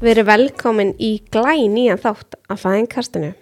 Við 0.00 0.14
erum 0.14 0.28
velkomin 0.30 0.94
í 0.96 1.10
glæ 1.32 1.66
nýjan 1.68 2.00
þátt 2.00 2.38
af 2.48 2.62
fæðinkastinu. 2.64 3.34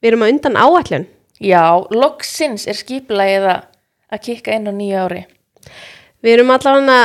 Við 0.00 0.10
erum 0.12 0.22
á 0.22 0.30
undan 0.30 0.58
áallun. 0.60 1.06
Já, 1.42 1.64
loksins 1.90 2.66
er 2.70 2.78
skipulagið 2.78 3.48
að 3.50 3.64
að 4.12 4.22
kikka 4.26 4.56
inn 4.56 4.70
á 4.70 4.72
nýja 4.74 5.04
ári. 5.06 5.22
Við 6.22 6.36
erum 6.36 6.52
allavega 6.54 6.98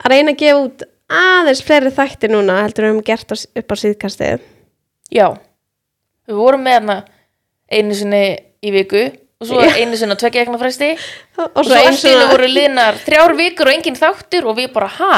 að 0.00 0.12
reyna 0.12 0.34
að 0.34 0.42
gefa 0.42 0.60
út 0.64 0.84
aðeins 1.10 1.62
fleiri 1.66 1.92
þætti 1.94 2.30
núna 2.30 2.60
heldur 2.62 2.86
við 2.86 2.92
höfum 2.92 3.06
gert 3.06 3.34
upp 3.34 3.74
á 3.74 3.76
síðkastið. 3.82 4.44
Já, 5.10 5.26
við 6.28 6.38
vorum 6.38 6.62
með 6.66 6.78
hana 6.78 6.98
einu 7.70 7.96
sinni 7.98 8.22
í 8.62 8.72
viku 8.74 9.08
og 9.40 9.48
svo 9.48 9.62
Já. 9.64 9.74
einu 9.80 9.98
sinni 9.98 10.14
á 10.14 10.20
tveggja 10.20 10.44
ekna 10.44 10.60
fresti 10.60 10.92
Og, 10.94 11.46
og 11.48 11.66
svo 11.66 11.78
í 11.80 12.14
einu 12.14 12.30
voru 12.30 12.50
liðnar 12.50 12.98
þrjár 13.02 13.34
vikur 13.38 13.70
og 13.70 13.74
engin 13.74 13.98
þáttur 13.98 14.50
og 14.50 14.58
við 14.58 14.70
bara, 14.74 14.90
ha? 15.00 15.14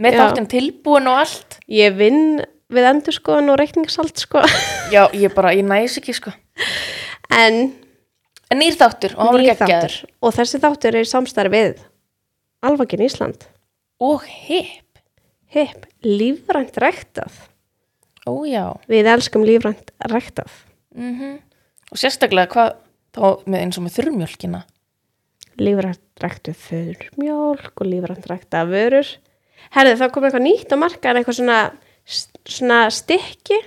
Með 0.00 0.16
Já. 0.16 0.20
þáttin 0.24 0.48
tilbúin 0.50 1.06
og 1.10 1.20
allt. 1.22 1.58
Ég 1.70 1.94
vinn 1.98 2.42
við 2.74 2.88
endur 2.90 3.14
skoðan 3.14 3.52
og 3.52 3.58
reikningssalt 3.60 4.18
sko. 4.24 4.42
Já, 4.94 5.06
ég 5.14 5.34
bara, 5.36 5.52
ég 5.54 5.66
næs 5.66 5.98
ekki 6.00 6.14
sko. 6.16 6.32
En 7.34 7.72
En 8.52 8.60
nýr 8.60 8.74
þáttur 8.78 9.14
og 9.16 9.22
hann 9.24 9.32
var 9.34 9.40
nýr 9.42 9.50
geggjaður. 9.54 9.94
þáttur. 9.94 10.14
Og 10.22 10.34
þessi 10.36 10.58
þáttur 10.62 10.94
er 10.98 11.06
í 11.06 11.10
samstarfi 11.10 11.50
við 11.54 11.78
Alvagin 12.64 13.02
Ísland. 13.06 13.46
Og 14.04 14.22
hip. 14.28 14.98
Hipp, 15.54 15.86
lífrænt 16.04 16.76
ræktað. 16.82 17.32
Ó 18.28 18.42
já. 18.48 18.74
Við 18.90 19.08
elskum 19.10 19.44
lífrænt 19.46 19.90
ræktað. 20.10 20.50
Mm 20.94 21.40
Og 21.92 21.98
sérstaklega 22.00 22.50
hvað, 22.50 22.70
þá 23.14 23.26
með 23.46 23.60
eins 23.60 23.76
og 23.78 23.84
með 23.84 23.96
þurrmjölkina. 23.98 24.60
lífrænt 25.60 26.22
ræktuð 26.22 26.56
þurrmjólk 26.64 27.74
og 27.80 27.86
lífrænt 27.86 28.26
ræktað 28.30 28.72
vörur. 28.72 29.10
Herði, 29.74 29.96
það 29.98 30.10
kom 30.14 30.26
eitthvað 30.28 30.44
nýtt 30.44 30.70
á 30.70 30.76
markaðan, 30.78 31.18
eitthvað 31.20 31.38
svona, 31.40 31.58
svona 32.46 32.80
stykki 32.94 33.58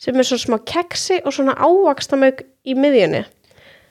sem 0.00 0.16
er 0.16 0.26
svo 0.28 0.38
smá 0.38 0.56
keksi 0.62 1.20
og 1.24 1.34
svona 1.34 1.56
ávakstamög 1.58 2.44
í 2.62 2.76
miðjunni. 2.78 3.24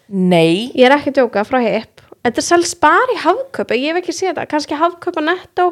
Nei. 0.09 0.71
Ég 0.71 0.87
er 0.87 0.95
ekki 0.95 1.11
að 1.11 1.19
djóka 1.19 1.43
frá 1.45 1.59
hipp. 1.61 2.05
Þetta 2.23 2.41
er 2.41 2.45
selst 2.47 2.79
bara 2.83 3.13
í 3.13 3.19
hafköp, 3.19 3.73
ég 3.75 3.91
hef 3.91 3.99
ekki 4.01 4.15
séð 4.15 4.37
það, 4.39 4.47
kannski 4.53 4.79
hafköp 4.79 5.19
á 5.19 5.23
netto, 5.23 5.67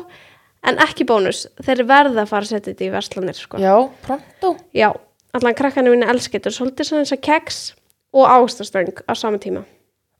en 0.67 0.79
ekki 0.83 1.07
bónus. 1.07 1.45
Þeir 1.63 1.85
verða 1.87 2.23
að 2.23 2.33
fara 2.33 2.45
að 2.45 2.51
setja 2.51 2.73
þetta 2.73 2.85
í 2.85 2.91
verslanir, 2.93 3.39
sko. 3.39 3.61
Já, 3.63 3.73
pronto. 4.03 4.53
Já, 4.75 4.89
allan 5.35 5.57
krakkanu 5.57 5.95
minni 5.95 6.07
elskir 6.11 6.39
þetta, 6.39 6.55
svolítið 6.55 6.89
svona 6.91 7.03
eins 7.05 7.15
og 7.15 7.23
keks 7.27 7.61
og 8.15 8.27
ástastöng 8.35 9.03
á 9.07 9.13
sama 9.15 9.39
tíma. 9.43 9.63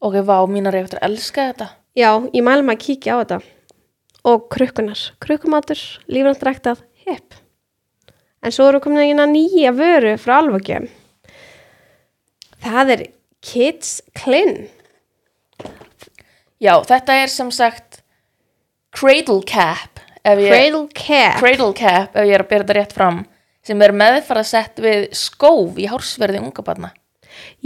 Ok, 0.04 0.20
vá, 0.24 0.40
mínar 0.52 0.76
er 0.76 0.88
eftir 0.88 1.00
að 1.02 1.12
elska 1.12 1.52
þetta. 1.52 1.70
Já, 1.98 2.12
ég 2.32 2.44
mælum 2.46 2.76
að 2.76 2.84
kíkja 2.84 3.20
á 3.20 3.22
þetta 3.24 3.40
og 4.28 4.48
krukkunar, 4.52 5.00
krukkumatur 5.24 5.80
lífrænt 6.12 6.44
ræktað, 6.44 6.84
hipp. 7.08 7.38
En 8.44 8.54
svo 8.54 8.68
eru 8.70 8.84
komin 8.84 9.24
að 9.24 9.34
nýja 9.34 9.74
vöru 9.76 10.18
frá 10.22 10.42
alvöggjum 10.42 10.90
það 12.64 12.94
er 12.96 13.06
Kids 13.46 14.02
Clean 14.18 14.68
Já, 16.58 16.74
þetta 16.82 17.20
er 17.22 17.32
sem 17.32 17.50
sagt 17.54 18.02
Cradle 18.96 19.44
Cap 19.48 20.02
Cradle 20.24 20.88
Care 20.94 21.38
Cradle 21.40 21.74
Cap, 21.78 22.16
ef 22.16 22.28
ég 22.28 22.36
er 22.36 22.44
að 22.44 22.50
byrja 22.52 22.66
þetta 22.66 22.78
rétt 22.80 22.96
fram 22.98 23.24
sem 23.68 23.82
er 23.84 23.94
meðfara 23.96 24.44
sett 24.48 24.80
við 24.82 25.10
skóf 25.16 25.78
í 25.80 25.88
hársverði 25.92 26.42
unga 26.42 26.66
barna 26.66 26.94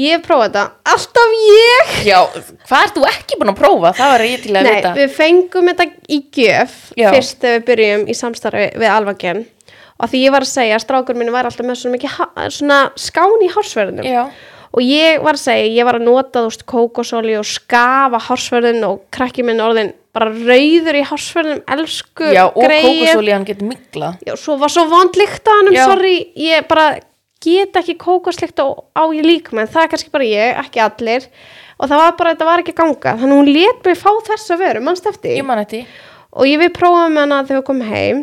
ég 0.02 0.16
hef 0.16 0.24
prófað 0.26 0.48
þetta, 0.50 0.64
alltaf 0.94 1.36
ég. 1.46 1.92
Já, 2.08 2.20
hvað 2.68 2.86
ert 2.86 2.96
þú 2.98 3.06
ekki 3.12 3.40
búin 3.42 3.54
að 3.54 3.60
prófa? 3.62 3.94
Það 4.00 4.12
var 4.16 4.26
ég 4.28 4.44
til 4.46 4.54
að 4.56 4.64
Nei, 4.68 4.76
vita. 4.76 4.94
við 5.00 5.16
fengum 5.18 5.72
þetta 5.72 5.88
í 6.08 6.22
gjöf 6.40 6.78
Já. 6.98 7.10
fyrst 7.16 7.42
þegar 7.44 7.60
við 7.60 7.68
byrjum 7.72 8.06
í 8.08 8.16
samstarfi 8.22 8.66
við 8.82 8.90
alvöggjum 8.96 9.44
og 10.02 10.10
því 10.10 10.24
ég 10.26 10.32
var 10.34 10.42
að 10.48 10.50
segja 10.56 10.76
að 10.80 10.86
strákur 10.88 11.16
minni 11.20 11.32
var 11.36 11.46
alltaf 11.46 11.66
með 11.68 11.78
svona 11.84 11.98
mikið 11.98 12.16
ha- 12.18 12.50
svona 12.50 12.80
skán 12.98 13.44
í 13.46 13.50
hársverðinum. 13.54 14.08
Já, 14.10 14.24
og 14.74 14.82
ég 14.82 15.22
var 15.22 15.38
að 15.38 15.44
segja, 15.44 15.68
ég 15.78 15.86
var 15.86 16.00
að 16.00 16.06
nota 16.08 16.42
þú 16.42 16.50
veist 16.50 16.66
kókosóli 16.66 17.36
og 17.38 17.46
skafa 17.46 18.18
hársverðin 18.30 18.86
og 18.88 19.04
krakki 19.14 19.44
minn 19.46 19.62
orðin 19.62 19.92
bara 20.12 20.32
rauður 20.34 20.98
í 20.98 21.04
hársverðin, 21.08 21.62
elsku 21.72 22.32
já 22.34 22.48
og 22.50 22.58
greyið. 22.66 22.88
kókosólíðan 22.88 23.46
getur 23.48 23.68
mikla 23.70 24.10
já, 24.26 24.34
svo 24.36 24.58
var 24.60 24.74
svo 24.74 24.88
vond 24.92 25.16
líkt 25.16 25.46
á 25.48 25.54
hann 25.54 25.70
Já. 25.76 25.86
sorry, 25.86 26.16
ég 26.36 26.66
bara 26.68 26.98
get 27.42 27.82
ekki 27.82 27.98
kókoslikt 28.02 28.62
á, 28.62 28.68
á 28.96 29.04
ég 29.16 29.26
líka 29.26 29.56
menn 29.58 29.70
það 29.70 29.88
er 29.88 29.92
kannski 29.96 30.14
bara 30.14 30.30
ég, 30.30 30.62
ekki 30.62 30.84
allir. 30.84 31.28
Og 31.82 31.90
það 31.90 32.02
var 32.04 32.16
bara, 32.20 32.36
þetta 32.36 32.48
var 32.48 32.62
ekki 32.62 32.76
að 32.76 32.80
ganga. 32.84 33.14
Þannig 33.18 33.36
að 33.36 33.42
hún 33.42 33.52
let 33.56 33.86
mig 33.88 33.98
fá 33.98 34.12
þessa 34.30 34.58
vöru, 34.62 34.84
mannst 34.86 35.08
eftir? 35.10 35.38
Ég 35.40 35.48
man 35.48 35.62
þetta 35.64 35.84
og 36.32 36.48
ég 36.48 36.62
við 36.62 36.76
prófaðum 36.78 37.20
hana 37.20 37.42
þegar 37.44 37.60
við 37.60 37.68
komum 37.68 37.90
heim 37.92 38.22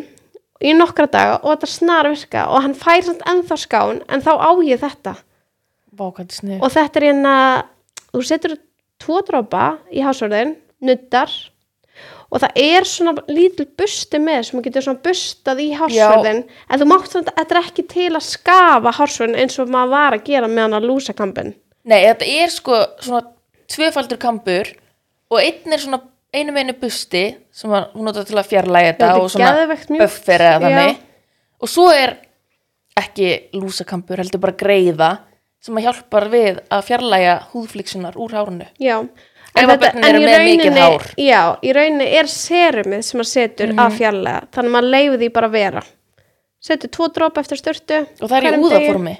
í 0.59 0.73
nokkra 0.75 1.07
daga 1.11 1.35
og 1.39 1.51
þetta 1.53 1.69
snar 1.71 2.09
virka 2.09 2.45
og 2.51 2.63
hann 2.65 2.75
fær 2.77 3.05
samt 3.05 3.21
ennþá 3.29 3.57
skán 3.61 4.01
en 4.09 4.23
þá 4.25 4.31
á 4.35 4.51
ég 4.65 4.81
þetta. 4.81 5.15
Snið. 5.99 6.59
Og 6.63 6.71
þetta 6.71 6.99
er 6.99 7.05
hérna 7.09 7.35
þú 8.13 8.23
setur 8.25 8.55
tvo 9.01 9.21
drópa 9.27 9.65
í 9.91 10.03
hásverðin 10.03 10.55
nuddar 10.85 11.31
og 12.29 12.43
það 12.43 12.59
er 12.61 12.85
svona 12.85 13.15
lítil 13.27 13.65
busti 13.79 14.19
með 14.21 14.43
sem 14.49 14.61
getur 14.65 14.85
svona 14.85 15.03
bustað 15.05 15.63
í 15.63 15.69
hásverðin 15.77 16.43
en 16.45 16.81
þú 16.81 16.87
mátt 16.91 17.09
samt 17.09 17.31
þetta 17.33 17.55
er 17.55 17.61
ekki 17.63 17.87
til 17.89 18.11
að 18.13 18.27
skafa 18.27 18.93
hásverðin 18.99 19.39
eins 19.41 19.57
og 19.61 19.71
maður 19.73 19.95
var 19.95 20.17
að 20.17 20.27
gera 20.29 20.51
með 20.51 20.65
hann 20.67 20.77
að 20.77 20.87
lúsa 20.91 21.15
kampin 21.17 21.55
Nei, 21.89 22.03
þetta 22.03 22.27
er 22.43 22.51
sko 22.53 22.79
svona 23.01 23.23
tvöfaldur 23.69 24.19
kampur 24.21 24.69
og 25.31 25.39
einn 25.41 25.73
er 25.73 25.81
svona 25.81 26.01
einu 26.33 26.53
meinu 26.53 26.75
busti 26.77 27.23
sem 27.55 27.71
að 27.73 27.95
hún 27.95 28.05
notar 28.05 28.27
til 28.27 28.37
að 28.37 28.49
fjarlæga 28.51 28.91
þetta 28.91 29.13
og 29.17 29.31
svona 29.33 29.77
buffer 29.97 30.43
eða 30.45 30.59
þannig. 30.67 30.99
Og 31.59 31.71
svo 31.71 31.87
er 31.89 32.13
ekki 32.99 33.31
lúsakampur, 33.55 34.19
heldur 34.21 34.41
bara 34.43 34.57
greiða 34.59 35.09
sem 35.63 35.75
að 35.75 35.87
hjálpar 35.87 36.27
við 36.31 36.59
að 36.71 36.85
fjarlæga 36.87 37.33
húðflíksunar 37.51 38.15
úr 38.19 38.35
hárunu 38.37 38.67
já 38.79 38.95
Ef 39.01 39.28
að 39.55 39.71
börnin 39.83 40.05
eru 40.09 40.19
í 40.19 40.27
rauninni- 40.29 41.25
já, 41.25 41.41
í 41.63 41.73
rauninni 41.75 42.07
er 42.19 42.29
serumið 42.31 43.01
sem 43.03 43.19
maður 43.19 43.31
setur 43.33 43.73
að 43.75 43.95
fjarlæga 43.97 44.41
þannig 44.53 44.69
að 44.69 44.75
maður 44.75 44.89
leiði 44.93 45.17
því 45.23 45.29
bara 45.33 45.47
að 45.49 45.57
vera. 45.57 45.83
Setur 46.59 46.89
tvo 46.95 47.07
drópa 47.15 47.41
eftir 47.41 47.57
störtu 47.61 47.99
og 48.21 48.29
það 48.29 48.37
er 48.37 48.47
í 48.49 48.63
úðaformi? 48.63 49.15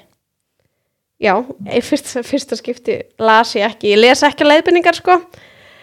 Já, 1.20 1.34
í 1.68 1.80
fyrsta, 1.84 2.22
fyrsta 2.24 2.56
skipti 2.56 2.94
las 3.20 3.54
ég 3.56 3.66
ekki, 3.66 3.90
ég 3.92 3.98
les 4.00 4.22
ekki 4.24 4.46
leiðbynningar 4.46 4.96
sko. 4.96 5.18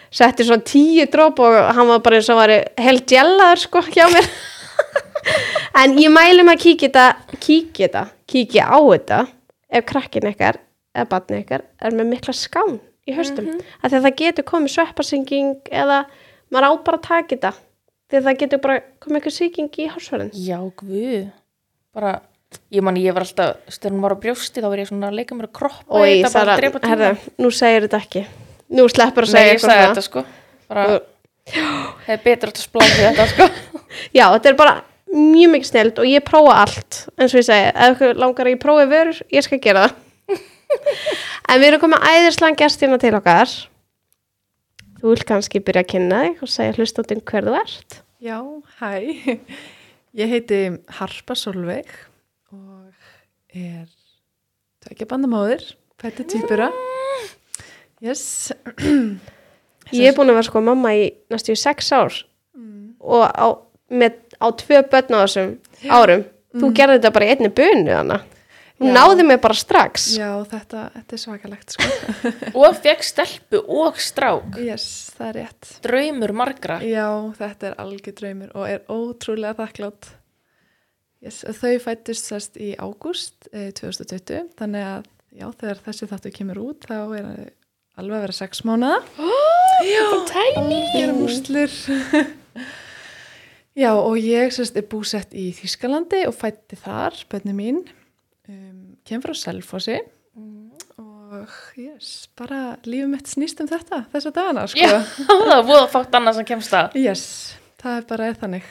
Setti 0.10 0.46
svona 0.48 0.64
tíu 0.66 1.06
dróp 1.12 1.40
og 1.44 1.58
hann 1.76 1.88
var 1.92 2.00
bara 2.00 2.16
eins 2.22 2.30
og 2.32 2.40
var 2.40 2.54
held 2.80 3.04
gjellaður 3.10 3.60
sko 3.68 3.82
hjá 3.92 4.06
mér. 4.14 4.30
En 5.78 5.94
ég 6.00 6.10
mæli 6.14 6.42
mig 6.46 6.56
að 6.58 6.62
kíkja 6.64 6.88
þetta 6.88 7.38
kíkja 7.44 7.88
þetta, 7.88 8.04
kíkja 8.32 8.64
á 8.72 8.78
þetta 8.80 9.18
ef 9.78 9.86
krakkin 9.90 10.30
ykkar 10.32 10.58
eða 10.96 11.10
batni 11.12 11.42
ykkar 11.44 11.66
er 11.84 11.92
með 11.98 12.08
mikla 12.14 12.34
skán 12.34 12.78
í 13.08 13.16
höstum, 13.16 13.46
mm 13.46 13.58
-hmm. 13.58 13.76
að 13.84 14.02
það 14.06 14.16
getur 14.22 14.48
komið 14.48 14.74
svepparsinging 14.76 15.72
eða 15.72 16.06
maður 16.52 16.68
á 16.68 16.72
bara 16.84 16.98
að 16.98 17.08
taka 17.08 17.36
þetta 17.36 17.54
því 18.08 18.24
það 18.24 18.40
getur 18.42 18.64
bara 18.64 18.80
komið 19.04 19.20
eitthvað 19.20 19.36
sýking 19.36 19.80
í 19.84 19.88
hásverðin 19.92 20.32
Já, 20.34 20.58
guð. 20.80 21.30
Bara, 21.98 22.14
ég 22.72 22.84
man 22.86 23.00
ég 23.00 23.16
var 23.16 23.26
alltaf 23.26 23.80
hún 23.88 24.04
var 24.04 24.16
á 24.16 24.24
brjósti 24.24 24.64
þá 24.64 24.70
var 24.70 24.82
ég 24.84 24.90
svona 24.90 25.12
að 25.12 25.20
leika 25.20 25.36
mér 25.36 25.50
að 25.50 25.56
kroppa 25.60 26.00
og 26.00 26.08
ég 26.08 26.24
þetta 26.24 26.44
bara 26.44 26.58
drepa 26.62 26.84
tíma 26.84 27.14
nú 27.38 27.52
segir 27.52 27.88
þetta 27.88 28.02
ekki. 28.04 28.26
Nú 28.78 28.88
sleppur 28.92 29.28
að 29.28 29.32
Nei, 29.32 29.38
segja 29.38 29.54
ég 29.54 29.64
sagði 29.64 29.88
þetta 29.88 30.06
sko. 30.06 30.24
Bara, 30.68 30.86
hefði 32.08 32.24
betur 32.24 32.52
átt 32.52 32.62
að 32.62 32.66
spláði 32.68 33.04
þetta 33.04 33.28
sko. 33.34 33.50
Já, 34.18 34.26
þetta 34.36 34.52
er 34.52 34.60
bara 34.60 34.76
mjög 35.14 35.54
mikið 35.54 35.70
snild 35.72 36.02
og 36.04 36.10
ég 36.10 36.26
prófa 36.28 36.58
allt 36.64 37.00
eins 37.16 37.32
og 37.34 37.40
ég 37.40 37.48
segi, 37.48 37.72
ef 37.72 38.02
langar 38.20 38.48
að 38.48 38.54
ég 38.56 38.62
prófi 38.62 38.90
vörur 38.92 39.22
ég 39.32 39.46
skal 39.46 39.60
gera 39.64 39.86
það 39.86 40.04
en 41.50 41.62
við 41.62 41.68
erum 41.70 41.84
komið 41.84 42.06
æðislega 42.12 42.60
gestina 42.62 43.00
til 43.02 43.14
okkar. 43.18 43.54
Þú 44.98 45.14
vil 45.14 45.26
kannski 45.30 45.62
byrja 45.62 45.84
að 45.86 45.90
kynna 45.94 46.22
þig 46.26 46.44
og 46.44 46.52
segja 46.52 46.76
hlustóttin 46.78 47.24
hver 47.30 47.48
þú 47.48 47.58
ert. 47.60 48.00
Já, 48.24 48.38
hæ. 48.80 48.92
Ég 50.18 50.32
heiti 50.32 50.62
Harpa 50.98 51.36
Solveig 51.38 51.92
og 52.50 52.88
er 53.54 53.86
tvekja 54.82 55.06
bandamóðir, 55.12 55.62
fætti 56.02 56.26
týpura. 56.32 56.72
Yes. 58.02 58.50
ég 59.94 60.10
er 60.10 60.18
búin 60.18 60.32
að 60.32 60.40
vera 60.40 60.48
sko 60.48 60.64
mamma 60.66 60.96
í 60.98 61.12
næstu 61.32 61.54
í 61.54 61.60
sex 61.60 61.92
ár 61.94 62.16
og 62.98 63.24
á, 63.24 63.48
með, 63.94 64.18
á 64.42 64.48
tvö 64.58 64.82
börn 64.90 65.14
á 65.14 65.20
þessum 65.24 65.54
árum. 65.94 66.26
Þú 66.58 66.72
gerði 66.74 66.98
þetta 66.98 67.14
bara 67.14 67.28
í 67.28 67.36
einni 67.36 67.54
bunu 67.54 67.94
hana 67.94 68.18
hún 68.82 68.94
náði 68.96 69.26
mig 69.26 69.40
bara 69.44 69.58
strax 69.58 70.08
Já, 70.18 70.30
þetta, 70.52 70.84
þetta 70.96 71.18
er 71.18 71.22
svakalegt, 71.24 71.76
sko. 71.76 71.90
og 72.62 72.78
fekk 72.84 73.06
stelpu 73.06 73.62
og 73.80 74.00
strák 74.02 74.60
yes, 74.62 74.88
það 75.18 75.30
er 75.30 75.40
rétt. 75.42 75.74
draumur 75.86 76.36
margra 76.38 76.80
Já, 76.86 77.08
þetta 77.40 77.72
er 77.72 77.78
algjör 77.84 78.18
draumur 78.22 78.56
og 78.56 78.70
er 78.70 78.82
ótrúlega 78.92 79.58
þakklátt. 79.62 80.12
Yes, 81.26 81.42
þau 81.58 81.78
fættist 81.82 82.28
sérst 82.30 82.60
í 82.62 82.76
ágúst 82.78 83.50
eh, 83.50 83.72
2020, 83.74 84.52
þannig 84.60 84.84
að 84.86 85.08
já, 85.34 85.48
þegar 85.50 85.80
þessi 85.88 86.10
þáttu 86.12 86.34
kemur 86.36 86.60
út 86.62 86.86
þá 86.86 86.98
er 87.18 87.24
það 87.26 87.40
alveg 87.98 88.20
að 88.20 88.26
vera 88.28 88.36
sex 88.38 88.62
mánuða. 88.68 89.00
já, 89.94 90.04
tæni 90.30 90.84
Gerum 90.94 91.24
úslur. 91.26 91.74
Já, 93.78 93.92
og 93.94 94.16
ég 94.18 94.54
sérst 94.54 94.78
er 94.80 94.86
búsett 94.90 95.34
í 95.38 95.52
Þýskalandi 95.54 96.24
og 96.30 96.34
fætti 96.34 96.78
þar, 96.82 97.18
bönni 97.30 97.54
mín, 97.54 97.84
kem 99.08 99.24
frá 99.24 99.34
Selfossi 99.38 99.98
og 101.38 101.52
yes, 101.78 102.28
bara 102.38 102.78
lífum 102.88 103.14
mitt 103.16 103.30
snýst 103.30 103.60
um 103.64 103.70
þetta, 103.70 104.04
þessa 104.14 104.32
dagana, 104.36 104.66
sko. 104.72 104.80
Já, 104.80 105.02
það 105.28 105.42
var 105.44 105.64
voða 105.68 105.88
fátt 105.92 106.18
annað 106.18 106.40
sem 106.40 106.48
kemst 106.48 106.76
að. 106.78 106.98
Yes, 107.02 107.24
það 107.82 107.98
er 108.00 108.06
bara 108.12 108.30
er 108.30 108.40
þannig. 108.42 108.70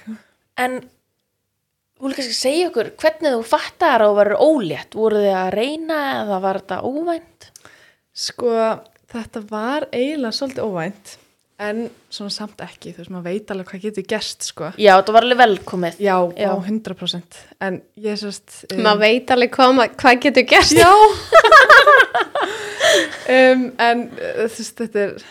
En 0.64 0.78
þú 0.80 2.08
vil 2.08 2.16
kannski 2.18 2.38
segja 2.38 2.70
okkur 2.70 2.90
hvernig 3.02 3.36
þú 3.36 3.44
fattar 3.50 4.04
að 4.04 4.12
þú 4.12 4.18
verður 4.20 4.44
ólétt. 4.46 4.98
Voru 4.98 5.22
þið 5.22 5.36
að 5.36 5.52
reyna 5.56 6.00
eða 6.22 6.40
var 6.46 6.60
þetta 6.62 6.80
óvænt? 6.88 7.48
Sko, 8.16 8.52
þetta 9.12 9.44
var 9.50 9.88
eiginlega 9.92 10.38
svolítið 10.38 10.70
óvænt, 10.70 11.16
en 11.62 11.86
svona 12.12 12.32
samt 12.34 12.60
ekki, 12.64 12.92
þú 12.92 13.00
veist, 13.00 13.12
maður 13.14 13.28
veit 13.30 13.52
alveg 13.52 13.70
hvað 13.70 13.84
getur 13.86 14.06
gerst, 14.10 14.48
sko. 14.50 14.68
Já, 14.76 14.92
þetta 14.98 15.14
var 15.16 15.26
alveg 15.26 15.40
velkomið. 15.40 16.02
Já, 16.04 16.16
Já. 16.36 16.50
á 16.52 16.56
100%, 16.60 17.40
en 17.68 17.80
ég 18.04 18.20
sérst... 18.20 18.58
maður 18.76 19.02
veit 19.06 19.32
alveg 19.32 19.56
hvað, 19.56 19.80
hvað 19.96 20.20
getur 20.26 20.46
gerst 20.50 20.76
Já 20.76 20.92
um, 23.36 23.64
En 23.82 24.06
uh, 24.12 24.44
þú 24.44 24.60
veist, 24.60 24.76
þetta 24.82 25.04
er 25.06 25.26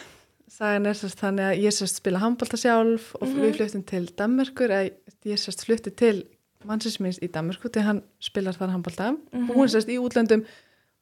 sagan 0.56 0.88
er 0.88 0.96
sérst 0.96 1.20
þannig 1.20 1.50
að 1.50 1.62
ég 1.66 1.74
sérst 1.76 2.00
spila 2.00 2.22
handbalta 2.22 2.58
sjálf 2.60 3.10
og 3.20 3.28
við 3.28 3.58
fluttum 3.58 3.84
til 3.88 4.06
Danmerkur 4.16 4.72
eða 4.72 4.94
ég 5.28 5.42
sérst 5.42 5.66
flutti 5.68 5.92
til 5.92 6.22
mannsins 6.66 7.02
minns 7.04 7.20
í 7.20 7.28
Danmerku 7.32 7.68
til 7.74 7.84
hann 7.84 8.00
spilar 8.24 8.56
þar 8.56 8.78
handbalta 8.78 9.12
og 9.16 9.58
hún 9.58 9.72
sérst 9.72 9.92
í 9.92 10.00
útlöndum 10.00 10.46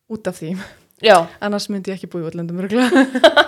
út 0.09 0.29
af 0.29 0.41
því 0.41 0.55
Já, 1.03 1.27
annars 1.43 1.67
myndi 1.67 1.91
ég 1.91 1.99
ekki 1.99 2.07
búi 2.07 2.23
í 2.23 2.27
útlöndum 2.29 2.61
örugglega. 2.63 3.03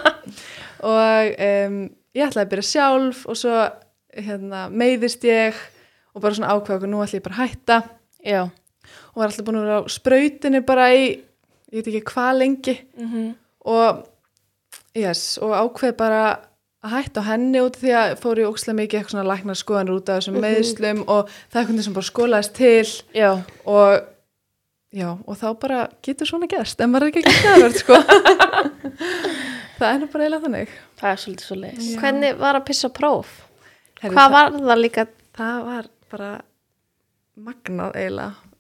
og 0.83 1.35
um, 1.47 1.77
ég 2.15 2.27
ætlaði 2.27 2.45
að 2.45 2.51
byrja 2.53 2.67
sjálf 2.71 3.23
og 3.29 3.39
svo 3.39 3.55
hérna, 4.15 4.65
meiðist 4.71 5.25
ég 5.27 5.57
og 6.15 6.23
bara 6.23 6.37
svona 6.37 6.55
ákveða 6.55 6.79
okkur 6.79 6.91
nú 6.91 7.03
ætla 7.03 7.19
ég 7.19 7.25
bara 7.25 7.37
að 7.37 7.43
hætta. 7.43 7.79
Já. 8.25 8.41
og 9.13 9.21
var 9.21 9.29
alltaf 9.29 9.45
búin 9.45 9.59
að 9.59 9.65
vera 9.67 9.79
á 9.81 9.91
sprautinu 9.91 10.61
bara 10.65 10.89
í, 10.95 11.05
ég 11.71 11.79
veit 11.79 11.89
ekki 11.91 12.05
hvað 12.13 12.39
lengi. 12.41 12.77
Mm 12.97 13.33
og, 13.65 14.03
yes, 14.93 15.39
og 15.41 15.55
ákveð 15.57 15.95
bara 15.97 16.25
að 16.85 16.91
hætta 16.93 17.23
á 17.25 17.29
henni 17.31 17.61
út 17.65 17.79
því 17.81 17.93
að 17.97 18.11
fór 18.21 18.41
ég 18.43 18.49
ókslega 18.51 18.77
mikið 18.77 18.99
eitthvað 18.99 19.15
svona 19.15 19.29
læknar 19.31 19.57
skoðanur 19.57 19.97
út 19.97 20.11
af 20.11 20.19
þessum 20.19 20.37
meðslum 20.43 20.99
og 21.07 21.31
það 21.33 21.55
er 21.57 21.63
eitthvað 21.63 21.87
sem 21.87 21.95
bara 21.95 22.09
skólaðist 22.11 22.53
til. 22.59 22.91
Já, 23.17 23.31
og 23.65 24.05
já, 24.95 25.09
og 25.17 25.39
þá 25.39 25.47
bara 25.59 25.79
getur 26.05 26.29
svona 26.29 26.49
gerst 26.51 26.81
en 26.81 26.93
maður 26.93 27.09
er 27.09 27.11
ekki 27.11 27.25
ekki 27.25 27.53
aðverð 27.55 27.81
sko 27.81 27.97
það 29.79 29.87
er 29.89 30.01
nú 30.01 30.09
bara 30.11 30.25
eiginlega 30.25 30.45
þannig. 30.45 30.73
Það 30.99 31.11
er 31.11 31.21
svolítið 31.23 31.47
svo 31.49 31.57
leiðis. 31.61 31.89
Hvernig 32.01 32.41
var 32.41 32.59
að 32.59 32.67
pissa 32.69 32.91
próf? 32.95 33.33
Herri, 34.01 34.13
hvað 34.15 34.35
það, 34.35 34.35
var 34.35 34.69
það 34.69 34.81
líka? 34.81 35.07
Það 35.35 35.57
var 35.69 35.89
bara 36.13 36.31
magnað 37.47 37.99
eiginlega. 38.01 38.53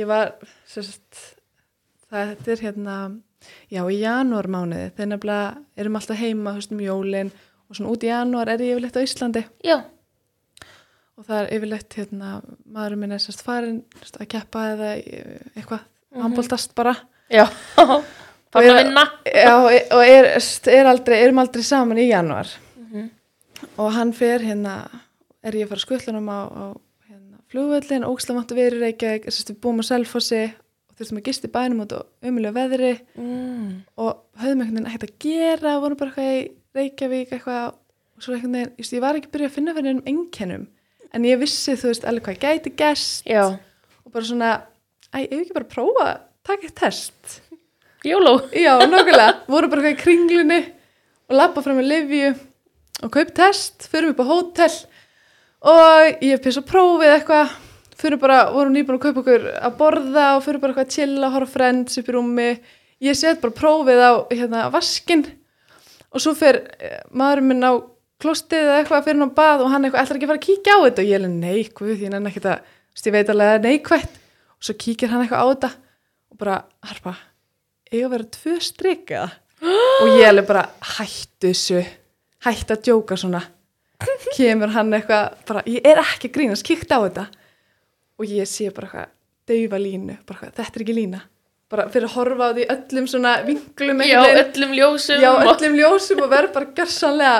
Ég 0.00 0.10
var 0.10 0.32
sérst, 0.70 1.22
það 2.10 2.50
er 2.54 2.64
hérna 2.66 2.96
já 3.72 3.80
í 3.82 4.00
janúarmánuði. 4.00 4.90
Þegar 4.96 5.12
nefnilega 5.14 5.54
erum 5.80 5.96
alltaf 6.00 6.20
heima 6.20 6.58
um 6.60 6.84
jólin 6.84 7.32
og 7.70 7.78
svona 7.78 7.94
út 7.94 8.04
í 8.06 8.10
janúar 8.10 8.50
er 8.52 8.62
ég 8.62 8.76
yfirleitt 8.76 8.98
á 8.98 9.06
Íslandi. 9.06 9.42
Já, 9.66 9.78
og 11.20 11.26
það 11.28 11.42
er 11.42 11.50
yfirleitt 11.58 11.96
hérna 11.98 12.28
maðurinn 12.64 13.02
minn 13.02 13.14
er 13.14 13.20
sérst 13.22 13.42
farin 13.44 13.82
sérst, 13.98 14.16
að 14.22 14.30
keppa 14.32 14.66
eða 14.74 14.92
eitthvað. 14.98 15.84
Mm 15.84 16.24
handbóltast 16.24 16.72
bara. 16.74 16.96
Já. 17.30 17.44
Fann 18.50 18.66
er- 18.66 18.90
já, 19.30 19.52
og 19.56 19.70
og 19.94 20.02
er, 20.02 20.26
er 20.74 20.88
aldrei, 20.90 21.20
erum 21.22 21.38
aldrei 21.38 21.62
saman 21.62 21.98
í 22.02 22.08
janúar. 22.10 22.50
Og 23.76 23.92
hann 23.92 24.12
fer 24.16 24.40
hérna 24.40 24.88
er 25.44 25.52
ég 25.52 25.66
að 25.66 25.72
fara 25.74 25.84
skullunum 25.84 26.28
á, 26.32 26.40
á 26.48 26.64
hérna, 27.08 27.36
máttu 28.36 28.56
verið 28.56 28.80
Reykjavík, 28.82 29.28
sérst, 29.28 29.52
við 29.52 29.60
búum 29.60 29.80
á 29.80 29.84
Selfossi 29.84 30.42
og 30.88 30.96
þurftum 30.96 31.20
að 31.20 31.26
gista 31.28 31.48
í 31.48 31.52
bænum 31.52 31.82
út 31.84 31.92
og 31.92 32.06
umulega 32.24 32.56
veðri. 32.56 32.92
Mm. 33.16 33.84
og 33.96 34.24
höfðum 34.40 34.64
einhvern 34.64 34.76
veginn 34.80 34.90
ekkert 34.90 35.06
að 35.10 35.18
gera 35.26 35.76
vorum 35.80 36.00
bara 36.00 36.10
eitthvað 36.10 36.34
í 36.40 36.50
Reykjavík 36.80 37.32
eitthvað. 37.36 37.74
Og 38.16 38.24
svo 38.24 38.34
einhvern 38.34 38.56
veginn, 38.58 38.74
just, 38.78 38.92
ég 38.96 39.00
var 39.04 39.14
ekki 39.16 39.28
að 39.30 39.36
byrja 39.36 39.48
að 39.50 39.56
finna 39.56 39.74
fyrir 39.76 39.92
einum 39.94 40.08
einkennum 40.10 40.66
en 41.14 41.24
ég 41.26 41.40
vissi 41.40 41.72
þú 41.78 41.90
veist 41.90 42.04
alveg 42.06 42.26
hvað 42.28 42.42
gæti 42.44 42.72
gæst 42.78 43.26
Já, 43.26 43.44
og 44.04 44.12
bara 44.14 44.26
svona, 44.28 44.50
æ, 45.14 45.24
ef 45.26 45.38
ekki 45.40 45.56
bara 45.56 45.70
prófa 45.72 46.04
að 46.06 46.20
taka 46.46 46.68
eitt 46.68 46.76
test 46.78 47.40
jóló. 48.04 48.40
Já, 48.56 48.78
nokkulega, 48.88 49.42
voru 49.50 49.68
bara 49.72 49.92
í 49.92 49.98
kringlunni 49.98 50.60
og 51.30 51.36
lappa 51.36 51.62
fram 51.64 51.80
með 51.80 51.90
Livju 51.90 52.30
og 53.04 53.12
kaup 53.14 53.32
test, 53.36 53.86
fyrir 53.90 54.12
upp 54.12 54.22
á 54.24 54.26
hótel 54.28 54.70
og 55.70 56.24
ég 56.24 56.40
pissa 56.42 56.62
prófið 56.64 57.14
eitthvað, 57.14 57.52
fyrir 58.00 58.20
bara, 58.20 58.42
vorum 58.54 58.74
nýbúin 58.74 58.96
að 58.96 59.04
kaupa 59.06 59.22
okkur 59.22 59.46
að 59.52 59.76
borða 59.78 60.26
og 60.38 60.44
fyrir 60.46 60.62
bara 60.62 60.74
eitthvað 60.74 60.88
að 60.88 60.96
chilla, 60.96 61.32
horfa 61.34 61.54
friends 61.54 62.00
upp 62.00 62.08
í 62.08 62.16
rúmi. 62.16 62.50
Ég 63.00 63.16
set 63.16 63.40
bara 63.40 63.56
prófið 63.56 64.00
á 64.00 64.12
hérna, 64.32 64.66
vaskin 64.72 65.24
og 66.10 66.24
svo 66.24 66.34
fyrir 66.36 66.66
maðurinn 67.12 67.52
minn 67.52 67.64
á 67.68 67.72
klostið 68.20 68.66
eða 68.66 68.78
eitthvað 68.80 69.06
fyrir 69.06 69.20
hann 69.20 69.32
á 69.32 69.38
bað 69.38 69.64
og 69.64 69.72
hann 69.72 69.86
eitthvað 69.86 70.04
ætlar 70.04 70.18
ekki 70.18 70.28
að 70.28 70.32
fara 70.32 70.40
að 70.42 70.48
kíkja 70.48 70.76
á 70.76 70.80
þetta? 70.84 71.04
Og 71.04 71.08
ég 71.08 71.16
er 71.16 71.22
alveg 71.22 71.40
nei, 71.40 71.64
hvað 71.68 71.92
því, 71.92 71.98
ég 72.04 72.14
nenni 72.14 72.32
ekki 72.32 72.44
að 72.44 72.60
veist, 72.66 73.06
ég 73.06 73.16
veit 73.16 73.32
alveg 73.32 73.46
að 73.46 73.52
það 73.52 73.58
er 73.60 73.66
neikvætt. 73.68 74.20
Og 74.60 74.68
svo 74.68 74.76
kíkir 74.84 75.12
hann 75.12 75.24
eitthvað 75.24 75.40
á 75.40 75.46
þetta 75.54 75.74
og 76.30 76.40
bara, 76.44 76.62
harpa 76.84 77.16
eiga 77.92 78.06
að 78.06 78.12
vera 78.14 78.28
tvö 78.36 78.56
strik 78.64 79.10
eða? 79.14 79.30
Og 80.00 80.12
ég 80.16 80.28
alveg 80.30 80.46
bara 80.48 80.62
hættu 80.96 81.50
þessu. 81.50 81.82
Hættu 82.46 82.76
að 82.76 82.84
djóka 82.88 83.18
svona. 83.20 83.42
Kemur 84.36 84.72
hann 84.72 84.94
eitthvað 84.96 85.34
bara, 85.48 85.64
ég 85.68 85.84
er 85.90 86.00
ekki 86.00 86.30
grínast, 86.32 86.64
kíkt 86.66 86.92
á 86.94 86.98
þetta. 87.04 87.26
Og 88.20 88.30
ég 88.30 88.48
sé 88.48 88.70
bara 88.72 88.88
eitthvað 88.88 89.12
daufa 89.50 89.80
línu, 89.82 90.16
bara 90.24 90.38
eitthvað, 90.38 90.56
þetta 90.62 90.78
er 90.80 90.84
ekki 90.86 90.96
lína. 90.96 91.22
Bara 91.70 91.86
fyrir 91.92 92.08
að 92.08 92.14
horfa 92.16 92.48
á 92.50 92.54
því 92.56 92.64
öllum 92.74 93.06
svona 93.10 93.32
vinglum 93.46 94.00
Já, 94.02 94.20
öllum 94.40 94.72
ljósum. 94.74 95.20
já, 95.22 95.30
öllum 95.52 95.76
ljósum 95.78 96.22
og 96.24 96.32
verð 96.32 96.54
bara 96.56 96.70
gersanlega 96.74 97.34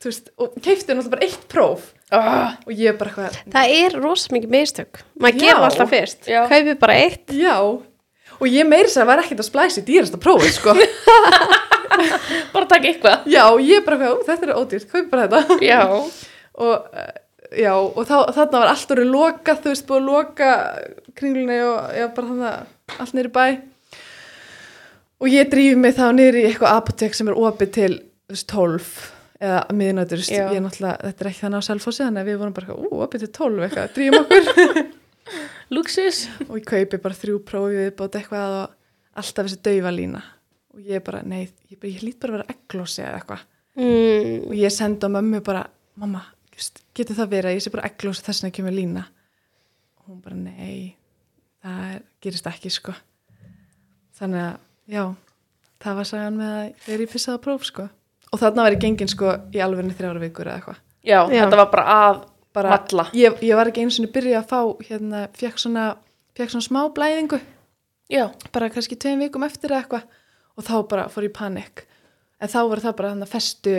þú 0.00 0.08
veist, 0.10 0.30
og 0.40 0.56
keifti 0.64 0.96
náttúrulega 0.96 1.12
bara 1.12 1.26
eitt 1.28 1.44
próf. 1.52 1.84
Ah, 2.10 2.56
og 2.66 2.72
ég 2.74 2.96
bara 2.98 3.12
eitthvað, 3.12 3.36
það 3.52 3.74
er 3.76 3.94
rosa 4.00 4.32
mikið 4.34 4.54
mistök. 4.56 5.02
Maður 5.22 5.44
gerir 5.44 5.66
alltaf 5.68 5.92
fyrst, 5.92 6.26
kaupið 6.50 6.80
bara 6.82 6.96
eitt. 7.04 7.36
Já 7.36 7.54
og 8.40 8.46
ég 8.48 8.68
meiri 8.68 8.88
sér 8.90 9.04
að 9.04 9.10
var 9.12 9.22
ekkert 9.24 9.42
að 9.44 9.48
splæsi 9.50 9.84
dýrasta 9.86 10.20
prófið, 10.20 10.52
sko. 10.56 10.74
Bara 12.54 12.66
taka 12.70 12.88
eitthvað. 12.88 13.26
já, 13.28 13.42
ég 13.60 13.84
bara 13.84 14.12
"Ú, 14.14 14.20
þetta 14.26 14.46
er 14.46 14.54
ódýrt, 14.56 14.86
kaupi 14.90 15.10
bara 15.10 15.26
þetta. 15.28 15.58
Já, 15.64 15.80
og 16.64 16.94
eh, 16.96 17.10
já, 17.60 17.72
og 17.76 17.98
þá, 18.08 18.16
þarna 18.36 18.62
var 18.62 18.70
allt 18.72 18.94
orðið 18.94 19.10
lokað, 19.12 19.60
þú 19.64 19.72
veist, 19.74 19.86
búið 19.88 20.00
að 20.00 20.08
loka 20.08 20.50
kringlunni 21.18 21.58
og 21.66 21.90
já, 21.98 22.06
bara 22.16 22.30
þannig 22.30 22.48
að 22.50 23.00
allt 23.04 23.16
niður 23.18 23.32
bæ. 23.36 23.44
Og 25.20 25.28
ég 25.28 25.50
drífi 25.52 25.76
mig 25.76 25.96
þá 25.98 26.06
niður 26.16 26.38
í 26.40 26.44
eitthvað 26.48 26.78
apotek 26.80 27.16
sem 27.18 27.28
er 27.28 27.36
opið 27.36 27.72
til 27.76 27.90
þú 28.00 28.36
veist, 28.36 28.48
12 28.54 28.94
eða 29.40 29.60
Já. 30.36 30.46
ég 30.52 30.56
er 30.60 30.64
náttúrulega 30.64 31.10
þetta 31.10 31.24
er 31.24 31.28
ekki 31.30 31.42
þannig 31.44 31.60
á 31.60 31.68
selfossi, 31.68 32.02
þannig 32.06 32.22
að 32.24 32.30
við 32.30 32.40
vorum 32.40 32.56
bara 32.56 32.76
ú, 32.76 32.88
opið 33.04 33.22
til 33.26 33.30
12 33.40 33.62
eitthvað, 33.66 33.92
drífum 33.96 34.20
okkur 34.24 34.80
luxus. 35.74 36.26
og 36.48 36.58
ég 36.58 36.66
kaupi 36.68 37.00
bara 37.02 37.18
þrjú 37.18 37.40
prófið 37.46 37.90
bótt 37.98 38.18
eitthvað 38.18 38.56
og 38.58 38.76
alltaf 39.20 39.46
þessi 39.48 39.60
daufa 39.66 39.92
lína. 39.94 40.22
Og 40.74 40.84
ég 40.86 41.02
bara, 41.04 41.22
nei, 41.26 41.48
ég, 41.70 41.78
bara, 41.78 41.90
ég 41.90 42.04
lít 42.06 42.20
bara 42.22 42.34
að 42.34 42.38
vera 42.38 42.54
egglósi 42.54 43.02
eða 43.02 43.16
eitthvað. 43.20 43.46
Mm, 43.80 44.36
og 44.48 44.54
ég 44.58 44.74
sendi 44.74 45.06
á 45.06 45.10
mömmu 45.10 45.40
bara 45.46 45.64
mamma, 46.00 46.24
getur 46.96 47.16
það 47.16 47.32
verið 47.34 47.50
að 47.50 47.56
ég 47.56 47.64
sé 47.64 47.72
bara 47.72 47.88
egglós 47.88 48.22
þess 48.24 48.42
vegna 48.44 48.56
kemur 48.56 48.74
lína? 48.74 49.04
Og 50.00 50.10
hún 50.10 50.20
bara 50.24 50.36
nei 50.36 50.96
það 51.62 51.80
er, 51.94 52.02
gerist 52.24 52.48
ekki 52.50 52.72
sko. 52.72 52.94
Þannig 54.20 54.44
að 54.44 54.58
já 54.90 55.04
það 55.80 55.98
var 56.00 56.08
sagan 56.08 56.38
með 56.40 56.54
að 56.60 56.94
ég 56.94 57.12
pissaði 57.12 57.40
á 57.40 57.44
próf 57.46 57.66
sko. 57.68 57.86
Og 58.30 58.38
þarna 58.40 58.66
var 58.66 58.76
ég 58.76 58.82
gengin 58.84 59.10
sko 59.10 59.32
í 59.54 59.62
alvegni 59.64 59.96
þrjára 59.96 60.22
vikur 60.22 60.50
eða 60.50 60.60
eitthvað. 60.60 60.80
Já, 61.00 61.18
Já. 61.32 61.40
þetta 61.40 61.60
var 61.62 61.70
bara 61.72 61.96
að 61.96 62.18
bara, 62.56 62.72
Valla. 62.76 63.06
ég, 63.14 63.36
ég 63.46 63.54
var 63.58 63.70
ekki 63.70 63.84
einu 63.84 63.94
sinni 63.94 64.10
byrja 64.12 64.40
að 64.42 64.48
fá 64.50 64.60
hérna, 64.88 65.24
fekk 65.38 65.58
svona, 65.62 65.84
fekk 66.38 66.50
svona 66.54 66.66
smá 66.66 66.80
blæðingu 66.96 67.40
Já, 68.10 68.24
bara 68.52 68.70
kannski 68.74 68.96
tveim 68.98 69.20
vikum 69.22 69.44
eftir 69.46 69.70
eitthvað 69.76 70.02
og 70.58 70.64
þá 70.66 70.74
bara 70.90 71.08
fór 71.12 71.28
ég 71.28 71.34
panik 71.36 71.84
en 72.42 72.48
þá 72.50 72.60
var 72.72 72.80
það 72.82 72.96
bara 72.98 73.10
þannig 73.14 73.28
að 73.28 73.34
festu 73.36 73.74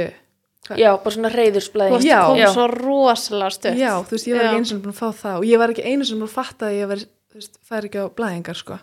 Hvað? 0.61 0.77
já, 0.77 0.91
bara 1.01 1.11
svona 1.15 1.29
reyðursblæði. 1.33 1.97
þú 1.97 2.05
Já. 2.05 2.19
kom 2.27 2.37
Já. 2.37 2.47
svo 2.53 2.65
rosalega 2.69 3.49
stutt 3.55 3.79
Já, 3.81 3.91
þú 4.05 4.13
veist, 4.15 4.27
ég 4.29 4.37
var 4.37 4.45
ekki 4.45 4.55
einu 4.61 4.69
sinni 4.69 4.83
búin 4.85 4.93
að 4.93 4.99
fá 5.01 5.09
það 5.23 5.37
og 5.41 5.45
ég 5.49 5.57
var 5.63 5.73
ekki 5.73 5.85
einu 5.89 6.05
sinni 6.05 6.21
búin 6.21 6.29
að 6.29 6.35
fatta 6.37 6.67
að 6.69 6.75
ég 6.77 6.89
var, 6.91 7.01
þú 7.31 7.39
veist, 7.41 7.57
fær 7.65 7.87
ekki 7.89 7.97
á 7.97 8.05
blæðingar, 8.19 8.59
sko. 8.61 8.77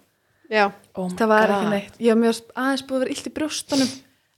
Já. 0.51 0.65
Oh 0.99 1.09
Það 1.15 1.29
var 1.31 1.47
God. 1.47 1.55
ekki 1.55 1.71
neitt. 1.75 1.97
Ég 2.03 2.11
var 2.17 2.21
mjög 2.25 2.39
aðeins 2.59 2.83
búin 2.89 2.97
að 2.99 3.03
vera 3.05 3.15
illt 3.15 3.29
í 3.31 3.33
brjóstunum, 3.39 3.91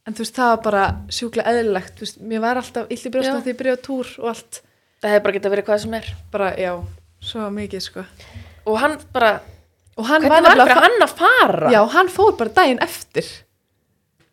en 0.06 0.14
þú 0.18 0.24
veist, 0.24 0.36
það 0.36 0.50
var 0.52 0.60
bara 0.68 0.82
sjúklega 1.16 1.54
eðlilegt, 1.54 1.94
þú 1.96 2.04
veist, 2.06 2.20
mér 2.34 2.42
var 2.44 2.60
alltaf 2.60 2.90
illt 2.92 3.06
í 3.08 3.12
brjóstunum 3.14 3.42
þegar 3.46 3.54
ég 3.54 3.60
byrjaði 3.64 3.82
túr 3.88 4.12
og 4.20 4.28
allt. 4.34 4.60
Það 5.00 5.10
hefði 5.14 5.22
bara 5.26 5.36
getað 5.38 5.54
verið 5.54 5.66
hvað 5.70 5.78
sem 5.84 5.94
er. 6.00 6.08
Bara, 6.32 6.48
já, 6.60 6.72
svo 7.24 7.46
mikið, 7.56 7.84
sko. 7.86 8.04
Og 8.68 8.76
hann 8.82 8.98
bara, 9.14 9.30
Og 9.96 10.04
hann 10.08 10.22
hvernig 10.22 10.34
var 10.34 10.42
nefnilega 10.44 10.66
fyrir 10.66 10.76
að 10.76 10.84
hann 10.86 11.06
að 11.06 11.14
fara? 11.20 11.64
fa- 11.66 11.72
Já, 11.74 11.80
hann 11.94 12.08
fór 12.12 12.36
bara 12.38 12.50
daginn 12.60 12.82
eftir. 12.84 13.30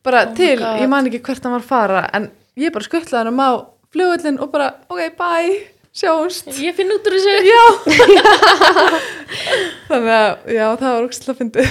Bara 0.07 0.25
Oh 0.27 0.35
til, 0.35 0.59
ég 0.59 0.87
man 0.91 1.07
ekki 1.09 1.19
hvert 1.23 1.43
hann 1.43 1.55
var 1.57 1.63
að 1.63 1.71
fara, 1.71 2.03
en 2.13 2.29
ég 2.59 2.71
bara 2.75 2.85
skuttlaði 2.85 3.17
hann 3.23 3.31
um 3.33 3.39
á 3.43 3.51
flugvöllin 3.95 4.39
og 4.43 4.51
bara, 4.53 4.69
ok, 4.91 5.01
bye, 5.17 5.57
sjáumst 5.97 6.47
Ég 6.61 6.75
finn 6.77 6.91
út 6.93 7.07
úr 7.09 7.15
þessu. 7.17 7.33
já 7.51 7.63
þannig 9.87 10.13
að 10.13 10.53
já, 10.53 10.65
það 10.79 10.93
var 10.93 11.07
úrslega 11.07 11.33
að 11.33 11.39
fyndi 11.41 11.65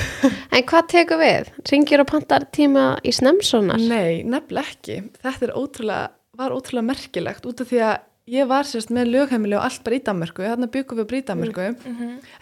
En 0.56 0.64
hvað 0.70 0.88
tekur 0.92 1.20
við? 1.20 1.50
Ringir 1.70 2.02
og 2.02 2.08
pantar 2.10 2.46
tíma 2.54 2.84
í 3.06 3.12
snemsonar? 3.14 3.80
nei, 3.80 4.22
nefnilega 4.26 4.72
ekki 4.74 4.98
þetta 5.22 5.48
er 5.48 5.54
ótrúlega, 5.60 6.10
var 6.36 6.54
ótrúlega 6.56 6.88
merkilegt 6.90 7.46
út 7.48 7.62
af 7.64 7.70
því 7.70 7.82
að 7.86 7.96
ég 8.26 8.48
var 8.50 8.66
sérst 8.66 8.90
með 8.94 9.12
lögheimili 9.12 9.56
og 9.58 9.64
allt 9.66 9.84
bara 9.86 9.98
í 9.98 10.02
Danmörku, 10.06 10.42
þarna 10.42 10.68
byggum 10.72 10.98
við 10.98 11.08
bara 11.10 11.20
í 11.20 11.26
Danmörku 11.28 11.66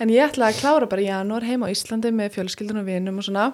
en 0.01 0.13
ég 0.13 0.25
ætlaði 0.25 0.55
að 0.55 0.61
klára 0.63 0.89
bara 0.89 1.05
í 1.05 1.09
janúar 1.09 1.45
heima 1.45 1.69
á 1.69 1.75
Íslandi 1.75 2.13
með 2.15 2.35
fjölskyldun 2.39 2.81
og 2.81 2.87
vinum 2.89 3.21
og 3.21 3.27
svona. 3.27 3.47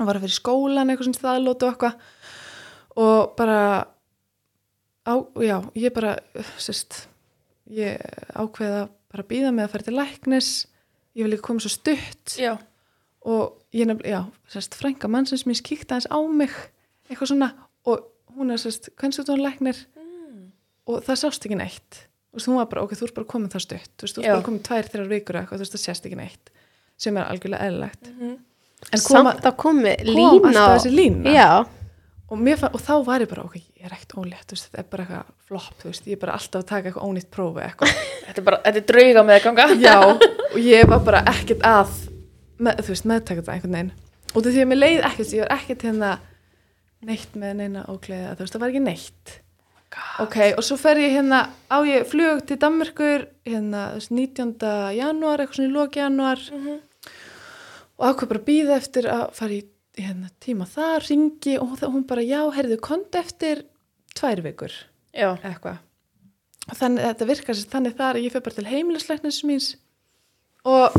Og 0.00 0.06
var 0.08 0.18
að 0.18 0.24
fyrir 0.26 0.38
skólan 0.38 0.90
eitthvað 0.90 1.10
sem 1.10 1.16
staðlótu 1.18 1.66
og 1.68 1.74
eitthvað. 1.74 1.98
Og 3.04 3.34
bara 3.36 3.58
á, 5.06 5.14
já, 5.38 5.56
ég 5.78 5.94
bara 5.94 6.16
sérst, 6.58 7.04
ég 7.70 8.00
ákveða 8.34 8.88
bara 9.12 9.22
að 9.22 9.30
býða 9.30 9.52
með 9.54 9.68
að 9.68 9.74
fara 9.74 9.86
til 9.86 9.98
læknis. 9.98 10.52
Ég 11.14 11.26
vil 11.26 11.34
líka 11.36 11.46
koma 11.46 11.62
svo 11.62 11.70
stutt. 11.70 12.34
Já, 12.40 12.56
og 13.22 13.60
ég 13.70 13.86
nefnilega, 13.86 14.24
já, 14.24 14.50
sérst, 14.50 14.74
frænka 14.74 15.08
mannsins 15.08 15.46
mér 15.46 15.62
kíkta 15.62 16.00
hans 16.00 16.08
á 16.10 16.18
mig 16.26 16.50
eitthvað 17.06 17.30
svona. 17.30 17.52
Og 17.86 18.02
hún 18.34 18.50
er 18.50 18.58
sérst, 18.58 18.90
hvernig 18.98 19.20
þú 19.20 19.36
hún 19.36 19.44
læknir 19.44 19.84
og 20.90 21.04
það 21.06 21.20
sást 21.22 21.46
ekki 21.48 21.58
neitt. 21.60 22.00
Þú 22.34 22.38
veist, 22.40 22.48
hún 22.50 22.58
var 22.58 22.66
bara, 22.72 22.82
ok, 22.84 22.96
þú 22.98 23.06
ert 23.08 23.14
bara 23.20 23.30
komin 23.30 23.52
það 23.52 23.62
stutt. 23.64 23.90
Þú 23.94 24.06
veist, 24.06 24.16
þú 24.16 24.22
ert 24.24 24.32
bara 24.34 24.46
komin 24.48 24.64
tvær, 24.66 24.88
þrjár 24.90 25.08
vikur 25.12 25.38
eitthvað, 25.40 25.60
þú 25.60 25.64
veist, 25.64 25.76
það 25.76 25.84
sést 25.84 26.08
ekki 26.08 26.18
neitt 26.18 26.50
sem 27.04 27.16
er 27.18 27.24
algjörlega 27.30 27.68
eðlilegt. 27.68 28.10
Mhm. 28.14 28.34
en 28.92 29.00
koma, 29.00 29.32
Samt 29.32 29.46
að 29.48 29.56
komi 29.56 29.92
kom 29.96 30.14
lína 30.14 30.48
alltaf 30.50 30.68
á- 30.68 30.76
þessi 30.76 30.90
lína. 30.94 31.32
Og, 32.30 32.38
fann, 32.58 32.70
og 32.74 32.80
þá 32.80 33.04
var 33.06 33.20
ég 33.20 33.28
bara, 33.28 33.42
ok, 33.44 33.54
ég 33.56 33.84
er 33.86 33.90
ekkert 33.94 34.14
ólétt 34.18 34.46
þú 34.50 34.54
veist, 34.56 34.66
þetta 34.72 34.78
er 34.78 34.88
bara 34.90 35.04
eitthvað 35.04 35.24
flopp, 35.48 35.74
þú 35.80 35.84
veist, 35.90 36.06
ég 36.06 36.12
er 36.12 36.20
bara 36.24 36.32
alltaf 36.34 36.62
að 36.62 36.66
taka 36.66 36.88
eitthvað 36.90 37.06
ónýtt 37.08 37.30
prófi 37.30 37.62
eitthvað. 37.64 37.94
Þetta 38.26 38.38
er 38.40 38.44
bara, 38.44 38.58
þetta 38.64 38.80
er 38.80 38.86
drauga 38.90 39.22
með 39.28 39.42
ganga. 39.44 39.66
Já, 39.78 39.96
og 40.54 40.58
ég 40.58 40.88
var 40.88 41.00
bara 41.04 41.22
ekkert 41.30 41.60
að 41.68 41.94
með, 42.58 42.80
þú 42.82 42.88
veist, 42.94 43.04
meðtaka 43.12 43.40
þetta 43.42 43.52
einhvern 43.54 43.76
veginn. 43.78 43.92
Og 44.34 44.42
því 44.44 44.62
að 44.64 44.68
mér 44.72 44.80
leið 44.80 45.04
ekkert, 45.10 45.32
ég 45.36 45.44
var 45.44 45.54
ekkert 45.58 45.82
hérna 45.88 46.12
neitt 47.04 47.34
með 47.38 47.56
neina 47.60 47.84
ógleða 47.92 48.34
þú 48.36 48.44
veist, 48.44 48.54
það 48.56 48.64
var 48.64 48.72
ekki 48.72 48.84
neitt 48.84 49.34
ok, 50.24 50.36
og 50.58 50.64
svo 50.66 50.78
fer 50.80 51.00
ég 51.02 51.14
hérna 51.18 51.44
á 51.70 51.78
ég 51.86 52.06
flug 52.08 52.42
til 52.48 52.58
Danmörkur 52.62 53.28
hérna 53.46 53.84
þú 53.94 54.00
veist, 54.00 54.14
19. 54.14 54.72
janúar, 54.96 55.42
eitthvað 55.42 55.60
svona 55.60 55.70
í 55.70 55.74
lóki 55.74 56.02
janúar. 56.02 56.42
Og 57.94 58.08
ákveð 58.10 58.32
bara 58.32 58.46
býða 58.48 58.78
eftir 58.80 59.08
að 59.10 59.24
fara 59.38 59.58
í 59.58 59.62
hérna, 60.00 60.30
tíma 60.42 60.66
þar, 60.66 61.06
ringi 61.06 61.58
og 61.62 61.76
hún, 61.84 62.02
bara, 62.08 62.24
já, 62.26 62.40
herðu, 62.56 62.80
konti 62.82 63.20
eftir 63.20 63.62
tvær 64.18 64.42
vikur. 64.42 64.74
Já, 65.14 65.36
eitthvað. 65.36 65.78
Og 66.64 66.78
þannig 66.80 67.06
þetta 67.06 67.28
virkar 67.28 67.58
sér 67.58 67.70
þannig 67.70 67.96
þar 67.98 68.18
að 68.18 68.24
ég 68.24 68.34
fyrir 68.34 68.46
bara 68.46 68.58
til 68.58 68.70
heimilisleiknis 68.70 69.42
míns 69.44 69.74
og, 70.64 70.94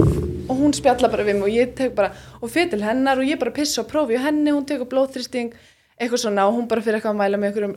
og 0.45 0.59
hún 0.59 0.75
spjalla 0.77 1.09
bara 1.09 1.25
við 1.25 1.39
mig 1.39 1.47
og 1.47 1.55
ég 1.55 1.71
tek 1.77 1.95
bara 1.97 2.11
og 2.37 2.51
fyrir 2.53 2.75
til 2.75 2.85
hennar 2.85 3.17
og 3.17 3.25
ég 3.25 3.39
bara 3.41 3.53
pissa 3.55 3.81
og 3.81 3.89
prófi 3.89 4.17
og 4.17 4.21
henni, 4.21 4.53
hún 4.53 4.67
tekur 4.69 4.89
blóðþristing 4.91 5.55
eitthvað 5.97 6.21
svona 6.21 6.45
og 6.45 6.59
hún 6.59 6.67
bara 6.69 6.83
fyrir 6.85 6.99
eitthvað 6.99 7.15
að 7.15 7.21
mæla 7.23 7.39
með 7.41 7.49
einhverjum 7.49 7.75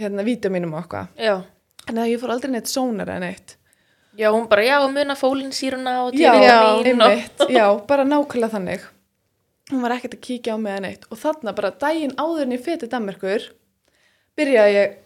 hérna 0.00 0.24
vítaminum 0.26 0.74
og 0.74 0.82
eitthvað. 0.84 1.08
En 1.88 1.96
ég 2.06 2.20
fór 2.20 2.34
aldrei 2.34 2.52
neitt 2.52 2.68
sónar 2.70 3.08
en 3.16 3.22
eitt 3.30 3.56
Já, 4.18 4.30
hún 4.34 4.48
bara, 4.50 4.64
já, 4.66 4.76
muna 4.90 5.14
fólinsýruna 5.14 5.92
og 6.04 6.14
einmitt, 6.82 7.38
já, 7.48 7.66
bara 7.86 8.04
nákvæmlega 8.04 8.50
þannig. 8.56 8.82
Hún 9.70 9.82
var 9.84 9.94
ekkert 9.94 10.16
að 10.16 10.20
kíkja 10.26 10.54
á 10.54 10.58
mig 10.58 10.74
en 10.76 10.84
eitt 10.88 11.04
og 11.14 11.18
þarna 11.20 11.54
bara 11.54 11.70
daginn 11.70 12.16
áður 12.18 12.42
en 12.42 12.52
ég 12.56 12.64
fyrir 12.64 12.80
til 12.82 12.88
Danmerkur 12.90 13.46
byrjaði 14.36 14.74
ég 14.74 14.96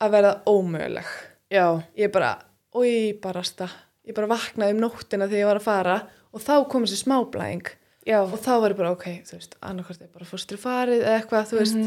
að 0.00 0.14
verða 0.16 0.32
ómöguleg. 0.48 1.10
Já, 1.52 1.66
ég 2.00 2.10
bara, 2.10 2.32
oi 2.72 3.12
barasta. 3.20 3.68
Ég 4.08 4.16
bara 4.16 4.32
vaknaði 4.32 4.74
um 4.74 4.80
nóttina 4.80 5.28
þegar 5.28 5.42
ég 5.42 5.50
var 5.52 5.60
að 5.60 5.68
fara 5.68 5.98
og 6.32 6.42
þá 6.42 6.54
kom 6.72 6.88
þessi 6.88 7.04
smáblæðing. 7.04 7.68
Já, 8.08 8.18
og 8.24 8.34
þá 8.40 8.50
var 8.64 8.72
ég 8.72 8.80
bara, 8.80 8.94
ok, 8.96 9.06
þú 9.28 9.38
veist 9.38 9.54
annarkvært 9.60 10.02
er 10.08 10.12
bara 10.16 10.28
fóstri 10.28 10.58
farið 10.60 11.04
eða 11.04 11.20
eitthvað, 11.20 11.46
þú 11.52 11.60
veist. 11.60 11.84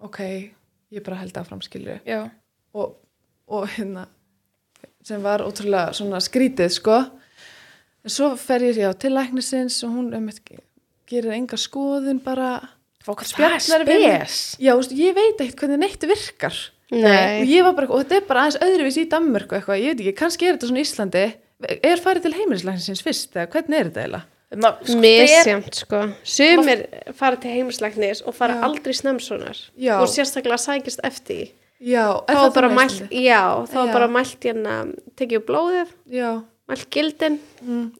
Ok, 0.00 0.20
ég 0.90 1.04
bara 1.06 1.20
held 1.20 1.36
áfram 1.38 1.60
skilju 1.64 2.00
já, 2.06 2.24
og, 2.74 2.96
og 3.50 3.68
hérna 3.76 4.08
sem 5.06 5.22
var 5.24 5.44
ótrúlega 5.44 5.94
svona 5.96 6.20
skrítið 6.22 6.74
sko. 6.74 6.98
En 8.04 8.12
svo 8.12 8.32
fer 8.40 8.64
ég 8.68 8.80
já, 8.80 8.90
til 8.96 9.14
læknisins 9.16 9.78
og 9.86 9.94
hún 9.96 10.10
um, 10.16 10.28
gerir 11.10 11.34
enga 11.36 11.58
skoðun 11.60 12.20
bara. 12.24 12.58
Er 13.72 13.86
við 13.88 14.04
já, 14.60 14.74
veist, 14.76 14.92
ég 14.96 15.16
veit 15.16 15.40
ekkert 15.40 15.64
hvernig 15.64 15.80
neitt 15.80 16.04
virkar. 16.08 16.58
Og 16.90 17.04
nei 17.04 17.46
ég 17.48 17.64
var 17.64 17.76
bara, 17.76 17.88
og 17.88 18.02
þetta 18.02 18.18
er 18.18 18.26
bara 18.28 18.42
aðeins 18.44 18.60
öðruvís 18.66 18.98
í 19.00 19.06
Danmörku 19.08 19.56
eitthvað, 19.56 19.80
ég 19.80 19.94
veit 19.94 20.02
ekki, 20.04 20.16
kannski 20.18 20.48
er 20.48 20.56
þetta 20.56 20.70
svona 20.70 20.82
í 20.82 20.88
Íslandi. 20.88 21.24
Er 21.86 22.02
farið 22.02 22.26
til 22.26 22.36
heimilislæknisins 22.38 23.02
fyrst 23.04 23.36
eða 23.36 23.50
hvernig 23.52 23.78
er 23.78 23.90
þetta 23.90 24.04
eiginlega? 24.04 24.39
Sko, 24.50 24.96
Misjamt 24.98 25.76
sko. 25.78 26.00
Sumir 26.26 26.82
fara 27.14 27.38
til 27.38 27.52
heimslæknis 27.54 28.22
og 28.26 28.34
fara 28.34 28.56
Já. 28.58 28.64
aldrei 28.66 28.94
snemsonar 28.94 29.58
Já. 29.78 30.00
og 30.00 30.08
sérstaklega 30.10 30.58
sækist 30.58 31.00
eftir. 31.04 31.52
Já, 31.80 32.18
þá 32.26 32.34
það 32.34 32.46
er 32.46 32.54
bara 32.54 32.68
á 32.68 32.74
mælt 32.76 33.12
já, 33.14 33.42
þá 33.70 33.76
er 33.80 33.92
bara 33.92 34.08
mælt 34.08 34.40
hérna 34.44 34.74
tekið 35.16 35.44
blóðið, 35.46 35.92
Já, 36.10 36.42
mælt 36.68 36.90
gildin. 36.90 37.38
Mm, 37.62 37.92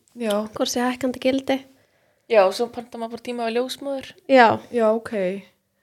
sé 0.66 0.80
hækkandi 0.80 1.20
gildi. 1.22 1.64
Já, 2.28 2.44
svo 2.52 2.66
panta 2.66 2.98
maður 2.98 3.10
bara 3.10 3.22
tíma 3.22 3.46
við 3.48 3.56
ljósmóður. 3.56 4.12
já, 4.28 4.58
já, 4.70 4.90
ok. 4.90 5.42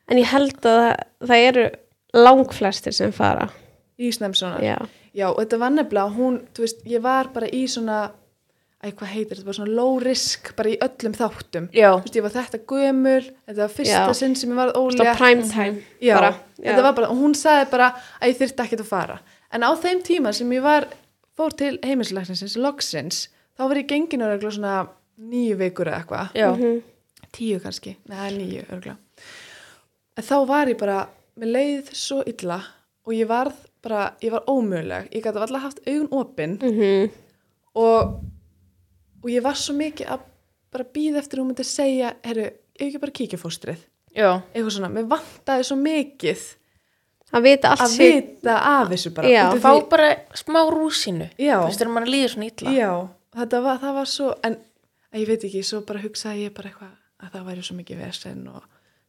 En 0.10 0.18
ég 0.18 0.26
held 0.26 0.60
að 0.62 0.78
það, 0.78 0.94
það 1.28 1.48
eru 1.48 1.66
langflestir 2.14 2.94
sem 2.94 3.12
fara. 3.12 3.50
Í 3.98 4.12
snemsonar 4.14 4.62
já, 4.62 4.78
Já, 5.18 5.32
og 5.32 5.40
þetta 5.42 5.58
var 5.58 5.72
nefnilega, 5.74 6.14
hún, 6.14 6.36
þú 6.54 6.62
veist, 6.62 6.82
ég 6.86 7.02
var 7.02 7.32
bara 7.34 7.48
í 7.50 7.64
svona, 7.66 8.12
æ, 8.84 8.92
hvað 8.94 9.08
heitir 9.14 9.38
þetta, 9.38 9.46
bara 9.48 9.58
svona 9.58 9.76
low 9.76 9.98
risk, 10.04 10.52
bara 10.56 10.70
í 10.70 10.78
öllum 10.86 11.14
þáttum. 11.18 11.70
Veist, 12.04 12.16
ég 12.16 12.24
var 12.24 12.32
þetta 12.36 12.60
gömul, 12.70 13.24
þetta 13.48 13.58
var 13.64 13.74
fyrsta 13.74 14.04
Já. 14.06 14.14
sinn 14.14 14.36
sem 14.36 14.50
ég 14.52 14.56
var 14.60 14.72
bara, 16.22 16.34
þetta 16.62 16.84
var 16.84 16.94
bara, 16.94 17.10
og 17.10 17.18
hún 17.18 17.34
sagði 17.36 17.72
bara 17.72 17.88
að 18.22 18.28
ég 18.30 18.38
þyrfti 18.42 18.64
ekkert 18.68 18.84
að 18.86 18.92
fara. 18.92 19.20
En 19.52 19.62
á 19.66 19.72
þeim 19.76 20.04
tíma 20.04 20.34
sem 20.34 20.50
ég 20.52 20.62
var, 20.62 20.88
fór 21.38 21.56
til 21.58 21.80
heimilisleiknisins, 21.84 22.56
loksins, 22.58 23.28
þá 23.58 23.68
var 23.68 23.76
ég 23.82 23.88
gengin 23.90 24.22
á 24.22 24.28
regla 24.30 24.52
svona 24.52 24.88
nýju 25.20 25.58
vikur 25.58 25.88
eða 25.90 26.04
eitthvað. 26.04 26.34
já, 26.34 26.52
Mhm. 26.56 26.82
Tíu 27.34 27.60
kannski, 27.60 27.98
neða 28.08 28.32
nýju 28.38 28.66
örgla. 28.72 28.98
En 30.18 30.24
þá 30.24 30.48
var 30.48 30.66
ég 30.68 30.78
bara, 30.78 31.08
mér 31.38 31.52
leið 31.52 31.90
svo 31.94 32.24
illa 32.26 32.64
og 33.06 33.14
ég 33.14 33.28
varð 33.28 33.54
bara, 33.82 34.14
ég 34.22 34.32
var 34.32 34.44
ómöguleg. 34.48 35.10
Ég 35.12 35.24
gæti 35.24 35.36
alltaf 35.38 35.62
haft 35.62 35.80
augun 35.88 36.08
opinn 36.12 36.58
Mhm. 36.62 37.12
og, 37.76 38.22
og 39.28 39.34
ég 39.36 39.44
var 39.44 39.58
svo 39.60 39.76
mikið 39.76 40.08
að 40.16 40.24
bara 40.72 40.86
býða 40.96 41.20
eftir 41.22 41.38
að 41.40 41.44
hún 41.44 41.52
myndi 41.52 41.66
segja, 41.68 42.14
herru, 42.24 42.46
ef 42.78 42.86
ekki 42.88 43.02
bara 43.04 43.16
kíkja 43.20 43.40
fóstrið. 43.42 43.84
já, 44.16 44.30
Eitthvað 44.54 44.74
svona, 44.78 44.90
mér 44.94 45.08
vantaði 45.12 45.68
svo 45.68 45.78
mikið 45.82 46.46
að 47.36 47.44
vita 47.44 47.70
allt 47.74 47.84
að 47.84 47.92
sé 47.98 48.08
vita 48.16 48.56
af 48.64 48.88
þessu 48.94 49.12
bara. 49.14 49.28
Já. 49.28 49.44
Út 49.52 49.58
af 49.58 49.62
fá 49.66 49.72
því- 49.76 49.90
bara 49.92 50.10
smá 50.34 50.60
rúsinu. 50.72 51.28
Já. 51.38 51.58
Þú 51.60 51.68
veist, 51.68 51.80
þegar 51.82 51.94
mann 51.94 52.08
líður 52.08 52.32
svona 52.34 52.48
illa. 52.52 52.72
Já, 52.78 52.92
þetta 53.36 53.62
var, 53.64 53.78
það 53.84 53.94
var 54.00 54.06
svo, 54.06 54.30
en 54.44 54.56
að 55.14 55.20
ég 55.22 55.28
veit 55.28 55.44
ekki, 55.44 55.64
svo 55.64 55.82
bara 55.86 56.00
hugsaði 56.00 56.46
ég 56.48 56.54
bara 56.54 56.70
eitthvað 56.70 56.94
að 57.24 57.32
það 57.34 57.46
væri 57.50 57.64
svo 57.68 57.76
mikið 57.76 57.98
vesen 58.06 58.48
og 58.48 58.64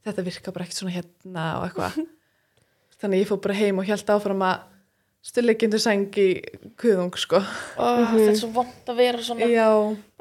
þetta 0.06 0.24
virka 0.24 0.52
bara 0.52 0.64
ekkert 0.64 0.80
svona 0.82 0.96
hérna 0.96 1.46
og 1.60 1.68
eitthvað. 1.68 2.06
Þannig 2.98 3.14
að 3.14 3.22
ég 3.22 3.28
fór 3.30 3.40
bara 3.44 3.54
heim 3.54 3.78
og 3.78 3.86
held 3.86 4.10
áfram 4.10 4.42
að 4.42 4.58
stillegjöndu 5.28 5.78
sæng 5.82 6.10
í 6.18 6.28
kuðung, 6.78 7.14
sko. 7.18 7.38
Ó, 7.78 7.86
Þetta 8.10 8.30
er 8.32 8.38
svo 8.40 8.48
vond 8.54 8.88
að 8.90 8.96
vera 8.96 9.18
svona 9.22 9.46
Já, 9.46 9.68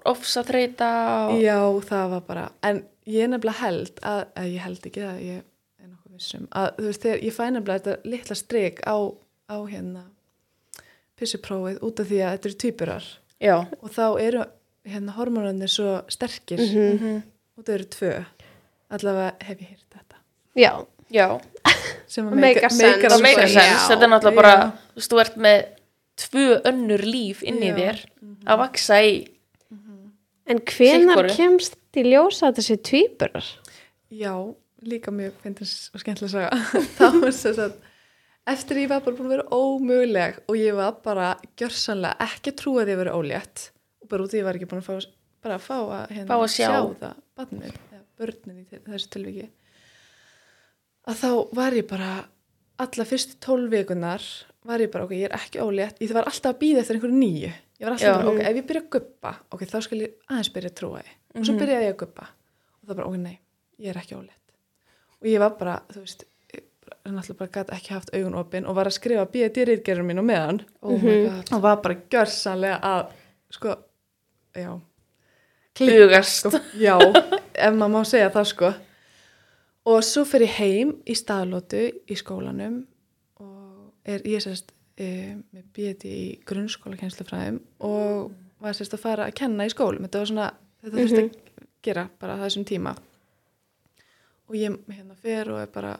ofsa 0.05 0.43
þreita 0.47 0.89
og... 1.27 1.37
já, 1.41 1.59
það 1.89 2.09
var 2.15 2.25
bara, 2.27 2.49
en 2.67 2.83
ég 3.09 3.31
nefnilega 3.31 3.63
held 3.63 4.03
að, 4.03 4.25
að 4.37 4.51
ég 4.53 4.65
held 4.67 4.89
ekki 4.89 5.05
að 5.07 5.23
ég 5.25 5.39
er 5.41 5.89
nokkuð 5.89 6.19
vissum, 6.19 6.45
að 6.51 6.69
þú 6.77 6.89
veist, 6.89 7.01
þegar 7.05 7.25
ég 7.27 7.35
fæ 7.37 7.43
nefnilega 7.47 7.79
þetta 7.79 8.13
litla 8.13 8.37
strik 8.37 8.83
á, 8.85 8.97
á 9.47 9.57
hérna 9.67 10.03
pissuprófið 11.17 11.81
út 11.85 12.03
af 12.03 12.09
því 12.11 12.19
að 12.21 12.35
þetta 12.35 12.49
eru 12.49 12.59
tvíburar. 12.63 13.07
Já, 13.41 13.55
og 13.57 13.93
þá 13.93 14.05
eru 14.21 14.43
hérna 14.87 15.15
hormónarnir 15.17 15.71
svo 15.71 16.01
sterkir. 16.13 16.61
Mhm. 16.61 17.23
og 17.57 17.65
það 17.65 17.73
eru 17.73 17.87
tvö. 17.95 18.13
Allavega 18.93 19.31
hef 19.41 19.61
ég 19.61 19.69
hýrt 19.71 19.95
þetta. 19.95 20.19
Já, 20.55 20.71
já, 21.09 21.27
sem 22.07 22.27
að 22.27 22.37
meika 22.37 22.69
sens. 22.69 23.87
Þetta 23.89 24.03
er 24.05 24.11
náttúrulega 24.11 24.35
bara, 24.37 24.53
þú 24.93 24.99
veist, 24.99 25.11
þú 25.11 25.21
ert 25.23 25.39
með 25.41 25.65
tvö 26.17 26.45
önnur 26.69 27.03
líf 27.05 27.41
inn 27.45 27.59
í 27.61 27.71
Já. 27.71 27.75
þér 27.77 28.03
að 28.45 28.61
vaksa 28.63 29.01
í. 29.05 29.15
En 30.47 30.61
hvenar 30.71 31.27
kemst 31.35 31.75
í 31.97 32.03
ljósa 32.07 32.51
þessi 32.55 32.77
tvíburar? 32.87 33.47
Já, 34.13 34.33
líka 34.87 35.11
mjög 35.11 35.35
fyndins 35.43 35.75
og 35.93 36.01
skemmtilega 36.03 36.31
saga. 36.31 36.61
Þá 36.97 37.05
var 37.21 37.33
þess 37.35 37.61
að 37.65 37.77
eftir 38.47 38.79
ég 38.83 38.91
var 38.93 39.01
bara 39.03 39.17
búin 39.17 39.27
að 39.27 39.35
vera 39.35 39.47
ómöguleg 39.57 40.37
og 40.47 40.55
ég 40.59 40.77
var 40.77 40.99
bara 41.03 41.31
gjörsanlega 41.59 42.29
ekki 42.29 42.53
að 42.53 42.59
trúa 42.61 42.83
að 42.85 42.93
ég 42.93 42.99
verið 43.01 43.17
ólétt 43.19 43.65
og 44.03 44.11
bara 44.13 44.23
út 44.27 44.35
í 44.35 44.39
ég 44.39 44.45
var 44.47 44.59
ekki 44.59 44.69
búin 44.71 44.83
að 44.83 44.87
fá 44.87 45.09
bara 45.47 45.57
að 45.59 45.65
fá 45.67 45.75
að, 45.77 46.13
hérna, 46.15 46.27
Fá 46.31 46.37
að 46.39 46.53
sjá. 46.53 46.67
það 46.71 47.17
barnið, 47.37 47.75
eða 47.93 48.03
börnin 48.17 48.61
í 48.61 48.65
þe- 48.71 48.79
þessu 48.87 49.09
tilviki. 49.13 49.49
Að 51.07 51.19
þá 51.21 51.29
var 51.59 51.75
ég 51.77 51.85
bara 51.87 52.11
alla 52.83 53.05
fyrstu 53.07 53.37
tólf 53.43 53.69
vikunar 53.71 54.23
var 54.67 54.81
ég 54.83 54.89
bara, 54.91 55.05
ok, 55.07 55.13
ég 55.15 55.29
er 55.29 55.35
ekki 55.37 55.61
ólétt. 55.63 56.01
Ég 56.03 56.11
var 56.15 56.27
alltaf 56.27 56.55
að 56.55 56.59
býða 56.63 56.81
eftir 56.81 56.97
einhverju 56.97 57.19
nýju 57.21 57.51
ég 57.79 57.85
var 57.87 57.93
alltaf 57.95 58.15
bara, 58.17 58.31
ok, 58.31 58.39
ef 58.49 58.55
ég 58.61 58.67
byrja 58.69 58.81
að 58.81 58.89
guppa 58.95 59.33
ok, 59.53 59.61
þá 59.69 59.77
skal 59.85 59.99
ég 60.01 60.15
aðeins 60.29 60.49
byrja 60.55 60.69
að 60.71 60.77
trúa 60.79 61.01
því. 61.03 61.13
Og 61.37 61.43
svo 61.45 61.53
Mhm. 61.53 61.59
byrjaði 61.61 61.85
ég 61.87 61.93
að 61.93 61.99
guppa 62.05 62.27
og 62.27 62.89
það 62.89 62.95
bara, 62.95 63.07
ok, 63.07 63.17
nei, 63.17 63.39
ég 63.79 63.89
er 63.93 64.01
ekki 64.01 64.15
ólétt. 64.17 64.55
Og 65.21 65.27
ég 65.27 65.39
var 65.39 65.49
bara, 65.59 65.81
þú 65.91 65.99
veist 66.01 66.23
bara- 66.87 67.13
náttúrulega 67.17 67.37
bara 67.37 67.49
gæti 67.63 67.75
ekki 67.77 67.93
haft 67.93 68.09
augun 68.13 68.35
opin 68.35 68.65
og 68.65 68.75
var 68.75 68.85
að 68.85 68.93
skrifa 68.97 69.25
BD-rýrgerður 69.31 70.05
mín 70.05 70.19
og 70.19 70.25
meðan 70.25 70.61
oh 70.81 70.97
my 70.97 71.23
god. 71.27 71.53
Og 71.53 71.61
var 71.61 71.77
bara 71.81 71.95
gjörsanlega 72.09 72.81
að 72.81 73.11
sko, 73.51 73.75
já. 74.55 74.79
Hugast 75.77 76.39
sko, 76.41 76.49
já, 76.79 76.97
ef 77.53 77.73
maður 77.77 77.91
má 77.93 78.01
segja 78.05 78.31
það 78.33 78.45
sko. 78.49 78.73
Og 79.87 80.01
svo 80.03 80.23
fer 80.25 80.41
ég 80.43 80.55
heim 80.57 80.93
í 81.05 81.13
staðlótu 81.15 81.83
í 82.09 82.15
skólanum 82.17 82.79
og 83.39 83.93
er 84.05 84.19
ég 84.25 84.41
sérst 84.43 84.73
e, 84.97 85.37
með 85.53 85.69
BD 85.75 86.11
í 86.11 86.25
grunnskóla 86.47 86.99
kennslufræðum 86.99 87.61
og 87.85 88.33
var 88.63 88.75
sérst 88.77 88.97
að 88.97 89.03
fara 89.03 89.27
að 89.29 89.37
kenna 89.37 89.67
í 89.67 89.73
skólum. 89.73 90.07
Þetta 90.07 90.23
var 90.23 90.31
svona, 90.31 90.49
þetta 90.83 90.97
þurfti 90.97 91.23
að 91.23 91.63
gera 91.87 92.07
bara 92.19 92.39
þessum 92.41 92.65
tíma. 92.67 92.93
Og 94.47 94.57
ég 94.57 94.77
hérna 94.89 95.17
fer 95.21 95.51
og 95.53 95.61
er 95.61 95.71
bara 95.71 95.97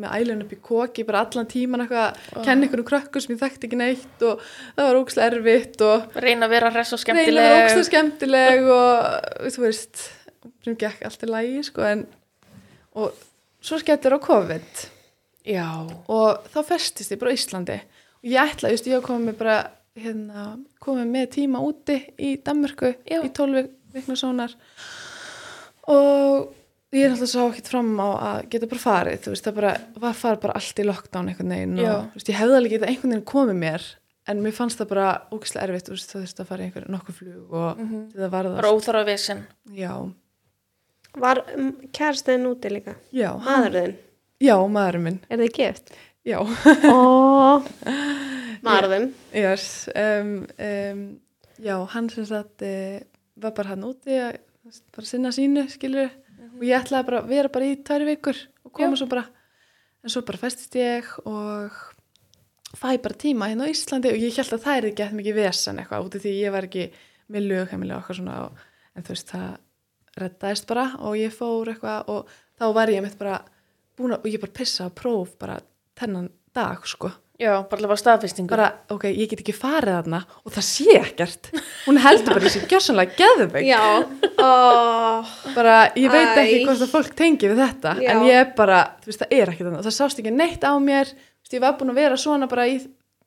með 0.00 0.12
ælun 0.22 0.44
upp 0.44 0.52
í 0.54 0.58
koki 0.62 1.04
bara 1.04 1.22
allan 1.26 1.48
tíman 1.50 1.82
eitthvað 1.84 2.20
að 2.38 2.46
kenna 2.46 2.64
ykkur 2.68 2.80
um 2.80 2.86
krökkur 2.88 3.22
sem 3.22 3.34
ég 3.34 3.40
þekkti 3.42 3.68
ekki 3.68 3.78
neitt 3.80 4.22
og 4.24 4.44
það 4.76 4.88
var 4.88 4.98
ógslag 5.02 5.34
erfitt 5.34 5.82
og 5.84 6.16
Reyna 6.24 6.46
að 6.46 6.54
vera 6.54 6.70
hress 6.72 6.94
og 6.96 7.02
reyna 7.02 7.18
að 7.20 7.26
vera 7.26 7.34
skemmtileg 7.34 7.66
ógslag 7.66 7.88
skemmtileg 7.90 8.70
og 8.72 9.50
þú 9.52 9.64
veist 9.66 10.04
sem 10.64 10.78
gekk 10.80 11.04
allt 11.08 11.26
í 11.26 11.28
lagi 11.28 11.64
sko 11.66 11.84
en 11.90 12.06
og 12.96 13.18
svo 13.60 13.80
skemmtir 13.82 14.16
á 14.16 14.18
COVID. 14.22 14.86
Já, 15.46 15.68
og 15.84 16.48
þá 16.54 16.58
festist 16.72 17.12
ég 17.12 17.20
bara 17.20 17.34
á 17.34 17.36
Íslandi 17.36 17.76
og 18.22 18.30
ég 18.30 18.40
ætla, 18.52 18.70
just, 18.74 18.86
ég 18.90 19.02
kom 19.04 19.24
með 19.28 19.38
bara 19.38 19.56
hérna, 19.96 20.46
komið 20.82 21.06
með 21.12 21.26
tíma 21.36 21.60
úti 21.64 21.98
í 22.18 22.36
Danmörku 22.44 22.94
Já. 23.08 23.20
í 23.24 23.30
12 23.32 23.68
vikna 23.96 24.16
sónar 24.18 24.52
og 25.88 26.52
ég 26.96 27.04
er 27.06 27.12
alltaf 27.14 27.30
sá 27.30 27.40
ekkert 27.46 27.70
fram 27.70 27.92
á 28.00 28.08
að 28.16 28.48
geta 28.52 28.68
bara 28.70 28.82
farið, 28.82 29.20
þú 29.24 29.32
veist, 29.34 29.46
það 29.46 29.56
bara 29.60 29.72
var 30.02 30.16
farið 30.16 30.42
bara 30.46 30.56
allt 30.60 30.80
í 30.82 30.86
lockdown 30.86 31.30
einhvern 31.32 31.54
veginn 31.54 31.78
Já. 31.80 31.92
og 31.92 32.10
þú 32.10 32.18
veist, 32.20 32.30
ég 32.32 32.40
hefði 32.40 32.58
alveg 32.60 32.74
getað 32.76 32.92
einhvern 32.92 33.14
veginn 33.14 33.26
komið 33.32 33.58
mér 33.62 33.86
en 34.26 34.40
mér 34.42 34.54
fannst 34.56 34.80
það 34.80 34.88
bara 34.90 35.08
ógislega 35.30 35.68
erfitt, 35.68 35.88
þú 35.90 35.94
veist, 35.96 36.12
þú 36.12 36.22
veist 36.24 36.40
að 36.42 36.48
fara 36.50 36.64
í 36.64 36.66
einhver 36.70 36.88
nokkuð 36.90 37.18
flug 37.20 37.52
og 37.60 37.78
Mhm. 37.82 38.00
þetta 38.14 38.30
var 38.32 38.48
bara 38.56 38.72
óþara 38.74 39.04
vesen 39.06 39.46
já, 39.72 39.92
Var 41.16 41.38
um, 41.56 41.70
kærastinn 41.96 42.44
úti 42.44 42.68
líka? 42.68 42.94
já, 43.12 43.30
Maðurðinn? 43.40 43.94
já, 44.40 44.56
maðurinn 44.68 45.02
minn, 45.02 45.20
Er 45.30 45.38
þið 45.38 45.52
gift? 45.54 45.92
Já 46.26 46.38
Ó, 46.42 47.62
maðurðinn. 48.66 49.12
Yes, 49.36 49.86
um, 49.94 50.32
um, 50.58 51.02
já, 51.62 51.76
hann 51.94 52.10
sem 52.12 52.26
sagt 52.28 52.64
uh, 52.66 52.98
var 53.38 53.54
bara 53.56 53.74
hann 53.74 53.86
úti 53.86 54.16
að 54.18 54.40
bara 54.94 55.06
sinna 55.06 55.30
sínu, 55.34 55.68
skilur 55.70 56.10
og 56.56 56.64
ég 56.64 56.78
ætlaði 56.80 57.06
bara 57.10 57.20
að 57.22 57.32
vera 57.32 57.50
bara 57.52 57.68
í 57.68 57.76
tværi 57.84 58.08
vikur 58.08 58.38
og 58.66 58.72
koma 58.74 58.96
Já. 58.96 59.00
svo 59.02 59.08
bara 59.10 59.26
en 60.02 60.12
svo 60.12 60.22
bara 60.26 60.40
festist 60.40 60.76
ég 60.78 61.06
og 61.28 61.76
fæ 62.76 62.96
bara 63.02 63.18
tíma 63.18 63.50
hérna 63.50 63.68
á 63.68 63.72
Íslandi 63.72 64.10
og 64.12 64.18
ég 64.20 64.36
held 64.36 64.56
að 64.56 64.64
það 64.64 64.80
er 64.80 64.88
ekki 64.90 65.04
eftir 65.04 65.20
mikið 65.20 65.38
vesen 65.38 65.80
eitthvað 65.82 66.08
út 66.08 66.16
af 66.18 66.24
því 66.24 66.34
ég 66.40 66.54
var 66.54 66.68
ekki 66.68 66.88
með 67.32 67.48
lögheimili 67.52 67.94
og 67.94 68.00
eitthvað 68.00 68.20
svona 68.20 68.36
og, 68.46 68.64
en 68.96 69.06
þú 69.06 69.14
veist 69.14 69.32
það 69.32 69.48
reddaðist 70.16 70.68
bara 70.70 70.86
og 71.04 71.16
ég 71.20 71.34
fór 71.36 71.72
eitthvað 71.72 72.12
og 72.14 72.34
þá 72.56 72.66
var 72.78 72.92
ég 72.94 73.04
mitt 73.04 73.18
bara 73.20 73.40
búin 73.96 74.16
að, 74.16 74.22
og 74.24 74.30
ég 74.32 74.42
bara 74.42 74.56
pissa 74.56 74.88
á 74.88 74.90
próf 74.90 75.36
bara 75.40 75.58
þennan 76.00 76.30
dag 76.56 76.84
sko 76.88 77.12
Já, 77.36 77.50
bara 77.68 77.82
alveg 77.84 77.98
staðfestingu 78.00 78.48
bara, 78.48 78.70
ok, 78.88 79.02
ég 79.12 79.28
get 79.28 79.42
ekki 79.42 79.52
farið 79.52 79.92
þarna 79.98 80.22
og 80.40 80.52
það 80.54 80.64
sé 80.64 80.94
ekkert 81.02 81.50
hún 81.84 81.98
heldur 82.00 82.32
bara 82.32 82.46
þessi 82.46 82.62
gjörsanlega 82.70 83.12
geðveik 83.18 83.66
Já. 83.68 83.82
Ó, 84.40 85.20
bara, 85.54 85.74
ég 86.00 86.08
veit 86.12 86.32
Æ. 86.32 86.40
ekki 86.46 86.62
hvort 86.64 86.84
að 86.86 86.92
fólk 86.94 87.12
tengi 87.18 87.50
við 87.50 87.60
þetta 87.60 87.92
Já. 88.00 88.08
en 88.14 88.22
ég 88.24 88.40
er 88.40 88.48
bara, 88.56 88.78
þú 89.04 89.10
veist, 89.10 89.20
það 89.20 89.34
er 89.36 89.52
ekki 89.52 89.66
þannig 89.66 89.84
það 89.84 89.96
sást 89.98 90.22
ekki 90.22 90.32
neitt 90.32 90.64
á 90.64 90.72
mér, 90.80 91.12
þú 91.12 91.44
veist, 91.44 91.56
ég 91.58 91.64
var 91.66 91.76
búin 91.76 91.92
að 91.92 92.00
vera 92.00 92.16
svona 92.24 92.48
bara 92.48 92.64
í 92.72 92.78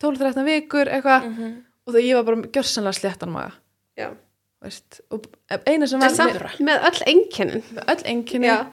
12-13 0.02 0.48
vikur 0.48 0.90
eitthvað, 0.90 1.30
Mhm. 1.30 1.54
og 1.86 1.94
það 1.94 2.08
ég 2.10 2.16
var 2.20 2.28
bara 2.32 2.50
gjörsanlega 2.58 2.98
sléttan 3.00 3.30
maga, 3.34 3.52
já. 3.98 4.10
veist 4.66 5.02
og 5.12 5.26
eina 5.68 5.86
sem 5.88 6.00
var 6.02 6.10
með, 6.10 6.58
með 6.66 6.90
öll 6.90 7.02
einkennin. 7.14 7.64
með 7.78 7.94
öll 7.94 8.04
einkinni 8.16 8.48
Já. 8.50 8.66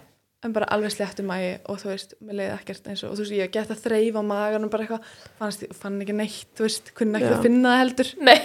En 0.45 0.53
bara 0.55 0.69
alveg 0.75 0.93
sléttum 0.93 1.29
magi 1.31 1.55
og 1.67 1.79
þú 1.81 1.91
veist, 1.93 2.17
mér 2.21 2.41
leiði 2.41 2.55
ekkert 2.59 2.91
eins 2.91 3.03
og, 3.05 3.13
og 3.13 3.19
þú 3.19 3.25
veist, 3.25 3.37
ég 3.39 3.53
gett 3.55 3.73
að 3.73 3.85
þreif 3.87 4.19
á 4.21 4.23
maganum 4.27 4.73
bara 4.73 4.85
eitthvað, 4.85 5.71
fann 5.81 6.01
ekki 6.05 6.17
neitt 6.17 6.51
þú 6.59 6.67
veist, 6.67 6.93
kunni 6.99 7.19
ekki 7.19 7.31
Já. 7.31 7.37
að 7.39 7.47
finna 7.49 7.73
það 7.73 7.83
heldur 7.83 8.13
Nei, 8.29 8.37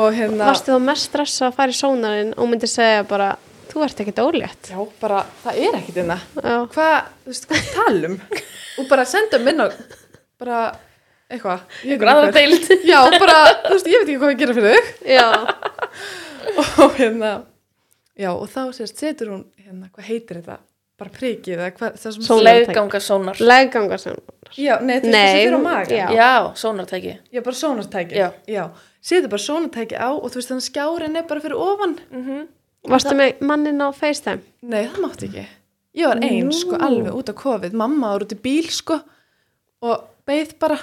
og 0.00 0.08
hérna 0.16 0.48
Varstu 0.48 0.74
þá 0.74 0.86
mest 0.88 1.10
stressa 1.10 1.50
að 1.50 1.58
fara 1.60 1.74
í 1.74 1.78
sónarinn 1.78 2.32
og 2.36 2.50
myndi 2.50 2.70
segja 2.70 3.04
bara, 3.08 3.30
þú 3.68 3.84
ert 3.84 4.02
ekkert 4.02 4.20
ólétt. 4.24 4.70
Já, 4.72 4.80
bara, 5.00 5.22
það 5.44 5.62
er 5.64 5.78
ekkert 5.78 6.02
innan. 6.02 6.26
Já. 6.40 6.56
Hvað, 6.74 7.10
þú 7.24 7.32
veist, 7.32 7.48
hvað 7.50 7.70
talum? 7.76 8.18
og 8.78 8.88
bara 8.90 9.06
senda 9.08 9.40
minn 9.42 9.64
á, 9.64 9.66
bara, 10.40 10.62
eitthvað. 11.28 11.66
Ykkur 11.84 12.12
aðra 12.14 12.32
deild 12.36 12.72
Já, 12.88 13.00
bara, 13.18 13.36
þú 13.66 13.74
veist, 13.76 13.92
ég 13.92 14.02
veit 14.02 14.08
ekki 14.08 14.18
hvað 14.22 14.34
ég 14.34 14.42
gera 14.42 14.56
fyrir 14.58 14.72
þau. 14.72 14.90
Já. 15.12 15.28
og 16.84 16.98
hérna, 16.98 17.34
já, 18.16 18.32
og 18.32 18.48
þá 18.50 18.62
sérst, 18.76 18.98
setur 19.00 19.34
hún, 19.34 19.44
hérna, 19.60 19.92
hvað 19.92 20.10
heitir 20.10 20.40
þetta? 20.40 20.58
Bara 20.98 21.10
prikið, 21.14 21.54
eða 21.60 21.70
hvað, 21.76 21.98
það 22.02 22.14
sem... 22.16 22.22
Sól- 22.26 22.42
Legganga 22.42 22.98
sónar 23.04 23.38
Legganga 23.40 23.98
sem. 24.02 24.16
Já, 24.58 24.72
nei, 24.82 24.96
þú 24.98 25.06
veist, 25.06 25.12
Nei, 25.12 25.26
það 25.28 25.36
fyrir 25.38 25.54
á 25.54 25.60
maga. 25.62 25.98
já. 25.98 26.06
Já, 26.18 26.30
sónartæki 26.58 27.12
Já, 27.36 27.40
bara 27.46 27.58
sónartæki. 27.60 28.16
Já. 28.18 28.28
Já. 28.50 28.64
Setur 29.10 29.30
bara 29.34 29.44
sónartæki 29.44 29.94
á 30.00 30.08
og 30.10 30.26
þú 30.32 30.40
veist, 30.40 30.50
þannig 30.50 30.66
skjárin 30.66 31.18
er 31.20 31.26
bara 31.30 31.44
fyrir 31.44 31.60
ofan. 31.62 31.94
Varstu 32.88 33.14
með 33.18 33.42
mannin 33.46 33.78
á 33.84 33.88
FaceTime? 33.94 34.42
Nei, 34.62 34.82
það 34.88 35.00
mátti 35.04 35.28
ekki. 35.30 35.46
Ég 35.98 36.10
var 36.10 36.20
einn, 36.22 36.50
sko, 36.54 36.76
alveg 36.88 37.14
út 37.20 37.30
á 37.30 37.34
COVID. 37.44 37.72
Mamma 37.78 38.12
var 38.16 38.24
út 38.26 38.34
í 38.34 38.38
bíl, 38.42 38.66
sko, 38.72 38.98
og 39.82 40.04
beið 40.28 40.56
bara. 40.62 40.78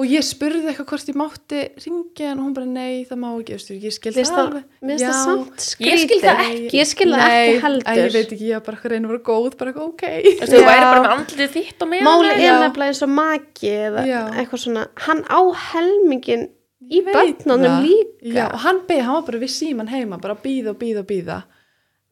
Og 0.00 0.08
ég 0.08 0.24
spurði 0.26 0.64
eitthvað 0.72 0.86
hvort 0.90 1.10
ég 1.10 1.16
mátti 1.20 1.58
ringja 1.84 2.30
en 2.32 2.40
hún 2.42 2.54
bara 2.56 2.66
nei, 2.66 3.04
það 3.06 3.18
má 3.22 3.28
ekki, 3.36 3.54
veistu, 3.58 3.76
ég 3.78 3.94
skil 3.94 4.12
Finnst 4.16 4.32
það 4.34 4.40
alveg. 4.42 4.64
mér 4.82 5.02
Ég 5.02 6.02
skil 6.02 6.18
það 6.22 6.40
ekki. 6.46 6.72
Ég 6.78 6.88
skil 6.90 7.08
það 7.12 7.34
ekki 7.36 7.60
heldur. 7.62 8.00
ég 8.00 8.16
veit 8.16 8.32
ekki, 8.34 8.48
ég 8.48 8.56
var 8.56 8.64
bara 8.66 8.76
eitthvað 8.76 8.90
að 8.90 8.94
reyna 8.96 9.06
að 9.06 9.12
vera 9.12 9.22
góð, 9.28 9.56
bara 9.60 9.72
eitthvað, 9.72 9.92
ok. 9.92 10.04
Þú 10.22 10.40
veist, 10.42 10.56
væri 10.66 10.88
bara 10.88 11.04
með 11.04 11.14
andlið 11.16 11.52
þitt 11.58 11.84
og 11.86 11.92
með 11.92 12.02
Máli 12.08 12.32
er 12.32 12.58
nefnilega 12.64 12.90
eins 12.92 13.02
og 13.06 13.12
maki 13.20 13.72
eða 13.86 14.04
Já. 14.08 14.20
eitthvað 14.42 14.64
svona, 14.64 14.84
hann 15.06 15.22
á 15.30 15.40
helmingin 15.68 16.44
í 16.92 17.02
börnunum 17.06 17.78
líka. 17.86 18.34
Já, 18.34 18.44
og 18.50 18.58
hann 18.66 18.82
beið, 18.88 19.02
hann 19.06 19.14
var 19.20 19.26
bara 19.30 19.42
við 19.44 19.52
síman 19.54 19.92
heima, 19.92 20.18
bara 20.22 20.34
að 20.34 20.42
býða 20.48 20.74
og 20.74 20.80
býða 20.82 21.04
og 21.04 21.10
býða 21.12 21.42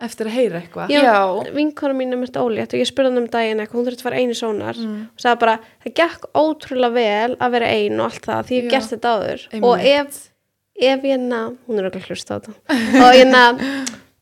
eftir 0.00 0.26
að 0.30 0.34
heyra 0.38 0.60
eitthvað. 0.62 0.88
Já, 0.92 1.02
Já. 1.04 1.52
vinkona 1.54 1.94
mín 1.98 2.12
er 2.12 2.20
mest 2.22 2.36
ólétt 2.40 2.72
og 2.74 2.80
ég 2.80 2.88
spurði 2.88 3.10
hann 3.12 3.18
um 3.22 3.26
daginn 3.28 3.60
eitthvað, 3.60 3.78
hún 3.80 3.86
þurfti 3.88 4.00
að 4.00 4.08
fara 4.08 4.20
einu 4.22 4.36
sónar 4.38 4.76
Mm. 4.80 5.00
og 5.12 5.20
sagði 5.24 5.40
bara, 5.40 5.58
það 5.84 5.94
gekk 6.00 6.28
ótrúlega 6.34 6.92
vel 6.94 7.36
að 7.36 7.50
vera 7.56 7.66
ein 7.74 8.00
og 8.00 8.06
allt 8.10 8.24
það, 8.26 8.44
því 8.48 8.56
ég 8.56 8.62
hef 8.62 8.70
Já. 8.70 8.74
gert 8.76 8.90
þetta 8.94 9.14
áður 9.16 9.46
Einmitt. 9.52 9.64
og 9.64 9.78
ef, 9.80 10.20
ef 10.80 11.02
ég 11.10 11.20
na, 11.20 11.40
hún 11.68 11.78
er 11.78 11.90
okkur 11.90 12.06
hlusta 12.08 12.30
á 12.32 12.36
þetta 12.40 12.54
og 13.04 13.12
ég 13.20 13.26
na, 13.30 13.44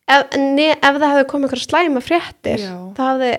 ef, 0.09 0.37
ne, 0.39 0.69
ef 0.73 0.99
það 0.99 1.11
hefði 1.15 1.27
komið 1.31 1.49
eitthvað 1.49 1.67
slæma 1.69 2.03
fréttir 2.03 2.59
Já. 2.67 2.75
þá 2.99 3.03
hefði 3.13 3.33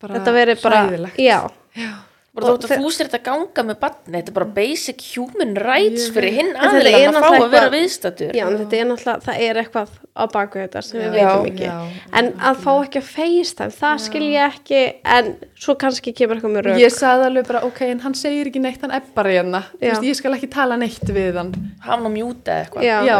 bara 0.00 0.14
þetta 0.18 0.32
verið 0.40 0.62
bara, 0.62 0.82
hræðilegt. 0.86 1.18
já, 1.18 1.38
Já. 1.76 1.92
Bara 2.36 2.52
þú 2.52 2.56
þe- 2.60 2.76
að 2.76 2.82
fúsir 2.84 3.08
þetta 3.08 3.20
ganga 3.26 3.62
með 3.70 3.78
batni 3.80 4.12
Þetta 4.18 4.28
er 4.32 4.36
bara 4.36 4.48
basic 4.58 5.04
human 5.16 5.54
rights 5.56 6.08
fyrir 6.12 6.34
hinn 6.36 6.50
aðeins 6.54 7.16
að 7.16 7.24
fá 7.24 7.36
að 7.40 7.50
vera 7.54 7.70
viðstættur 7.72 8.34
já, 8.36 8.44
en 8.46 8.58
þetta 8.60 8.76
er 8.80 8.88
náttúrulega 8.90 9.24
það 9.26 9.40
er 9.46 9.60
eitthvað 9.62 9.94
á 10.16 10.24
baku 10.32 10.60
þetta 10.62 10.82
sem 10.84 11.00
við 11.00 11.16
Já, 11.16 11.26
veitum 11.26 11.48
ekki. 11.50 11.64
Já, 11.66 11.76
en 12.20 12.28
að 12.50 12.60
fá 12.64 12.70
ekki 12.84 13.00
að 13.02 13.08
FaceTime, 13.12 13.74
það 13.80 14.02
skil 14.06 14.22
ég 14.26 14.56
ekki 14.56 14.82
en 15.16 15.30
svo 15.64 15.74
kannski 15.80 16.14
kemur 16.16 16.36
eitthvað 16.38 16.54
með 16.56 16.66
rauk 16.68 16.80
Ég 16.80 16.94
sagði 16.96 17.26
alveg 17.30 17.46
bara, 17.50 17.62
ok, 17.68 17.80
en 17.90 18.00
hann 18.04 18.16
segir 18.16 18.50
ekki 18.52 18.62
neitt, 18.64 18.80
hann 18.84 18.94
er 18.96 19.02
bara 19.16 19.32
hérna. 19.34 19.60
Þú 19.76 19.84
Já. 19.84 19.92
veist, 19.92 20.06
ég 20.08 20.16
skal 20.20 20.32
ekki 20.38 20.50
tala 20.52 20.76
neitt 20.80 21.12
við 21.16 21.36
hann. 21.40 21.52
Hann 21.84 22.04
á 22.04 22.10
mjúta 22.12 22.52
eða 22.52 22.64
eitthvað. 22.64 22.84
Já. 22.84 22.96
Já, 23.06 23.16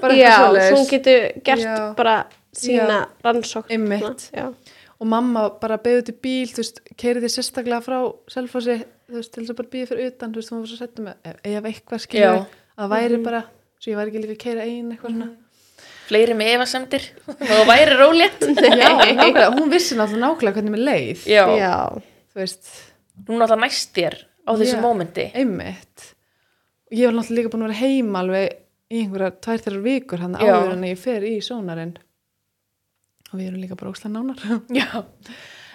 bara 0.00 0.14
já, 0.24 0.32
eitthvað 0.34 0.68
svo 0.68 0.76
hún 0.80 0.88
getur 0.92 1.28
gert 1.48 1.64
Já. 1.64 1.76
bara 1.96 2.16
sína 2.54 2.98
rannsókn. 3.24 3.88
Já. 4.32 4.46
Og 5.00 5.10
mamma 5.10 5.46
bara 5.60 5.78
beðið 5.82 6.08
til 6.08 6.16
bíl 6.24 6.50
þú 6.52 6.60
veist, 6.62 6.82
keiriði 7.00 7.30
sérstaklega 7.34 7.82
frá 7.84 7.98
selfossi, 8.32 8.76
þú 9.10 9.18
veist, 9.20 9.32
til 9.34 9.42
þess 9.42 9.54
að 9.54 9.60
bara 9.60 9.72
býða 9.74 9.90
fyrir 9.90 10.12
utan 10.12 10.34
þú 10.34 10.40
veist, 10.42 10.52
hún 10.54 10.62
var 10.64 10.70
svo 10.70 10.80
settum 10.80 11.08
með, 11.08 11.16
ef, 11.30 11.40
ef 11.50 11.68
eitthvað 11.70 12.04
skilur 12.04 12.38
Já. 12.38 12.44
að 12.78 12.92
væri 12.94 13.20
bara, 13.24 13.42
svo 13.78 13.92
ég 13.92 14.00
væri 14.00 14.12
ekki 14.12 14.22
líka 14.24 14.36
að 14.36 14.42
keira 14.44 14.68
ein 14.68 14.92
eitthvað 14.94 15.16
svona, 15.16 15.30
Fleiri 16.04 16.34
með 16.36 16.50
efasemdir 16.58 17.04
og 17.54 17.62
væri 17.68 17.94
rólétt. 17.96 18.42
Já, 18.80 18.90
nákvæmlega 18.92 19.46
hún 19.54 19.70
vissi 19.72 19.96
náttúrulega 19.96 20.26
nákvæmlega 20.26 20.58
hvernig 20.58 20.74
mér 20.74 20.82
leið. 20.84 21.22
Já, 21.32 21.44
já, 21.56 21.72
þú 22.34 22.42
veist, 22.42 22.72
hún 23.30 23.44
alltaf 23.44 23.62
næst 23.62 23.94
þér 23.96 24.18
á 24.44 24.50
þessu 24.52 24.76
Já. 24.76 24.82
mómenti. 24.84 25.24
einmitt. 25.32 26.10
Og 26.90 26.98
ég 26.98 27.08
var 27.08 27.16
náttúrulega 27.16 27.38
líka 27.40 27.52
búin 27.54 27.64
að 27.64 27.72
vera 27.72 27.80
heima 27.80 28.20
alveg 28.20 28.58
í 28.92 29.00
einhverja 29.00 29.30
tvær, 29.46 29.62
þrjár 29.64 29.84
vikur 29.88 30.24
hann 30.26 30.36
áður 30.36 30.74
en 30.74 30.84
ég 30.90 31.00
fer 31.00 31.24
í 31.24 31.38
sónarinn 31.44 31.96
og 33.34 33.40
við 33.42 33.50
erum 33.50 33.60
líka 33.64 33.76
bara 33.76 33.90
óslega 33.90 34.14
nánar. 34.14 34.46
Já, 34.80 35.04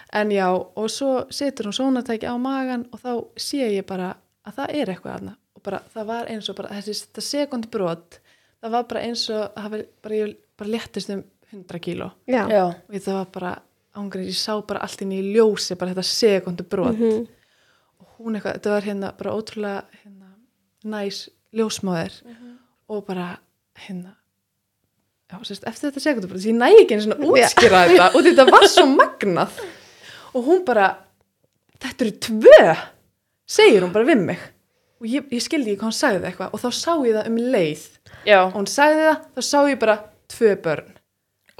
En 0.10 0.32
já, 0.34 0.48
og 0.50 0.88
svo 0.89 1.28
setur 1.30 1.67
hún 1.69 1.76
sónatæki 1.78 2.26
á 2.26 2.34
magan 2.41 2.88
og 2.89 2.98
þá 3.04 3.12
sé 3.38 3.67
ég 3.76 3.86
bara 3.86 4.15
að 4.41 4.56
það 4.58 4.72
er 4.80 4.89
eitthvað 4.89 5.15
aðna 5.19 5.34
og 5.54 5.62
bara 5.67 5.80
það 5.93 6.08
var 6.10 6.32
eins 6.34 6.50
og 6.50 6.56
bara 6.58 6.72
þessi 6.80 6.95
þetta 7.04 7.24
sekundi 7.28 7.69
brot 7.69 8.17
það 8.58 8.74
var 8.74 8.88
bara 8.89 9.04
eins 9.06 9.28
og 9.30 9.43
það 9.54 9.67
var 9.76 9.84
bara, 10.02 10.15
ég 10.17 10.32
bara 10.58 10.72
léttist 10.74 11.13
um 11.13 11.22
100 11.54 11.80
kíló. 11.82 12.12
Já. 12.30 12.43
já, 12.50 12.63
og 12.89 12.95
það 13.02 13.15
var 13.19 13.30
bara 13.34 13.52
ángrið, 13.98 14.28
ég 14.30 14.38
sá 14.38 14.54
bara 14.65 14.82
allt 14.86 15.02
inn 15.02 15.13
í 15.13 15.22
ljósi 15.34 15.78
bara 15.78 15.93
þetta 15.93 16.06
sekundi 16.10 16.65
brot. 16.65 16.98
Mhm. 16.98 17.28
og 18.00 18.08
hún 18.19 18.36
eitthvað, 18.38 18.58
þetta 18.58 18.74
var 18.74 18.86
hérna 18.89 19.13
bara 19.17 19.34
ótrúlega 19.38 19.84
hérna, 20.02 20.30
næs 20.86 21.30
ljósmáður 21.54 22.17
og 22.89 23.06
bara 23.06 23.38
hérna 23.76 24.15
já, 25.29 25.37
sérst, 25.45 25.65
eftir 25.69 25.89
þetta 25.89 26.03
sekundi 26.03 26.29
brot 26.29 26.45
ég 26.45 26.55
næ 26.57 26.69
ekki 26.81 26.95
einu 26.95 27.05
svona 27.05 27.27
útskýra 27.29 27.83
þetta 27.89 28.07
og 28.13 28.25
þetta 28.27 28.45
var 28.49 28.67
svo 28.69 28.85
magnað. 28.91 29.59
Og 30.35 30.45
hún 30.45 30.63
bara 30.67 30.87
þetta 31.81 32.05
eru 32.05 32.15
tvö 32.27 32.61
segir 33.49 33.85
hún 33.85 33.93
bara 33.95 34.07
við 34.09 34.23
mig. 34.29 34.45
Og 34.99 35.07
ég, 35.07 35.27
ég 35.31 35.43
skildi 35.43 35.73
ekki 35.73 35.79
hvað 35.81 35.91
hún 35.91 35.99
sagði 35.99 36.29
eitthvað 36.29 36.55
og 36.55 36.63
þá 36.63 36.69
sá 36.75 36.91
ég 37.07 37.17
það 37.17 37.29
um 37.31 37.37
leið. 37.55 37.83
Já. 38.27 38.39
Og 38.43 38.55
hún 38.57 38.67
sagði 38.69 39.05
það, 39.07 39.21
þá 39.35 39.41
sá 39.49 39.59
ég 39.69 39.79
bara 39.83 39.97
tvö 40.33 40.55
börn. 40.65 40.89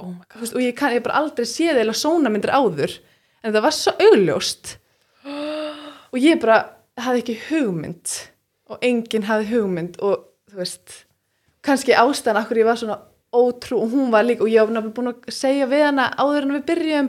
Oh 0.00 0.10
my 0.10 0.24
Þú 0.24 0.32
god, 0.32 0.42
veist, 0.42 0.56
og 0.56 0.64
ég 0.64 0.76
kann 0.78 0.94
ég 0.96 1.04
bara 1.04 1.20
aldrei 1.20 1.48
séð 1.48 1.80
eða 1.82 1.94
svona 1.96 2.32
myndir 2.32 2.52
áður 2.56 2.98
en 3.44 3.54
það 3.54 3.64
var 3.66 3.76
svo 3.76 3.94
augljóst. 4.06 4.74
Og 6.10 6.18
ég 6.20 6.40
bara 6.42 6.58
hafði 7.00 7.22
ekki 7.24 7.38
hugmynd 7.48 8.16
og 8.70 8.84
enginn 8.86 9.26
hafði 9.28 9.54
hugmynd 9.54 9.98
og 10.04 10.26
þú 10.50 10.60
veist 10.60 10.96
kannski 11.64 11.96
ástæðan 11.96 12.40
akkur 12.42 12.60
ég 12.60 12.68
var 12.68 12.78
svona 12.80 12.98
ótrú 13.30 13.78
og 13.84 13.92
hún 13.92 14.10
var 14.10 14.24
líka 14.26 14.42
og 14.42 14.50
ég 14.50 14.66
nefnilega 14.66 14.94
búin 14.96 15.10
að 15.12 15.34
segja 15.34 15.66
við 15.70 15.84
hana 15.86 16.08
áður 16.18 16.46
en 16.46 16.54
við 16.56 16.64
byrjum 16.66 17.08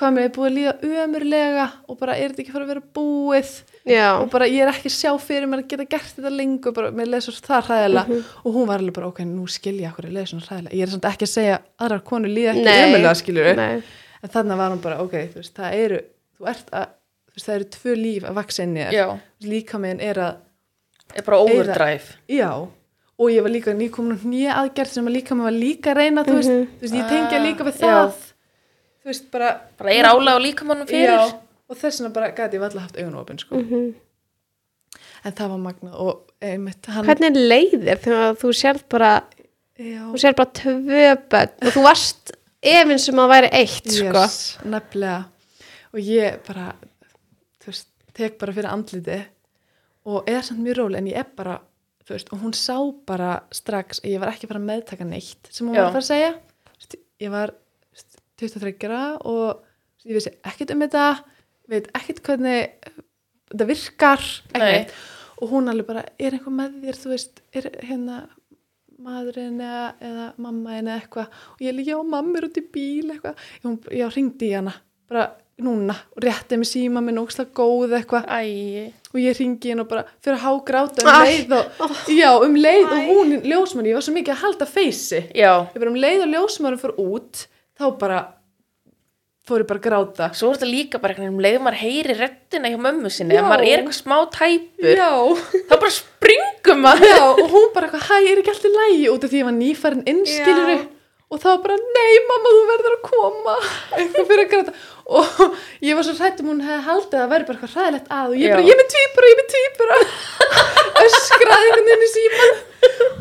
hvað 0.00 0.14
mér 0.16 0.24
er 0.26 0.32
búið 0.34 0.48
að 0.48 0.56
líða 0.56 0.72
ömurlega 1.04 1.66
og 1.86 1.98
bara 2.00 2.16
er 2.18 2.32
þetta 2.32 2.42
ekki 2.42 2.54
fara 2.56 2.66
að 2.66 2.72
vera 2.72 2.82
búið? 2.98 3.52
Já. 3.86 4.08
og 4.18 4.30
bara 4.32 4.48
ég 4.50 4.62
er 4.64 4.72
ekki 4.72 4.90
sjá 4.90 5.12
fyrir 5.22 5.46
mér 5.50 5.62
að 5.62 5.70
geta 5.70 5.86
gert 5.94 6.16
þetta 6.16 6.32
lengur 6.34 6.74
bara 6.74 6.90
mér 6.94 7.12
leið 7.12 7.24
svo 7.28 7.34
það 7.46 7.68
hræðilega. 7.68 8.18
Og 8.42 8.56
hún 8.56 8.66
var 8.70 8.82
alveg 8.82 8.96
bara 8.98 9.10
ok, 9.12 9.22
nú 9.26 9.46
skil 9.50 9.76
ég 9.78 9.90
akkur 9.90 10.06
ég 10.10 10.16
leið 10.16 10.28
svona 10.32 10.48
hræðilega. 10.48 10.76
Ég 10.78 10.86
er 10.86 10.92
samt 10.92 11.08
ekki 11.12 11.28
að 11.28 11.32
segja 11.36 11.60
aðrar 11.78 12.02
konur 12.06 12.32
líða 12.32 12.56
ekki 12.56 12.66
Nei. 12.66 12.82
ömurlega 12.88 13.14
skilur 13.22 13.54
Nei. 13.58 13.82
en 14.22 14.34
þannig 14.34 14.60
var 14.62 14.74
hún 14.74 14.82
bara 14.82 15.00
ok, 15.02 15.16
þú 15.32 15.42
veist, 15.42 15.54
það 15.58 15.78
eru 15.84 16.02
þú 16.38 16.50
ert 16.52 16.74
að, 16.74 16.94
þú 17.26 17.36
veist, 17.38 17.46
það 17.46 17.56
eru 17.56 17.70
tvö 17.78 17.96
líf 18.02 18.28
að 18.28 18.38
vaksa 18.38 18.66
líka 23.22 23.28
og 23.28 23.30
ég 23.30 23.42
var 23.42 23.52
líka 23.52 23.72
nýkomin 23.78 24.18
nýja 24.26 24.54
aðgerð 24.60 24.92
sem 24.92 25.06
að 25.06 25.16
líka 25.16 25.34
með 25.34 25.42
var 25.48 25.56
líka 25.56 25.90
að 25.92 25.96
reyna, 25.96 26.24
þú 26.26 26.34
veist, 26.38 26.50
þú 26.50 26.80
veist 26.86 26.94
ég 26.94 27.08
tengja 27.08 27.42
líka 27.42 27.64
við. 27.64 27.74
Ah, 27.74 27.86
Já. 27.86 27.94
það 27.94 28.32
þú 29.02 29.10
veist, 29.10 29.30
bara 29.32 29.50
bara 29.78 29.90
er 29.92 30.04
álega 30.04 30.36
á 30.38 30.44
líkamannum 30.46 30.86
fyrir 30.86 31.10
já, 31.10 31.40
og 31.68 31.76
þess 31.76 32.00
vegna 32.00 32.12
bara 32.14 32.30
gæti 32.32 32.58
ég 32.58 32.62
alltaf 32.62 32.82
haft 32.82 32.98
augun 32.98 33.18
opin 33.18 33.38
sko. 33.38 33.56
Mhm. 33.56 33.94
en 35.24 35.32
það 35.32 35.48
var 35.48 35.58
magnað 35.58 35.94
og 36.02 36.20
einmitt 36.42 36.86
hann 36.86 37.04
Hvernig 37.06 37.36
leiðir 37.38 37.98
þegar 38.02 38.34
þú 38.40 38.48
sérð 38.58 38.82
bara 38.90 39.22
já, 39.78 40.02
þú 40.10 40.18
sérð 40.18 40.36
bara 40.36 40.50
tvö 40.58 41.04
börn 41.30 41.52
og 41.62 41.72
þú 41.76 41.82
varst 41.82 42.32
efinn 42.62 42.98
sem 42.98 43.14
að 43.22 43.28
væri 43.30 43.50
eitt 43.52 43.90
sko. 43.90 44.22
yes, 44.22 44.58
nefnilega 44.64 45.24
og 45.92 46.00
ég 46.00 46.38
bara 46.46 46.74
þú 47.62 47.66
veist, 47.70 47.88
tek 48.14 48.38
bara 48.38 48.52
fyrir 48.52 48.70
andliti 48.72 49.20
og 50.04 50.28
er 50.28 50.42
samt 50.42 50.60
mjög 50.60 50.76
róli 50.80 50.98
en 50.98 51.06
ég 51.06 51.16
er 51.22 51.26
bara 51.36 51.60
veist, 52.16 52.32
og 52.32 52.42
hún 52.42 52.54
sá 52.56 52.76
bara 53.08 53.32
strax 53.54 54.02
að 54.02 54.14
ég 54.14 54.22
var 54.22 54.32
ekki 54.32 54.50
fara 54.50 54.62
að 54.62 54.68
meðtaka 54.70 55.06
neitt 55.08 55.50
sem 55.50 55.68
hún 55.68 55.76
Já. 55.76 55.82
var 55.82 55.88
að 55.90 55.96
fara 55.96 56.04
að 56.04 56.10
segja. 56.10 56.32
Veist, 56.76 56.98
ég 57.22 57.32
var 57.34 57.54
þú 57.54 57.98
veist, 57.98 58.20
23 58.42 58.90
ára 58.90 59.02
og 59.30 60.06
ég 60.08 60.18
vissi 60.18 60.34
ekkert 60.42 60.74
um 60.74 60.84
þetta 60.84 61.06
veit 61.72 61.90
ekkert 61.96 62.22
hvernig 62.26 62.92
þetta 63.52 63.68
virkar 63.68 64.28
og 65.42 65.50
hún 65.50 65.70
alveg 65.70 65.88
bara, 65.88 66.04
er 66.18 66.36
eitthvað 66.36 66.58
með 66.58 66.78
þér 66.84 66.98
þú 67.02 67.12
veist, 67.12 67.42
er 67.56 67.68
hérna 67.82 68.22
maðurinn 69.02 69.60
eða, 69.62 69.86
eða 70.02 70.26
mammainn 70.42 70.88
eða 70.88 70.98
eitthvað? 71.00 71.38
Og 71.54 71.64
ég 71.64 71.76
líka, 71.76 71.94
já, 71.94 72.02
mamma 72.14 72.38
er 72.38 72.46
út 72.48 72.60
í 72.60 72.64
bíl 72.74 73.10
eitthvað, 73.10 73.40
ég, 73.56 73.64
hún, 73.66 73.78
ég 73.98 74.16
ringdi 74.16 74.50
í 74.50 74.54
hana. 74.54 74.74
Bara 75.10 75.24
núna 75.60 75.94
og 76.16 76.24
rétti 76.24 76.56
mig 76.58 76.68
síma 76.70 77.02
minn 77.04 77.20
ógst 77.20 77.42
góð 77.54 77.96
eitthvað. 77.98 78.28
Æ, 78.28 78.92
og 79.12 79.20
ég 79.20 79.38
ringi 79.38 79.72
henn 79.72 79.82
og 79.84 79.88
bara 79.90 80.04
fyrir 80.24 80.38
að 80.38 80.44
hágráta 80.46 81.04
um 81.04 81.10
Æ. 81.12 81.24
leið 81.28 81.56
og, 81.58 81.96
já, 82.08 82.30
um 82.40 82.54
leið 82.56 82.86
og 82.86 83.08
hún, 83.10 83.34
ljósmann, 83.44 83.88
ég 83.90 83.98
var 83.98 84.06
svo 84.06 84.14
mikið 84.16 84.36
að 84.36 84.44
halda 84.46 84.68
feysi 84.68 85.24
ég 85.36 85.74
bara 85.76 85.92
um 85.92 85.98
leið 86.00 86.24
og 86.26 86.32
ljósmann 86.32 86.78
fór 86.80 86.94
út 87.02 87.44
þá 87.78 87.84
bara 88.00 88.22
fór 89.48 89.64
ég 89.64 89.68
bara 89.68 89.80
að 89.80 89.86
gráta. 89.88 90.30
Svo 90.38 90.52
er 90.52 90.58
þetta 90.60 90.70
líka 90.70 91.00
bara 91.02 91.16
einhvern 91.16 91.28
veginn 91.28 91.36
um 91.36 91.44
leið 91.44 91.58
og 91.58 91.64
maður 91.66 91.80
heyri 91.82 92.16
rettina 92.18 92.70
hjá 92.70 92.78
mömmu 92.78 93.10
sinni 93.10 93.36
að 93.36 93.48
maður 93.50 93.66
er 93.66 93.82
eitthvað 93.82 93.98
smá 93.98 94.16
tæpur. 94.32 94.92
Já, 94.96 95.10
þá 95.68 95.74
bara 95.74 95.94
springum 95.96 96.82
maður. 96.86 97.10
Já, 97.10 97.24
og 97.32 97.46
hún 97.50 97.70
bara 97.74 97.88
eitthvað, 97.88 98.06
hæ, 98.06 98.18
er 98.30 98.42
ekki 98.42 98.52
alltaf 98.54 98.76
lægi 98.78 99.08
út 99.10 99.26
af 99.26 99.32
því 99.32 99.40
ég 99.42 99.48
var 99.48 99.56
nýfærin 99.58 100.04
innskiluru 100.12 100.76
og 101.32 101.40
þá 101.40 101.48
bara, 101.64 101.78
nei 101.96 102.14
mamma, 102.28 102.50
þú 102.52 102.62
verður 102.70 102.94
að 102.94 103.04
koma. 103.08 103.54
Eitthvað 103.96 104.26
fyrir 104.28 104.42
að 104.44 104.50
gráta 104.52 104.74
og 105.06 105.24
ég 105.82 105.96
var 105.98 106.06
svo 106.06 106.14
hrættum 106.18 106.50
hún 106.52 106.62
hefði 106.64 106.84
haldið 106.86 107.16
að 107.16 107.22
það 107.22 107.32
væri 107.32 107.46
bara 107.48 107.58
eitthvað 107.58 107.74
hræðilegt 107.76 108.12
að 108.18 108.28
og 108.28 108.36
ég 108.38 108.54
bara, 108.54 108.66
ég 108.66 108.74
er 108.74 108.80
með 108.80 108.88
tvíbura, 108.92 109.26
ég 109.26 109.34
er 109.34 109.40
með 109.40 109.48
tvíbura. 109.54 109.98
Öskraði 111.02 111.66
einhvern 111.68 111.90
veginn 111.90 112.06
í 112.06 112.12
síman 112.12 112.52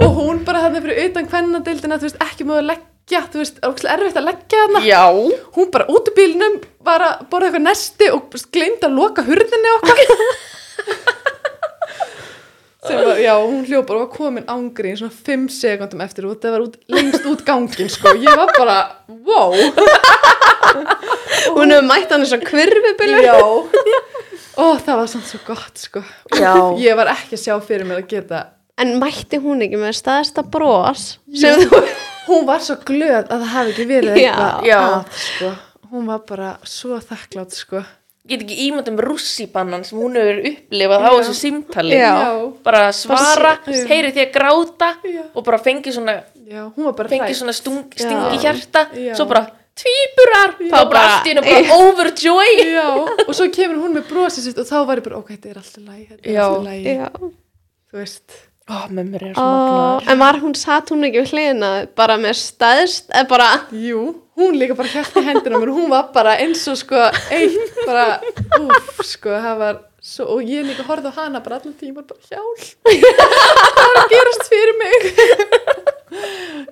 og 0.01 0.15
hún 0.19 0.43
bara 0.45 0.63
hafði 0.65 0.83
fyrir 0.85 1.09
utan 1.09 1.29
kvennadeildina, 1.31 1.99
þú 2.01 2.09
veist, 2.09 2.21
ekki 2.27 2.47
mögðu 2.47 2.61
að 2.61 2.69
leggja 2.71 3.23
þú 3.31 3.41
veist, 3.41 3.57
ókslega 3.65 3.97
erfitt 3.97 4.21
að 4.21 4.27
leggja 4.29 4.61
hana 4.65 4.83
já, 4.85 5.03
hún 5.57 5.73
bara 5.73 5.89
út 5.91 6.11
úr 6.11 6.17
bílnum 6.17 6.61
var 6.85 7.05
að 7.05 7.25
borða 7.33 7.49
eitthvað 7.49 7.67
nesti 7.67 8.09
og 8.15 8.39
gleymd 8.53 8.87
að 8.87 8.97
loka 8.97 9.25
hurðinni 9.27 9.75
okkar. 9.79 10.01
Sem 12.81 12.97
var, 12.97 13.19
já, 13.21 13.35
hún 13.37 13.65
hljópar 13.65 13.95
og 13.95 14.01
var 14.07 14.15
komin 14.15 14.47
ángri 14.49 14.95
í 14.95 14.97
svona 14.97 15.13
5 15.13 15.43
sekundum 15.53 16.01
eftir 16.01 16.25
og 16.25 16.39
það 16.41 16.55
var 16.55 16.63
út, 16.65 16.79
lengst 16.89 17.27
út 17.29 17.43
gangin 17.45 17.91
sko, 17.93 18.15
ég 18.17 18.39
var 18.39 18.49
bara 18.55 18.77
wow, 19.21 19.53
hún 21.55 21.73
hefur 21.73 21.87
mætt 21.89 22.11
hann 22.13 22.25
eins 22.25 22.33
og 22.35 22.43
kvirfibilu 22.47 23.21
já 23.25 23.35
og 24.65 24.81
það 24.83 24.97
var 25.01 25.07
samt 25.11 25.29
svo 25.29 25.39
gott 25.47 25.79
sko 25.79 26.03
Já. 26.35 26.53
ég 26.79 26.97
var 26.99 27.11
ekki 27.13 27.37
að 27.37 27.43
sjá 27.45 27.55
fyrir 27.65 27.87
mér 27.87 28.03
að 28.03 28.09
geta 28.15 28.41
en 28.81 28.97
mætti 29.01 29.39
hún 29.41 29.63
ekki 29.65 29.79
með 29.79 29.95
staðista 29.99 30.43
bros 30.43 31.15
sem 31.33 31.63
þú 31.63 31.81
hún 32.27 32.45
var 32.49 32.61
svo 32.63 32.77
glöð 32.87 33.23
að 33.23 33.31
það 33.37 33.49
hafi 33.55 33.73
ekki 33.75 33.87
verið 33.89 34.19
Já. 34.19 34.33
eitthvað 34.35 34.69
Já. 34.69 34.77
að 34.81 35.23
sko, 35.25 35.53
hún 35.93 36.11
var 36.11 36.21
bara 36.29 36.51
svo 36.67 36.99
þakklátt 37.03 37.57
sko 37.57 37.81
ég 37.81 38.35
get 38.35 38.43
ekki 38.45 38.67
ímynd 38.67 38.91
um 38.91 38.99
russibannan 39.01 39.83
sem 39.87 39.97
hún 39.99 40.19
hefur 40.19 40.43
upplifað 40.51 41.07
á 41.07 41.11
þessu 41.15 41.37
símtali 41.39 41.97
Já. 41.97 42.11
bara 42.63 42.83
svara, 42.95 43.55
heyri 43.65 44.11
því 44.13 44.27
að 44.27 44.35
gráta 44.35 44.91
Já. 45.07 45.23
og 45.33 45.47
bara 45.47 45.59
fengi 45.63 45.95
svona 45.95 46.19
já, 46.45 46.67
hún 46.75 46.85
var 46.89 46.95
bara 46.99 47.09
fengi 47.11 47.33
svona 47.37 47.55
stung, 47.55 47.87
Já. 47.95 48.05
stingi 48.05 48.43
hjarta 48.43 48.85
Já. 48.93 49.15
svo 49.17 49.25
bara 49.31 49.47
tvíburar. 49.79 50.55
Þá 50.59 50.77
bara 50.91 51.01
allt 51.07 51.27
í 51.27 51.33
hennu 51.33 51.43
bara 51.47 51.79
overjoy 51.79 52.53
Já, 52.67 52.87
og 53.27 53.33
svo 53.37 53.47
kemur 53.55 53.79
hún 53.85 53.95
með 53.97 54.07
brosið 54.11 54.47
sitt 54.49 54.61
og 54.61 54.67
þá 54.69 54.77
var 54.89 55.01
ég 55.01 55.05
bara, 55.07 55.19
ok, 55.21 55.33
þetta 55.35 55.51
er 55.53 55.59
alltaf 55.61 55.83
lægi, 55.87 56.07
þetta 56.11 56.31
er 56.35 56.39
alltaf 56.45 56.65
lægi, 56.67 56.95
Já. 56.95 57.09
þú 57.91 58.01
veist. 58.01 58.39
ó, 58.71 58.75
mömmur 58.93 59.23
er 59.25 59.33
svo 59.35 59.43
magnar 59.43 60.11
en 60.13 60.19
var 60.21 60.37
hún 60.39 60.53
satt 60.55 60.91
hún 60.93 61.03
ekki 61.07 61.23
við 61.23 61.31
hliðina 61.33 61.69
bara 61.97 62.15
með 62.21 62.37
staðist 62.39 63.09
eða 63.11 63.27
bara? 63.31 63.47
Jú, 63.75 64.03
hún 64.39 64.55
líka 64.59 64.77
bara 64.77 64.91
hætti 64.93 65.23
hendina 65.25 65.57
á 65.57 65.61
mér, 65.63 65.73
hún 65.75 65.89
var 65.91 66.11
bara 66.15 66.37
eins 66.39 66.61
og 66.71 66.77
sko, 66.79 67.01
eitt 67.33 67.81
bara, 67.87 68.05
úf, 68.61 69.01
sko, 69.07 69.33
það 69.33 69.57
var 69.63 69.81
svo, 69.99 70.29
og 70.37 70.45
ég 70.47 70.63
líka 70.69 70.85
horfði 70.87 71.11
á 71.11 71.19
hana 71.19 71.41
bara 71.43 71.59
allan 71.59 71.75
tíma, 71.81 72.05
bara 72.05 72.21
hjálp, 72.29 72.63
það 72.85 73.83
er 73.87 73.99
að 74.03 74.13
gerast 74.13 74.47
fyrir 74.53 74.79
mig. 74.83 75.09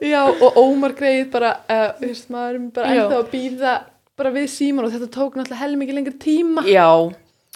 Já, 0.04 0.22
og 0.28 0.58
Ómar 0.60 0.94
greið 0.98 1.30
bara, 1.34 1.54
uh, 1.70 1.88
þú 2.00 2.10
veist, 2.12 2.30
maður 2.34 2.56
er 2.60 2.68
bara 2.76 2.92
ennþá 2.96 3.18
að 3.22 3.30
býða 3.34 3.74
bara 4.20 4.32
við 4.36 4.48
síman 4.52 4.86
og 4.88 4.92
þetta 4.94 5.10
tók 5.16 5.38
náttúrulega 5.40 5.62
helmingi 5.64 5.96
lengri 5.96 6.16
tíma. 6.20 6.64
já, 6.68 6.88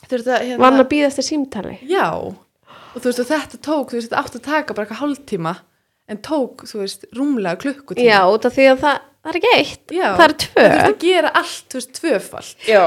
Þetta, 0.03 0.37
hérna, 0.43 0.57
var 0.59 0.71
hann 0.73 0.83
að 0.83 0.89
býða 0.91 1.09
eftir 1.11 1.25
símtali 1.27 1.77
Já, 1.87 2.07
og 2.19 2.97
þú 2.99 3.07
veist 3.07 3.21
og 3.23 3.29
þetta 3.29 3.59
tók, 3.63 3.91
þú 3.91 3.97
veist, 3.99 4.09
þetta 4.11 4.19
átt 4.23 4.35
að 4.39 4.45
taka 4.47 4.73
bara 4.75 4.85
eitthvað 4.87 5.01
hálftíma 5.03 5.53
en 6.11 6.17
tók, 6.23 6.65
þú 6.67 6.81
veist, 6.83 7.05
rúmlega 7.15 7.59
klukkutíma. 7.63 8.07
já, 8.11 8.19
út 8.27 8.45
af 8.49 8.55
því 8.57 8.65
að 8.73 8.81
það, 8.83 8.97
það 9.23 9.31
er 9.33 9.39
ekki 9.39 9.53
eitt 9.59 9.93
Já. 9.95 10.07
það 10.19 10.25
er 10.27 10.35
tvö 10.43 10.63
Þú 10.63 10.73
veist 10.73 10.89
að 10.91 10.99
gera 11.07 11.31
allt, 11.39 11.63
þú 11.71 11.79
veist, 11.79 11.93
tvöfalt. 11.99 12.67
já 12.67 12.83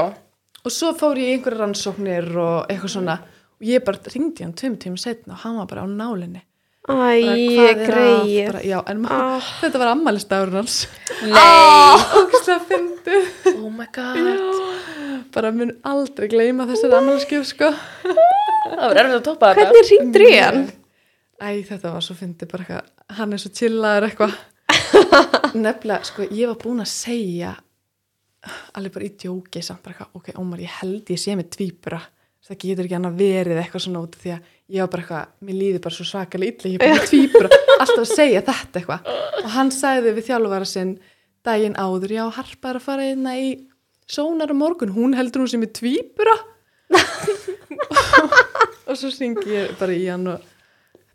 Og 0.67 0.73
svo 0.75 0.89
fór 0.99 1.15
ég 1.21 1.29
í 1.31 1.33
einhverja 1.37 1.61
rannsóknir 1.63 2.25
og 2.43 2.65
eitthvað 2.69 2.91
svona 2.97 3.17
og 3.57 3.65
ég 3.65 3.83
bara 3.87 4.11
ringdi 4.13 4.43
hann 4.43 4.53
tveim 4.57 4.75
tíma 4.77 4.99
setna 5.01 5.33
og 5.37 5.41
hann 5.45 5.57
var 5.61 5.65
bara 5.71 5.85
á 5.85 5.87
nálinni. 5.89 6.41
Bara, 6.87 7.07
æ, 7.19 7.35
hvað 7.51 7.67
að? 7.67 7.81
greið 7.89 8.47
Bara, 8.47 8.61
já, 8.63 8.77
en 8.93 9.05
Ah. 9.11 9.47
þetta 9.61 9.79
var 9.81 9.89
ammælistagurinn 9.91 10.59
hans. 10.61 10.77
nei, 11.27 12.59
fyndi. 12.69 13.17
oh 13.57 13.69
my 13.69 13.87
god 13.91 15.27
Bara 15.35 15.51
mun 15.51 15.73
aldrei 15.83 16.29
gleyma 16.31 16.65
þessari 16.69 16.95
ammæliskjöf, 16.97 17.45
sko. 17.51 17.71
það 18.03 18.83
var 18.87 18.99
erfitt 19.01 19.17
að 19.19 19.23
toppa 19.27 19.49
þetta 19.53 19.65
hvernig 19.73 19.89
ringdur 19.91 20.23
í 20.27 20.33
hann? 20.39 20.61
Æ, 21.43 21.49
þetta 21.67 21.91
var 21.93 22.01
svo 22.01 22.15
fyndi 22.17 22.47
bara 22.49 22.63
eitthvað, 22.63 22.87
hann 23.19 23.33
er 23.35 23.37
svo 23.43 23.51
chillaður 23.53 24.07
eitthvað. 24.07 24.37
Nefnilega, 25.67 26.03
sko, 26.07 26.25
ég 26.33 26.47
var 26.49 26.57
búin 26.63 26.81
að 26.81 26.89
segja, 26.89 27.51
alveg 28.79 28.93
bara 28.95 29.05
í 29.05 29.11
djóki 29.19 29.61
samt 29.65 29.83
bara 29.85 29.93
eitthvað, 29.97 30.15
ok, 30.17 30.31
Ómar, 30.41 30.63
ég 30.63 30.73
held 30.79 31.11
ég 31.13 31.19
sé 31.21 31.35
með 31.37 31.51
tvíbura. 31.57 31.99
það 32.47 32.57
getur 32.63 32.87
ekki 32.87 32.95
annað 32.97 33.17
verið 33.19 33.59
eitthvað 33.61 33.83
svona 33.83 34.01
út 34.07 34.15
af 34.15 34.21
því 34.23 34.31
að 34.37 34.51
ég 34.67 34.81
var 34.83 34.89
bara 34.91 35.01
eitthvað, 35.03 35.25
mér 35.47 35.55
líði 35.61 35.79
bara 35.83 35.95
svo 35.95 36.05
svakalega 36.07 36.51
illa, 36.53 36.67
ég 36.71 36.75
er 36.75 36.79
bara 36.83 36.97
með 36.97 37.09
tvíbura, 37.11 37.49
alltaf 37.77 38.03
að 38.03 38.11
segja 38.11 38.41
þetta 38.49 38.79
eitthvað. 38.81 39.01
Og 39.43 39.49
hann 39.55 39.71
sagði 39.71 40.09
við 40.17 40.27
þjálfara 40.27 40.67
sinn 40.67 40.91
daginn 41.47 41.77
áður, 41.79 42.11
já, 42.17 42.23
harpa 42.35 42.65
er 42.73 42.77
að 42.81 42.87
fara 42.87 43.03
einna 43.07 43.31
í 43.39 43.47
sónar 44.11 44.51
á 44.51 44.55
morgun, 44.57 44.91
hún 44.95 45.15
heldur 45.15 45.41
hún 45.45 45.51
sem 45.51 45.63
er 45.63 45.71
tvíbura. 45.75 46.35
Og 48.87 48.95
svo 48.95 49.09
syngi 49.11 49.43
ég 49.51 49.73
bara 49.79 49.91
í 49.95 50.05
hann 50.07 50.27
og 50.31 50.39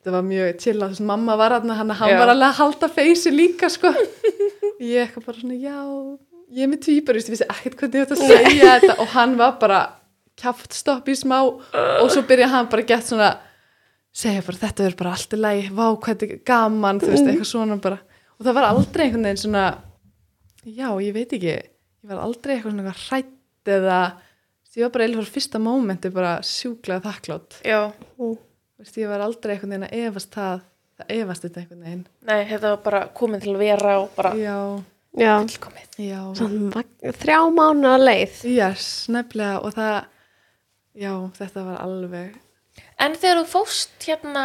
þetta 0.03 0.13
var 0.13 0.25
mjög 0.27 0.59
chill 0.61 0.77
að 0.77 0.91
þess 0.93 1.01
að 1.01 1.09
mamma 1.09 1.37
var 1.41 1.55
hann 1.57 1.71
hann 1.73 1.93
Já. 1.97 2.19
var 2.21 2.33
alveg 2.35 2.49
að 2.51 2.59
halda 2.59 2.89
feysi 2.93 3.31
líka 3.33 3.71
sko. 3.73 3.89
Ég 4.83 5.07
eitthvað 5.07 5.27
bara 5.31 5.41
svona 5.41 5.57
já 5.57 5.79
ég 6.53 6.63
er 6.67 6.71
með 6.73 6.83
tvíbur, 6.85 7.17
ég 7.17 7.33
vissi 7.33 7.49
ekkert 7.49 7.79
hvernig 7.81 8.01
ég 8.01 8.05
ætti 8.07 8.17
að 8.19 8.25
segja 8.29 8.75
þetta. 8.77 8.95
Og 9.01 9.09
hann 9.15 9.33
var 9.41 9.53
bara 9.63 9.81
kjaft 10.43 10.75
stopp 10.77 11.09
í 11.09 11.15
smá 11.19 11.39
og 11.47 12.11
svo 12.13 12.23
byrjaði 12.29 12.53
hann 12.57 12.69
bara 12.73 12.87
gett 12.89 13.07
svona 13.09 13.31
segja 14.13 14.43
bara 14.45 14.61
þetta 14.67 14.87
er 14.91 14.97
bara 14.99 15.15
allt 15.17 15.33
í 15.33 15.39
lagi. 15.41 15.69
Vá 15.73 15.87
hvernig 16.05 16.43
gaman, 16.49 17.01
þú 17.01 17.13
veist, 17.15 17.29
eitthvað 17.31 17.49
svona 17.49 17.79
bara. 17.81 17.99
Og 18.39 18.45
það 18.45 18.57
var 18.59 18.67
aldrei 18.69 19.07
einhvern 19.07 19.29
veginn 19.31 19.41
svona 19.47 19.65
já, 20.67 20.89
ég 21.03 21.15
veit 21.17 21.33
ekki 21.39 21.53
ég 21.55 22.11
var 22.11 22.21
aldrei 22.27 22.57
eitthvað 22.59 22.75
svona 22.77 22.95
hrætt 22.99 23.73
eða 23.73 23.99
ég 24.73 24.83
var 24.87 24.93
bara 24.95 25.05
eða 25.07 25.19
fyrir 25.21 25.33
fyrsta 25.37 25.61
mómenti 25.63 26.11
bara 26.15 26.33
sjúklega 26.47 27.03
þakklátt 27.05 27.59
Já, 27.69 27.81
Veist, 28.83 28.97
ég 28.99 29.11
var 29.11 29.23
aldrei 29.23 29.55
einhvern 29.57 29.75
veginn 29.77 29.87
að 29.89 30.07
efast 30.09 30.33
það 30.35 30.63
það 30.99 31.13
efast 31.19 31.45
þetta 31.47 31.61
einhvern 31.63 31.85
veginn. 31.87 32.05
Nei, 32.29 32.41
þetta 32.51 32.73
var 32.75 32.81
bara 32.87 33.03
komið 33.21 33.45
til 33.47 33.53
að 33.55 33.63
vera 33.63 33.93
og 34.03 34.11
bara 34.17 34.33
já, 34.39 34.57
Já, 36.01 36.21
vag- 36.73 37.13
þrjá 37.21 37.39
mánu 37.53 37.91
að 37.95 38.05
leið. 38.09 38.39
yes, 38.49 38.87
nefnilega 39.13 39.61
og 39.63 39.75
það 39.77 39.97
já, 40.95 41.13
þetta 41.39 41.65
var 41.69 41.81
alveg 41.85 42.39
En 43.03 43.13
þegar 43.21 43.43
þú 43.43 43.49
fóst 43.53 44.07
hérna 44.07 44.45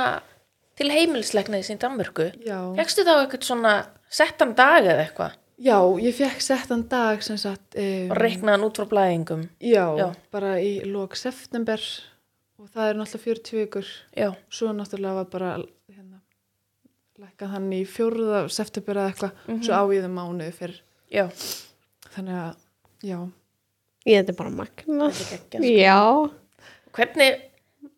til 0.77 0.89
heimilislegnaðis 0.91 1.69
í 1.73 1.77
Danmörku, 1.79 2.25
fegstu 2.77 3.05
þá 3.07 3.13
eitthvað 3.21 3.45
svona 3.47 3.73
settan 4.11 4.51
dag 4.57 4.83
eða 4.85 5.05
eitthvað? 5.05 5.37
Já 5.57 5.77
ég 6.03 6.13
fekk 6.13 6.43
settan 6.45 6.83
dag 6.91 7.23
sem 7.25 7.37
sagt 7.41 7.77
um, 7.79 8.11
og 8.11 8.19
reiknaðan 8.19 8.67
út 8.67 8.77
frá 8.77 8.85
blæðingum? 8.91 9.47
já, 9.63 9.85
Já. 9.97 10.11
bara 10.31 10.57
í 10.61 10.83
lók 10.85 11.15
september 11.17 11.81
og 12.59 12.69
það 12.73 12.89
er 12.91 12.99
náttúrulega 12.99 13.23
40 13.41 13.57
vikur. 13.61 13.89
Já, 14.17 14.29
svo 14.49 14.69
náttúrulega 14.75 15.17
var 15.21 15.27
bara 15.31 15.49
hérna, 15.89 16.19
lækkað 17.21 17.51
hann 17.55 17.67
í 17.73 17.81
fjórða 17.89 18.43
september 18.53 18.99
eða 19.01 19.11
eitthvað, 19.13 19.41
svo 19.65 19.73
á 19.77 19.83
ég 19.93 20.05
það 20.05 20.13
mánuði 20.19 20.53
fyrr. 20.57 20.77
Já, 21.13 21.25
þannig 22.13 22.39
að, 22.43 22.63
já 23.07 23.19
Ég 24.07 24.21
þetta 24.23 24.33
er 24.33 24.39
bara 24.39 24.53
magna. 24.55 25.09
þetta 25.11 25.35
er 25.35 25.41
geggjað. 25.51 25.67
Já. 25.83 25.97
Hvernig, 26.97 27.41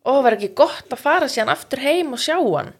ó, 0.03 0.13
var 0.25 0.35
ekki 0.37 0.51
gott 0.57 0.89
að 0.95 1.03
fara 1.03 1.27
síðan 1.31 1.51
aftur 1.53 1.83
heim 1.85 2.15
og 2.17 2.21
sjá 2.23 2.37
hann? 2.41 2.73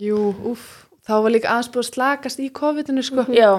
jú, 0.00 0.16
úff, 0.48 0.86
þá 1.04 1.12
var 1.22 1.32
líka 1.34 1.50
aðeins 1.52 1.68
búið 1.74 1.82
að 1.84 1.88
slakast 1.92 2.40
í 2.40 2.46
COVID-inu 2.56 3.02
sko 3.04 3.24
Já, 3.28 3.50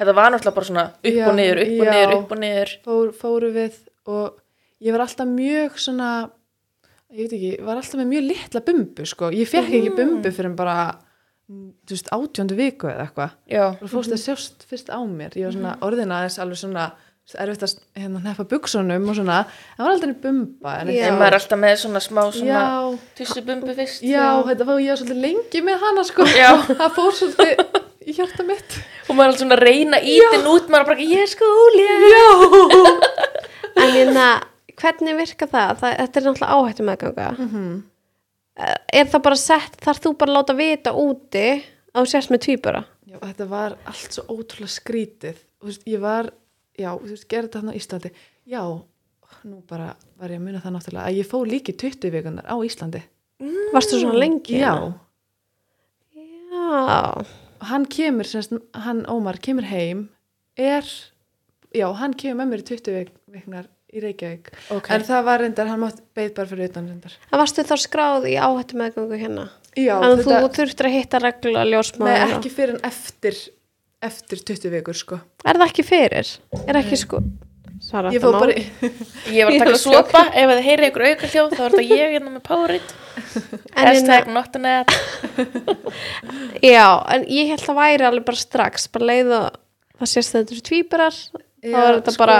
þetta 0.00 0.14
var 0.16 0.30
náttúrulega 0.32 0.56
bara 0.56 0.68
svona 0.70 0.84
upp 0.96 1.08
Já, 1.12 1.24
og 1.28 1.34
niður, 1.36 1.60
upp 1.66 1.72
og 1.82 1.84
já. 1.86 1.92
niður, 1.92 2.14
upp 2.16 2.32
og 2.32 2.40
niður. 2.40 2.72
Fór, 2.86 3.10
fóru 3.20 3.50
við 3.52 3.76
og 4.08 4.38
ég 4.82 4.96
var 4.96 5.04
alltaf 5.04 5.28
mjög 5.28 5.76
svona 5.84 6.08
ég 7.12 7.26
veit 7.26 7.34
ekki, 7.36 7.50
var 7.68 7.76
alltaf 7.76 8.00
með 8.00 8.08
mjög 8.14 8.24
litla 8.30 8.62
bumbu 8.70 9.06
sko, 9.12 9.28
ég 9.36 9.50
fekk 9.52 9.68
ekki 9.78 9.92
bumbu 10.00 10.32
fyrir 10.32 10.56
bara 10.56 10.76
mm, 11.52 11.66
þú 11.84 11.96
veist, 11.98 12.08
átjóndu 12.16 12.56
viku 12.58 12.88
eða 12.88 13.04
eitthvað, 13.10 13.36
Já, 13.52 13.64
og 13.76 13.92
fórst 13.92 14.16
að 14.16 14.22
sjást 14.24 14.64
fyrst 14.70 14.88
á 14.88 14.98
mér, 15.04 15.36
ég 15.36 15.50
var 15.50 15.56
svona 15.58 15.76
orðin 15.84 16.16
aðeins 16.16 16.40
alveg 16.40 16.62
svona 16.64 16.88
erfitt 17.32 17.62
að 17.64 17.74
hérna, 17.96 18.20
nefna 18.24 18.44
buksunum 18.50 19.08
og 19.08 19.16
svona, 19.16 19.36
það 19.76 19.84
var 19.86 19.92
aldrei 19.94 20.14
bumba 20.24 20.72
en 20.82 20.88
Já. 20.92 21.06
maður 21.14 21.28
er 21.28 21.36
alltaf 21.38 21.60
með 21.62 21.76
svona 21.80 22.00
smá 22.02 22.22
svona 22.34 22.50
já, 22.50 22.98
tussubumbu 23.20 23.74
fyrst. 23.78 24.02
já, 24.04 24.26
þetta 24.48 24.66
var 24.68 24.80
ég 24.82 24.90
var 24.92 25.00
svolítið 25.00 25.22
lengi 25.22 25.62
með 25.64 25.84
hana 25.86 26.04
sko, 26.04 26.26
Já. 26.28 26.50
það 26.68 26.96
fór 26.98 27.12
svolítið 27.20 27.54
í 28.02 28.16
hjarta 28.18 28.44
mitt 28.48 28.78
Og 29.08 29.16
maður 29.18 29.22
er 29.22 29.30
alltaf 29.32 29.42
svona 29.42 29.56
að 29.56 29.62
reyna 29.66 29.98
ítin 30.02 30.46
út, 30.50 30.68
maður 30.70 30.82
er 30.82 30.88
bara, 30.90 31.06
ég 31.10 31.22
er 31.22 31.30
skóli. 31.30 31.86
En 33.72 33.90
hérna, 33.96 34.26
hvernig 34.78 35.16
virka 35.18 35.48
það? 35.50 35.72
það 35.80 35.96
þetta 35.98 36.20
er 36.20 36.26
náttúrulega 36.26 36.56
áhættu 36.58 36.86
meðganga. 36.86 37.28
Mhm. 37.38 37.72
Er 38.92 39.06
það 39.08 39.22
bara 39.24 39.38
sett, 39.40 39.76
þarf 39.80 40.00
þú 40.04 40.12
bara 40.20 40.32
að 40.32 40.36
láta 40.38 40.56
vita 40.58 40.92
úti 40.92 41.44
að 41.92 42.02
þú 42.02 42.10
sérst 42.12 42.30
með 42.34 42.42
tvíbura? 42.46 42.82
Já, 43.10 43.16
þetta 43.24 43.46
var 43.48 43.76
allt 43.90 44.12
svo 44.18 44.24
ótrúlega 44.28 44.74
skrítið. 44.76 45.40
Þú 45.60 45.70
veist, 45.70 45.84
ég 45.88 46.00
var, 46.02 46.30
já, 46.82 46.90
þú 46.98 47.12
veist, 47.14 47.28
gerði 47.30 47.48
þetta 47.48 47.62
hann 47.62 47.72
á 47.72 47.78
Íslandi. 47.80 48.10
Já, 48.52 48.62
nú 49.48 49.62
bara 49.70 49.92
var 50.20 50.34
ég 50.34 50.40
að 50.42 50.46
muna 50.48 50.60
það 50.62 50.74
náttúrulega 50.76 51.06
að 51.08 51.18
ég 51.22 51.30
fó 51.30 51.38
líki 51.48 51.74
20 51.78 52.12
vikunar 52.14 52.46
á 52.50 52.56
Íslandi. 52.66 53.02
Varstu 53.72 53.98
svona 54.02 54.18
lengi? 54.22 54.58
Já, 54.60 54.74
hérna? 56.14 56.74
Já. 56.82 57.24
hann 57.70 57.86
kemur, 57.90 58.26
semst, 58.28 58.52
hann 58.84 59.04
Ómar 59.10 59.38
kemur 59.42 59.66
heim, 59.70 60.08
er, 60.58 60.86
já, 61.74 61.86
hann 61.98 62.14
kemur 62.18 62.42
með 62.42 62.50
mér 62.52 62.62
í 62.64 62.66
20 62.72 62.96
vik- 62.98 63.14
vikunar 63.36 63.68
í 63.92 64.00
Reykjavík. 64.02 64.50
Ok. 64.72 64.88
En 64.94 65.02
það 65.04 65.24
var 65.26 65.42
reyndar, 65.44 65.68
hann 65.68 65.82
mátt 65.82 65.98
beið 66.16 66.30
bara 66.36 66.48
fyrir 66.48 66.70
utan 66.70 66.86
reyndar. 66.88 67.16
En 67.30 67.38
varstu 67.40 67.64
þá 67.68 67.74
skráð 67.82 68.28
í 68.30 68.36
áhættu 68.40 68.78
meðgöngu 68.80 69.18
hérna? 69.20 69.48
Já, 69.76 69.94
Þannig 70.00 70.26
að 70.26 70.46
þú 70.46 70.52
þurftir 70.58 70.88
að 70.88 70.96
hitta 70.98 71.20
reglu 71.22 71.52
að 71.56 71.98
nei, 72.02 72.16
ekki 72.36 72.50
fyrir 72.52 72.74
en 72.76 72.82
eftir, 72.88 73.36
eftir 74.02 74.40
20 74.48 74.70
vikur, 74.76 74.96
sko. 74.98 75.18
Er 75.46 75.58
það 75.60 75.68
ekki 75.70 75.84
fyrir? 75.86 76.30
Er 76.66 76.78
ekki 76.82 76.98
sko? 77.00 77.22
Svara 77.82 78.12
Ég 78.14 78.22
má. 78.22 78.30
bara, 78.38 78.54
Ég 79.34 79.42
var 79.48 79.52
að 79.56 79.62
taka 79.64 79.78
sopa, 79.82 80.20
ef 80.38 80.50
þið 80.52 80.60
heyrið 80.68 80.88
ykkur 80.92 81.04
auka 81.08 81.30
hljóð 81.32 81.54
þá 81.56 81.62
er 81.64 81.72
þetta 81.74 81.86
ég 81.98 82.12
hérna 82.16 82.30
með 82.36 82.44
Powerade 82.46 82.92
En 83.78 83.88
Hashtag 83.88 84.28
hérna- 84.28 84.34
not 84.36 84.58
an 84.60 84.68
ad 84.70 84.92
Já, 86.62 86.86
en 87.14 87.24
ég 87.32 87.50
held 87.50 87.64
að 87.72 87.78
væri 87.80 88.06
alveg 88.06 88.26
bara 88.28 88.38
strax, 88.42 88.86
bara 88.94 89.08
leið 89.10 89.32
og 89.38 89.58
það 89.98 90.10
sést 90.12 90.34
að 90.34 90.38
þetta 90.44 90.54
eru 90.56 90.64
tvíburar, 90.68 91.18
þá 91.62 91.80
er 91.82 91.98
þetta 91.98 92.14
sko, 92.14 92.22
bara, 92.22 92.38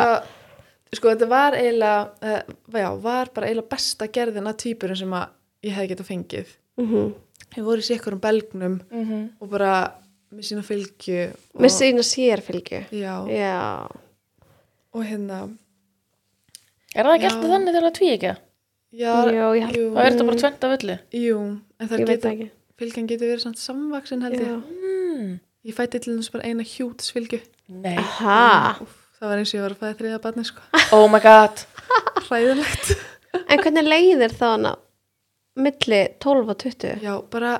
sko 0.94 1.10
þetta 1.12 1.28
var 1.32 1.56
eiginlega 1.58 1.98
uh, 2.22 2.56
já, 2.78 2.88
var 3.08 3.32
bara 3.34 3.50
eiginlega 3.50 3.72
besta 3.74 4.08
gerðin 4.14 4.50
að 4.50 4.58
tvíburum 4.64 4.98
sem 5.02 5.16
að 5.18 5.34
ég 5.66 5.76
hefði 5.78 5.92
getað 5.94 6.10
fengið 6.12 6.56
mm 6.82 7.12
ég 7.52 7.66
voru 7.66 7.82
í 7.82 7.84
sikkur 7.84 8.14
um 8.16 8.20
belgnum 8.22 8.78
Mhm. 8.88 9.16
og 9.44 9.48
bara 9.52 9.72
með 10.32 10.46
sína 10.48 10.62
fylgju 10.66 11.18
og, 11.32 11.60
með 11.62 11.74
sína 11.76 12.04
sérfylgju. 12.06 12.80
já, 12.96 13.14
Já, 13.32 13.58
og 14.92 15.04
hérna 15.08 15.42
Er 16.92 17.06
það 17.08 17.14
ekki 17.16 17.24
Já. 17.24 17.30
alltaf 17.32 17.52
þannig 17.54 17.72
þegar 17.72 17.86
það 17.88 17.94
tví 17.98 18.08
ekki? 18.16 18.32
já, 18.92 19.12
jú, 19.72 19.84
Það 19.94 20.02
er 20.02 20.10
þetta 20.12 20.26
bara 20.28 20.40
tvent 20.42 20.64
af 20.66 20.74
öllu 20.76 20.96
jú, 21.16 21.38
en 21.80 21.88
það 21.88 22.02
ekki. 22.32 22.48
fylgjan 22.82 23.06
getur 23.08 23.30
verið 23.32 23.44
samt 23.46 23.60
samvaksin 23.62 24.24
held 24.26 24.36
ég 24.36 24.50
Já. 24.50 24.56
mm. 24.58 25.30
ég 25.70 25.76
fætti 25.78 26.00
til 26.04 26.16
þess 26.18 26.32
bara 26.34 26.50
eina 26.50 26.66
hjútsfylgju 26.66 27.40
Nei, 27.72 27.94
Aha, 27.96 28.76
það 29.16 29.30
var 29.30 29.40
eins 29.40 29.52
og 29.54 29.58
ég 29.58 29.64
var 29.64 29.72
að 29.76 29.80
fæða 29.80 29.98
þriða 30.02 30.20
barni 30.26 30.44
sko 30.44 30.82
oh 30.98 31.06
my 31.08 31.20
god 31.24 31.62
hræðilegt 32.28 32.92
en 33.46 33.62
hvernig 33.62 33.86
leiðir 33.88 34.34
þá 34.36 34.46
hana 34.50 34.72
milli 35.56 36.02
12 36.20 36.52
og 36.52 36.58
20? 36.60 37.00
já, 37.04 37.14
bara, 37.32 37.54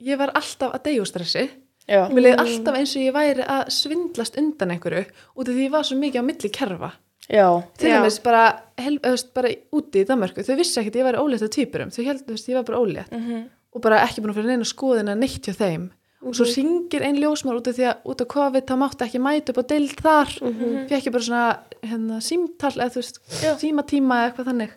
ég 0.00 0.16
var 0.20 0.32
alltaf 0.38 0.72
að 0.78 0.86
degjustressi 0.88 1.44
Já, 1.88 2.02
Mér 2.12 2.20
leiði 2.26 2.38
alltaf 2.42 2.76
eins 2.76 2.90
og 2.98 3.02
ég 3.02 3.14
væri 3.16 3.44
að 3.48 3.68
svindlast 3.72 4.36
undan 4.40 4.72
einhverju 4.74 5.04
út 5.08 5.48
af 5.48 5.54
því 5.54 5.62
ég 5.64 5.70
var 5.72 5.86
svo 5.88 5.96
mikið 5.96 6.20
á 6.20 6.24
milli 6.28 6.50
kerfa. 6.52 6.90
já, 7.28 7.46
Til 7.78 7.90
dæmis 7.92 8.18
bara, 8.24 8.42
hel, 8.76 8.98
öðvist, 8.98 9.32
bara 9.34 9.48
úti 9.72 10.02
í 10.02 10.08
Danmarku, 10.08 10.44
þau 10.44 10.56
vissi 10.56 10.80
ekkert 10.80 10.98
ég 11.00 11.06
væri 11.08 11.22
ólétt 11.22 11.44
af 11.44 11.50
týpurum, 11.50 11.90
þau 11.92 12.04
held 12.04 12.26
að 12.28 12.48
ég 12.48 12.54
var 12.58 12.64
bara 12.64 12.78
ólétt 12.82 13.12
Mhm. 13.12 13.48
og 13.74 13.82
bara 13.82 14.02
ekki 14.04 14.20
búin 14.20 14.32
að 14.32 14.36
fyrir 14.38 14.52
neina 14.52 14.64
skoðina 14.64 15.16
neitt 15.16 15.44
hjá 15.48 15.54
þeim. 15.56 15.90
Og 16.24 16.34
svo 16.34 16.44
ringir 16.44 17.02
ein 17.02 17.16
ljósmár 17.16 17.56
út 17.60 17.68
af 17.68 17.76
því 17.76 17.84
að 17.88 17.96
út 18.04 18.20
af 18.20 18.28
COVID 18.28 18.66
þá 18.66 18.74
mátti 18.76 19.04
ekki 19.06 19.20
mæta 19.22 19.50
upp 19.54 19.60
á 19.62 19.68
deild 19.68 19.96
þar, 20.02 20.30
mm 20.42 20.54
-hmm. 20.54 20.88
fekk 20.88 21.06
ég 21.06 21.12
bara 21.12 21.24
svona 21.24 21.58
hérna, 21.82 22.20
símtal 22.20 22.72
eða 22.74 22.90
þú 22.90 23.00
veist, 23.00 23.20
símatíma 23.60 24.14
eða 24.18 24.26
eitthvað 24.32 24.48
þannig. 24.50 24.70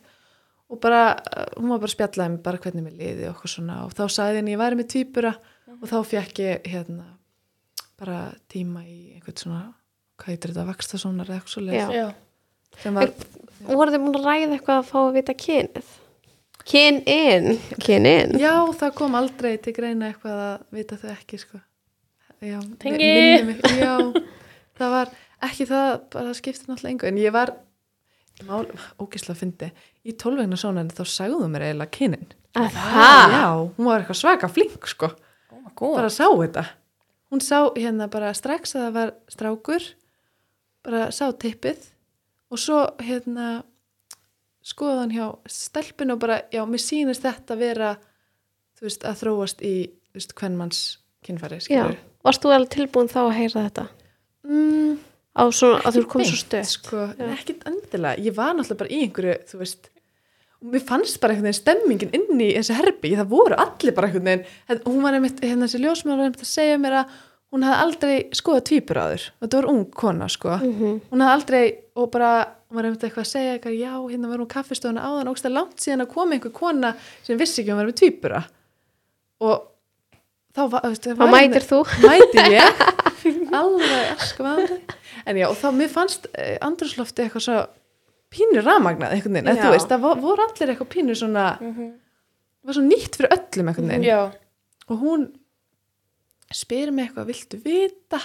Og 0.69 0.79
bara, 0.79 1.19
uh, 1.37 1.45
hún 1.59 1.69
var 1.69 1.79
bara 1.79 1.87
að 1.89 1.95
spjallaði 1.95 2.29
mig 2.31 2.43
bara 2.43 2.57
hvernig 2.57 2.83
mér 2.83 2.97
liði 2.97 3.29
og 3.29 3.35
og 3.35 3.93
þá 3.93 4.05
sagði 4.07 4.35
henni 4.37 4.55
ég 4.55 4.59
væri 4.59 4.75
með 4.75 4.87
týpura 4.87 5.35
og 5.81 5.89
þá 5.89 5.97
fekk 6.07 6.41
ég 6.45 6.67
hérna 6.71 7.07
bara 8.01 8.31
tíma 8.51 8.83
í 8.85 9.15
einhvern 9.15 9.37
svona 9.37 9.63
hvað 10.21 10.33
heitir 10.35 10.53
þetta, 10.53 10.67
vakstasónar 10.69 11.29
eða 11.29 11.39
eitthvað 11.39 11.55
svo 11.55 11.63
Já. 11.71 11.87
já 11.95 12.07
sem 12.81 12.95
var, 12.95 13.11
Voru 13.67 13.91
þið 13.93 14.01
múin 14.01 14.15
að 14.17 14.25
ræða 14.25 14.55
eitthvað 14.55 14.77
að 14.79 14.87
fá 14.89 14.97
að 15.01 15.15
vita 15.17 15.33
kynið? 15.37 15.89
Kynin, 16.71 17.47
kynin. 17.81 18.35
já, 18.39 18.53
það 18.77 18.93
kom 18.97 19.15
aldrei 19.17 19.55
til 19.61 19.73
greina 19.73 20.11
eitthvað 20.11 20.41
að 20.45 20.77
vita 20.77 20.97
þau 21.01 21.09
ekki 21.15 21.39
sko 21.41 21.59
já, 22.41 22.59
mig, 22.85 23.63
já, 23.81 23.95
það 24.77 24.93
var 24.95 25.11
ekki 25.49 25.65
það, 25.69 25.89
bara 26.13 26.35
skipti 26.37 26.69
náttúrulega 26.69 26.93
engu 26.93 27.09
en 27.09 27.19
ég 27.21 27.33
var 27.33 27.53
mál, 28.45 28.67
ógislega 29.01 29.39
fyndi, 29.41 29.71
í 30.05 30.13
tólvegna 30.17 30.57
sónan 30.57 30.93
þá 30.93 31.01
sagðu 31.09 31.49
mér 31.49 31.67
eiginlega 31.71 31.97
kynin 31.97 32.29
Að 32.57 32.69
það? 32.77 33.35
já, 33.35 33.45
hún 33.77 33.87
var 33.89 34.01
eitthvað 34.03 34.21
svaka 34.21 34.49
flink 34.53 34.89
sko 34.93 35.11
god 35.75 35.97
bara 35.99 36.11
sá 36.13 36.27
þetta. 36.29 36.65
Hún 37.31 37.43
sá 37.43 37.57
hérna 37.77 38.09
bara 38.11 38.33
strax 38.35 38.75
að 38.75 38.85
það 38.85 38.95
var 38.97 39.13
strákur 39.31 39.89
bara 40.83 41.03
sá 41.15 41.25
tippið 41.31 41.85
og 42.51 42.59
svo 42.59 42.81
hérna 42.99 43.61
skoðan 44.65 45.13
hjá 45.15 45.27
stelpun 45.49 46.13
og 46.13 46.19
bara, 46.21 46.41
já, 46.53 46.61
mér 46.69 46.81
sýnist 46.83 47.23
þetta 47.25 47.57
vera, 47.57 47.93
þú 48.77 48.85
veist, 48.85 49.05
að 49.07 49.21
þróast 49.23 49.63
í, 49.65 49.75
þú 50.11 50.19
veist, 50.19 50.35
hvernmanns 50.37 50.81
kynfæri, 51.25 51.61
varst 52.25 52.43
þú 52.43 52.53
alveg 52.53 52.73
tilbúin 52.75 53.09
þá 53.09 53.21
að 53.23 53.37
heyra 53.39 53.63
þetta? 53.69 53.87
Mm, 54.45 54.99
Á 55.31 55.43
svona, 55.55 55.79
að 55.87 55.95
þú 55.95 56.03
komið 56.11 56.27
svo 56.27 56.39
stöð 56.41 56.67
sko, 56.67 57.03
ekkit 57.31 57.61
endilega. 57.69 58.19
Ég 58.19 58.35
var 58.35 58.51
náttúrulega 58.57 58.81
bara 58.81 58.91
í 58.91 58.97
einhverju 59.05 59.35
þú 59.47 59.59
veist 59.61 59.87
og 60.61 60.69
mér 60.75 60.83
fannst 60.85 61.19
bara 61.21 61.33
einhvern 61.33 61.49
veginn 61.49 61.59
stemmingin 61.59 62.13
inn 62.15 62.41
í 62.43 62.51
þessi 62.53 62.77
herbi, 62.77 63.15
það 63.17 63.33
voru 63.33 63.57
allir 63.57 63.95
bara 63.97 64.09
einhvern 64.09 64.29
veginn 64.29 64.47
Hérna, 64.69 64.85
hún 64.85 65.03
var 65.05 65.17
einmitt, 65.17 65.41
hérna 65.41 65.67
þessi 65.67 65.81
ljósmaður 65.81 66.21
var 66.21 66.29
einmitt 66.29 66.45
að 66.45 66.51
segja 66.51 66.79
mér 66.81 66.97
að 67.01 67.15
hún 67.51 67.65
hafði 67.67 67.83
aldrei 67.85 68.15
skoðað 68.37 68.65
tvípur 68.69 69.01
áður 69.01 69.25
þetta 69.41 69.59
var 69.59 69.69
ung 69.73 69.81
kona 70.03 70.29
sko. 70.31 70.57
Mhm. 70.61 71.01
hún 71.11 71.25
hafði 71.25 71.37
aldrei 71.37 71.63
og 71.95 72.11
bara 72.13 72.31
hún 72.69 72.77
var 72.77 72.87
einmitt 72.87 73.03
eitthvað 73.03 73.25
að 73.25 73.33
segja 73.33 73.57
eitthvað, 73.57 73.79
já, 73.81 73.93
hérna 74.13 74.31
var 74.31 74.43
hún 74.43 74.53
kaffistofuna 74.53 75.03
áðan 75.09 75.31
og 75.33 75.41
það 75.41 75.57
langt 75.57 75.83
síðan 75.83 76.05
að 76.05 76.13
koma 76.13 76.37
einhver 76.37 76.55
kona 76.55 76.95
sem 77.25 77.41
vissi 77.41 77.61
ekki 77.61 77.71
að 77.71 77.75
hún 77.75 77.81
var 77.81 77.91
með 77.91 77.99
tvípura 77.99 78.43
og 79.41 79.67
þá 80.55 80.63
var, 80.71 80.87
veist, 80.87 81.07
var 81.17 81.31
mætir 81.31 81.65
þú. 81.65 81.81
Mæti 82.05 82.45
ég. 82.53 82.81
Alveg 83.59 84.23
en 85.25 85.37
já, 85.37 85.45
og 85.49 85.57
þá 85.59 85.67
mér 85.75 85.91
fannst 85.91 86.27
eh, 86.33 86.57
andrúslofti 86.63 87.25
eitthvað 87.25 87.45
svo 87.45 87.59
pínur 88.31 88.63
rafmagnað 88.65 89.15
einhvern 89.17 89.35
veginn, 89.37 89.51
eða 89.51 89.65
þú 89.67 89.71
veist, 89.75 89.89
það 89.91 90.03
vo- 90.05 90.17
voru 90.23 90.45
allir 90.47 90.71
eitthvað 90.73 90.89
pínur 90.95 91.17
svona, 91.19 91.45
var 92.63 92.77
svo 92.77 92.83
nýtt 92.85 93.17
fyrir 93.19 93.33
öllum 93.35 93.71
einhvern 93.71 93.89
veginn, 93.91 94.05
Já, 94.07 94.21
og 94.89 95.01
hún 95.03 95.25
spyrir 96.51 96.91
mig 96.95 97.09
eitthvað, 97.09 97.27
viltu 97.31 97.59
vita? 97.63 98.19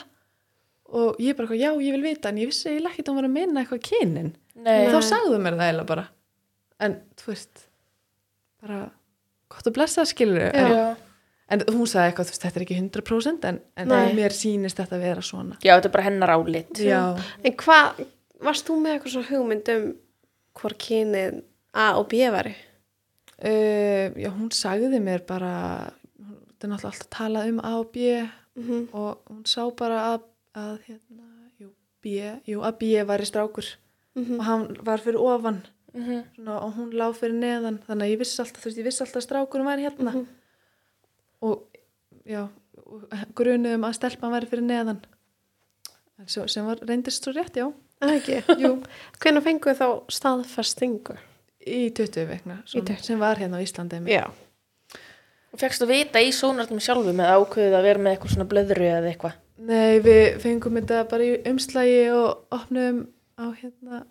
Og 0.94 1.16
ég 1.22 1.34
bara 1.36 1.46
eitthvað, 1.48 1.62
já, 1.62 1.70
ég 1.82 1.94
vil 1.96 2.02
vita 2.04 2.28
en 2.30 2.36
ég 2.38 2.46
vissi 2.50 2.68
eiginlega 2.70 2.92
ekki 2.94 3.02
að 3.04 3.08
hún 3.10 3.18
var 3.20 3.26
að 3.28 3.34
minna 3.34 3.62
eitthvað 3.64 3.82
kynin. 3.88 4.28
Nei, 4.66 4.86
þá 4.92 5.00
sagðu 5.02 5.40
mér 5.42 5.56
það 5.58 5.66
eiginlega 5.70 5.88
bara. 5.90 6.04
En, 6.86 6.94
þú 7.18 7.26
veist 7.32 7.64
bara, 8.62 8.78
gott 9.50 9.66
að 9.70 9.74
blessa 9.78 10.04
skilur 10.06 10.46
en, 10.54 10.76
en 11.50 11.64
hún 11.72 11.86
sagði 11.90 12.10
eitthvað, 12.12 12.28
þú 12.30 12.34
veist, 12.36 12.44
þetta 12.46 12.60
er 12.60 12.64
ekki 12.66 12.78
100% 12.80 13.48
en, 13.50 13.60
en 13.82 13.94
mér 14.18 14.34
sýnist 14.36 14.78
þetta 14.78 14.96
að 14.98 15.04
vera 15.08 15.24
svona. 15.26 15.58
Já, 15.64 15.74
þetta 15.74 15.90
er 15.90 15.94
bara 15.98 16.06
hennar 16.06 16.34
álit. 16.36 16.78
En 17.42 17.56
hvað, 17.64 18.04
varst 18.42 18.66
þú 18.68 18.76
með 18.82 18.96
eitthvað 18.96 19.12
svona 19.14 19.30
hugmynd 19.30 19.68
um 19.76 19.86
hvort 20.60 20.78
kynið 20.78 21.42
A 21.76 21.86
og 21.98 22.08
B 22.08 22.12
væri? 22.32 22.54
Uh, 23.36 24.12
já, 24.16 24.30
hún 24.32 24.48
sagði 24.56 24.98
mér 25.04 25.20
bara 25.28 25.92
þetta 26.16 26.64
er 26.64 26.70
náttúrulega 26.72 26.88
alltaf 26.88 27.04
að 27.04 27.10
tala 27.18 27.42
um 27.50 27.58
A 27.60 27.74
og 27.80 27.90
B 27.92 28.12
Mm 28.56 28.86
og 28.96 29.18
hún 29.28 29.42
sá 29.44 29.66
bara 29.76 30.14
að, 30.14 30.22
að 30.56 30.78
hérna, 30.86 31.26
jú, 31.60 31.66
B, 32.00 32.14
jú, 32.48 32.62
að 32.64 32.78
B 32.80 32.94
væri 33.04 33.26
strákur 33.28 33.66
Mhm. 34.16 34.38
og 34.40 34.44
hann 34.46 34.76
var 34.80 34.96
fyrir 35.04 35.20
ofan 35.20 35.58
Mhm. 35.92 36.22
svona, 36.36 36.54
og 36.64 36.72
hún 36.78 36.94
lá 36.96 37.12
fyrir 37.12 37.34
neðan 37.36 37.78
þannig 37.84 38.06
að 38.06 38.12
ég 38.14 38.18
vissi 38.18 38.40
alltaf, 38.40 38.62
þú 38.62 38.64
veist, 38.64 38.78
ég 38.78 38.84
vissi 38.86 39.02
alltaf 39.04 39.20
að 39.20 39.26
strákurum 39.28 39.66
væri 39.68 39.84
hérna 39.84 40.12
Mhm. 40.14 40.26
og 41.42 41.66
já, 42.26 42.48
grunuðum 43.34 43.84
að 43.84 43.94
stelpan 43.98 44.32
væri 44.32 44.48
fyrir 44.48 44.64
neðan 44.64 45.00
svo, 46.26 46.46
sem 46.48 46.64
var 46.64 46.76
reyndist 46.80 47.22
svo 47.24 47.32
rétt, 47.36 47.52
já 47.60 47.70
Hvernig 49.20 49.44
fenguð 49.46 49.78
þá 49.80 49.86
staðfestingu? 50.12 51.16
í 51.66 51.88
20 51.90 52.26
vekna 52.30 52.60
Í 52.62 52.78
20. 52.78 53.00
sem 53.02 53.18
var 53.18 53.40
hérna 53.40 53.58
á 53.58 53.64
Íslandi. 53.64 53.98
Já. 54.06 54.26
Fegst 55.56 55.82
að 55.82 55.90
vita 55.94 56.20
í 56.22 56.28
sónartum 56.36 56.78
sjálfu 56.84 57.14
með 57.16 57.32
ákveðið 57.32 57.74
að 57.78 57.86
vera 57.88 58.02
með 58.04 58.12
eitthvað 58.14 58.34
svona 58.34 58.48
blöðru 58.50 58.86
eða 58.90 59.10
eitthvað 59.10 59.38
Nei, 59.66 59.96
við 60.04 60.36
fengum 60.42 60.76
þetta 60.76 60.98
bara 61.08 61.24
í 61.24 61.30
umslægi 61.48 62.02
og 62.12 62.52
opnum 62.52 62.98
á 63.40 63.44
hérna 63.56 64.02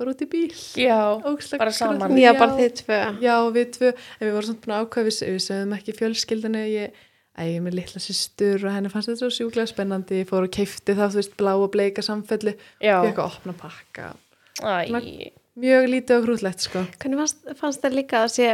bara 0.00 0.14
út 0.14 0.22
í 0.24 0.28
bíl. 0.32 0.48
Já, 0.80 1.20
Ógeðslega 1.20 1.60
bara 1.60 1.74
saman. 1.76 1.98
grútlegt. 2.00 2.22
Já, 2.24 2.32
bara 2.40 2.56
þið 2.56 2.70
tvö. 2.78 3.00
Já, 3.20 3.34
við 3.52 3.66
tvö, 3.76 3.90
en 3.92 4.24
við 4.24 4.32
vorum 4.32 4.48
svona 4.48 4.62
búin 4.64 4.72
að 4.78 4.86
ákveða, 4.86 5.10
við, 5.10 5.42
sögðum 5.44 5.74
ekki 5.76 5.94
fjölskyldinu, 5.98 6.62
ég, 6.72 7.02
að 7.38 7.50
ég 7.50 7.58
er 7.60 7.66
með 7.66 7.76
litla 7.78 8.02
systur 8.02 8.64
og 8.66 8.74
henni 8.74 8.90
fannst 8.92 9.12
þetta 9.12 9.20
svo 9.22 9.30
sjúklega 9.34 9.70
spennandi, 9.70 10.22
ég 10.22 10.30
fór 10.30 10.48
og 10.48 10.54
keifti 10.54 10.96
það, 10.96 11.12
þú 11.14 11.20
veist, 11.20 11.36
blá 11.38 11.52
og 11.56 11.70
bleika 11.74 12.02
samfelli, 12.04 12.56
já, 12.82 12.96
fekk 13.06 13.22
að 13.22 13.28
opna 13.28 13.54
pakka. 13.60 14.10
Mjög 15.60 15.86
lítið 15.90 16.16
og 16.16 16.26
grútlegt, 16.26 16.64
sko. 16.64 16.82
Hvernig 17.02 17.20
fannst, 17.22 17.46
fannst 17.58 17.84
þér 17.84 17.96
líka 18.00 18.24
að 18.24 18.34
sé 18.34 18.50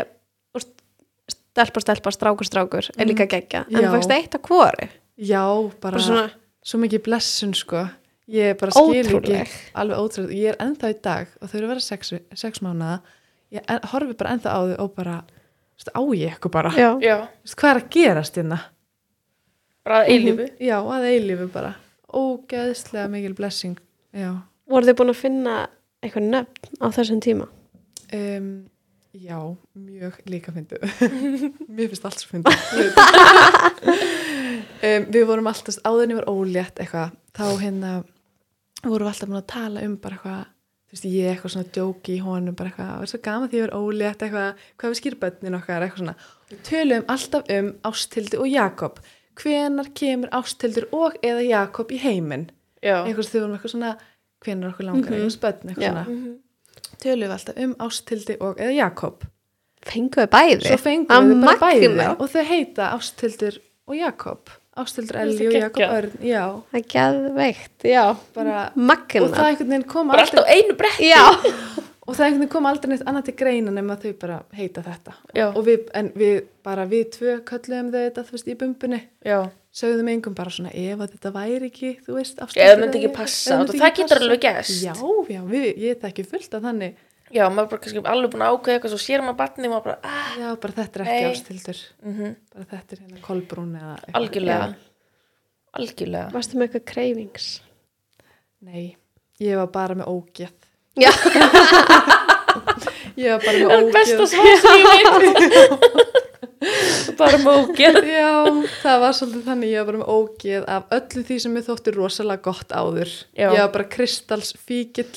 stelpa, 1.56 1.80
stelpa, 1.80 2.12
strákur, 2.12 2.48
strákur 2.48 2.88
er 2.96 3.08
líka 3.08 3.26
geggja. 3.30 3.64
En 3.70 3.80
Já. 3.80 3.88
þú 3.88 3.92
fækst 3.96 4.12
eitt 4.16 4.36
á 4.36 4.40
hvori. 4.44 4.88
Já, 5.16 5.44
bara, 5.80 5.96
Bara 5.96 6.02
svona, 6.04 6.26
svo 6.64 6.80
mikið 6.82 7.02
blessun, 7.06 7.54
sko. 7.56 7.86
Ég 8.28 8.56
bara 8.58 8.74
skil 8.74 9.06
ekki, 9.06 9.60
alveg 9.78 10.02
ótrúlega, 10.02 10.34
ég 10.34 10.50
er 10.50 10.56
ennþá 10.64 10.88
í 10.90 10.96
dag 10.98 11.28
og 11.38 11.46
þau 11.48 11.56
eru 11.56 11.68
að 11.68 11.72
vera 11.76 11.84
sex, 11.84 12.10
sex 12.34 12.58
mánuða, 12.64 12.96
ég 13.54 13.68
en, 13.70 13.84
horfi 13.92 14.16
bara 14.18 14.32
ennþá 14.34 14.50
á 14.50 14.60
þau 14.66 14.80
og 14.82 14.96
bara, 14.96 15.20
á 15.92 16.02
ég 16.16 16.32
eitthvað 16.32 16.54
bara. 16.56 16.72
já. 16.76 16.90
já, 17.00 17.16
hvað 17.54 17.70
er 17.70 17.82
að 17.82 17.90
gerast 17.96 18.40
hérna? 18.40 18.60
bara 19.86 20.02
að 20.02 20.12
eilífu 20.14 20.46
Já, 20.66 20.78
að 20.82 21.08
eilífu 21.12 21.48
bara. 21.54 21.74
Ógeðslega 22.16 23.10
mikil 23.12 23.34
blessing. 23.38 23.76
Já. 24.16 24.30
Voru 24.66 24.88
þið 24.88 24.98
búin 24.98 25.12
að 25.12 25.20
finna 25.20 25.58
eitthvað 26.02 26.30
nöfn 26.32 26.80
á 26.82 26.86
þessum 26.96 27.20
tíma? 27.22 27.46
Um, 28.14 28.48
já, 29.14 29.38
mjög 29.74 30.18
líka 30.30 30.54
fyndu. 30.54 30.80
Mér 31.76 31.90
finnst 31.92 32.06
allt 32.08 32.22
svo 32.22 32.32
fyndu. 32.34 32.50
um, 34.82 35.06
við 35.12 35.24
vorum 35.28 35.50
alltaf, 35.50 35.78
áðurinn 35.86 36.16
ég 36.16 36.20
var 36.22 36.30
ólétt 36.32 36.82
eitthvað, 36.82 37.14
þá 37.36 37.46
hérna 37.62 37.94
vorum 38.86 39.06
við 39.06 39.12
alltaf 39.12 39.30
búin 39.30 39.40
að 39.42 39.50
tala 39.54 39.86
um 39.86 39.96
bara 40.02 40.18
eitthvað, 40.18 40.44
veist, 40.96 41.06
ég 41.12 41.28
eitthvað 41.30 41.52
svona 41.54 41.70
djóki 41.76 42.16
í 42.16 42.22
honum, 42.24 42.54
bara 42.59 42.70
eitthvað, 42.72 42.88
það 42.94 43.04
er 43.06 43.12
svo 43.12 43.20
gaman 43.26 43.48
því 43.52 43.61
ég 43.61 43.66
var 43.66 43.76
ólétt 43.80 44.24
eitthvað, 44.26 44.64
hvað 44.80 44.92
við 44.94 45.00
skýrbönnin 45.00 45.59
okkar, 45.61 45.85
eitthvað 45.87 46.02
svona. 46.02 46.16
Við 46.50 46.61
töluðum 46.70 47.06
alltaf 47.14 47.52
um 47.56 47.70
Ástildi 47.90 48.40
og 48.40 48.48
Jakob. 48.50 48.98
Hvenar 49.37 49.88
kemur 49.94 50.28
Ástildur 50.32 50.88
og 50.96 51.16
eða 51.22 51.44
Jakob 51.46 51.90
í 51.92 51.98
heiminn? 52.00 52.50
Eitthvað 53.06 53.30
þegar 53.30 53.42
vorum 53.46 53.56
eitthvað 53.59 53.74
svona, 53.76 53.94
hvenar 54.44 54.72
okkur 54.72 54.85
langar, 54.87 55.11
Mhm. 55.11 55.16
eitthvað 55.16 55.37
spönn, 55.37 55.62
eitthvað 55.70 55.82
Já. 55.82 55.92
svona 55.92 56.06
Mhm. 56.09 56.37
tölum 57.02 57.28
við 57.28 57.35
alltaf 57.37 57.56
um 57.64 57.74
Ástildi 57.74 58.37
og 58.40 58.56
eða 58.59 58.74
Jakob 58.76 59.24
Fenguðu 59.87 60.26
bæði? 60.26 60.62
svo 60.66 60.76
Að 61.06 61.40
bara 61.44 61.59
bæði 61.59 62.20
og 62.20 62.30
þau 62.30 62.44
heita 62.44 62.90
Ástildur 62.96 63.59
og 63.88 63.94
Jakob 63.96 64.50
Ástildur 64.76 65.16
Það 65.16 65.22
er 65.22 65.26
Elli 65.26 65.36
svo 65.38 65.48
og 65.48 65.56
Jakob. 65.62 65.82
Örn 65.96 66.26
já, 66.28 66.42
Það 66.72 66.78
er 66.80 66.86
geðveikt, 66.94 67.76
já. 67.88 68.04
bara 68.36 68.56
og 69.24 69.30
það 69.32 69.50
einhvern 69.50 69.70
veginn 69.74 69.86
kom 69.92 70.10
bara 70.12 70.24
allt 70.26 70.36
á 70.36 70.42
aldrei 70.42 70.56
einu 70.56 70.76
brett 70.76 71.00
Já. 71.00 71.22
og 72.06 72.14
það 72.14 72.24
einhvern 72.26 72.42
veginn 72.42 72.52
kom 72.52 72.68
aldrei 72.70 72.92
neitt 72.92 73.06
annað 73.08 73.28
til 73.30 73.36
greina 73.40 73.72
nema 73.74 73.96
þau 74.02 74.12
bara 74.20 74.40
heita 74.58 74.84
þetta 74.86 75.14
Já. 75.34 75.46
og 75.48 75.62
við, 75.66 75.86
en 75.96 76.10
við, 76.14 76.36
bara 76.66 76.84
við 76.90 77.06
tvö 77.16 77.38
kölluðum 77.48 77.88
þau 77.94 78.02
þetta, 78.04 78.26
þú 78.28 78.36
veist, 78.36 78.50
í 78.52 78.58
bumbunni 78.60 79.00
já, 79.26 79.38
sögðum 79.76 80.12
engum 80.12 80.36
bara 80.36 80.52
svona 80.54 80.70
ef 80.76 81.02
að 81.02 81.16
þetta 81.16 81.32
væri 81.34 81.70
ekki, 81.72 81.94
þú 82.06 82.18
veist 82.20 82.38
það 82.38 82.54
ekki 83.00 83.10
passa, 83.16 83.58
og 83.64 83.72
það 83.74 83.96
getur 84.02 84.22
alveg 84.22 84.44
gerst. 84.46 84.78
já, 84.84 84.94
já, 85.32 85.40
við, 85.50 85.66
ég 85.88 86.00
þekki 86.04 86.28
fullt 86.30 86.56
af 86.60 86.68
þannig 86.68 87.02
já, 87.34 87.44
maður 87.50 87.70
bara 87.72 87.80
kannski 87.84 88.02
alveg 88.06 88.30
búin 88.34 88.44
að 88.46 88.52
ákveða 88.56 88.76
eitthvað 88.78 88.92
svo 88.94 89.00
sér 89.02 89.24
maður 89.24 89.38
batni 89.40 89.70
maður 89.72 89.84
bara, 89.88 89.98
ah, 90.06 90.30
já, 90.40 90.48
bara 90.62 90.76
þetta 90.80 91.00
er 91.00 91.06
ekki. 91.06 91.30
Ástildur 91.32 91.80
mm 92.06 92.34
bara 92.54 92.66
þetta 92.74 92.96
er 92.96 93.02
hérna 93.02 93.22
Kolbrún 93.26 93.72
eða 93.80 93.94
eitthvað. 93.96 94.20
algjörlega 94.20 94.68
algjörlega 95.80 96.32
Varstu 96.36 96.56
með 96.60 96.68
eitthvað 96.68 96.86
cravings? 96.92 97.48
Nei, 98.66 98.84
ég 99.42 99.58
var 99.60 99.68
bara 99.74 99.94
með 99.98 100.08
ógeð. 100.12 100.54
Já. 100.96 101.10
Ég 103.16 103.32
var 103.32 103.40
bara 103.44 103.56
með 103.56 103.68
það 103.68 103.76
er 103.76 103.82
ógeð. 103.82 103.92
besta 103.96 104.24
svar 104.28 104.56
sem 104.60 104.76
ég 104.76 104.84
veit 104.86 106.12
bara 107.20 107.38
mókið 107.42 107.98
Já, 108.08 108.30
það 108.82 109.00
var 109.02 109.14
svolítið 109.16 109.44
þannig, 109.50 109.70
ég 109.72 109.78
var 109.80 109.88
bara 109.90 110.00
með 110.02 110.10
ógeð 110.16 110.66
af 110.76 110.92
öllu 110.96 111.22
því 111.28 111.36
sem 111.44 111.56
ég 111.58 111.66
þótti 111.68 111.94
rosalega 111.96 112.44
gott 112.48 112.72
áður. 112.76 113.12
Já. 113.36 113.48
Ég 113.52 113.60
var 113.60 113.72
bara 113.76 113.88
kristalsfíkill, 113.92 115.12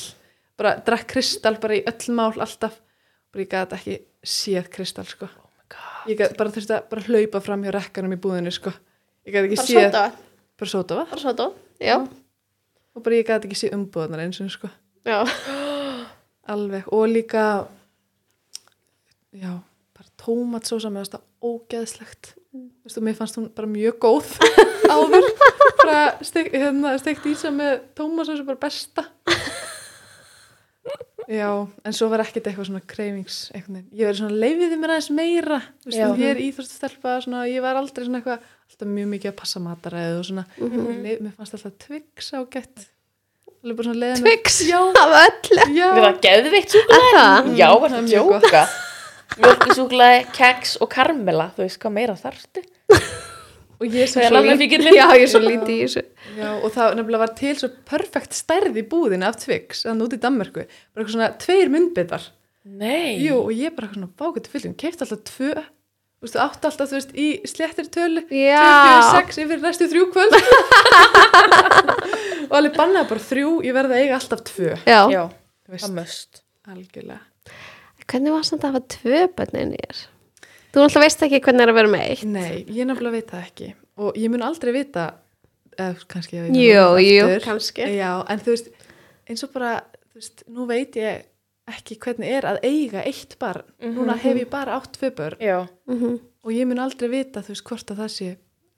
bara 0.59 0.75
drakk 0.85 1.07
kristal 1.13 1.55
bara 1.61 1.79
í 1.79 1.83
öll 1.87 2.15
mál 2.17 2.33
alltaf. 2.35 2.77
Bara 3.33 3.45
ég 3.45 3.51
gæti 3.53 3.79
ekki 3.79 3.97
séð 4.35 4.69
kristal, 4.73 5.07
sko. 5.07 5.29
Ég 6.09 6.19
gæti 6.19 6.37
bara 6.39 6.53
þurfti 6.53 6.75
að 6.75 6.87
bara 6.91 7.05
hlaupa 7.07 7.43
fram 7.45 7.65
hjá 7.65 7.73
rekkanum 7.75 8.15
í 8.15 8.21
búðinu, 8.21 8.53
sko. 8.53 8.73
Ég 9.27 9.35
gæti 9.35 9.51
ekki 9.53 9.73
séð, 9.73 9.97
bara 10.59 10.73
sóta. 10.75 11.03
Bara 11.09 11.23
sóta. 11.23 11.51
Já. 11.79 11.97
Og 12.95 13.05
bara 13.05 13.19
ég 13.19 13.27
gæti 13.27 13.49
ekki 13.49 13.61
séð 13.63 13.77
umbúðunar 13.79 14.25
eins 14.25 14.41
og, 14.43 14.51
sko. 14.53 14.71
Já. 15.07 15.23
alveg 16.49 16.87
og 16.93 17.07
líka 17.09 17.67
já, 19.31 19.59
bara 19.93 20.09
tómatsósa 20.17 20.91
með 20.91 21.07
þetta 21.07 21.21
ógeðslegt 21.45 22.33
veistu, 22.83 23.03
mér 23.05 23.17
fannst 23.17 23.37
hún 23.37 23.49
bara 23.55 23.69
mjög 23.69 23.99
góð 24.01 24.31
áður 24.93 25.27
bara 25.79 25.99
stek, 26.25 26.51
hérna, 26.55 26.95
steikt 27.01 27.27
ísa 27.29 27.53
með 27.53 27.83
tómatsósa 27.99 28.47
bara 28.47 28.61
besta 28.65 29.05
já, 31.29 31.49
en 31.85 31.93
svo 31.93 32.09
var 32.09 32.23
ekkert 32.23 32.47
eitthvað 32.49 32.69
svona 32.69 32.81
veginn, 33.75 33.89
ég 33.93 34.07
verið 34.09 34.19
svona 34.21 34.39
leifiði 34.43 34.77
mér 34.81 34.93
aðeins 34.95 35.09
meira 35.13 35.59
Já. 35.85 36.07
ég 36.17 36.29
er 36.31 36.41
íþróstastelpa 36.47 37.17
svona, 37.25 37.43
ég 37.49 37.61
var 37.61 37.75
aldrei 37.79 38.05
svona 38.07 38.21
eitthvað 38.21 38.39
alltaf 38.69 38.87
mjög 38.95 39.09
mikið 39.13 39.31
að 39.31 39.37
passa 39.41 39.59
mataræði 39.59 40.19
og 40.19 40.25
svona, 40.25 40.45
Mhm. 40.57 41.03
Leif- 41.05 41.21
mér 41.21 41.33
fannst 41.37 41.53
alltaf 41.53 41.75
svona 43.85 43.99
leiðin 43.99 44.23
Twix 44.23 44.61
Já, 44.69 44.79
af 44.79 45.15
öllu 45.25 45.63
já 45.75 45.87
það 45.93 46.19
geðveikt 46.25 46.69
súkulega? 46.75 47.13
það? 47.19 47.57
Já, 47.59 47.69
Mm, 47.99 48.05
mjög 48.09 48.29
gott. 48.29 48.43
djóka? 48.43 48.63
Mjölkisúkulega, 49.39 50.31
keks 50.33 50.77
og 50.81 50.89
karmela, 50.89 51.51
þú 51.55 51.61
veist 51.67 51.79
hvað 51.79 51.91
meira 51.93 52.15
þarftu? 52.17 52.63
Og 53.79 53.87
ég 53.87 54.01
er 54.03 54.09
svo 54.11 54.19
alveg 54.27 54.59
lítið. 54.59 54.87
Já, 54.97 55.05
ég 55.15 55.23
er 55.23 55.31
svo 55.31 55.39
lítið 55.43 55.71
í 55.71 55.79
þessu. 55.85 56.01
Já, 56.35 56.49
og 56.59 56.67
það 56.75 56.95
nefnilega 56.99 57.21
var 57.23 57.33
til 57.39 57.53
svo 57.61 57.69
perfekt 57.87 58.35
stærð 58.35 58.75
í 58.81 58.83
búðinu 58.91 59.27
af 59.29 59.37
Twix, 59.39 59.85
þannig 59.87 60.07
út 60.09 60.15
í 60.17 60.21
Danmörku. 60.25 60.65
Bara 60.67 61.05
eitthvað 61.05 61.15
svona 61.15 61.29
tveir. 61.39 61.71
Jú, 63.23 63.37
og 63.45 63.51
ég 63.55 63.75
bara 63.77 63.87
eitthvað 63.87 64.01
svona 64.01 64.11
bákvætti 64.19 64.51
fylgjum 64.51 64.75
keift 64.83 65.05
alltaf 65.05 65.23
tvö. 65.31 65.53
Þú 66.19 66.27
veist, 66.27 66.35
þú 66.35 66.41
átti 66.43 66.67
alltaf, 66.67 66.89
þú 66.91 66.97
veist, 66.97 67.11
í 67.15 67.27
sléttir 67.47 67.87
tölu. 67.95 68.25
Já. 68.35 68.65
26 69.15 69.39
yfir 69.45 69.61
næstu 69.63 69.87
þrjú 69.87 70.09
kvöld. 70.11 70.35
Og 72.49 72.55
alveg 72.59 72.75
bannaði 72.75 73.07
bara 73.13 73.23
þrjú 73.29 73.51
ég 73.63 73.75
verði 73.77 73.95
að 73.95 74.03
eiga 74.03 74.17
alltaf 74.19 74.43
tvö. 74.49 74.73
Já, 74.83 74.99
Já, 75.13 75.21
Þú 75.63 75.71
veist, 75.75 75.85
það 75.85 75.95
möst. 75.95 76.41
algjörlega. 76.67 77.21
Hvernig 78.09 78.35
var 78.35 78.47
samt 78.47 78.63
að 78.65 78.73
hafa 78.73 78.83
tvö 78.97 79.21
bönnin 79.37 79.75
í 79.77 79.81
þér? 79.85 80.03
Þú 80.69 80.83
náttúrulega 80.83 81.05
veist 81.05 81.23
ekki 81.25 81.39
hvernig 81.45 81.65
er 81.65 81.71
að 81.73 81.77
vera 81.79 81.91
með 81.95 82.03
eitt. 82.09 82.23
Nei, 82.29 82.65
ég 82.69 82.85
nefnilega 82.89 83.15
veit 83.17 83.31
það 83.33 83.45
ekki. 83.47 83.69
Og 83.99 84.19
ég 84.21 84.29
mun 84.33 84.45
aldrei 84.45 84.71
vita 84.75 85.05
eða 85.79 86.05
kannski 86.11 86.37
ég 86.37 86.45
veit 86.45 86.53
það 86.53 86.61
Jú, 86.65 86.85
jú, 87.05 87.39
kannski. 87.45 87.87
Já, 87.97 88.11
en 88.29 88.43
þú 88.45 88.53
veist, 88.53 88.69
eins 89.29 89.43
og 89.47 89.53
bara 89.55 89.71
þú 90.11 90.21
veist, 90.21 90.43
nú 90.47 90.67
veit 90.69 90.99
ég 90.99 91.25
ekki 91.69 91.97
hvernig 92.01 92.31
er 92.37 92.47
að 92.49 92.59
eiga 92.65 93.03
eitt 93.05 93.35
barn. 93.41 93.65
Núna 93.81 94.15
hef 94.17 94.37
ég 94.41 94.49
bara 94.49 94.77
átt 94.77 94.93
tvö 94.97 95.11
börn. 95.15 95.41
Já. 95.41 95.67
Mhm. 95.89 96.19
og 96.43 96.51
ég 96.55 96.65
mun 96.67 96.79
aldrei 96.79 97.09
vita 97.11 97.41
þú 97.43 97.51
veist 97.53 97.65
hvort 97.67 97.91
að 97.91 97.97
það 97.99 98.11
sé 98.13 98.29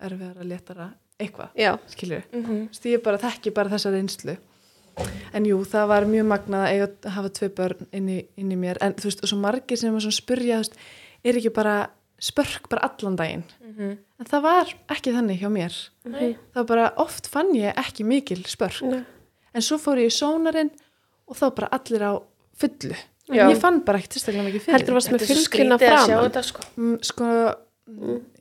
erfiðara, 0.01 0.43
léttara 0.49 0.87
eitthvað, 1.21 1.49
Já, 1.55 1.77
skilur 1.87 2.23
Mm 2.33 2.43
þú 2.45 2.55
veist, 2.71 2.85
ég 2.89 3.03
bara 3.03 3.17
þekki 3.21 3.53
bara 3.53 3.69
þessa 3.69 3.91
reynslu. 3.93 4.37
En 5.33 5.45
jú, 5.45 5.61
það 5.63 5.87
var 5.87 6.05
mjög 6.09 6.25
magnað 6.27 6.65
að 6.65 6.71
eiga 6.73 6.87
að 6.89 7.11
hafa 7.15 7.29
tvö 7.37 7.49
börn 7.55 7.87
inn 7.95 8.09
í, 8.09 8.17
inn 8.37 8.51
í 8.51 8.57
mér. 8.59 8.77
En 8.81 8.93
þú 8.93 9.07
veist, 9.07 9.21
og 9.23 9.29
svo 9.31 9.37
margir 9.39 9.77
sem 9.79 9.93
er 9.95 10.03
svona 10.03 10.17
spurja 10.17 10.57
þú 10.59 10.65
veist, 10.65 10.75
er 11.23 11.37
ekki 11.39 11.53
bara 11.53 11.75
spörk 12.21 12.67
bara 12.69 12.85
allan 12.89 13.15
daginn 13.17 13.43
Mhm. 13.61 13.97
en 14.19 14.25
það 14.29 14.41
var 14.43 14.73
ekki 14.93 15.13
þannig 15.15 15.39
hjá 15.41 15.49
mér 15.49 15.73
Nei. 16.05 16.35
það 16.53 16.55
var 16.61 16.65
bara, 16.65 16.93
oft 16.97 17.27
fann 17.27 17.53
ég 17.55 17.73
ekki 17.75 18.03
mikil 18.05 18.43
spörk 18.45 18.81
Nei. 18.83 19.03
en 19.55 19.61
svo 19.61 19.77
fór 19.81 19.97
ég 19.97 20.11
í 20.11 20.17
sónarinn 20.17 20.69
og 21.27 21.35
þá 21.37 21.55
bara 21.55 21.69
allir 21.71 22.01
á 22.03 22.13
fullu 22.57 22.95
Já. 23.31 23.47
ég 23.49 23.57
fann 23.61 23.79
bara 23.85 23.97
ekki 24.01 24.09
tilstaklega 24.17 24.43
mikið 24.49 24.61
fyrir 24.65 24.77
heldur 24.77 24.93
varst 24.97 25.09
með 25.11 25.19
Þetta 25.21 25.31
er 25.31 25.39
svo 25.39 25.51
fylgjuna 25.51 25.77
skrítið 25.77 25.91
að 25.91 26.05
sjá 26.05 26.05
framan 26.11 26.31
þetta, 26.31 26.43
sko. 26.43 26.61
Mm, 26.77 26.97
sko, 27.01 27.27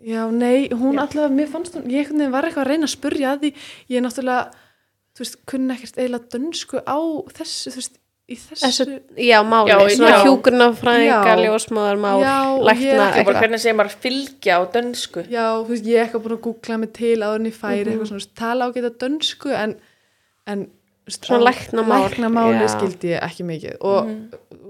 já, 0.05 0.23
nei, 0.33 0.69
hún 0.75 0.99
allavega, 0.99 1.35
mér 1.35 1.49
fannst 1.53 1.75
hún, 1.79 1.87
ég 1.91 2.11
var 2.33 2.45
eitthvað 2.49 2.65
að 2.65 2.71
reyna 2.73 2.89
að 2.89 2.95
spurja 2.97 3.33
að 3.35 3.41
því, 3.45 3.51
ég 3.91 3.97
er 4.01 4.05
náttúrulega, 4.05 4.53
þú 5.15 5.25
veist, 5.25 5.37
kunni 5.47 5.75
ekkert 5.77 5.99
eiginlega 6.01 6.31
dönsku 6.35 6.83
á 6.85 6.99
þessu, 7.39 7.71
þú 7.75 7.81
veist, 7.81 8.00
í 8.31 8.37
þessu, 8.39 8.63
Þessu, 8.63 8.85
já, 9.27 9.39
máli, 9.43 9.71
Já, 9.73 9.77
svona 9.97 10.11
hjúkurnafræðinga, 10.25 11.21
ég 11.43 11.55
lækna, 12.69 12.91
er 12.91 13.01
ekki 13.07 13.21
eitthvað. 13.21 13.41
hvernig 13.43 13.63
segir 13.65 13.79
maður 13.81 13.97
fylgja 14.05 14.59
á 14.59 14.63
dönsku? 14.77 15.25
já, 15.31 15.45
þú 15.61 15.71
veist, 15.73 15.89
ég 15.91 15.97
er 15.99 16.05
eitthvað 16.07 16.25
búin 16.27 16.37
að 16.37 16.45
googla 16.47 16.79
mig 16.85 16.93
til 17.01 17.17
áður 17.27 17.41
en 17.41 17.49
ég 17.51 17.57
færi, 17.59 17.87
eitthvað 17.91 18.11
svona, 18.13 18.21
þú 18.21 18.23
veist, 18.23 18.35
tala 18.39 18.69
á 18.69 18.69
geta 18.77 18.93
dönsku, 19.05 19.51
en, 19.65 19.75
en, 20.47 20.69
Svona 21.11 21.43
á- 21.43 21.47
læknamál, 21.51 22.05
læknamáli 22.07 22.61
já. 22.63 22.69
skildi 22.71 23.09
ég 23.17 23.23
ekki 23.27 23.43
mikið 23.49 23.81
og, 23.83 24.11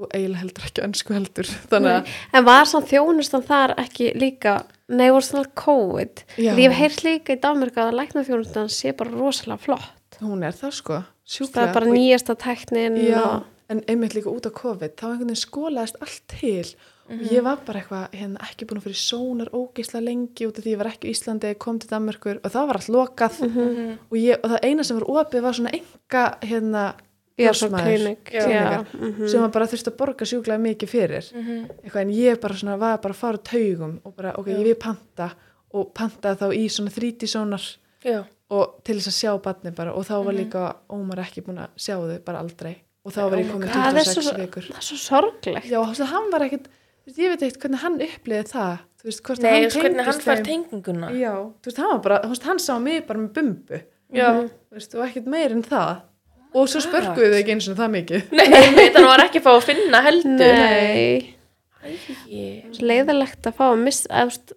og 0.00 0.06
eiginlega 0.16 0.40
heldur 0.40 0.64
ekki 0.70 0.84
önsku 0.86 1.12
heldur, 1.12 1.50
þannig 1.70 1.96
að, 1.98 2.12
En 2.32 2.44
var 2.48 2.64
samt 2.70 2.88
þjónustan 2.88 3.44
þar 3.44 3.74
ekki 3.82 4.14
líka, 4.16 4.54
nei, 4.88 5.10
voru 5.12 5.20
svona 5.26 5.50
COVID. 5.60 6.22
Já. 6.40 6.54
Því 6.56 6.64
ég 6.64 6.70
hef 6.72 6.78
heyrt 6.80 7.04
líka 7.04 7.36
í 7.36 7.40
Danmörku 7.44 7.82
að 7.84 7.92
læknaþjónustan 7.98 8.70
sé 8.72 8.94
bara 8.96 9.12
rosalega 9.12 9.60
flott. 9.60 9.90
Hún 10.22 10.42
er 10.46 10.52
það, 10.52 10.72
sko, 10.72 10.94
Það 11.00 11.34
sjúklega. 11.36 11.68
er 11.68 11.74
bara 11.74 11.86
nýjasta 11.86 12.34
teknin 12.36 12.96
Já, 13.06 13.22
og... 13.24 13.42
en 13.70 13.82
einmitt 13.88 14.14
líka 14.14 14.30
út 14.30 14.46
á 14.46 14.52
COVID 14.52 14.96
þá 14.96 15.04
einhvern 15.10 15.28
veginn 15.30 15.44
skólaðist 15.44 16.00
allt 16.00 16.22
til 16.28 16.64
og 17.10 17.16
Mhm. 17.16 17.26
ég 17.32 17.42
var 17.42 17.56
bara 17.66 17.80
eitthvað 17.80 18.10
hérna, 18.14 18.38
ekki 18.38 18.66
búin 18.66 18.78
að 18.78 18.84
fyrir 18.86 19.00
sónar 19.02 19.48
ógeisla 19.50 19.98
lengi 20.00 20.46
út 20.46 20.58
af 20.58 20.62
því 20.64 20.70
ég 20.74 20.78
var 20.78 20.86
ekki 20.92 21.08
í 21.08 21.10
Íslandi, 21.10 21.54
kom 21.58 21.78
til 21.78 21.88
Danmörkur 21.90 22.38
og 22.44 22.50
það 22.52 22.66
var 22.68 22.76
allt 22.76 22.88
lokað 22.88 23.40
Mhm. 23.40 23.98
og, 24.10 24.16
ég, 24.18 24.38
og 24.44 24.50
það 24.50 24.60
eina 24.62 24.84
sem 24.84 24.98
var 25.00 25.08
opið 25.24 25.42
var 25.42 25.52
svona 25.52 25.72
enga 25.74 26.38
hérna 26.42 26.94
Já, 27.40 27.52
klinik. 27.52 28.30
Já. 28.30 28.40
Já, 28.46 28.84
klinikar, 28.84 28.86
mhm. 29.00 29.28
sem 29.28 29.40
var 29.40 29.48
bara 29.48 29.66
þurfti 29.66 29.88
að 29.90 29.96
borga 29.96 30.24
sjúklega 30.26 30.60
mikið 30.60 30.88
fyrir 30.88 31.24
eitthvað 31.82 32.00
en 32.02 32.10
ég 32.10 32.40
bara 32.40 32.54
svona 32.54 32.78
var 32.78 32.98
bara 32.98 33.14
að 33.14 33.16
fara 33.16 33.38
taugum 33.38 34.00
og 34.04 34.14
bara 34.16 34.34
ok, 34.38 34.46
ég 34.46 34.62
vil 34.64 34.74
panta 34.74 35.32
og 35.72 35.94
pantaði 35.94 36.36
þá 36.38 36.54
í 36.54 36.68
svona 36.68 36.90
þrítisónar 36.90 37.76
Já. 38.04 38.24
Og 38.50 38.80
til 38.86 38.96
þess 38.98 39.10
að 39.12 39.16
sjá 39.20 39.32
barni 39.44 39.70
bara 39.76 39.92
og 39.94 40.06
þá 40.08 40.14
var 40.26 40.34
líka 40.36 40.62
Ómar 40.90 41.20
ekki 41.22 41.44
búin 41.46 41.60
að 41.62 41.74
sjá 41.78 41.94
þau 42.00 42.16
bara 42.26 42.40
aldrei 42.42 42.72
og 43.06 43.14
þá 43.14 43.20
var 43.30 43.40
ég 43.40 43.48
svo, 43.48 43.60
26 43.62 44.36
vikur 44.42 44.66
það 44.68 44.76
er 44.80 44.86
svo 44.90 44.98
sorglegt. 45.00 45.68
Já, 45.70 45.78
þú 45.80 45.88
veist, 45.88 46.02
hann 46.10 46.26
var 46.34 46.44
ekkit, 46.44 46.66
þú 46.68 47.08
veist, 47.08 47.20
ég 47.22 47.30
veit 47.32 47.44
ekkert 47.46 47.62
hvernig 47.64 47.80
hann 47.84 47.96
uppliði 48.06 48.48
það, 48.50 48.74
þú 49.00 49.08
veist, 49.08 49.22
hvort 49.24 49.40
Nei, 49.40 49.48
hann 49.50 49.60
þú 49.62 49.64
veist 49.70 49.80
hvernig 49.80 50.08
hann 50.10 50.20
fær 50.26 50.36
þeim. 50.42 50.44
tenginguna. 50.50 51.08
Já, 51.16 51.32
þú 51.64 51.70
veist, 51.70 51.80
hann 51.80 51.92
var 51.94 52.02
bara, 52.04 52.18
þú 52.26 52.32
veist, 52.34 52.46
hann 52.50 52.60
sá 52.66 52.72
mig 52.84 53.06
bara 53.08 53.22
með 53.22 53.30
bumbu, 53.38 53.80
Já. 54.12 54.28
þú 54.36 54.76
veist, 54.76 54.94
og 54.98 55.06
ekkert 55.06 55.30
meir 55.32 55.56
en 55.56 55.64
það. 55.64 55.92
Og 56.50 56.66
svo 56.68 56.80
spörkuðu 56.82 57.30
þau 57.32 57.38
ekki 57.40 57.52
eins 57.56 57.68
og 57.70 57.76
það 57.78 57.92
mikið. 57.96 58.30
Nei, 58.36 58.46
veit 58.76 58.96
hann 58.98 59.06
var 59.08 59.22
ekki 59.24 59.40
að 59.40 59.46
fá 59.46 59.52
að 59.54 59.66
finna 59.70 60.00
heldur. 60.04 60.56
Nei, 60.60 61.36
leiðilegt 62.84 63.46
að 63.48 63.56
fá 63.56 63.66
að 63.70 63.78
missa, 63.86 64.10
að, 64.12 64.32
veist, 64.32 64.52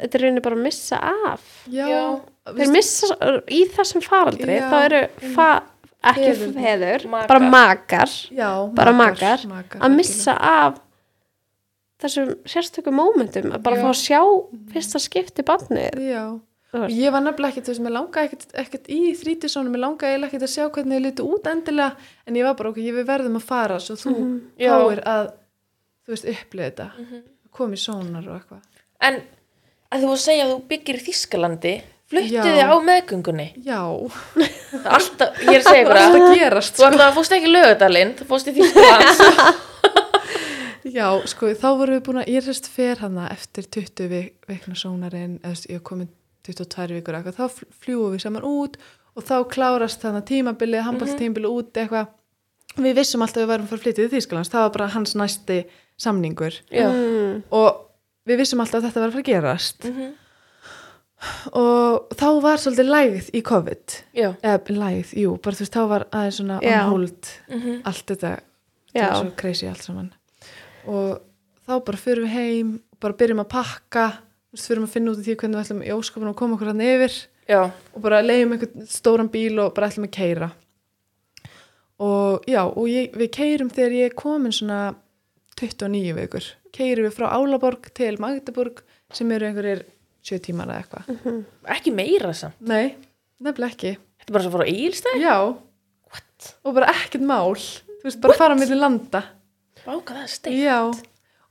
þetta 0.00 0.18
er 0.18 0.24
rauninni 0.26 0.42
bara 0.46 0.58
að 0.58 0.64
missa 0.66 0.98
af. 1.06 1.44
Já, 1.70 1.84
Já. 1.86 2.02
Þeir 2.46 2.70
missa, 2.72 3.06
í 3.50 3.64
þessum 3.74 4.02
faraldri, 4.06 4.56
Já, 4.60 4.66
þá 4.70 4.76
eru 4.86 5.00
fa, 5.34 5.48
ekki 6.06 6.28
Feður. 6.30 6.52
feður, 6.54 7.06
Makar. 7.10 7.28
bara 7.28 7.50
makar, 7.50 8.12
já, 8.30 8.50
bara 8.74 8.92
makar, 8.94 9.46
makar 9.50 9.80
að 9.82 9.96
missa 9.96 10.36
af 10.38 10.76
þessum 12.02 12.34
sérstökum 12.46 12.94
mómentum, 13.00 13.48
að 13.56 13.62
bara 13.64 13.76
Já. 13.78 13.82
fá 13.82 13.88
að 13.90 14.02
sjá 14.04 14.20
fyrsta 14.74 15.00
skipti 15.00 15.42
barnið. 15.48 15.96
Ég 16.92 17.08
var 17.14 17.22
nefnilega 17.24 17.54
ekkert, 17.54 17.64
þú 17.64 17.72
veist, 17.72 17.82
mér 17.86 17.94
langaði 17.96 18.28
ekkert, 18.28 18.50
ekkert 18.60 18.88
í 18.92 18.98
þrítisónu, 19.16 19.70
mér 19.72 19.80
langaði 19.86 20.18
ekkert 20.26 20.44
að 20.44 20.52
sjá 20.52 20.64
hvernig 20.74 20.98
þið 20.98 21.04
litu 21.06 21.24
út 21.32 21.46
endilega, 21.48 21.96
en 22.28 22.36
ég 22.36 22.44
var 22.44 22.54
bara, 22.58 22.68
ok, 22.74 22.76
ég 22.84 22.94
við 22.98 23.06
verðum 23.08 23.38
að 23.40 23.46
fara, 23.48 23.78
svo 23.80 23.96
þú 23.96 24.12
Mhm. 24.12 24.40
Já. 24.60 24.70
fáir 24.76 25.00
að, 25.06 25.30
þú 26.04 26.12
veist, 26.12 26.26
upplið 26.34 26.66
þetta, 26.70 26.90
komi 27.50 27.76
sónar 27.80 28.28
og 28.28 28.34
eitthvað. 28.40 28.62
En 29.00 29.22
að 29.90 30.02
þú 30.04 30.10
að 30.12 30.20
segja 30.26 30.44
að 30.44 30.52
þú 30.52 30.60
byggir 30.68 31.00
í 31.00 31.04
Þískalandi, 31.06 31.74
þið 32.10 32.60
á 32.62 32.76
meðgöngunni. 32.86 33.46
Já, 33.66 33.80
Alltaf, 34.86 35.40
ég 35.42 35.56
er 35.56 35.62
að 35.62 35.66
segja 35.66 35.82
ykkur 35.82 35.98
að 36.00 36.12
það 36.16 36.34
gerast, 36.38 36.76
þú 36.78 36.84
alltaf 36.90 37.14
fórst 37.16 37.34
ekki 37.36 37.48
í 37.48 37.54
lögadalinn, 37.54 38.12
þú 38.18 38.26
fórst 38.30 38.50
í 38.50 38.54
Þískaland. 38.56 39.64
Já, 40.96 41.08
sko, 41.26 41.48
þá 41.58 41.66
vorum 41.80 41.96
við 41.96 42.02
búin 42.06 42.20
að, 42.22 42.28
ég 42.30 42.38
er 42.40 42.44
sérst 42.46 42.68
fer 42.70 43.00
hana 43.02 43.24
eftir 43.34 43.66
20 43.74 44.06
vik, 44.12 44.36
vikna 44.48 44.76
sónarinn, 44.78 45.38
eða 45.42 45.56
þú 45.58 45.70
ég 45.72 45.80
hef 45.80 45.84
komið 45.88 46.12
22 46.46 46.94
vikur 47.00 47.16
eitthvað, 47.18 47.40
þá 47.40 47.46
fl- 47.56 47.72
fljúum 47.82 48.12
við 48.14 48.22
saman 48.22 48.46
út 48.46 48.76
og 49.16 49.24
þá 49.26 49.34
klárast 49.50 50.04
þannig 50.04 50.26
tímabilið, 50.30 50.84
handballtímabilið 50.86 51.56
út 51.58 51.80
eitthvað. 51.82 52.12
Við 52.76 52.94
vissum 53.00 53.24
alltaf 53.24 53.40
að 53.40 53.42
við 53.46 53.50
varum 53.50 53.66
að 53.66 53.72
fara 53.72 53.80
að 53.80 53.84
flytja 53.86 54.04
til 54.04 54.12
Þýskalands, 54.14 54.52
það 54.52 54.62
var 54.66 54.72
bara 54.76 54.88
hans 54.94 55.16
næsti 55.18 55.58
samningur 56.06 56.58
Já. 56.70 56.86
Mm. 56.92 57.36
og 57.56 57.82
við 58.28 58.40
vissum 58.44 58.60
alltaf 58.62 58.78
að 58.82 58.86
þetta 58.90 59.00
var 59.02 59.08
að 59.10 59.16
fara 59.16 59.24
að 59.24 59.30
gerast 59.32 59.86
Mhm. 59.90 60.10
Og 61.56 62.10
þá 62.18 62.26
var 62.44 62.60
svolítið 62.60 62.90
lægð 62.92 63.30
í 63.38 63.42
COVID, 63.46 63.94
eða 64.42 64.76
lægð, 64.82 65.14
jú, 65.22 65.36
bara 65.42 65.56
þú 65.56 65.64
veist, 65.64 65.76
þá 65.76 65.84
var 65.88 66.04
aðeins 66.12 66.40
svona 66.40 66.58
on 66.62 66.90
hold 66.90 67.30
Mhm. 67.48 67.80
allt 67.84 68.06
þetta, 68.06 68.32
Já. 68.94 69.06
var 69.10 69.24
svo 69.24 69.36
crazy 69.36 69.66
allt 69.66 69.82
saman. 69.82 70.12
Og 70.86 71.20
þá 71.66 71.84
bara 71.84 71.98
fyrir 71.98 72.22
við 72.26 72.34
heim 72.36 72.80
bara 73.00 73.14
byrjum 73.14 73.40
að 73.44 73.48
pakka 73.48 74.06
þú 74.12 74.52
veist, 74.56 74.68
fyrir 74.68 74.82
að 74.84 74.88
finna 74.92 75.10
út 75.12 75.18
af 75.18 75.24
því 75.24 75.36
hvernig 75.36 75.56
við 75.56 75.64
ætlum 75.64 75.82
í 75.86 75.94
óskapunum 75.96 76.32
að 76.34 76.36
koma 76.36 76.54
okkur 76.56 76.66
hann 76.72 76.80
yfir. 76.80 77.26
Já. 77.48 77.70
og 77.94 78.02
bara 78.02 78.22
leiðum 78.22 78.52
einhvern 78.56 78.86
stóran 78.90 79.28
bíl 79.30 79.58
og 79.62 79.72
bara 79.74 79.86
ætlum 79.88 80.08
að 80.08 80.10
keira 80.10 80.50
og 82.00 82.42
já, 82.46 82.64
og 82.66 82.88
ég, 82.90 83.12
við 83.14 83.30
keirum 83.30 83.70
þegar 83.70 83.92
ég 83.94 84.10
er 84.10 84.14
komin 84.18 84.52
svona 84.52 84.94
29 85.56 86.12
vikur, 86.18 86.44
keirum 86.74 87.06
við 87.06 87.14
frá 87.16 87.30
Álaborg 87.32 87.86
til 87.94 88.18
Magdeburg 88.20 88.82
sem 89.14 89.30
eru 89.32 89.46
einhverjir 89.46 89.84
7 90.26 90.40
tímar 90.48 90.70
eða 90.72 90.82
eitthvað 90.82 91.46
Ekki 91.76 91.92
meira 91.94 92.32
samt. 92.34 92.58
nei, 92.60 92.94
nefnilega 93.40 93.72
ekki 93.76 93.94
Þetta 93.96 94.30
er 94.30 94.36
bara 94.36 94.44
svo 94.44 94.50
að 94.50 94.56
fara 94.58 94.66
á 94.66 94.72
Egilstæð? 94.74 95.18
já, 95.22 95.36
What? 96.10 96.54
og 96.64 96.74
bara 96.74 96.92
ekkert 96.92 97.26
mál 97.26 97.54
þú 97.56 98.04
veist, 98.06 98.20
bara 98.22 98.34
fara 98.38 98.54
með 98.58 98.74
landa 98.78 99.22
Báka 99.86 100.14
það 100.16 100.22
er 100.24 100.32
steik. 100.32 100.56
Já, 100.58 100.78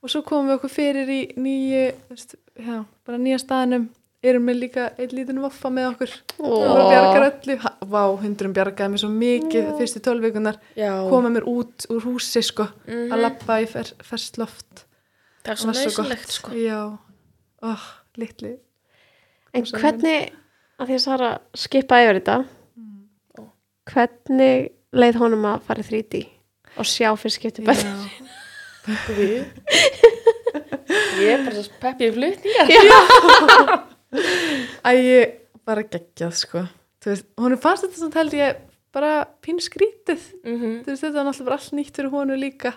og 0.03 0.09
svo 0.11 0.21
komum 0.27 0.49
við 0.51 0.57
okkur 0.59 0.71
fyrir 0.73 1.07
í 1.07 1.19
nýju, 1.39 1.83
veist, 2.09 2.35
já, 2.59 2.81
bara 3.07 3.17
nýja 3.21 3.37
staðnum, 3.39 3.85
erum 4.25 4.49
við 4.49 4.57
líka 4.59 4.89
einn 4.99 5.13
lítinn 5.15 5.39
voffa 5.39 5.69
með 5.71 5.87
okkur, 5.93 6.11
og 6.43 6.55
bara 6.65 6.83
bjargar 6.89 7.25
öllu, 7.29 7.55
vá, 7.93 8.01
hundrum 8.19 8.53
bjargaði 8.57 8.91
mér 8.91 9.01
svo 9.05 9.09
mikið 9.13 9.69
fyrstu 9.79 10.01
tólvíkunar, 10.03 10.59
Já. 10.75 10.91
koma 11.09 11.29
mér 11.31 11.47
út 11.47 11.87
úr 11.95 12.01
húsi, 12.09 12.43
sko, 12.43 12.67
Mhm. 12.87 13.07
að 13.15 13.21
lappa 13.23 13.61
í 13.63 13.67
fer, 13.71 13.93
ferskt 14.03 14.37
loft. 14.41 14.83
Það 15.45 15.51
er 15.53 15.89
svo 15.89 16.03
gott. 16.03 16.27
sko. 16.27 16.51
Já, 16.51 16.97
ó, 17.63 17.77
litli. 18.17 18.57
En 19.55 19.63
hvernig, 19.71 20.31
að 20.79 20.85
því 20.89 20.95
að 20.97 21.03
Sara 21.05 21.29
skipa 21.55 21.95
yfir 22.03 22.17
þetta, 22.21 22.37
Mm. 22.75 23.03
hvernig 23.91 24.57
leið 24.95 25.15
honum 25.21 25.45
að 25.47 25.61
fara 25.67 25.81
í 25.83 25.85
3D 25.87 26.15
og 26.77 26.85
sjá 26.89 27.09
fyrst 27.19 27.37
skipti 27.39 27.61
börn 27.63 27.79
Já. 27.79 27.83
Guð. 29.07 29.43
Ég 31.17 31.29
er 31.31 31.39
bara 31.45 31.61
svo 31.63 31.73
peppið 31.81 32.05
í 32.05 32.11
flutningar. 32.17 32.67
Æ, 34.85 34.87
ég 34.93 35.25
bara 35.65 35.83
geggjað 35.87 36.33
sko. 36.37 36.61
Þú 37.01 37.07
veist, 37.13 37.25
honum 37.41 37.59
fannst 37.63 37.83
þetta 37.87 37.97
samt 38.03 38.17
held 38.19 38.33
ég 38.37 38.49
bara 38.95 39.11
pínu 39.43 39.61
skrítið. 39.63 40.21
Mm 40.45 40.75
Þú 40.85 40.89
veist, 40.91 41.03
þetta 41.03 41.17
var 41.17 41.25
náttúrulega 41.29 41.57
allt 41.57 41.73
nýtt 41.79 41.95
fyrir 41.99 42.11
honu 42.13 42.35
líka 42.39 42.71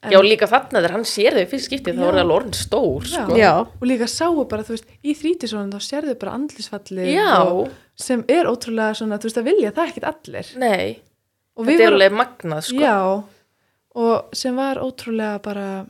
En- 0.00 0.12
Já, 0.12 0.18
líka 0.22 0.46
þarna 0.46 0.78
þegar 0.78 0.92
hann 0.94 1.04
sér 1.10 1.34
þau 1.34 1.46
fyrst 1.50 1.66
skiptið, 1.66 1.96
þá 1.98 2.04
er 2.06 2.16
það 2.20 2.28
lorðin 2.30 2.54
stór, 2.54 3.02
Já. 3.02 3.24
sko. 3.24 3.34
Já, 3.36 3.52
og 3.66 3.82
líka 3.90 4.06
sáu 4.06 4.44
bara, 4.46 4.62
þú 4.62 4.76
veist, 4.76 4.86
í 5.02 5.14
þrítisónum 5.18 5.72
þá 5.74 5.80
sérðu 5.82 6.14
bara 6.20 6.34
andlisfallið 6.38 7.08
og, 7.50 7.72
sem 7.98 8.22
er 8.30 8.46
ótrúlega 8.46 8.94
svona, 8.94 9.18
þú 9.18 9.26
veist, 9.26 9.40
að 9.42 9.48
vilja 9.50 9.72
það 9.74 9.90
ekkit 9.90 10.06
allir. 10.12 10.52
Nei, 10.62 11.00
og 11.56 11.66
þetta 11.66 11.82
er 11.88 11.96
alveg 11.96 12.14
magnað, 12.14 12.62
sko. 12.68 12.78
já, 12.78 13.24
og 13.98 14.24
sem 14.38 14.54
var 14.54 14.76
ótrúlega 14.76 15.42
bara 15.42 15.86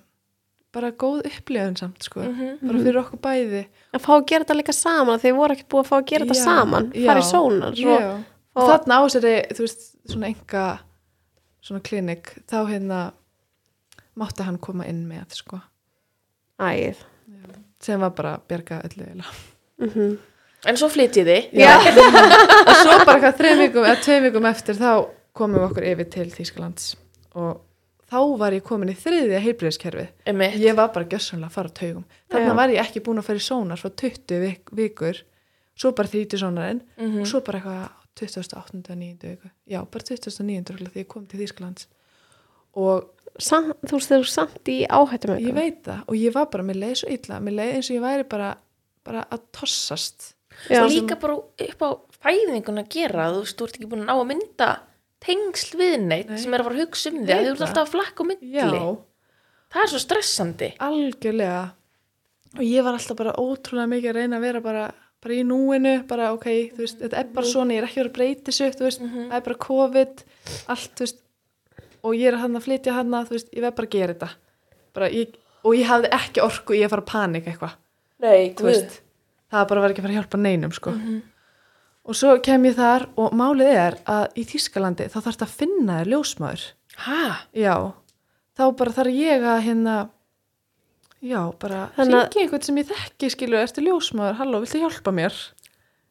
bara 0.72 0.90
góð 0.92 1.26
upplifun 1.26 1.76
samt, 1.76 2.02
sko. 2.02 2.20
Mhm. 2.20 2.58
bara 2.64 2.78
fyrir 2.78 2.98
okkur 3.02 3.20
bæði. 3.20 3.66
Að 3.92 4.00
fá 4.04 4.10
að 4.16 4.26
gera 4.26 4.44
þetta 4.44 4.56
líka 4.56 4.72
saman 4.72 5.20
þeir 5.20 5.36
voru 5.36 5.52
ekkert 5.56 5.68
búið 5.68 5.84
að 5.84 5.88
fá 5.88 5.96
að 6.00 6.06
gera 6.06 6.24
þetta 6.24 6.44
saman 6.44 6.92
í 6.92 7.04
sónar 7.28 7.74
já. 7.76 8.24
og 8.56 8.68
þarna 8.68 8.92
á 8.96 9.00
þessari, 9.04 9.36
þú 9.52 9.60
veist, 9.64 9.96
svona 10.08 10.26
enga 10.32 10.80
svona 11.62 11.80
klinik, 11.82 12.38
þá 12.48 12.64
hérna 12.68 13.12
mátti 14.18 14.42
hann 14.46 14.58
koma 14.58 14.86
inn 14.90 15.04
með, 15.08 15.30
sko 15.38 15.60
æð 16.58 17.04
sem 17.80 18.00
var 18.02 18.10
bara 18.18 18.32
að 18.38 18.48
bjarga 18.50 18.80
öllu 18.88 19.06
mm 19.78 20.18
En 20.66 20.74
svo. 20.74 20.88
Já. 21.54 21.70
og 21.78 22.74
svo 22.82 22.96
bara 23.06 23.20
hvað 23.22 23.36
þreim 23.38 23.60
vikum 23.62 23.84
eða 23.86 24.00
tveim 24.02 24.24
vikum 24.26 24.46
eftir 24.50 24.74
þá 24.74 24.88
komum 25.38 25.60
við 25.60 25.66
okkur 25.68 25.84
yfir 25.92 26.08
til 26.10 26.24
Þýskalands 26.34 26.88
og 27.38 27.60
þá 28.10 28.18
var 28.40 28.56
ég 28.56 28.64
komin 28.66 28.90
í 28.90 28.96
þriðja 28.98 29.38
heilbriðiskerfið. 29.44 30.08
Emi, 30.26 30.48
Ég 30.58 30.74
var 30.74 30.88
bara 30.90 31.06
gjössanlega 31.06 31.46
að 31.46 31.54
fara 31.54 31.70
á 31.70 31.78
taugum. 31.78 32.04
Þannig 32.32 32.56
var 32.58 32.72
ég 32.74 32.80
ekki 32.82 33.02
búin 33.06 33.20
að 33.22 33.26
fara 33.28 33.38
í 33.38 33.44
sónar 33.46 33.78
frá 33.78 33.90
20 34.02 34.40
vik 34.42 34.72
vikur, 34.80 35.20
svo 35.78 35.92
bara 35.94 36.08
30 36.08 36.40
sónarinn 36.42 36.80
Mhm. 36.98 37.20
og 37.20 37.26
svo 37.30 37.40
bara 37.46 37.60
eitthvað 37.60 37.88
28. 38.18 38.96
9. 38.96 39.28
viku. 39.30 39.50
Já, 39.70 39.84
bara 39.86 40.02
29. 40.02 40.64
örugglega 40.72 40.90
því 40.96 41.04
ég 41.04 41.08
kom 41.08 41.26
til 41.26 41.38
Þýskalands. 41.44 41.86
Og 42.78 43.14
Sam, 43.38 43.68
þú 43.86 43.98
veist 44.00 44.12
eru 44.16 44.26
samt 44.26 44.66
í 44.72 44.80
áhættum 44.90 45.36
ég 45.38 45.54
veit 45.54 45.84
það 45.86 46.00
og 46.10 46.16
ég 46.18 46.32
var 46.34 46.48
bara, 46.50 46.64
mér 46.66 46.78
leiði 46.82 46.96
svo 47.02 47.10
illa, 47.14 47.36
mér 47.46 47.54
leiði 47.54 47.74
eins 47.76 47.90
og 47.92 47.94
ég 47.94 48.02
væri 48.02 48.24
bara, 48.32 48.48
bara 49.06 49.20
að 49.30 49.44
tossast. 49.54 50.32
Já. 50.66 50.80
og 50.82 50.90
líka 50.90 51.14
bara 51.22 51.36
upp 51.38 51.82
á 51.86 51.90
fæðingun 52.18 52.80
að 52.82 52.88
gera, 52.96 53.28
þú 53.30 53.42
veist, 53.44 53.54
þú 53.60 53.68
ert 53.68 53.76
ekki 53.78 53.90
búin 53.92 54.02
að 54.02 54.08
ná 54.08 54.14
að 54.16 54.24
mynda 54.32 54.68
tengsl 55.22 55.76
við 55.78 55.94
neitt 56.08 56.32
Nei. 56.32 56.38
sem 56.42 56.54
er 56.56 56.64
að 56.64 56.66
fara 56.66 56.78
að 56.78 56.82
hugsa 56.82 57.12
um 57.12 57.20
þig, 57.20 57.30
að 57.36 57.44
þú 57.46 57.52
ert 57.52 57.62
alltaf 57.68 57.84
að 57.84 57.92
flakka 57.94 58.26
á 58.26 58.28
milli. 58.32 58.50
Já, 58.58 58.96
Það 59.68 59.82
er 59.84 59.90
svo 59.92 60.00
stressandi. 60.02 60.70
algjörlega 60.88 61.62
og 62.58 62.64
ég 62.64 62.82
var 62.88 62.96
alltaf 62.98 63.18
bara 63.22 63.36
ótrúlega 63.38 63.92
mikið 63.92 64.10
að 64.10 64.18
reyna 64.18 64.38
að 64.40 64.46
vera 64.48 64.60
bara, 64.64 64.84
bara 65.22 65.34
í 65.38 65.42
núinu 65.46 65.94
bara 66.10 66.32
ok, 66.34 66.46
þú 66.74 66.82
veist, 66.82 66.98
þetta 67.04 67.22
er 67.22 67.30
bara 67.38 67.50
svona 67.54 67.76
ég 67.76 67.82
er 67.82 67.88
ekki 67.90 68.00
verið 68.02 68.10
að 68.10 68.18
breyti 68.18 68.54
sig, 68.56 68.74
þú 68.74 68.86
veist, 68.88 69.02
það 69.04 69.38
er 69.38 69.46
bara 69.46 69.62
COVID 69.68 70.22
allt, 70.74 70.92
þú 70.98 71.06
veist 71.06 71.20
og 72.02 72.14
ég 72.14 72.28
er 72.32 72.36
hann 72.42 72.56
að 72.58 72.66
flytja 72.68 72.92
hann 72.96 73.10
þú 73.10 73.34
veist, 73.36 73.48
ég 73.54 73.62
veð 73.64 73.74
bara 73.78 73.86
að 73.88 73.94
gera 73.96 74.14
þetta. 74.14 74.28
Bara, 74.94 75.08
ég, 75.14 75.34
og 75.64 75.74
ég 75.76 75.86
hafði 75.90 76.10
ekki 76.18 76.42
orku 76.44 76.74
í 76.78 76.82
að 76.84 76.90
fara 76.94 77.02
að 77.02 77.10
panika 77.12 77.50
eitthvað, 77.52 77.74
það 79.52 79.66
bara 79.70 79.80
var 79.84 79.90
ekki 79.94 80.00
að 80.02 80.06
fara 80.08 80.14
að 80.14 80.18
hjálpa 80.20 80.38
neinum 80.42 80.72
sko. 80.76 80.94
Og 82.08 82.16
svo 82.16 82.38
kem 82.40 82.64
ég 82.64 82.74
þar 82.78 83.04
og 83.20 83.34
málið 83.36 83.68
er 83.76 83.96
að 84.08 84.38
í 84.40 84.44
Þýskalandi 84.48 85.10
þá 85.12 85.18
þarf 85.20 85.34
þetta 85.36 85.44
að 85.48 85.56
finna 85.60 85.98
þér 86.00 86.10
ljósmaður? 86.14 86.62
Já, 87.52 87.74
þá 88.56 88.62
bara 88.80 88.94
þarf 88.96 89.12
ég 89.12 89.44
að 89.44 89.60
hérna, 89.66 89.96
já, 91.20 91.42
bara 91.60 91.82
að- 91.92 92.08
hringi 92.32 92.42
einhvern 92.46 92.64
sem 92.64 92.76
ég 92.80 92.88
þekki, 92.88 93.30
skilur, 93.34 93.60
ertu 93.60 93.84
ljósmaður, 93.84 94.38
halló, 94.40 94.60
viltu 94.64 94.80
hjálpa 94.80 95.12
mér? 95.12 95.36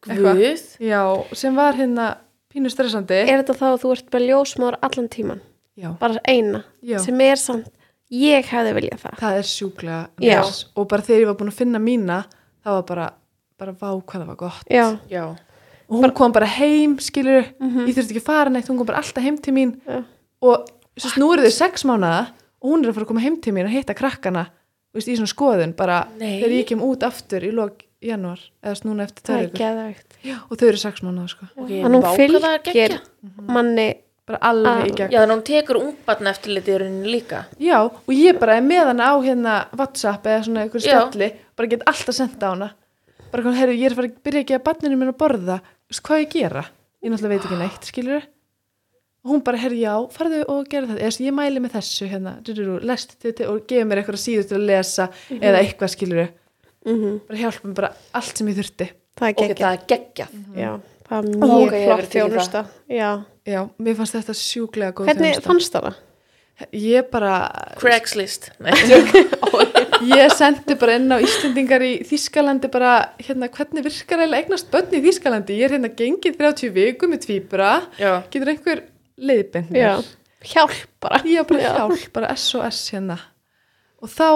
Guð? 0.06 0.62
Já, 0.78 1.02
sem 1.34 1.54
var 1.58 1.74
hérna 1.74 2.18
pínu 2.54 2.70
stressandi. 2.70 3.18
er 3.28 3.42
þetta 3.42 3.58
þá 3.58 3.66
að 3.74 3.80
þú 3.82 3.90
ert 3.96 4.10
bara 4.10 4.24
ljósmáður 4.30 4.78
allan 4.86 5.08
tíman 5.08 5.40
Já, 5.78 5.92
bara 6.00 6.18
eina 6.26 6.64
já, 6.82 6.98
sem 7.04 7.20
er 7.22 7.36
samt 7.38 7.68
ég 8.10 8.46
hefði 8.50 8.72
viljað 8.74 9.02
það 9.04 9.18
það 9.20 9.36
er 9.38 9.46
sjúklega 9.46 9.98
Já. 10.24 10.40
næs. 10.42 10.64
og 10.74 10.88
bara 10.90 11.02
þegar 11.06 11.20
ég 11.22 11.28
var 11.30 11.36
búin 11.38 11.52
að 11.52 11.58
finna 11.60 11.78
mína, 11.78 12.16
það 12.64 12.72
var 12.78 12.86
bara, 12.88 13.06
bara 13.58 13.72
vá 13.72 13.90
hvað 14.02 14.22
það 14.22 14.26
var 14.32 14.36
gott. 14.36 14.64
já, 14.70 14.98
Já. 15.10 15.36
Og 15.88 16.02
hún 16.04 16.12
kom 16.12 16.32
bara 16.32 16.44
heim, 16.46 16.98
skilur, 17.00 17.46
Mhm. 17.60 17.86
ég 17.88 17.94
þurfti 17.96 18.12
ekki 18.12 18.20
að 18.20 18.26
fara 18.26 18.50
neitt, 18.50 18.66
hún 18.68 18.76
kom 18.76 18.86
bara 18.86 18.98
alltaf 18.98 19.22
heim 19.24 19.38
til 19.38 19.54
mín 19.54 19.76
Já. 19.86 20.04
og 20.42 20.66
svo 20.98 21.10
nú 21.22 21.32
eru 21.32 21.42
þau 21.46 21.52
sex 21.52 21.84
mánuða 21.84 22.28
og 22.60 22.70
hún 22.72 22.84
er 22.84 22.90
að 22.90 22.94
fara 22.94 23.04
að 23.04 23.08
koma 23.08 23.20
heim 23.20 23.36
til 23.40 23.52
mín 23.54 23.64
og 23.64 23.70
hitta 23.70 23.94
krakkana, 23.94 24.46
þú 24.92 24.98
veist, 24.98 25.08
í 25.08 25.16
svona 25.16 25.32
skoðun, 25.32 25.76
bara 25.76 26.08
Nei. 26.18 26.40
þegar 26.42 26.52
ég 26.58 26.66
kem 26.66 26.80
út 26.80 27.00
aftur 27.06 27.40
í 27.40 27.52
lok 27.54 27.84
janúar, 28.02 28.38
eða 28.62 28.84
núna 28.84 29.04
eftir 29.06 29.34
er 29.38 29.48
geðvægt 29.48 30.18
og 30.50 30.58
þau 30.58 30.68
eru 30.68 30.76
sex 30.76 31.00
mánuða, 31.00 31.28
sko. 31.28 31.46
Að 31.56 31.86
hún 31.86 32.02
er 32.02 32.16
fylgir 32.18 33.00
manni 33.48 33.94
Bara 34.28 34.38
alveg 34.44 34.68
Ah. 34.68 34.84
í 34.84 34.92
gegn. 34.92 35.10
Já, 35.10 35.18
þannig 35.22 35.32
að 35.32 35.36
hún 35.38 35.44
tekur 35.48 35.78
ungbarn 35.80 36.26
eftirlitið 36.28 36.74
í 36.74 36.78
rauninni 36.82 37.12
líka. 37.14 37.44
Já, 37.58 37.78
og 37.88 38.12
ég 38.12 38.38
bara 38.38 38.56
er 38.58 38.64
með 38.66 38.84
hana 38.92 39.06
á 39.08 39.14
hérna 39.24 39.54
WhatsApp 39.72 40.26
eða 40.28 40.44
svona 40.44 40.64
einhver 40.66 40.82
spjalli, 40.84 41.32
bara 41.56 41.68
get 41.68 41.82
alltaf 41.88 42.14
senda 42.14 42.44
á 42.44 42.50
hana. 42.52 42.70
Bara 43.32 43.42
hvað, 43.42 43.56
heyrðu, 43.60 43.76
ég 43.78 43.86
er 43.88 43.92
að 43.92 43.96
fara 43.96 44.08
að 44.08 44.18
byrja 44.28 44.58
að 44.58 44.64
barninu 44.68 44.96
minn 45.00 45.12
að 45.12 45.18
borða, 45.20 45.56
þú 45.60 45.92
veist 45.92 46.02
hvað 46.08 46.20
ég 46.24 46.30
gera? 46.36 46.64
Ég 47.02 47.10
náttúrulega 47.12 47.28
veit 47.28 47.44
ekki 47.48 47.58
neitt, 47.58 47.88
skilur 47.88 48.22
Og 49.24 49.32
hún 49.34 49.42
bara, 49.44 49.58
heyrðu, 49.58 49.80
já, 49.82 49.94
farðu 50.14 50.44
og 50.48 50.68
gera 50.70 50.86
þetta. 50.86 51.00
Eða 51.02 51.12
svo 51.16 51.24
ég 51.26 51.34
mæli 51.34 51.60
með 51.60 51.72
þessu, 51.74 52.06
hérna, 52.08 52.32
lestu 52.86 53.16
þetta 53.24 53.48
og 53.50 53.66
gefur 53.66 53.88
mér 53.90 53.98
eitthvað 54.02 54.20
síður 54.22 54.46
til 54.48 54.56
að 54.60 54.66
lesa 54.70 55.08
eða 55.28 55.58
eitthvað, 55.64 55.90
skilur 55.96 56.28
mm 56.86 57.20
Bara 57.28 57.38
hjálpa 57.42 57.66
mér 57.68 57.74
bara 57.74 57.90
allt 58.14 58.36
sem 58.38 58.46
ég 58.48 58.56
þurfti. 58.60 58.86
það 59.18 59.28
er 59.28 59.34
geggjað 59.34 59.58
það 59.58 59.72
er 59.72 59.82
geggjað. 59.90 60.28
já, 60.56 60.70
það 61.08 61.18
er 61.18 61.28
Ok, 61.28 61.42
mjög 61.42 61.72
ég 61.72 61.72
hef 61.72 61.88
flott 61.88 62.12
þjónusta 62.14 62.64
já. 62.88 63.10
Já, 63.48 63.62
mér 63.80 63.96
fannst 63.98 64.16
þetta 64.18 64.34
sjúklega 64.36 64.92
góð 64.98 65.08
hvernig 65.08 65.34
þjónusta. 65.38 65.48
fannst 65.48 65.74
það 65.76 65.88
það? 65.88 66.04
Ég 66.74 67.06
bara, 67.12 67.32
Craigslist. 67.78 68.48
Nei. 68.58 68.74
Ég 70.18 70.32
sendi 70.34 70.74
bara 70.78 70.96
inn 70.98 71.10
á 71.14 71.18
Íslendingar 71.22 71.82
í 71.86 71.92
Þískalandi 72.06 72.70
bara, 72.70 72.92
hérna, 73.22 73.48
hvernig 73.54 73.86
virkar 73.86 74.24
eiginlega 74.24 74.42
eignast 74.44 74.70
börn 74.72 74.94
í 74.98 75.02
Þískalandi? 75.06 75.56
Ég 75.58 75.68
er 75.68 75.76
hérna 75.76 75.90
gengið 75.94 76.38
30 76.40 76.74
viku 76.74 77.10
með 77.10 77.24
tvíbura, 77.26 77.70
Já. 77.98 78.12
getur 78.30 78.52
einhver 78.52 78.82
leiðbind 79.18 79.74
hjálp 80.48 80.74
bara 81.02 81.22
Já, 81.26 81.42
bara 81.46 81.62
Já. 81.62 81.72
hjálp, 81.78 82.04
bara 82.14 82.34
SOS 82.38 82.82
hérna. 82.94 83.18
Og 84.02 84.10
þá 84.10 84.28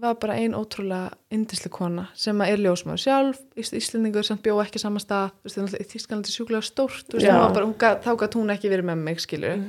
var 0.00 0.14
bara 0.22 0.34
ein 0.38 0.54
ótrúlega 0.54 1.12
indislega 1.34 1.72
kona 1.74 2.06
sem 2.14 2.40
er 2.44 2.58
ljósmaður 2.62 3.02
sjálf, 3.02 3.38
Ís- 3.58 3.74
Íslendingur 3.74 4.24
sem 4.26 4.38
bjó 4.42 4.58
ekki 4.62 4.78
saman 4.82 5.02
stað, 5.02 5.30
í 5.44 5.84
Þískalandi 5.90 6.30
er 6.30 6.36
sjúklega 6.36 6.62
stórt, 6.66 7.06
gat, 7.78 8.04
þá 8.04 8.12
gætt 8.22 8.36
hún 8.38 8.50
ekki 8.54 8.70
verið 8.70 8.86
með 8.90 9.02
mig, 9.08 9.20
skilur, 9.24 9.64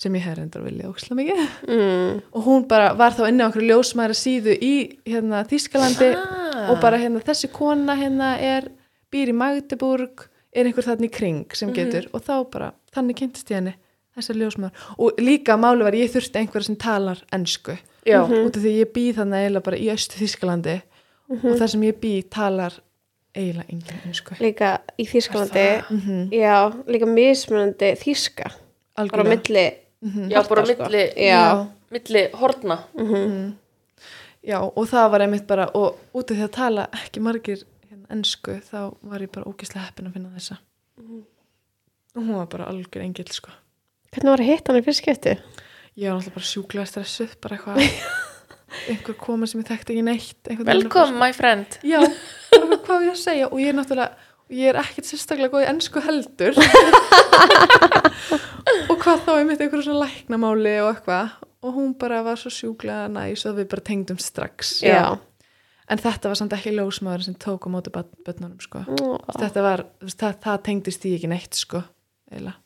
sem 0.00 0.14
ég 0.16 0.24
hefði 0.24 0.38
reyndar 0.40 0.62
viljað 0.64 0.90
óksla 0.94 1.16
mikið. 1.18 1.40
Mm. 1.68 2.20
og 2.32 2.44
hún 2.46 2.66
bara 2.68 2.92
var 2.96 3.12
þá 3.12 3.22
inni 3.28 3.44
á 3.44 3.48
okkur 3.50 3.66
ljósmaðra 3.68 4.16
síðu 4.16 4.54
í 4.58 4.72
hérna, 5.06 5.44
Þískalandi 5.50 6.10
Ah. 6.16 6.70
og 6.72 6.80
bara 6.82 6.98
hérna 6.98 7.20
þessi 7.24 7.48
kona 7.52 7.94
hérna 7.96 8.34
er 8.40 8.70
býr 9.12 9.30
í 9.30 9.36
Magdeburg 9.36 10.26
er 10.52 10.66
einhver 10.66 10.82
þarna 10.84 11.06
í 11.06 11.12
kring 11.14 11.46
sem 11.54 11.70
getur 11.72 12.08
og 12.12 12.22
þá 12.26 12.34
bara, 12.50 12.72
þannig 12.92 13.16
kynntist 13.20 13.48
ég 13.52 13.60
henni 13.60 13.74
þessar 14.16 14.36
ljósmaður 14.40 14.88
og 14.98 15.20
líka 15.22 15.54
máli 15.56 15.84
var 15.86 15.94
ég 15.94 16.10
þurfti 16.10 16.40
einhverja 16.42 16.66
sem 16.66 16.76
talar 16.76 17.20
ensku 17.32 17.76
Já. 18.06 18.22
út 18.24 18.56
af 18.56 18.62
því 18.62 18.76
ég 18.78 18.92
býð 18.94 19.18
þannig 19.20 19.44
eiginlega 19.44 19.66
bara 19.68 19.76
í 19.80 19.90
östu 19.92 20.20
Þískalandi 20.20 20.78
og 21.30 21.58
þar 21.58 21.68
sem 21.74 21.82
ég 21.84 22.00
býð 22.00 22.22
talar 22.30 22.78
eiginlega 23.36 23.68
engin 23.68 24.00
ensku 24.08 24.38
líka 24.40 24.80
í 24.98 25.04
Þýskalandi 25.06 25.68
mm 25.82 26.00
-hmm. 26.00 26.24
já, 26.32 26.56
líka 26.86 27.06
mismunandi 27.06 27.94
þýska 28.00 28.50
bara 28.96 29.22
á 29.22 29.30
milli 29.30 29.68
Já, 30.00 30.48
bara 30.48 30.62
Parta, 30.62 30.72
sko. 30.72 30.84
milli, 30.88 31.02
milli 31.90 32.22
horna. 32.32 32.78
Já, 34.40 34.56
og 34.64 34.86
það 34.88 35.10
var 35.12 35.20
einmitt 35.20 35.46
bara, 35.46 35.66
og 35.76 35.98
út 36.16 36.30
af 36.32 36.38
því 36.38 36.44
að 36.46 36.54
tala 36.56 36.86
ekki 36.96 37.20
margir 37.20 37.64
hérna, 37.90 38.06
ensku, 38.14 38.54
þá 38.64 38.94
var 39.04 39.20
ég 39.20 39.32
bara 39.34 39.50
ógislega 39.50 39.84
heppin 39.84 40.08
að 40.08 40.14
finna 40.16 40.30
þessa. 40.38 40.56
Og 42.16 42.22
hún 42.22 42.38
var 42.38 42.48
bara 42.48 42.70
algjör 42.72 43.04
engill, 43.04 43.28
sko. 43.28 43.52
hvernig 44.10 44.32
var 44.32 44.40
að 44.40 44.48
hitta 44.48 44.72
hann 44.72 44.80
í 44.80 44.86
fyrst 44.86 45.04
skipti? 45.04 45.36
Ég 45.98 46.08
var 46.10 46.18
alltaf 46.20 46.34
bara 46.36 46.46
sjúklega 46.46 46.86
stressuð, 46.88 47.32
bara 47.42 47.56
eitthvað, 47.56 47.78
einhver 48.92 49.16
koma 49.18 49.48
sem 49.50 49.60
ég 49.62 49.68
þekkti 49.70 49.96
ekki 49.96 50.04
neitt. 50.06 50.50
Welcome, 50.66 51.18
my 51.18 51.32
friend. 51.36 51.78
Já, 51.86 51.98
bara 52.54 52.78
hvað 52.86 53.06
ég 53.08 53.14
að 53.14 53.22
segja, 53.24 53.48
og 53.50 53.62
ég 53.62 53.72
er 53.72 53.78
náttúrulega, 53.78 54.28
ég 54.54 54.70
er 54.72 54.78
ekkert 54.82 55.08
sérstaklega 55.10 55.52
góð 55.54 55.64
í 55.66 55.70
ensku 55.72 56.02
heldur. 56.04 56.60
og 58.90 58.96
hvað 59.02 59.24
þá 59.26 59.32
einmitt 59.36 59.64
einhverju 59.64 59.88
svona 59.88 60.04
læknamáli 60.06 60.76
og 60.84 60.92
eitthvað, 60.94 61.34
og 61.60 61.74
hún 61.76 61.96
bara 62.00 62.22
var 62.24 62.38
svo 62.40 62.52
sjúklega 62.54 63.10
næs 63.12 63.42
og 63.50 63.58
við 63.58 63.68
bara 63.74 63.86
tengdum 63.90 64.20
strax. 64.22 64.78
já, 64.86 65.18
En 65.90 65.98
þetta 65.98 66.30
var 66.30 66.38
samt 66.38 66.52
ekki 66.54 66.70
ljósmaður 66.76 67.24
sem 67.26 67.34
tók 67.34 67.64
á 67.66 67.68
móti 67.74 67.90
börnunum, 67.90 68.60
sko. 68.62 68.84
Þetta 69.34 69.64
var, 69.64 69.80
það, 70.06 70.36
það 70.44 70.60
tengdist 70.68 71.02
því 71.02 71.10
ekki 71.16 71.30
neitt, 71.32 71.58
sko, 71.58 71.80
eiginlega. 72.30 72.60